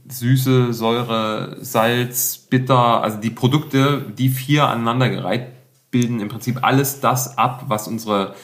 Süße, 0.08 0.72
Säure, 0.72 1.58
Salz, 1.60 2.36
Bitter, 2.50 3.00
also 3.00 3.18
die 3.18 3.30
Produkte, 3.30 4.04
die 4.18 4.28
vier 4.28 4.66
aneinandergereiht, 4.66 5.46
bilden 5.92 6.18
im 6.18 6.28
Prinzip 6.28 6.58
alles 6.62 6.98
das 6.98 7.38
ab, 7.38 7.66
was 7.68 7.86
unsere 7.86 8.34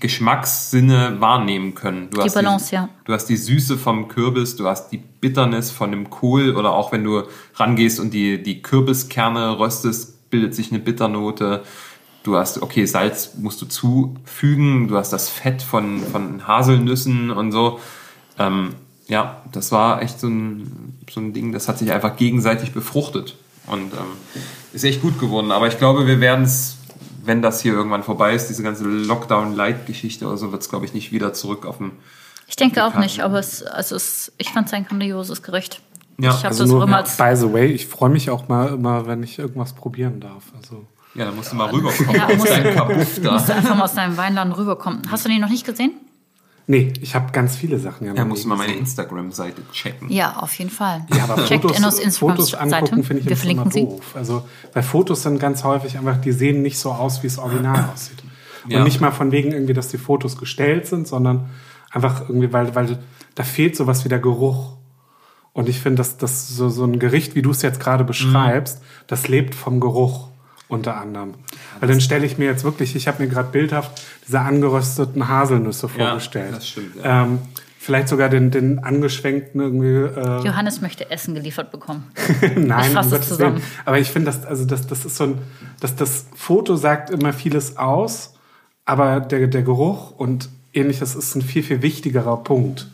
Geschmackssinne 0.00 1.20
wahrnehmen 1.20 1.74
können. 1.74 2.10
Du 2.10 2.18
Die 2.18 2.24
hast 2.24 2.34
Balance, 2.34 2.74
ja. 2.74 2.88
Du 3.04 3.12
hast 3.12 3.26
die 3.26 3.36
Süße 3.36 3.76
vom 3.76 4.08
Kürbis, 4.08 4.56
du 4.56 4.66
hast 4.66 4.90
die 4.90 4.98
Bitternis 4.98 5.70
von 5.70 5.90
dem 5.90 6.10
Kohl 6.10 6.56
oder 6.56 6.72
auch 6.72 6.92
wenn 6.92 7.04
du 7.04 7.22
rangehst 7.54 8.00
und 8.00 8.12
die, 8.12 8.42
die 8.42 8.62
Kürbiskerne 8.62 9.58
röstest, 9.58 10.30
bildet 10.30 10.54
sich 10.54 10.70
eine 10.70 10.80
Bitternote. 10.80 11.62
Du 12.22 12.36
hast, 12.36 12.62
okay, 12.62 12.86
Salz 12.86 13.34
musst 13.36 13.60
du 13.62 13.66
zufügen, 13.66 14.88
du 14.88 14.96
hast 14.96 15.12
das 15.12 15.28
Fett 15.28 15.62
von, 15.62 16.00
von 16.00 16.46
Haselnüssen 16.46 17.30
und 17.30 17.52
so. 17.52 17.80
Ähm, 18.38 18.74
ja, 19.08 19.42
das 19.52 19.72
war 19.72 20.02
echt 20.02 20.20
so 20.20 20.28
ein, 20.28 20.98
so 21.10 21.20
ein 21.20 21.32
Ding, 21.32 21.52
das 21.52 21.68
hat 21.68 21.78
sich 21.78 21.92
einfach 21.92 22.16
gegenseitig 22.16 22.72
befruchtet 22.72 23.36
und 23.66 23.92
ähm, 23.92 24.16
ist 24.72 24.84
echt 24.84 25.02
gut 25.02 25.18
geworden. 25.20 25.52
Aber 25.52 25.68
ich 25.68 25.78
glaube, 25.78 26.06
wir 26.06 26.20
werden 26.20 26.44
es, 26.44 26.78
wenn 27.24 27.42
das 27.42 27.60
hier 27.62 27.72
irgendwann 27.72 28.02
vorbei 28.02 28.34
ist, 28.34 28.48
diese 28.48 28.62
ganze 28.62 28.84
Lockdown-Light-Geschichte 28.84 30.26
oder 30.26 30.36
so, 30.36 30.52
wird 30.52 30.62
es, 30.62 30.68
glaube 30.68 30.84
ich, 30.84 30.94
nicht 30.94 31.12
wieder 31.12 31.32
zurück 31.32 31.66
auf 31.66 31.78
dem. 31.78 31.92
Ich 32.48 32.56
denke 32.56 32.84
auch 32.84 32.94
nicht, 32.96 33.20
aber 33.20 33.38
es, 33.38 33.62
also 33.62 33.96
es, 33.96 34.32
ich 34.38 34.50
fand 34.50 34.66
es 34.66 34.74
ein 34.74 34.84
grandioses 34.84 35.42
Gericht. 35.42 35.80
Ja, 36.18 36.30
ich 36.30 36.36
habe 36.36 36.48
Also 36.48 36.64
das 36.64 36.70
auch 36.70 36.74
nur, 36.76 36.84
immer 36.84 36.98
als 36.98 37.16
by 37.16 37.34
the 37.34 37.52
way, 37.52 37.66
ich 37.66 37.86
freue 37.86 38.10
mich 38.10 38.28
auch 38.30 38.48
mal 38.48 38.68
immer, 38.74 39.06
wenn 39.06 39.22
ich 39.22 39.38
irgendwas 39.38 39.72
probieren 39.72 40.20
darf. 40.20 40.44
Also 40.56 40.84
Ja, 41.14 41.26
da 41.26 41.32
musst 41.32 41.52
du 41.52 41.56
mal 41.56 41.70
rüberkommen. 41.70 42.14
Ja, 42.14 42.28
musst 42.36 43.48
du 43.48 43.54
einfach 43.54 43.74
mal 43.74 43.84
aus 43.84 43.94
deinem 43.94 44.16
Weinladen 44.16 44.52
rüberkommen. 44.52 45.02
Hast 45.10 45.24
du 45.24 45.28
den 45.28 45.40
noch 45.40 45.48
nicht 45.48 45.64
gesehen? 45.64 45.92
Nee, 46.66 46.92
ich 47.00 47.14
habe 47.14 47.32
ganz 47.32 47.56
viele 47.56 47.78
Sachen 47.78 48.06
ja 48.06 48.12
noch 48.12 48.18
Ja, 48.36 48.42
du 48.42 48.48
mal 48.48 48.56
meine. 48.56 48.74
Instagram-Seite 48.74 49.62
checken. 49.72 50.10
Ja, 50.10 50.36
auf 50.38 50.54
jeden 50.54 50.70
Fall. 50.70 51.04
Ja, 51.16 51.24
aber 51.24 51.44
Checkt 51.44 51.62
Fotos, 51.62 51.76
Ennos 51.76 52.18
Fotos 52.18 52.54
angucken 52.54 53.04
finde 53.04 53.22
ich 53.22 53.44
Wir 53.44 53.50
immer 53.50 53.64
doof. 53.66 54.14
Also 54.14 54.44
bei 54.72 54.82
Fotos 54.82 55.22
sind 55.22 55.38
ganz 55.38 55.64
häufig 55.64 55.96
einfach, 55.98 56.18
die 56.20 56.32
sehen 56.32 56.62
nicht 56.62 56.78
so 56.78 56.92
aus, 56.92 57.22
wie 57.22 57.26
es 57.26 57.38
original 57.38 57.90
aussieht. 57.94 58.22
Und 58.64 58.70
Ja. 58.70 58.84
nicht 58.84 59.00
mal 59.00 59.10
von 59.10 59.32
wegen 59.32 59.52
irgendwie, 59.52 59.72
dass 59.74 59.88
die 59.88 59.98
Fotos 59.98 60.36
gestellt 60.38 60.86
sind, 60.86 61.08
sondern 61.08 61.50
einfach 61.90 62.28
irgendwie, 62.28 62.52
weil, 62.52 62.74
weil 62.74 62.98
da 63.34 63.42
fehlt 63.42 63.76
sowas 63.76 64.04
wie 64.04 64.08
der 64.08 64.20
Geruch. 64.20 64.76
Und 65.52 65.68
ich 65.68 65.80
finde, 65.80 65.96
dass 65.96 66.16
das 66.16 66.48
so, 66.48 66.68
so 66.70 66.84
ein 66.84 66.98
Gericht, 66.98 67.34
wie 67.34 67.42
du 67.42 67.50
es 67.50 67.60
jetzt 67.62 67.80
gerade 67.80 68.04
beschreibst, 68.04 68.78
Mhm. 68.80 68.84
das 69.08 69.28
lebt 69.28 69.54
vom 69.54 69.80
Geruch 69.80 70.28
unter 70.72 70.96
anderem. 70.96 71.34
Weil 71.80 71.88
dann 71.88 72.00
stelle 72.00 72.26
ich 72.26 72.38
mir 72.38 72.46
jetzt 72.46 72.64
wirklich, 72.64 72.96
ich 72.96 73.06
habe 73.08 73.22
mir 73.22 73.28
gerade 73.28 73.50
bildhaft 73.50 74.02
diese 74.26 74.40
angerösteten 74.40 75.28
Haselnüsse 75.28 75.88
Ja, 75.98 76.06
vorgestellt. 76.06 76.54
das 76.56 76.68
stimmt, 76.68 76.96
ja. 76.96 77.24
Ähm, 77.24 77.38
vielleicht 77.78 78.08
sogar 78.08 78.28
den, 78.28 78.50
den 78.50 78.78
angeschwenkten 78.82 79.60
irgendwie. 79.60 80.20
Äh, 80.20 80.44
Johannes 80.46 80.80
möchte 80.80 81.10
Essen 81.10 81.34
geliefert 81.34 81.70
bekommen. 81.70 82.04
Nein, 82.56 82.86
Ich 82.88 82.94
fasse 82.94 83.16
um 83.16 83.22
zusammen. 83.22 83.54
Willen. 83.56 83.64
Aber 83.84 83.98
ich 83.98 84.10
finde, 84.10 84.30
das, 84.32 84.44
also 84.44 84.64
das, 84.64 84.86
das 84.86 85.04
ist 85.04 85.16
so 85.16 85.24
ein, 85.24 85.38
das, 85.80 85.94
das 85.96 86.26
Foto 86.34 86.76
sagt 86.76 87.10
immer 87.10 87.32
vieles 87.32 87.76
aus, 87.76 88.34
aber 88.84 89.20
der, 89.20 89.46
der 89.48 89.62
Geruch 89.62 90.12
und 90.12 90.48
ähnliches 90.72 91.14
ist 91.14 91.34
ein 91.34 91.42
viel, 91.42 91.62
viel 91.62 91.82
wichtigerer 91.82 92.38
Punkt. 92.38 92.88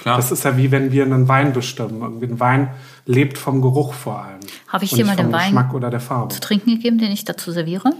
Klar. 0.00 0.16
Das 0.16 0.30
ist 0.32 0.44
ja 0.44 0.56
wie 0.56 0.70
wenn 0.70 0.92
wir 0.92 1.04
einen 1.04 1.28
Wein 1.28 1.52
bestimmen. 1.52 2.00
Irgendwie 2.02 2.26
ein 2.26 2.40
Wein 2.40 2.68
lebt 3.06 3.36
vom 3.38 3.60
Geruch 3.62 3.92
vor 3.94 4.20
allem. 4.22 4.40
Habe 4.68 4.84
ich 4.84 4.92
dir 4.92 5.04
mal 5.04 5.16
den 5.16 5.30
Wein 5.32 5.46
Geschmack 5.52 5.74
oder 5.74 5.90
der 5.90 6.00
Farbe. 6.00 6.34
zu 6.34 6.40
trinken 6.40 6.70
gegeben, 6.76 6.98
den 6.98 7.12
ich 7.12 7.24
dazu 7.24 7.52
serviere? 7.52 7.92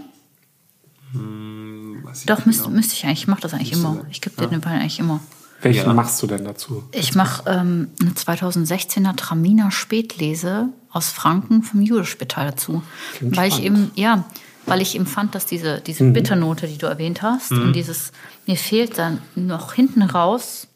Weiß 1.13 2.21
ich 2.21 2.25
Doch, 2.25 2.45
müsste, 2.45 2.63
genau. 2.65 2.75
müsste 2.75 2.93
ich 2.95 3.03
eigentlich. 3.05 3.19
Ich 3.21 3.27
mache 3.27 3.41
das 3.41 3.53
eigentlich 3.53 3.71
Müsste 3.71 3.87
immer. 3.87 3.95
sein. 3.97 4.05
Ich 4.11 4.21
gebe 4.21 4.35
dir 4.35 4.47
den 4.47 4.63
Wein 4.65 4.79
eigentlich 4.81 4.99
immer. 4.99 5.19
Welchen 5.61 5.85
Ja. 5.87 5.93
machst 5.93 6.21
du 6.23 6.27
denn 6.27 6.43
dazu? 6.43 6.83
Ich 6.91 7.13
mache 7.13 7.43
ähm, 7.47 7.89
eine 8.01 8.11
2016er 8.11 9.15
Traminer 9.15 9.69
Spätlese 9.69 10.69
aus 10.89 11.09
Franken 11.09 11.61
vom 11.61 11.81
Judespital 11.81 12.47
dazu. 12.47 12.81
Klingt 13.17 13.37
weil 13.37 13.47
ich 13.49 13.55
spannend. 13.55 13.79
eben, 13.79 14.01
ja, 14.01 14.23
weil 14.65 14.81
ich 14.81 14.95
eben 14.95 15.05
fand, 15.05 15.35
dass 15.35 15.45
diese, 15.45 15.79
diese 15.81 16.03
Mhm. 16.03 16.13
Bitternote, 16.13 16.67
die 16.67 16.77
du 16.77 16.87
erwähnt 16.87 17.21
hast, 17.21 17.51
und 17.51 17.73
dieses, 17.73 18.11
mir 18.47 18.55
fehlt 18.55 18.97
dann 18.97 19.19
noch 19.35 19.73
hinten 19.73 20.01
raus, 20.01 20.67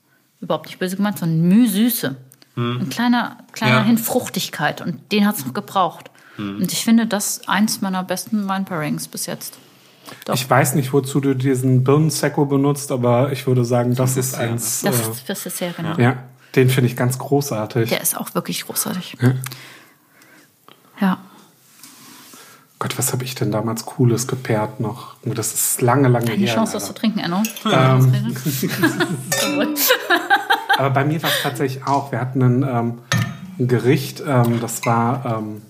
überhaupt 0.42 0.68
nicht 0.68 0.80
böse 0.80 0.96
gemeint, 0.96 1.18
sondern 1.20 1.42
Mühsüße. 1.48 2.16
Ein 2.58 2.90
kleiner, 2.90 3.38
kleiner 3.52 3.80
Ja. 3.80 3.84
hin 3.84 3.98
Fruchtigkeit 3.98 4.80
und 4.82 5.12
den 5.12 5.26
hat 5.28 5.36
es 5.38 5.46
noch 5.46 5.54
gebraucht. 5.54 6.10
Und 6.38 6.72
ich 6.72 6.84
finde 6.86 7.06
das 7.06 7.48
eins 7.50 7.82
meiner 7.82 8.04
besten 8.04 8.48
Weinpairings 8.48 9.08
bis 9.10 9.26
jetzt. 9.26 9.58
Doch. 10.26 10.36
Ich 10.36 10.50
weiß 10.50 10.76
nicht, 10.76 10.94
wozu 10.94 11.20
du 11.20 11.34
diesen 11.34 11.84
Birnensekko 11.84 12.46
benutzt, 12.46 12.92
aber 12.92 13.32
ich 13.32 13.46
würde 13.48 13.66
sagen, 13.66 13.96
das 13.96 14.18
ist 14.18 14.34
Dessert, 14.34 14.50
eins. 14.52 14.82
Das, 14.84 15.00
äh, 15.08 15.12
ist- 15.12 15.30
das 15.30 15.46
ist 15.46 15.58
sehr 15.58 15.72
genau. 15.74 15.98
ja, 15.98 16.18
den 16.56 16.70
finde 16.70 16.90
ich 16.90 16.96
ganz 16.96 17.18
großartig. 17.18 17.90
Der 17.90 18.02
ist 18.02 18.16
auch 18.18 18.34
wirklich 18.36 18.66
großartig. 18.66 19.18
Ja. 21.02 21.18
Gott, 22.80 22.98
was 22.98 23.14
habe 23.14 23.24
ich 23.24 23.36
denn 23.36 23.52
damals 23.52 23.86
Cooles 23.86 24.28
gepaart 24.28 24.80
noch? 24.80 25.16
Das 25.24 25.54
ist 25.54 25.82
lange, 25.82 26.08
lange 26.10 26.26
Keine 26.26 26.38
her. 26.46 26.56
Chance, 26.56 26.74
das 26.74 26.84
zu 26.84 26.90
leider. 26.90 27.00
trinken, 27.00 27.20
Enno. 27.20 27.42
Ähm. 27.72 28.36
Aber 30.78 30.90
bei 30.90 31.06
mir 31.06 31.24
war 31.24 31.30
es 31.30 31.42
tatsächlich 31.42 31.88
auch. 31.88 32.12
Wir 32.12 32.20
hatten 32.20 32.42
ein, 32.42 32.64
ähm, 32.64 33.00
ein 33.60 33.68
Gericht, 33.70 34.22
ähm, 34.28 34.60
das 34.60 34.86
war 34.86 35.40
ähm, 35.40 35.62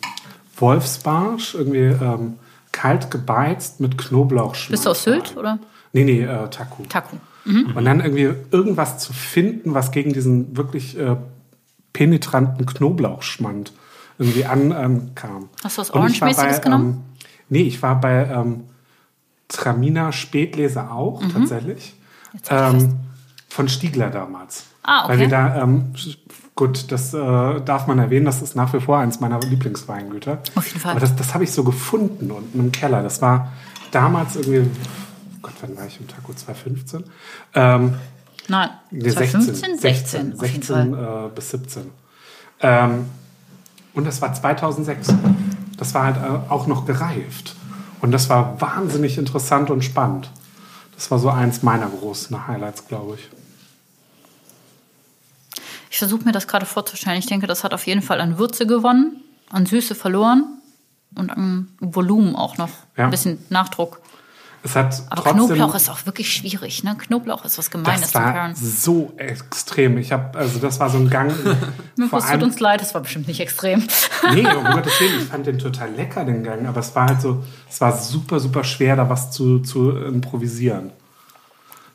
Wolfsbarsch, 0.57 1.53
irgendwie 1.53 1.79
ähm, 2.03 2.39
kalt 2.71 3.11
gebeizt 3.11 3.79
mit 3.79 3.99
Knoblauchschmalz. 3.99 4.71
Bist 4.71 4.85
du 4.85 4.89
aus 4.89 5.03
Sylt 5.03 5.37
oder 5.37 5.59
Nee, 5.93 6.03
nee, 6.03 6.23
äh, 6.23 6.49
Taku. 6.49 6.83
Taku? 6.89 7.15
Und 7.45 7.85
dann 7.85 8.01
irgendwie 8.01 8.33
irgendwas 8.51 8.97
zu 8.97 9.13
finden, 9.13 9.75
was 9.75 9.91
gegen 9.91 10.11
diesen 10.13 10.57
wirklich 10.57 10.97
äh, 10.97 11.15
penetranten 11.93 12.65
Knoblauchschmand 12.65 13.71
irgendwie 14.17 14.45
ankam. 14.45 15.49
Hast 15.63 15.77
du 15.77 15.81
was 15.81 15.91
Orange-mäßiges 15.91 16.57
bei, 16.57 16.59
genommen? 16.59 17.03
Ähm, 17.19 17.25
nee, 17.49 17.61
ich 17.63 17.81
war 17.81 17.99
bei 17.99 18.25
ähm, 18.27 18.65
Traminer 19.47 20.11
Spätlese 20.11 20.89
auch, 20.89 21.21
tatsächlich. 21.31 21.95
Mhm. 22.31 22.37
Jetzt 22.37 22.51
hab 22.51 22.75
ich 22.75 22.83
Ähm, 22.83 22.95
von 23.49 23.69
Stiegler 23.69 24.09
damals. 24.09 24.65
Ah, 24.83 25.03
okay. 25.05 25.13
Weil 25.13 25.19
wir 25.19 25.27
da, 25.29 25.61
ähm, 25.63 25.93
gut, 26.55 26.91
das 26.91 27.13
äh, 27.13 27.61
darf 27.61 27.87
man 27.87 27.99
erwähnen, 27.99 28.25
das 28.25 28.41
ist 28.41 28.55
nach 28.55 28.73
wie 28.73 28.79
vor 28.79 28.97
eins 28.99 29.19
meiner 29.19 29.39
Lieblingsweingüter. 29.39 30.39
Auf 30.55 30.67
jeden 30.67 30.79
Fall. 30.79 30.91
Aber 30.91 30.99
das, 30.99 31.15
das 31.15 31.33
habe 31.33 31.43
ich 31.43 31.51
so 31.51 31.63
gefunden 31.63 32.31
unten 32.31 32.59
im 32.59 32.71
Keller. 32.71 33.01
Das 33.03 33.21
war 33.21 33.51
damals 33.91 34.35
irgendwie, 34.35 34.69
Gott, 35.41 35.53
wann 35.61 35.77
war 35.77 35.85
ich 35.85 35.99
im 35.99 36.07
Taco? 36.07 36.33
2015? 36.33 37.03
Ähm, 37.53 37.95
Nein, 38.47 38.69
Nee, 38.91 39.09
2015, 39.09 39.79
16, 39.79 40.33
auf 40.33 40.45
jeden 40.45 40.61
16 40.61 40.95
Fall. 40.95 41.25
äh, 41.27 41.35
bis 41.35 41.49
17. 41.49 41.89
Ähm, 42.61 43.05
und 43.95 44.05
das 44.05 44.21
war 44.21 44.33
2006. 44.33 45.13
Das 45.77 45.93
war 45.93 46.03
halt 46.03 46.17
äh, 46.17 46.51
auch 46.51 46.67
noch 46.67 46.85
gereift. 46.85 47.55
Und 48.01 48.11
das 48.11 48.29
war 48.29 48.59
wahnsinnig 48.61 49.17
interessant 49.17 49.71
und 49.71 49.83
spannend. 49.83 50.29
Das 50.93 51.09
war 51.11 51.19
so 51.19 51.29
eins 51.29 51.63
meiner 51.63 51.87
großen 51.87 52.47
Highlights, 52.47 52.87
glaube 52.87 53.15
ich. 53.15 53.29
Ich 55.89 55.97
versuche 55.97 56.25
mir 56.25 56.31
das 56.31 56.47
gerade 56.47 56.65
vorzustellen. 56.65 57.17
Ich 57.17 57.25
denke, 57.25 57.47
das 57.47 57.63
hat 57.63 57.73
auf 57.73 57.87
jeden 57.87 58.01
Fall 58.01 58.19
an 58.21 58.37
Würze 58.37 58.67
gewonnen, 58.67 59.21
an 59.49 59.65
Süße 59.65 59.95
verloren 59.95 60.61
und 61.15 61.31
an 61.31 61.69
Volumen 61.79 62.35
auch 62.35 62.57
noch. 62.57 62.69
Ja. 62.97 63.05
Ein 63.05 63.11
bisschen 63.11 63.43
Nachdruck. 63.49 64.01
Es 64.65 64.75
hat 64.75 65.03
Aber 65.11 65.21
trotzdem, 65.21 65.45
Knoblauch 65.45 65.75
ist 65.75 65.91
auch 65.91 66.07
wirklich 66.07 66.33
schwierig. 66.33 66.83
Ne? 66.83 66.95
Knoblauch 66.97 67.45
ist 67.45 67.59
was 67.59 67.69
Gemeines 67.69 68.11
das 68.11 68.15
war 68.15 68.51
so 68.55 69.13
extrem. 69.17 69.99
Ich 69.99 70.11
habe, 70.11 70.35
also 70.35 70.57
das 70.57 70.79
war 70.79 70.89
so 70.89 70.97
ein 70.97 71.07
Gang. 71.07 71.31
vor 72.09 72.17
Es 72.17 72.31
tut 72.31 72.41
uns 72.41 72.59
leid, 72.59 72.81
das 72.81 72.95
war 72.95 73.01
bestimmt 73.01 73.27
nicht 73.27 73.39
extrem. 73.39 73.83
Nee, 74.33 74.47
um 74.47 74.63
Gottes 74.73 74.99
Willen, 74.99 75.19
ich 75.19 75.25
fand 75.25 75.45
den 75.45 75.59
total 75.59 75.91
lecker, 75.91 76.25
den 76.25 76.43
Gang, 76.43 76.65
aber 76.65 76.79
es 76.79 76.95
war 76.95 77.09
halt 77.09 77.21
so, 77.21 77.43
es 77.69 77.79
war 77.79 77.95
super, 77.95 78.39
super 78.39 78.63
schwer, 78.63 78.95
da 78.95 79.07
was 79.07 79.29
zu, 79.29 79.59
zu 79.59 79.91
improvisieren. 79.91 80.89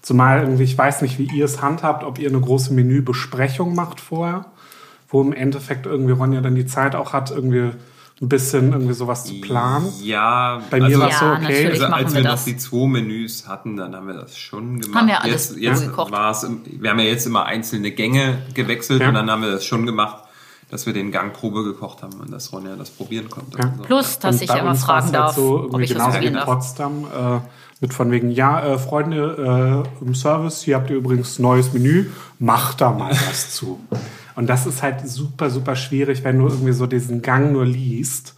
Zumal 0.00 0.42
irgendwie, 0.42 0.62
ich 0.62 0.78
weiß 0.78 1.02
nicht, 1.02 1.18
wie 1.18 1.28
ihr 1.36 1.46
es 1.46 1.60
handhabt, 1.60 2.04
ob 2.04 2.20
ihr 2.20 2.28
eine 2.28 2.40
große 2.40 2.72
Menübesprechung 2.72 3.74
macht 3.74 4.00
vorher, 4.00 4.44
wo 5.08 5.20
im 5.20 5.32
Endeffekt 5.32 5.86
irgendwie 5.86 6.12
Ronja 6.12 6.40
dann 6.40 6.54
die 6.54 6.66
Zeit 6.66 6.94
auch 6.94 7.12
hat, 7.12 7.32
irgendwie 7.32 7.72
ein 8.22 8.28
bisschen 8.28 8.72
irgendwie 8.72 8.92
sowas 8.92 9.24
zu 9.24 9.40
planen. 9.40 9.88
Ja, 10.02 10.60
Bei 10.70 10.78
mir 10.78 10.84
also, 10.86 11.00
war 11.00 11.08
es 11.08 11.18
so, 11.18 11.24
Ja, 11.24 11.32
okay. 11.32 11.42
natürlich. 11.42 11.70
also 11.82 11.86
als 11.94 12.14
wir 12.14 12.22
wir 12.24 12.30
noch 12.30 12.44
die 12.44 12.56
zwei 12.58 12.86
Menüs 12.86 13.48
hatten, 13.48 13.76
dann 13.76 13.96
haben 13.96 14.06
wir 14.08 14.14
das 14.14 14.36
schon 14.36 14.78
gemacht. 14.80 14.98
Haben 15.00 15.08
wir 15.08 15.22
alles 15.22 15.50
jetzt, 15.50 15.58
jetzt 15.60 15.82
gekocht. 15.86 16.12
war 16.12 16.30
es, 16.30 16.42
im- 16.42 16.60
wir 16.66 16.90
haben 16.90 16.98
ja 16.98 17.06
jetzt 17.06 17.24
immer 17.26 17.46
einzelne 17.46 17.90
Gänge 17.92 18.38
gewechselt 18.52 19.00
Ja. 19.00 19.08
und 19.08 19.14
dann 19.14 19.30
haben 19.30 19.42
wir 19.42 19.50
das 19.52 19.64
schon 19.64 19.86
gemacht, 19.86 20.24
dass 20.70 20.84
wir 20.86 20.92
den 20.92 21.10
Gang 21.12 21.32
Probe 21.32 21.64
gekocht 21.64 22.02
haben 22.02 22.12
und 22.20 22.30
dass 22.30 22.52
Ronja 22.52 22.76
das 22.76 22.90
probieren 22.90 23.30
konnte. 23.30 23.58
Ja. 23.58 23.72
so. 23.76 23.82
Plus, 23.84 24.18
dass 24.18 24.36
Und 24.36 24.42
ich 24.42 24.50
immer 24.50 24.74
fragen 24.74 24.76
war's 24.76 25.04
halt 25.04 25.14
darf, 25.14 25.34
so, 25.36 25.68
ob 25.72 25.80
ich 25.80 25.92
das 25.94 25.98
wie 25.98 26.10
probieren 26.10 26.24
in 26.26 26.34
darf. 26.34 26.44
Potsdam, 26.44 27.04
äh, 27.04 27.40
mit 27.80 27.94
von 27.94 28.10
wegen, 28.10 28.30
ja, 28.30 28.60
äh, 28.74 28.78
Freunde, 28.78 29.84
äh, 30.02 30.04
im 30.04 30.14
Service, 30.14 30.60
hier 30.62 30.76
habt 30.76 30.90
ihr 30.90 30.96
übrigens 30.96 31.38
neues 31.38 31.72
Menü, 31.72 32.10
macht 32.38 32.82
da 32.82 32.90
mal 32.92 33.10
was 33.12 33.54
zu. 33.54 33.80
Und 34.40 34.46
das 34.46 34.64
ist 34.64 34.82
halt 34.82 35.06
super, 35.06 35.50
super 35.50 35.76
schwierig, 35.76 36.24
wenn 36.24 36.38
du 36.38 36.48
irgendwie 36.48 36.72
so 36.72 36.86
diesen 36.86 37.20
Gang 37.20 37.52
nur 37.52 37.66
liest. 37.66 38.34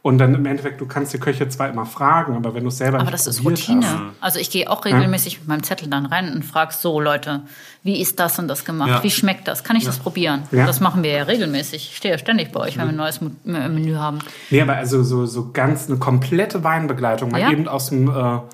Und 0.00 0.18
dann 0.18 0.32
im 0.32 0.46
Endeffekt, 0.46 0.80
du 0.80 0.86
kannst 0.86 1.12
die 1.12 1.18
Köche 1.18 1.48
zwar 1.48 1.68
immer 1.68 1.84
fragen, 1.84 2.36
aber 2.36 2.54
wenn 2.54 2.62
du 2.62 2.68
es 2.68 2.78
selber 2.78 2.98
Aber 3.00 3.10
nicht 3.10 3.14
das 3.14 3.26
ist 3.26 3.44
Routine. 3.44 3.84
hast, 3.84 3.96
Also 4.20 4.38
ich 4.38 4.48
gehe 4.50 4.70
auch 4.70 4.84
regelmäßig 4.84 5.40
mit 5.40 5.48
meinem 5.48 5.62
Zettel 5.64 5.88
dann 5.88 6.06
rein 6.06 6.32
und 6.32 6.44
frage 6.44 6.72
so, 6.72 7.00
Leute, 7.00 7.42
wie 7.82 8.00
ist 8.00 8.20
das 8.20 8.38
und 8.38 8.46
das 8.46 8.64
gemacht? 8.64 8.88
Ja. 8.90 9.02
Wie 9.02 9.10
schmeckt 9.10 9.48
das? 9.48 9.64
Kann 9.64 9.74
ich 9.74 9.84
das 9.84 9.98
probieren? 9.98 10.44
Ja. 10.52 10.66
Das 10.66 10.78
machen 10.78 11.02
wir 11.02 11.10
ja 11.10 11.24
regelmäßig. 11.24 11.90
Ich 11.90 11.96
stehe 11.96 12.14
ja 12.14 12.18
ständig 12.18 12.52
bei 12.52 12.60
euch, 12.60 12.78
wenn 12.78 12.84
wir 12.84 12.90
ein 12.92 12.96
neues 12.96 13.18
äh, 13.18 13.68
Menü 13.68 13.96
haben. 13.96 14.20
Nee, 14.50 14.62
aber 14.62 14.76
also 14.76 15.02
so, 15.02 15.26
so 15.26 15.50
ganz 15.52 15.88
eine 15.88 15.98
komplette 15.98 16.62
Weinbegleitung, 16.62 17.32
mal 17.32 17.40
Ja. 17.40 17.50
eben 17.50 17.66
aus 17.66 17.88
dem 17.88 18.08
äh, 18.08 18.12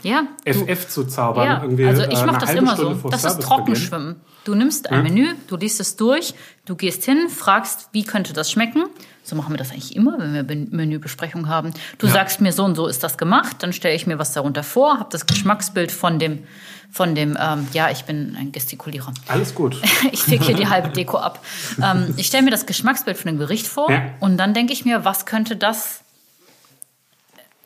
Ja, 0.09 0.23
FF 0.47 0.89
zu 0.89 1.05
zaubern. 1.05 1.47
Ja, 1.47 1.62
irgendwie, 1.62 1.85
also 1.86 2.02
äh, 2.02 2.09
ich 2.10 2.18
eine 2.23 2.32
mache 2.32 2.40
das 2.40 2.55
immer 2.55 2.74
Stunde 2.74 2.98
so. 3.02 3.09
Das 3.10 3.24
ist. 3.24 3.43
Trockenschwimmen. 3.43 4.16
Du 4.47 4.55
nimmst 4.55 4.90
ein 4.93 5.02
Menü, 5.02 5.35
du 5.48 5.56
liest 5.56 5.81
es 5.81 5.97
durch, 5.97 6.35
Du 6.66 6.74
gehst 6.74 7.05
hin, 7.05 7.28
fragst, 7.28 7.89
wie 7.93 8.02
könnte 8.05 8.32
das 8.32 8.51
schmecken? 8.51 8.85
So 9.23 9.35
machen 9.36 9.52
wir 9.52 9.56
das 9.56 9.70
eigentlich 9.70 9.94
immer, 9.94 10.18
wenn 10.18 10.35
wir 10.35 10.66
Menübesprechung 10.70 11.48
haben. 11.48 11.73
Du 11.98 12.06
sagst 12.09 12.40
mir, 12.40 12.52
so 12.52 12.64
und 12.64 12.74
so 12.74 12.86
ist 12.89 13.02
das 13.05 13.18
gemacht, 13.18 13.56
dann 13.60 13.73
stelle 13.73 13.94
ich 13.94 14.06
mir 14.09 14.18
was 14.18 14.32
darunter 14.32 14.62
vor, 14.64 14.98
habe 14.98 15.09
das 15.10 15.27
Geschmacksbild 15.27 15.93
von 15.93 16.18
dem, 16.18 16.44
von 16.90 17.14
dem, 17.14 17.36
ähm, 17.40 17.66
ja, 17.73 17.90
ich 17.90 18.05
bin 18.05 18.36
ein 18.39 18.51
Gestikulierer. 18.52 19.12
Alles 19.28 19.55
gut. 19.55 19.77
Ich 20.12 20.23
fick 20.23 20.43
hier 20.43 20.55
die 20.56 20.68
halbe 20.68 20.89
Deko 20.89 21.18
ab. 21.18 21.44
Ähm, 21.82 22.14
ich 22.16 22.27
stelle 22.27 22.43
mir 22.44 22.51
das 22.51 22.66
Geschmacksbild 22.66 23.16
von 23.16 23.27
dem 23.32 23.39
Gericht 23.39 23.66
vor 23.68 23.90
Ja. 23.90 24.02
und 24.20 24.36
dann 24.36 24.55
denke 24.55 24.73
ich 24.73 24.85
mir, 24.85 25.05
was 25.05 25.24
könnte 25.27 25.56
das 25.56 26.01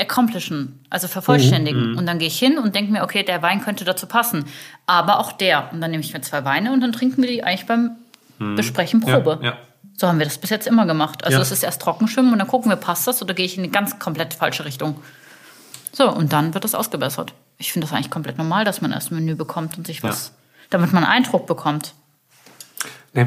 accomplishen, 0.00 0.84
also 0.90 1.06
vervollständigen. 1.08 1.96
Und 1.96 2.06
dann 2.06 2.18
gehe 2.18 2.28
ich 2.28 2.38
hin 2.38 2.58
und 2.58 2.74
denke 2.74 2.92
mir, 2.92 3.02
okay, 3.02 3.22
der 3.22 3.42
Wein 3.42 3.62
könnte 3.62 3.84
dazu 3.84 4.06
passen. 4.06 4.44
Aber 4.86 5.18
auch 5.18 5.32
der. 5.32 5.72
Und 5.72 5.80
dann 5.80 5.90
nehme 5.90 6.02
ich 6.02 6.12
mir 6.12 6.20
zwei 6.22 6.44
Weine 6.44 6.72
und 6.72 6.80
dann 6.80 6.92
trinken 6.92 7.22
wir 7.22 7.28
die 7.28 7.44
eigentlich 7.44 7.66
beim 7.66 7.92
Besprechen 8.56 9.00
Probe. 9.00 9.38
Ja, 9.42 9.50
ja. 9.50 9.56
So 9.96 10.08
haben 10.08 10.18
wir 10.18 10.24
das 10.24 10.38
bis 10.38 10.48
jetzt 10.48 10.66
immer 10.66 10.86
gemacht. 10.86 11.24
Also 11.24 11.36
Ja. 11.36 11.42
es 11.42 11.52
ist 11.52 11.62
erst 11.62 11.82
Trockenschwimmen 11.82 12.32
und 12.32 12.38
dann 12.38 12.48
gucken 12.48 12.70
wir, 12.70 12.76
passt 12.76 13.06
das 13.06 13.20
oder 13.20 13.34
gehe 13.34 13.44
ich 13.44 13.58
in 13.58 13.64
eine 13.64 13.70
ganz 13.70 13.98
komplett 13.98 14.32
falsche 14.32 14.64
Richtung. 14.64 14.96
So, 15.92 16.10
und 16.10 16.32
dann 16.32 16.54
wird 16.54 16.64
das 16.64 16.74
ausgebessert. 16.74 17.34
Ich 17.58 17.72
finde 17.72 17.86
das 17.86 17.94
eigentlich 17.94 18.10
komplett 18.10 18.38
normal, 18.38 18.64
dass 18.64 18.80
man 18.80 18.92
erst 18.92 19.10
ein 19.10 19.16
Menü 19.16 19.34
bekommt 19.34 19.76
und 19.76 19.86
sich 19.86 20.02
was, 20.02 20.32
damit 20.70 20.94
man 20.94 21.04
einen 21.04 21.12
Eindruck 21.24 21.46
bekommt. 21.46 21.92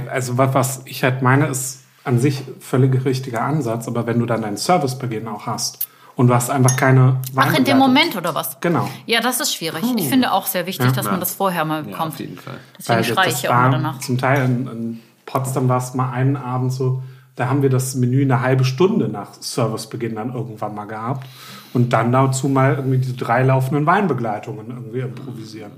Also 0.10 0.38
was, 0.40 0.54
was 0.56 0.82
ich 0.86 1.04
halt 1.04 1.22
meine, 1.22 1.46
ist 1.48 1.84
an 2.04 2.18
sich 2.20 2.42
völlig 2.60 3.06
richtiger 3.06 3.42
Ansatz, 3.44 3.88
aber 3.88 4.08
wenn 4.08 4.20
du 4.20 4.26
dann 4.26 4.42
deinen 4.42 4.58
Servicebeginn 4.58 5.28
auch 5.28 5.46
hast 5.46 5.88
und 6.16 6.28
du 6.28 6.34
hast 6.34 6.50
einfach 6.50 6.76
keine 6.78 7.18
Ach, 7.36 7.54
in 7.58 7.64
dem. 7.64 7.78
Moment 7.78 8.16
oder 8.16 8.36
was? 8.36 8.60
Genau. 8.60 8.88
Ja, 9.06 9.20
das 9.22 9.40
ist 9.40 9.54
schwierig. 9.56 9.84
Ich 9.98 10.08
finde 10.10 10.32
auch 10.32 10.46
sehr 10.46 10.66
wichtig, 10.68 10.92
dass 10.92 11.06
man 11.06 11.16
Ja. 11.16 11.20
das 11.20 11.34
vorher 11.36 11.66
mal 11.66 11.78
Ja, 11.84 11.90
bekommt. 11.92 12.14
auf 12.14 12.20
jeden 12.20 12.38
Fall. 12.38 12.58
Deswegen 12.78 12.98
Weil 13.00 13.04
schreie 13.06 13.26
das 13.30 13.36
ich 13.38 13.44
ja 13.44 13.50
auch 13.68 13.72
danach. 13.72 14.00
zum 14.00 14.18
Teil 14.18 14.46
in, 14.46 14.68
in 14.68 15.00
Potsdam 15.26 15.68
war 15.70 15.78
es 15.78 15.94
mal 15.94 16.12
einen 16.12 16.36
Abend 16.38 16.72
so, 16.74 17.02
da 17.36 17.48
haben 17.50 17.64
wir 17.64 17.70
das 17.72 17.96
Menü 17.96 18.22
eine 18.22 18.42
halbe 18.42 18.64
Stunde 18.64 19.08
nach 19.08 19.30
Servicebeginn 19.40 20.16
dann 20.16 20.34
irgendwann 20.34 20.76
mal 20.76 20.86
gehabt 20.86 21.26
und 21.74 21.92
dann 21.92 22.12
dazu 22.12 22.48
mal 22.48 22.76
irgendwie 22.76 23.00
die 23.00 23.16
drei 23.18 23.42
laufenden 23.42 23.86
Weinbegleitungen 23.88 24.70
irgendwie 24.70 25.00
improvisieren. 25.00 25.72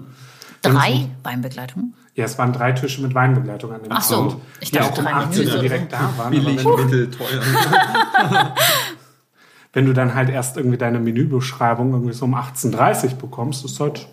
Drei 0.61 1.07
Weinbegleitungen? 1.23 1.93
Ja, 2.15 2.25
es 2.25 2.37
waren 2.37 2.51
drei 2.53 2.71
Tische 2.71 3.01
mit 3.01 3.13
Weinbegleitung 3.13 3.71
an 3.73 3.83
dem 3.83 3.91
Ach 3.91 4.01
so, 4.01 4.15
Abend, 4.15 4.35
ich 4.59 4.71
die 4.71 4.77
dachte 4.77 4.93
auch 4.93 4.97
um 4.97 5.03
drei 5.05 5.13
18 5.13 5.47
Uhr 5.49 5.57
direkt 5.59 5.93
da 5.93 5.99
waren. 5.99 6.11
Aber 6.19 6.29
Billig, 6.31 6.63
mittel, 6.65 7.11
teuer. 7.11 7.41
wenn 9.75 9.85
du 9.85 9.93
dann 9.93 10.15
halt 10.15 10.29
erst 10.29 10.55
irgendwie 10.55 10.77
deine 10.77 10.99
Menübeschreibung 10.99 11.91
irgendwie 11.91 12.13
so 12.13 12.25
um 12.25 12.33
18.30 12.33 13.03
Uhr 13.03 13.17
bekommst, 13.17 13.65
ist 13.65 13.81
halt 13.81 14.07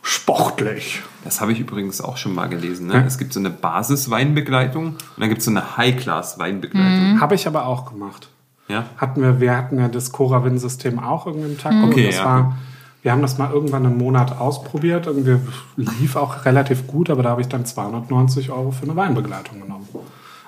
sportlich. 0.00 1.02
Das 1.24 1.40
habe 1.40 1.52
ich 1.52 1.58
übrigens 1.58 2.00
auch 2.00 2.16
schon 2.16 2.34
mal 2.34 2.48
gelesen. 2.48 2.86
Ne? 2.86 3.04
Es 3.04 3.18
gibt 3.18 3.32
so 3.32 3.40
eine 3.40 3.50
Basis-Weinbegleitung 3.50 4.86
und 4.86 4.98
dann 5.18 5.28
gibt 5.28 5.40
es 5.40 5.44
so 5.44 5.50
eine 5.50 5.76
High-Class-Weinbegleitung. 5.76 7.20
Habe 7.20 7.34
ich 7.34 7.48
aber 7.48 7.66
auch 7.66 7.90
gemacht. 7.90 8.28
Ja? 8.68 8.84
hatten 8.96 9.20
wir, 9.20 9.40
wir 9.40 9.56
hatten 9.56 9.78
ja 9.80 9.88
das 9.88 10.12
Cora-Win-System 10.12 11.00
auch 11.00 11.26
irgendwie 11.26 11.50
im 11.50 11.58
Tag. 11.58 11.74
Okay, 11.84 12.06
das 12.06 12.18
ja. 12.18 12.24
war, 12.24 12.56
wir 13.02 13.10
haben 13.10 13.22
das 13.22 13.38
mal 13.38 13.50
irgendwann 13.50 13.84
einen 13.84 13.98
Monat 13.98 14.38
ausprobiert. 14.38 15.08
Irgendwie 15.08 15.36
lief 15.76 16.14
auch 16.14 16.44
relativ 16.44 16.86
gut, 16.86 17.10
aber 17.10 17.24
da 17.24 17.30
habe 17.30 17.40
ich 17.40 17.48
dann 17.48 17.66
290 17.66 18.52
Euro 18.52 18.70
für 18.70 18.84
eine 18.84 18.94
Weinbegleitung 18.94 19.60
genommen. 19.60 19.88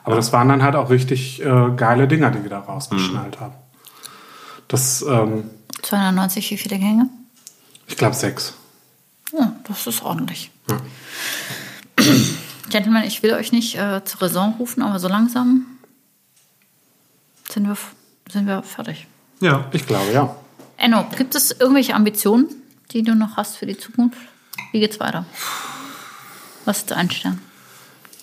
Aber 0.04 0.14
das 0.14 0.32
waren 0.32 0.48
dann 0.48 0.62
halt 0.62 0.76
auch 0.76 0.90
richtig 0.90 1.44
äh, 1.44 1.70
geile 1.76 2.06
Dinger, 2.06 2.30
die 2.30 2.44
wir 2.44 2.50
da 2.50 2.60
rausgeschnallt 2.60 3.40
haben. 3.40 3.54
Das, 4.74 5.02
ähm, 5.02 5.48
290, 5.82 6.50
wie 6.50 6.56
viele 6.56 6.80
Gänge? 6.80 7.08
ich 7.86 7.96
glaube, 7.96 8.16
sechs. 8.16 8.54
Ja, 9.32 9.54
das 9.68 9.86
ist 9.86 10.02
ordentlich. 10.02 10.50
Gentlemen, 12.70 13.04
ich 13.04 13.22
will 13.22 13.34
euch 13.34 13.52
nicht 13.52 13.76
äh, 13.76 14.04
zur 14.04 14.22
Raison 14.22 14.54
rufen, 14.58 14.82
aber 14.82 14.98
so 14.98 15.06
langsam 15.06 15.64
sind 17.48 17.68
wir, 17.68 17.76
sind 18.28 18.48
wir 18.48 18.64
fertig. 18.64 19.06
Ja. 19.38 19.64
Ich 19.70 19.86
glaube, 19.86 20.10
ja. 20.10 20.34
Enno, 20.76 21.04
gibt 21.16 21.36
es 21.36 21.52
irgendwelche 21.52 21.94
Ambitionen, 21.94 22.48
die 22.90 23.04
du 23.04 23.14
noch 23.14 23.36
hast 23.36 23.56
für 23.56 23.66
die 23.66 23.78
Zukunft? 23.78 24.18
Wie 24.72 24.80
geht's 24.80 24.98
weiter? 24.98 25.24
Was 26.64 26.78
ist 26.78 26.92
ein 26.92 27.12
Stern? 27.12 27.40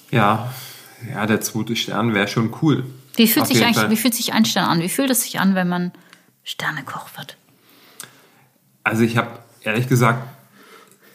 Ja, 0.09 0.53
ja, 1.09 1.25
der 1.25 1.39
zweite 1.39 1.77
Stern 1.77 2.13
wäre 2.13 2.27
schon 2.27 2.53
cool. 2.61 2.83
Wie 3.15 3.27
fühlt, 3.27 3.43
Auf 3.43 3.47
sich 3.47 3.63
eigentlich, 3.63 3.77
Fall. 3.77 3.89
wie 3.89 3.95
fühlt 3.95 4.15
sich 4.15 4.33
ein 4.33 4.43
Stern 4.43 4.65
an? 4.65 4.81
Wie 4.81 4.89
fühlt 4.89 5.11
es 5.11 5.21
sich 5.21 5.39
an, 5.39 5.55
wenn 5.55 5.69
man 5.69 5.93
Sternekoch 6.51 7.07
wird? 7.17 7.37
Also 8.83 9.03
ich 9.03 9.15
habe 9.15 9.39
ehrlich 9.61 9.87
gesagt, 9.87 10.27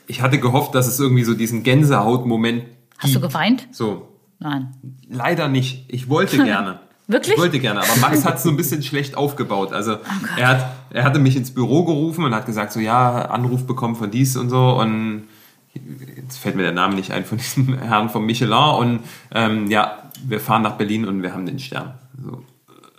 ich 0.07 0.23
hatte 0.23 0.39
gehofft, 0.39 0.75
dass 0.75 0.87
es 0.87 0.99
irgendwie 0.99 1.25
so 1.25 1.35
diesen 1.35 1.63
Gänsehautmoment 1.63 2.65
Hast 2.99 3.15
du 3.15 3.21
geweint? 3.21 3.69
So, 3.73 4.09
Nein. 4.39 4.75
leider 5.11 5.49
nicht. 5.49 5.85
Ich 5.89 6.09
wollte 6.09 6.39
gerne. 6.45 6.81
Wirklich? 7.07 7.35
Ich 7.35 7.41
wollte 7.41 7.61
gerne, 7.61 7.81
aber 7.81 7.97
Max 8.01 8.25
hat 8.25 8.37
es 8.37 8.45
so 8.45 8.49
ein 8.49 8.57
bisschen 8.57 8.83
schlecht 8.83 9.15
aufgebaut. 9.15 9.73
Also 9.75 9.99
er, 10.39 10.49
hat, 10.49 10.71
er 10.91 11.05
hatte 11.05 11.19
mich 11.19 11.37
ins 11.37 11.53
Büro 11.53 11.85
gerufen 11.85 12.25
und 12.25 12.35
hat 12.35 12.47
gesagt, 12.47 12.73
so 12.73 12.81
ja, 12.81 13.27
Anruf 13.27 13.67
bekommen 13.67 13.95
von 13.95 14.11
dies 14.11 14.37
und 14.37 14.49
so 14.49 14.81
und 14.81 15.25
jetzt 16.17 16.39
fällt 16.39 16.57
mir 16.57 16.63
der 16.63 16.73
Name 16.73 16.95
nicht 16.95 17.11
ein 17.11 17.27
von 17.27 17.37
diesem 17.37 17.79
Herrn 17.79 18.09
von 18.09 18.25
Michelin 18.25 18.53
und 18.53 19.01
ähm, 19.33 19.71
ja, 19.71 19.99
wir 20.25 20.41
fahren 20.41 20.63
nach 20.63 20.79
Berlin 20.79 21.05
und 21.05 21.23
wir 21.23 21.35
haben 21.35 21.45
den 21.45 21.59
Stern. 21.59 21.95
So. 22.25 22.43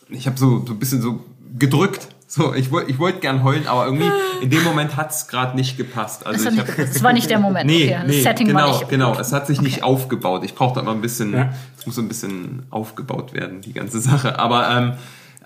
Ich 0.10 0.28
habe 0.28 0.38
so, 0.38 0.64
so 0.66 0.74
ein 0.74 0.80
bisschen 0.80 1.02
so 1.02 1.26
gedrückt. 1.58 2.10
So, 2.30 2.54
ich 2.54 2.72
wollte 2.72 2.92
ich 2.92 3.00
wollte 3.00 3.20
gern 3.20 3.44
heulen, 3.44 3.68
aber 3.68 3.86
irgendwie 3.86 4.10
in 4.42 4.50
dem 4.50 4.64
Moment 4.64 4.98
hat 4.98 5.12
es 5.12 5.28
gerade 5.28 5.56
nicht 5.56 5.78
gepasst. 5.78 6.24
Das, 6.26 6.46
Also 6.46 6.50
nicht, 6.50 6.68
hab, 6.68 6.76
das 6.76 7.02
war 7.02 7.14
nicht 7.14 7.30
der 7.30 7.40
Moment. 7.40 7.66
Nee, 7.70 7.86
okay. 7.86 7.98
Das 8.02 8.08
nee, 8.16 8.22
Setting 8.22 8.48
genau, 8.48 8.60
war 8.60 8.68
nicht. 8.80 8.90
genau. 8.90 9.18
Es 9.18 9.32
hat 9.32 9.48
sich 9.48 9.62
nicht 9.62 9.78
Okay. 9.78 9.84
aufgebaut. 9.84 10.44
Ich 10.44 10.54
brauchte 10.54 10.82
immer 10.82 10.92
ein 10.92 11.00
bisschen, 11.02 11.34
Ja. 11.34 11.50
es 11.78 11.86
muss 11.86 11.96
so 11.96 12.02
ein 12.02 12.10
bisschen 12.10 12.64
aufgebaut 12.70 13.34
werden, 13.34 13.62
die 13.62 13.72
ganze 13.74 14.00
Sache. 14.02 14.40
Aber 14.40 14.70
ähm, 14.70 14.94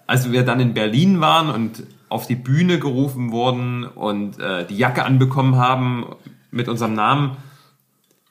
als 0.07 0.31
wir 0.31 0.43
dann 0.43 0.59
in 0.59 0.73
Berlin 0.73 1.21
waren 1.21 1.49
und 1.51 1.83
auf 2.09 2.25
die 2.27 2.35
Bühne 2.35 2.79
gerufen 2.79 3.31
wurden 3.31 3.85
und 3.85 4.39
äh, 4.39 4.65
die 4.65 4.75
Jacke 4.75 5.05
anbekommen 5.05 5.57
haben 5.57 6.05
mit 6.49 6.67
unserem 6.67 6.93
Namen, 6.93 7.37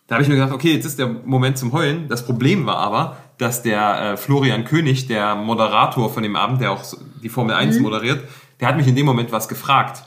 da 0.09 0.16
habe 0.16 0.24
ich 0.24 0.28
mir 0.28 0.35
gedacht, 0.35 0.52
okay, 0.52 0.74
jetzt 0.74 0.85
ist 0.86 0.98
der 0.98 1.06
Moment 1.06 1.56
zum 1.56 1.72
Heulen. 1.72 2.09
Das 2.09 2.27
Problem 2.27 2.66
war 2.66 2.78
aber, 2.78 3.16
dass 3.39 3.62
der 3.62 4.01
äh, 4.02 4.16
Florian 4.16 4.64
König, 4.64 5.06
der 5.06 5.36
Moderator 5.36 6.10
von 6.12 6.24
dem 6.24 6.35
Abend, 6.35 6.60
der 6.60 6.72
auch 6.72 6.82
so 6.82 6.98
die 7.22 7.28
Formel 7.28 7.55
1 7.55 7.78
moderiert, 7.78 8.24
der 8.61 8.69
hat 8.69 8.77
mich 8.77 8.87
in 8.87 8.97
dem 8.97 9.07
Moment 9.07 9.32
was 9.32 9.49
gefragt. 9.49 10.05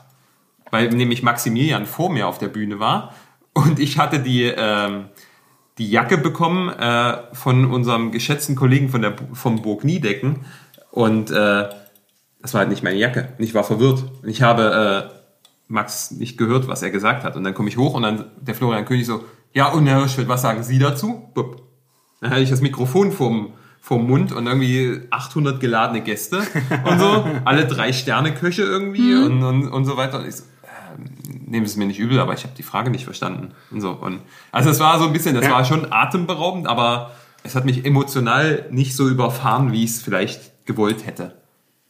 Weil 0.72 0.90
nämlich 0.90 1.22
Maximilian 1.22 1.86
vor 1.86 2.10
mir 2.10 2.28
auf 2.28 2.38
der 2.38 2.48
Bühne 2.48 2.80
war 2.80 3.14
und 3.54 3.80
ich 3.80 4.00
hatte 4.00 4.20
die, 4.20 4.44
ähm, 4.44 5.06
die 5.78 5.90
Jacke 5.90 6.18
bekommen 6.18 6.70
äh, 6.70 7.18
von 7.34 7.66
unserem 7.66 8.12
geschätzten 8.12 8.56
Kollegen 8.56 8.90
von 8.90 9.02
der, 9.02 9.16
vom 9.34 9.62
Burg 9.62 9.84
Niedecken 9.84 10.46
und 10.92 11.32
äh, 11.32 11.70
das 12.44 12.54
war 12.54 12.60
halt 12.60 12.70
nicht 12.70 12.84
meine 12.84 12.98
Jacke. 12.98 13.30
Und 13.38 13.44
ich 13.44 13.54
war 13.54 13.64
verwirrt. 13.64 14.04
Und 14.22 14.30
ich 14.30 14.42
habe 14.42 15.10
äh, 15.12 15.16
Max 15.68 16.12
nicht 16.12 16.38
gehört, 16.38 16.68
was 16.68 16.84
er 16.84 16.92
gesagt 16.92 17.24
hat. 17.24 17.36
Und 17.36 17.44
dann 17.46 17.54
komme 17.54 17.70
ich 17.70 17.78
hoch 17.78 17.94
und 17.94 18.04
dann 18.04 18.26
der 18.40 18.54
Florian 18.54 18.86
König 18.86 19.06
so, 19.06 19.24
ja, 19.54 19.70
und 19.70 19.88
Herr 19.88 20.00
Hirschfeld, 20.00 20.28
was 20.28 20.42
sagen 20.42 20.62
Sie 20.62 20.78
dazu? 20.78 21.30
Bup. 21.34 21.64
Dann 22.20 22.32
hatte 22.32 22.42
ich 22.42 22.50
das 22.50 22.62
Mikrofon 22.62 23.12
vorm, 23.12 23.54
vorm 23.86 24.08
Mund 24.08 24.32
und 24.32 24.48
irgendwie 24.48 25.02
800 25.12 25.60
geladene 25.60 26.00
Gäste 26.02 26.38
und 26.86 27.00
so. 27.00 27.26
Alle 27.46 27.66
drei 27.68 27.92
Sterne-Köche 27.92 28.62
irgendwie 28.62 29.14
und, 29.14 29.44
und, 29.44 29.68
und 29.68 29.84
so 29.86 29.98
weiter. 29.98 30.20
Und 30.20 30.28
ich 30.30 30.36
so, 30.38 30.44
ähm, 30.64 31.10
nehmen 31.48 31.66
Sie 31.66 31.72
es 31.74 31.76
mir 31.76 31.86
nicht 31.86 32.00
übel, 32.00 32.22
aber 32.22 32.34
ich 32.34 32.44
habe 32.44 32.54
die 32.58 32.64
Frage 32.64 32.90
nicht 32.92 33.04
verstanden. 33.04 33.52
Und 33.72 33.82
so. 33.82 33.92
Und 33.92 34.22
also 34.54 34.70
es 34.70 34.80
war 34.80 35.00
so 35.00 35.06
ein 35.08 35.12
bisschen, 35.12 35.36
das 35.36 35.44
Ja. 35.44 35.52
war 35.52 35.66
schon 35.66 35.92
atemberaubend, 35.92 36.66
aber 36.66 37.12
es 37.44 37.56
hat 37.56 37.66
mich 37.66 37.84
emotional 37.86 38.68
nicht 38.72 38.96
so 38.96 39.10
überfahren, 39.10 39.74
wie 39.74 39.84
ich 39.84 39.90
es 39.92 40.02
vielleicht 40.02 40.66
gewollt 40.66 41.06
hätte. 41.06 41.36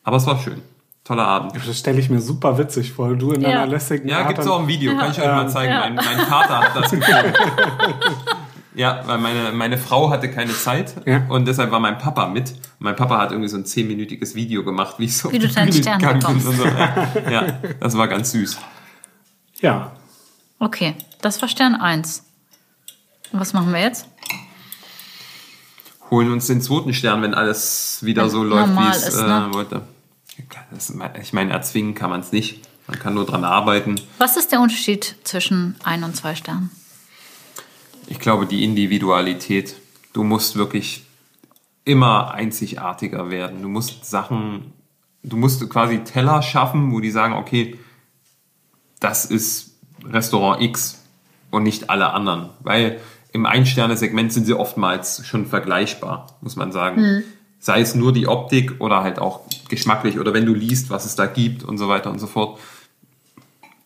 Aber 0.03 0.17
es 0.17 0.25
war 0.25 0.39
schön. 0.39 0.63
Toller 1.03 1.27
Abend. 1.27 1.51
Das 1.55 1.77
stelle 1.77 1.99
ich 1.99 2.09
mir 2.09 2.21
super 2.21 2.57
witzig 2.57 2.91
vor. 2.93 3.13
Du 3.13 3.33
in 3.33 3.41
Ja. 3.41 3.49
deiner 3.49 3.67
lässigen 3.67 4.07
Ja, 4.07 4.19
Art 4.21 4.29
gibt's 4.29 4.47
auch 4.47 4.61
ein 4.61 4.67
Video, 4.67 4.97
kann 4.97 5.11
ich 5.11 5.19
euch 5.19 5.27
mal 5.27 5.47
zeigen. 5.47 5.71
Ja. 5.73 5.81
Mein, 5.81 5.95
mein 5.95 6.17
Vater 6.25 6.59
hat 6.59 6.75
das 6.75 6.89
gefilmt. 6.91 7.37
Ja, 8.75 9.03
weil 9.05 9.19
meine, 9.19 9.51
meine 9.51 9.77
Frau 9.77 10.09
hatte 10.09 10.31
keine 10.31 10.53
Zeit 10.53 10.95
Ja. 11.05 11.25
und 11.29 11.45
deshalb 11.47 11.71
war 11.71 11.79
mein 11.79 11.97
Papa 11.99 12.27
mit. 12.27 12.53
Mein 12.79 12.95
Papa 12.95 13.19
hat 13.19 13.31
irgendwie 13.31 13.49
so 13.49 13.57
ein 13.57 13.65
zehnminütiges 13.65 14.33
Video 14.35 14.63
gemacht, 14.63 14.95
wie 14.97 15.05
ich 15.05 15.17
so 15.17 15.31
Wie 15.31 15.39
du 15.39 15.47
deinen 15.47 15.71
Stern 15.71 15.99
bekommst. 16.01 16.45
so. 16.45 16.65
Ja, 17.29 17.59
das 17.79 17.95
war 17.97 18.07
ganz 18.07 18.31
süß. 18.31 18.57
Ja. 19.61 19.91
Okay, 20.59 20.95
das 21.21 21.41
war 21.41 21.49
Stern 21.49 21.75
1. 21.75 22.23
Und 23.31 23.39
was 23.39 23.53
machen 23.53 23.71
wir 23.73 23.79
jetzt? 23.81 24.07
Holen 26.11 26.31
uns 26.31 26.47
den 26.47 26.61
zweiten 26.61 26.93
Stern, 26.93 27.21
wenn 27.21 27.33
alles 27.33 27.99
wieder 28.01 28.23
Wenn 28.23 28.29
so 28.29 28.43
läuft, 28.43 28.75
wie 28.75 28.87
es 28.89 29.07
ist, 29.07 29.17
äh, 29.19 29.23
ne? 29.27 29.49
wollte. 29.51 29.81
Das, 30.71 30.93
ich 31.21 31.33
meine, 31.33 31.51
erzwingen 31.51 31.95
kann 31.95 32.09
man 32.09 32.21
es 32.21 32.31
nicht. 32.31 32.61
Man 32.87 32.99
kann 32.99 33.13
nur 33.13 33.25
dran 33.25 33.43
arbeiten. 33.43 33.95
Was 34.17 34.35
ist 34.35 34.51
der 34.51 34.59
Unterschied 34.59 35.15
zwischen 35.23 35.75
ein 35.83 36.03
und 36.03 36.15
zwei 36.15 36.35
Sternen? 36.35 36.69
Ich 38.13 38.19
glaube, 38.19 38.45
die 38.45 38.63
Individualität. 38.63 39.73
Du 40.13 40.23
musst 40.23 40.55
wirklich 40.55 41.03
immer 41.83 42.31
einzigartiger 42.35 43.31
werden. 43.31 43.63
Du 43.63 43.69
musst 43.69 44.05
Sachen, 44.05 44.71
du 45.23 45.35
musst 45.35 45.67
quasi 45.67 46.03
Teller 46.03 46.43
schaffen, 46.43 46.91
wo 46.91 46.99
die 46.99 47.09
sagen, 47.09 47.33
okay, 47.33 47.75
das 48.99 49.25
ist 49.25 49.79
Restaurant 50.05 50.61
X 50.61 51.03
und 51.49 51.63
nicht 51.63 51.89
alle 51.89 52.11
anderen. 52.11 52.51
Weil 52.59 52.99
im 53.31 53.47
Ein-Sterne-Segment 53.47 54.31
sind 54.31 54.45
sie 54.45 54.53
oftmals 54.53 55.25
schon 55.25 55.47
vergleichbar, 55.47 56.37
muss 56.41 56.55
man 56.55 56.71
sagen. 56.71 57.23
Sei 57.57 57.81
es 57.81 57.95
nur 57.95 58.13
die 58.13 58.27
Optik 58.27 58.79
oder 58.79 59.01
halt 59.01 59.17
auch 59.17 59.39
geschmacklich 59.69 60.19
oder 60.19 60.35
wenn 60.35 60.45
du 60.45 60.53
liest, 60.53 60.91
was 60.91 61.05
es 61.05 61.15
da 61.15 61.25
gibt 61.25 61.63
und 61.63 61.79
so 61.79 61.87
weiter 61.87 62.11
und 62.11 62.19
so 62.19 62.27
fort. 62.27 62.59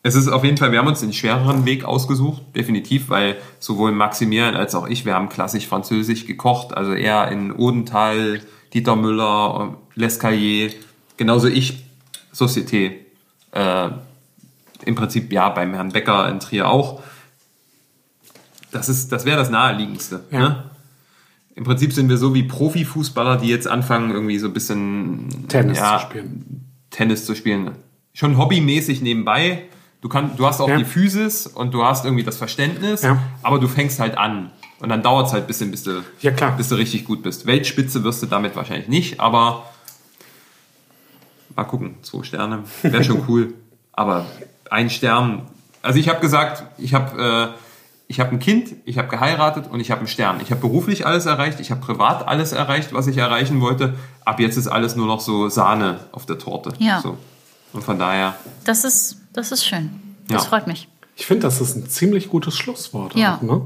Es 0.03 0.15
ist 0.15 0.27
auf 0.27 0.43
jeden 0.43 0.57
Fall, 0.57 0.71
wir 0.71 0.79
haben 0.79 0.87
uns 0.87 1.01
den 1.01 1.11
schwereren 1.11 1.65
Weg 1.65 1.83
ausgesucht, 1.83 2.41
definitiv, 2.55 3.09
weil 3.09 3.35
sowohl 3.59 3.91
Maximilian 3.91 4.55
als 4.55 4.73
auch 4.75 4.87
ich, 4.87 5.05
wir 5.05 5.15
haben 5.15 5.27
klassisch 5.27 5.67
französisch 5.67 6.25
gekocht, 6.25 6.75
also 6.75 6.93
eher 6.93 7.29
in 7.29 7.51
Odenthal, 7.51 8.41
Dieter 8.73 8.95
Müller, 8.95 9.77
L'Escalier, 9.95 10.71
genauso 11.17 11.47
ich, 11.47 11.83
Société. 12.33 12.91
Äh, 13.51 13.89
Im 14.85 14.95
Prinzip 14.95 15.31
ja, 15.33 15.49
beim 15.49 15.73
Herrn 15.73 15.91
Becker 15.91 16.29
in 16.29 16.39
Trier 16.39 16.69
auch. 16.69 17.01
Das, 18.71 18.89
ist, 18.89 19.11
das 19.11 19.25
wäre 19.25 19.37
das 19.37 19.49
Naheliegendste. 19.49 20.23
Ja. 20.31 20.39
Ne? 20.39 20.63
Im 21.55 21.63
Prinzip 21.63 21.91
sind 21.91 22.07
wir 22.07 22.17
so 22.17 22.35
wie 22.35 22.43
Profifußballer, 22.43 23.37
die 23.37 23.47
jetzt 23.47 23.67
anfangen, 23.67 24.11
irgendwie 24.11 24.37
so 24.37 24.45
ein 24.45 24.53
bisschen 24.53 25.47
Tennis 25.47 25.79
ja, 25.79 25.97
zu 25.97 26.05
spielen. 26.05 26.65
Tennis 26.91 27.25
zu 27.25 27.35
spielen. 27.35 27.71
Schon 28.13 28.37
hobbymäßig 28.37 29.01
nebenbei. 29.01 29.63
Du, 30.01 30.09
kann, 30.09 30.35
du 30.37 30.45
hast 30.45 30.61
auch 30.61 30.69
Ja. 30.69 30.77
die 30.77 30.85
Physis 30.85 31.47
und 31.47 31.73
du 31.73 31.83
hast 31.83 32.05
irgendwie 32.05 32.23
das 32.23 32.37
Verständnis, 32.37 33.01
Ja. 33.01 33.17
aber 33.41 33.59
du 33.59 33.67
fängst 33.67 33.99
halt 33.99 34.17
an. 34.17 34.51
Und 34.79 34.89
dann 34.89 35.01
dauert 35.01 35.27
es 35.27 35.33
halt 35.33 35.45
ein 35.45 35.47
bisschen, 35.47 35.71
bis 35.71 35.83
du, 35.83 36.03
Ja, 36.21 36.31
klar. 36.31 36.55
bis 36.55 36.69
du 36.69 36.75
richtig 36.75 37.05
gut 37.05 37.23
bist. 37.23 37.47
Weltspitze 37.47 38.03
wirst 38.03 38.21
du 38.21 38.27
damit 38.27 38.55
wahrscheinlich 38.55 38.87
nicht, 38.87 39.19
aber 39.19 39.63
mal 41.55 41.63
gucken. 41.63 41.95
Zwei 42.03 42.23
Sterne 42.23 42.63
wäre 42.83 43.03
schon 43.03 43.23
cool. 43.27 43.53
Aber 43.93 44.27
ein 44.69 44.91
Stern. 44.91 45.47
Also 45.81 45.97
ich 45.97 46.07
habe 46.07 46.19
gesagt, 46.19 46.63
ich 46.77 46.93
habe 46.93 47.51
äh, 47.55 47.59
ich 48.07 48.19
habe 48.19 48.29
ein 48.31 48.39
Kind, 48.39 48.75
ich 48.85 48.99
habe 48.99 49.07
geheiratet 49.07 49.65
und 49.71 49.79
ich 49.79 49.89
habe 49.89 49.99
einen 49.99 50.07
Stern. 50.07 50.39
Ich 50.41 50.51
habe 50.51 50.61
beruflich 50.61 51.07
alles 51.07 51.25
erreicht, 51.25 51.59
ich 51.59 51.71
habe 51.71 51.81
privat 51.81 52.27
alles 52.27 52.51
erreicht, 52.51 52.93
was 52.93 53.07
ich 53.07 53.17
erreichen 53.17 53.59
wollte. 53.59 53.95
Ab 54.23 54.39
jetzt 54.39 54.55
ist 54.55 54.67
alles 54.67 54.95
nur 54.95 55.07
noch 55.07 55.19
so 55.19 55.49
Sahne 55.49 56.01
auf 56.11 56.27
der 56.27 56.37
Torte. 56.37 56.73
Ja. 56.77 57.01
So. 57.01 57.17
Und 57.73 57.83
von 57.83 57.99
daher, 57.99 58.35
Das 58.65 58.83
ist, 58.83 59.17
das 59.33 59.51
ist 59.51 59.65
schön. 59.65 59.89
Das 60.27 60.43
Ja. 60.43 60.49
freut 60.49 60.67
mich. 60.67 60.87
Ich 61.15 61.25
finde, 61.25 61.43
das 61.43 61.61
ist 61.61 61.75
ein 61.75 61.89
ziemlich 61.89 62.29
gutes 62.29 62.57
Schlusswort. 62.57 63.15
Ja. 63.15 63.35
Auch, 63.37 63.41
ne? 63.41 63.61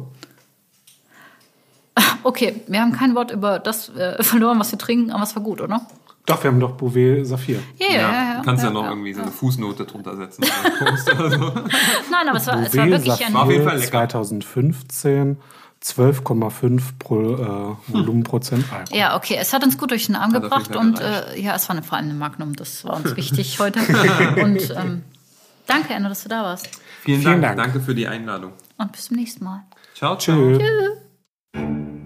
Okay, 2.24 2.62
wir 2.68 2.82
haben 2.82 2.92
kein 2.94 3.16
Wort 3.16 3.32
über 3.32 3.60
das 3.60 3.90
äh, 3.90 4.22
verloren, 4.24 4.60
was 4.60 4.72
wir 4.72 4.80
trinken, 4.80 5.12
aber 5.12 5.24
es 5.24 5.36
war 5.36 5.44
gut, 5.44 5.62
oder? 5.62 5.82
Doch, 6.26 6.44
wir 6.44 6.52
haben 6.52 6.60
doch 6.60 6.74
Bouvet 6.74 7.26
Saphir. 7.26 7.60
Ja, 7.78 7.88
ja, 7.88 7.94
ja. 7.94 8.02
ja 8.12 8.38
du 8.38 8.44
kannst 8.44 8.64
ja, 8.64 8.70
ja, 8.70 8.74
noch 8.74 8.84
ja. 8.84 8.90
irgendwie 8.90 9.14
so 9.14 9.22
eine 9.22 9.32
Fußnote 9.32 9.86
drunter 9.86 10.16
setzen. 10.16 10.44
oder 10.44 10.92
Post 10.92 11.14
oder 11.14 11.30
so. 11.32 11.38
Nein, 11.38 12.28
aber 12.30 12.38
es 12.38 12.48
war, 12.48 12.62
es 12.62 12.78
war 12.78 12.86
Bouvet 12.86 13.06
wirklich 13.06 13.26
ein. 13.26 13.34
War 13.34 13.44
auf 13.44 13.52
jeden 13.52 13.64
Fall 13.64 13.78
lecker. 13.78 13.90
2015, 13.92 15.38
12,5 15.84 16.82
pro, 17.00 17.34
äh, 17.34 17.76
Volumenprozent 17.94 18.72
Alkohol. 18.72 18.98
Ja, 18.98 19.16
okay, 19.16 19.38
es 19.40 19.52
hat 19.52 19.64
uns 19.64 19.78
gut 19.78 19.92
durch 19.92 20.06
den 20.06 20.16
Arm 20.16 20.34
Hat 20.34 20.44
gebracht 20.44 20.76
und 20.76 21.00
gereicht. 21.00 21.38
äh, 21.38 21.42
ja, 21.42 21.56
es 21.56 21.68
war 21.70 21.76
eine, 21.76 21.84
vor 21.84 21.98
allem 21.98 22.10
eine 22.10 22.18
Magnum, 22.20 22.56
das 22.56 22.86
war 22.86 22.96
uns 22.98 23.16
wichtig 23.16 23.60
heute. 23.60 23.80
Und 24.42 24.70
ähm, 24.78 25.04
danke, 25.66 25.94
Enno, 25.94 26.10
dass 26.10 26.24
du 26.24 26.30
da 26.30 26.44
warst. 26.44 26.70
Vielen, 27.02 27.22
Vielen 27.22 27.42
Dank. 27.42 27.58
Dank. 27.58 27.74
Danke 27.74 27.80
für 27.86 27.96
die 27.96 28.08
Einladung. 28.08 28.54
Und 28.78 28.92
bis 28.92 29.06
zum 29.06 29.18
nächsten 29.18 29.44
Mal. 29.44 29.64
Ciao, 29.96 30.18
ciao. 30.18 30.58
Tschüss. 30.58 30.60
Tschüss. 31.54 32.01